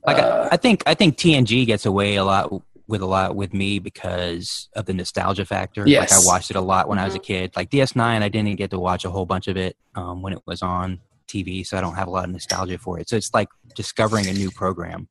Like, 0.07 0.19
uh, 0.19 0.49
I, 0.51 0.53
I 0.53 0.57
think 0.57 0.83
I 0.85 0.93
think 0.93 1.17
TNG 1.17 1.65
gets 1.65 1.83
away 1.83 2.17
a 2.17 2.23
lot 2.23 2.61
with 2.87 3.01
a 3.01 3.05
lot 3.05 3.35
with 3.35 3.53
me 3.53 3.79
because 3.79 4.69
of 4.75 4.85
the 4.85 4.93
nostalgia 4.93 5.45
factor. 5.45 5.83
Yes. 5.87 6.11
Like 6.11 6.21
I 6.21 6.25
watched 6.25 6.51
it 6.51 6.55
a 6.55 6.61
lot 6.61 6.87
when 6.87 6.99
I 6.99 7.05
was 7.05 7.15
a 7.15 7.19
kid. 7.19 7.55
Like 7.55 7.71
DS9, 7.71 7.99
I 8.21 8.29
didn't 8.29 8.55
get 8.55 8.69
to 8.71 8.79
watch 8.79 9.05
a 9.05 9.09
whole 9.09 9.25
bunch 9.25 9.47
of 9.47 9.57
it 9.57 9.75
um, 9.95 10.21
when 10.21 10.33
it 10.33 10.41
was 10.45 10.61
on 10.61 10.99
TV, 11.27 11.65
so 11.65 11.77
I 11.77 11.81
don't 11.81 11.95
have 11.95 12.07
a 12.07 12.11
lot 12.11 12.25
of 12.25 12.31
nostalgia 12.31 12.77
for 12.77 12.99
it. 12.99 13.09
So 13.09 13.15
it's 13.15 13.33
like 13.33 13.49
discovering 13.75 14.27
a 14.27 14.33
new 14.33 14.51
program, 14.51 15.07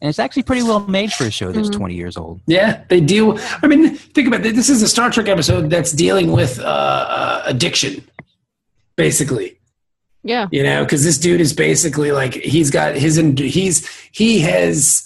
and 0.00 0.08
it's 0.08 0.18
actually 0.18 0.42
pretty 0.42 0.62
well 0.62 0.80
made 0.86 1.12
for 1.12 1.24
a 1.24 1.30
show 1.30 1.52
that's 1.52 1.68
Mhm. 1.70 1.76
20 1.76 1.94
years 1.94 2.16
old. 2.16 2.40
yeah, 2.46 2.82
they 2.88 3.00
deal. 3.00 3.38
I 3.62 3.66
mean, 3.66 3.94
think 3.96 4.28
about 4.28 4.44
it. 4.44 4.54
This 4.54 4.68
is 4.68 4.82
a 4.82 4.88
Star 4.88 5.10
Trek 5.10 5.28
episode 5.28 5.70
that's 5.70 5.92
dealing 5.92 6.32
with 6.32 6.58
uh, 6.60 6.62
uh, 6.64 7.42
addiction, 7.46 8.04
basically. 8.96 9.58
Yeah. 10.22 10.48
You 10.50 10.62
know, 10.64 10.84
because 10.84 11.04
this 11.04 11.18
dude 11.18 11.40
is 11.40 11.52
basically 11.52 12.10
like 12.12 12.34
he's 12.34 12.70
got 12.70 12.96
his 12.96 13.16
he's 13.38 13.88
he 14.12 14.40
has 14.40 15.04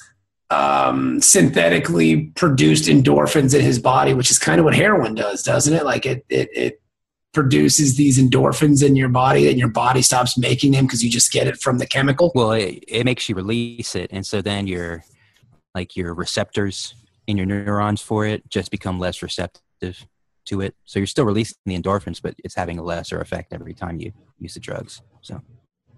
um, 0.49 1.21
synthetically 1.21 2.23
produced 2.35 2.87
endorphins 2.87 3.55
in 3.55 3.61
his 3.61 3.79
body, 3.79 4.15
which 4.15 4.31
is 4.31 4.39
kind 4.39 4.59
of 4.59 4.65
what 4.65 4.75
heroin 4.75 5.15
does, 5.15 5.43
doesn't 5.43 5.75
it? 5.75 5.85
Like 5.85 6.07
it 6.07 6.25
it 6.29 6.49
it 6.55 6.80
produces 7.33 7.97
these 7.97 8.19
endorphins 8.19 8.85
in 8.85 8.97
your 8.97 9.09
body, 9.09 9.49
and 9.49 9.59
your 9.59 9.69
body 9.69 10.03
stops 10.03 10.37
making 10.37 10.73
them 10.73 10.87
because 10.87 11.03
you 11.03 11.11
just 11.11 11.33
get 11.33 11.47
it 11.47 11.61
from 11.61 11.79
the 11.79 11.87
chemical. 11.87 12.33
Well, 12.35 12.53
it, 12.53 12.85
it 12.89 13.05
makes 13.05 13.29
you 13.29 13.35
release 13.35 13.95
it, 13.95 14.11
and 14.13 14.27
so 14.27 14.43
then 14.43 14.67
your 14.67 15.05
like 15.75 15.97
your 15.97 16.15
receptors 16.15 16.95
in 17.27 17.37
your 17.37 17.47
neurons 17.47 18.01
for 18.01 18.27
it 18.27 18.49
just 18.49 18.71
become 18.71 18.99
less 18.99 19.23
receptive 19.23 20.07
to 20.47 20.61
it. 20.61 20.75
So 20.85 20.99
you're 20.99 21.07
still 21.07 21.25
releasing 21.25 21.57
the 21.65 21.79
endorphins, 21.79 22.21
but 22.21 22.35
it's 22.43 22.57
having 22.57 22.79
a 22.79 22.83
lesser 22.83 23.21
effect 23.21 23.53
every 23.53 23.75
time 23.75 24.01
you 24.01 24.13
use 24.39 24.55
the 24.55 24.61
drugs. 24.61 25.01
So 25.21 25.41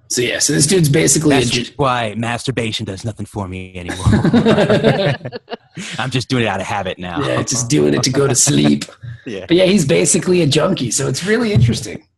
So 0.08 0.20
yeah, 0.20 0.40
so 0.40 0.52
this 0.52 0.66
dude's 0.66 0.90
basically 0.90 1.36
a 1.36 1.38
that's 1.38 1.50
ju- 1.50 1.72
why 1.76 2.14
masturbation 2.16 2.84
does 2.84 3.02
nothing 3.04 3.24
for 3.24 3.48
me 3.48 3.74
anymore. 3.76 4.04
I'm 5.98 6.10
just 6.10 6.28
doing 6.28 6.44
it 6.44 6.48
out 6.48 6.60
of 6.60 6.66
habit 6.66 6.98
now. 6.98 7.26
yeah, 7.26 7.42
just 7.42 7.70
doing 7.70 7.94
it 7.94 8.02
to 8.02 8.10
go 8.10 8.26
to 8.28 8.34
sleep. 8.34 8.84
Yeah. 9.24 9.46
But 9.46 9.56
yeah, 9.56 9.66
he's 9.66 9.86
basically 9.86 10.42
a 10.42 10.48
junkie, 10.48 10.90
so 10.90 11.06
it's 11.06 11.24
really 11.24 11.52
interesting. 11.52 12.08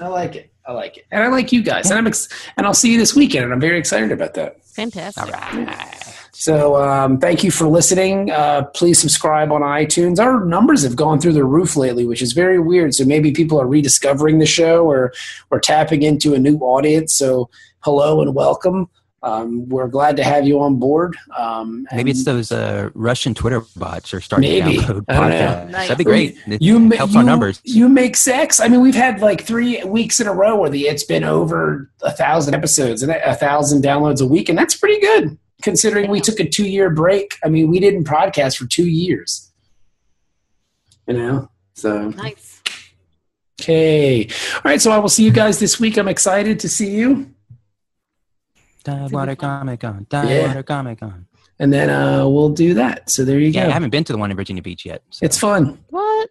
I 0.00 0.06
like 0.08 0.34
it. 0.34 0.50
I 0.66 0.72
like 0.72 0.96
it, 0.96 1.04
and 1.10 1.22
I 1.22 1.28
like 1.28 1.52
you 1.52 1.62
guys, 1.62 1.90
and 1.90 1.98
I'm 1.98 2.06
ex- 2.06 2.26
and 2.56 2.66
I'll 2.66 2.72
see 2.72 2.90
you 2.90 2.98
this 2.98 3.14
weekend, 3.14 3.44
and 3.44 3.52
I'm 3.52 3.60
very 3.60 3.78
excited 3.78 4.12
about 4.12 4.32
that. 4.34 4.64
Fantastic. 4.64 5.22
All 5.22 5.30
right. 5.30 6.09
So 6.40 6.82
um, 6.82 7.18
thank 7.18 7.44
you 7.44 7.50
for 7.50 7.68
listening. 7.68 8.30
Uh, 8.30 8.62
please 8.72 8.98
subscribe 8.98 9.52
on 9.52 9.60
iTunes. 9.60 10.18
Our 10.18 10.42
numbers 10.42 10.82
have 10.84 10.96
gone 10.96 11.20
through 11.20 11.34
the 11.34 11.44
roof 11.44 11.76
lately, 11.76 12.06
which 12.06 12.22
is 12.22 12.32
very 12.32 12.58
weird. 12.58 12.94
So 12.94 13.04
maybe 13.04 13.30
people 13.30 13.60
are 13.60 13.66
rediscovering 13.66 14.38
the 14.38 14.46
show 14.46 14.86
or 14.90 15.12
or 15.50 15.60
tapping 15.60 16.02
into 16.02 16.32
a 16.32 16.38
new 16.38 16.56
audience. 16.60 17.12
So 17.12 17.50
hello 17.80 18.22
and 18.22 18.34
welcome. 18.34 18.88
Um, 19.22 19.68
we're 19.68 19.88
glad 19.88 20.16
to 20.16 20.24
have 20.24 20.46
you 20.46 20.62
on 20.62 20.76
board. 20.76 21.14
Um, 21.36 21.86
Maybe 21.92 22.10
it's 22.12 22.24
those 22.24 22.50
uh, 22.50 22.88
Russian 22.94 23.34
Twitter 23.34 23.62
bots 23.76 24.14
are 24.14 24.22
starting 24.22 24.48
Maybe. 24.48 24.78
to 24.78 24.82
download 24.82 25.04
I 25.08 25.14
don't 25.14 25.28
know. 25.28 25.36
podcasts. 25.36 25.70
Nice. 25.72 25.88
That'd 25.88 25.98
be 25.98 26.04
great. 26.04 26.38
It 26.46 26.62
you 26.62 26.80
ma- 26.80 26.96
helps 26.96 27.12
you, 27.12 27.18
our 27.18 27.24
numbers. 27.24 27.60
You 27.64 27.90
make 27.90 28.16
sex. 28.16 28.60
I 28.60 28.68
mean, 28.68 28.80
we've 28.80 28.94
had 28.94 29.20
like 29.20 29.42
three 29.42 29.84
weeks 29.84 30.20
in 30.20 30.26
a 30.26 30.32
row 30.32 30.56
where 30.56 30.70
the 30.70 30.88
it's 30.88 31.04
been 31.04 31.22
over 31.22 31.90
a 32.00 32.12
thousand 32.12 32.54
episodes 32.54 33.02
and 33.02 33.12
a 33.12 33.34
thousand 33.34 33.84
downloads 33.84 34.22
a 34.22 34.26
week, 34.26 34.48
and 34.48 34.56
that's 34.56 34.74
pretty 34.74 34.98
good 35.02 35.36
considering 35.62 36.10
we 36.10 36.20
took 36.20 36.40
a 36.40 36.48
two 36.48 36.66
year 36.68 36.90
break. 36.90 37.36
I 37.44 37.48
mean, 37.48 37.68
we 37.70 37.80
didn't 37.80 38.04
podcast 38.04 38.56
for 38.56 38.66
two 38.66 38.88
years. 38.88 39.52
You 41.06 41.14
know, 41.16 41.50
so 41.74 42.10
Nice. 42.10 42.60
okay, 43.60 44.26
all 44.54 44.60
right. 44.64 44.80
So 44.80 44.90
I 44.92 44.98
will 44.98 45.08
see 45.08 45.24
you 45.24 45.32
guys 45.32 45.58
this 45.58 45.80
week. 45.80 45.96
I'm 45.96 46.06
excited 46.08 46.60
to 46.60 46.68
see 46.68 46.90
you, 46.90 47.32
Tidewater 48.84 49.34
Comic 49.36 49.80
Con. 49.80 50.06
Yeah. 50.12 50.22
Tidewater 50.22 50.62
Comic 50.62 51.00
Con. 51.00 51.26
and 51.58 51.72
then 51.72 51.90
uh, 51.90 52.26
we'll 52.28 52.50
do 52.50 52.74
that. 52.74 53.10
So 53.10 53.24
there 53.24 53.38
you 53.40 53.52
go. 53.52 53.60
I 53.60 53.70
haven't 53.70 53.90
been 53.90 54.04
to 54.04 54.12
the 54.12 54.18
one 54.18 54.30
in 54.30 54.36
Virginia 54.36 54.62
Beach 54.62 54.84
yet. 54.86 55.02
so- 55.10 55.24
It's 55.24 55.38
fun. 55.38 55.78
What? 55.88 56.30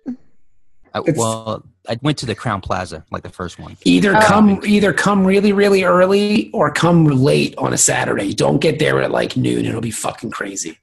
I, 1.08 1.14
well, 1.16 1.66
I 1.88 1.98
went 2.02 2.18
to 2.20 2.26
the 2.26 2.36
Crowne 2.36 2.62
Plaza, 2.62 3.04
like 3.12 3.24
the 3.24 3.30
first 3.30 3.60
one. 3.60 3.78
Either 3.84 4.16
Oh. 4.16 4.22
come 4.22 4.62
either 4.66 4.94
come 4.94 5.26
really 5.26 5.52
really 5.54 5.84
early 5.84 6.50
or 6.52 6.72
come 6.72 7.06
late 7.06 7.56
on 7.58 7.74
a 7.74 7.78
Saturday. 7.78 8.34
Don't 8.34 8.60
get 8.60 8.80
there 8.80 9.02
at 9.02 9.12
like 9.12 9.36
noon. 9.38 9.66
It'll 9.66 9.82
be 9.82 9.92
fucking 9.92 10.32
crazy. 10.32 10.78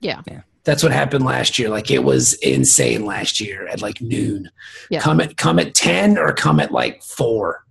Yeah. 0.00 0.22
Yeah. 0.26 0.42
That's 0.64 0.82
what 0.82 0.90
happened 0.92 1.24
last 1.24 1.58
year. 1.58 1.68
Like 1.68 1.90
it 1.90 2.02
was 2.04 2.34
insane 2.34 3.04
last 3.04 3.40
year 3.40 3.68
at 3.68 3.80
like 3.82 4.00
noon. 4.00 4.50
Yeah. 4.90 5.00
Come 5.00 5.20
at 5.20 5.36
come 5.36 5.58
at 5.58 5.74
ten 5.74 6.18
or 6.18 6.32
come 6.32 6.58
at 6.60 6.72
like 6.72 7.02
four. 7.02 7.64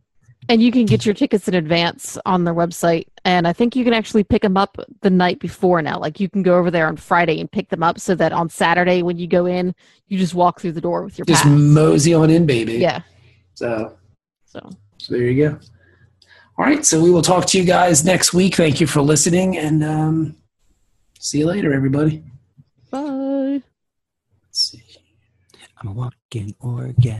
And 0.48 0.62
you 0.62 0.72
can 0.72 0.86
get 0.86 1.06
your 1.06 1.16
tickets 1.16 1.48
in 1.48 1.56
advance 1.56 2.18
on 2.26 2.44
their 2.44 2.54
website. 2.54 3.08
And 3.24 3.48
I 3.48 3.54
think 3.54 3.76
you 3.76 3.84
can 3.84 3.94
actually 3.94 4.24
pick 4.24 4.44
them 4.44 4.58
up 4.58 4.78
the 5.02 5.10
night 5.10 5.40
before 5.40 5.82
now. 5.82 5.98
Like 6.00 6.20
you 6.20 6.30
can 6.30 6.44
go 6.44 6.58
over 6.58 6.70
there 6.70 6.88
on 6.88 6.98
Friday 6.98 7.40
and 7.40 7.52
pick 7.52 7.70
them 7.70 7.82
up 7.82 8.00
so 8.00 8.14
that 8.16 8.32
on 8.32 8.50
Saturday 8.50 9.02
when 9.02 9.18
you 9.18 9.26
go 9.28 9.48
in, 9.48 9.74
you 10.08 10.20
just 10.20 10.36
walk 10.36 10.62
through 10.62 10.74
the 10.74 10.82
door 10.82 11.04
with 11.04 11.18
your 11.18 11.26
Just 11.26 11.44
pass. 11.44 11.52
mosey 11.52 12.14
on 12.14 12.30
in, 12.30 12.46
baby. 12.46 12.74
Yeah. 12.74 13.02
So, 13.56 13.98
So 14.46 14.70
so 15.00 15.14
there 15.14 15.24
you 15.24 15.50
go. 15.50 15.60
All 16.58 16.66
right. 16.66 16.86
So 16.86 17.02
we 17.02 17.10
will 17.10 17.24
talk 17.24 17.46
to 17.48 17.58
you 17.58 17.64
guys 17.66 18.06
next 18.06 18.34
week. 18.34 18.56
Thank 18.56 18.80
you 18.80 18.86
for 18.88 19.02
listening 19.02 19.58
and 19.58 19.84
um, 19.84 20.36
see 21.20 21.40
you 21.40 21.48
later, 21.48 21.74
everybody. 21.74 22.24
bye. 22.92 23.62
Let's 24.44 24.62
see. 24.72 24.84
I'm 25.82 25.90
a 25.90 25.92
walking 25.92 26.56
organ. 26.60 27.18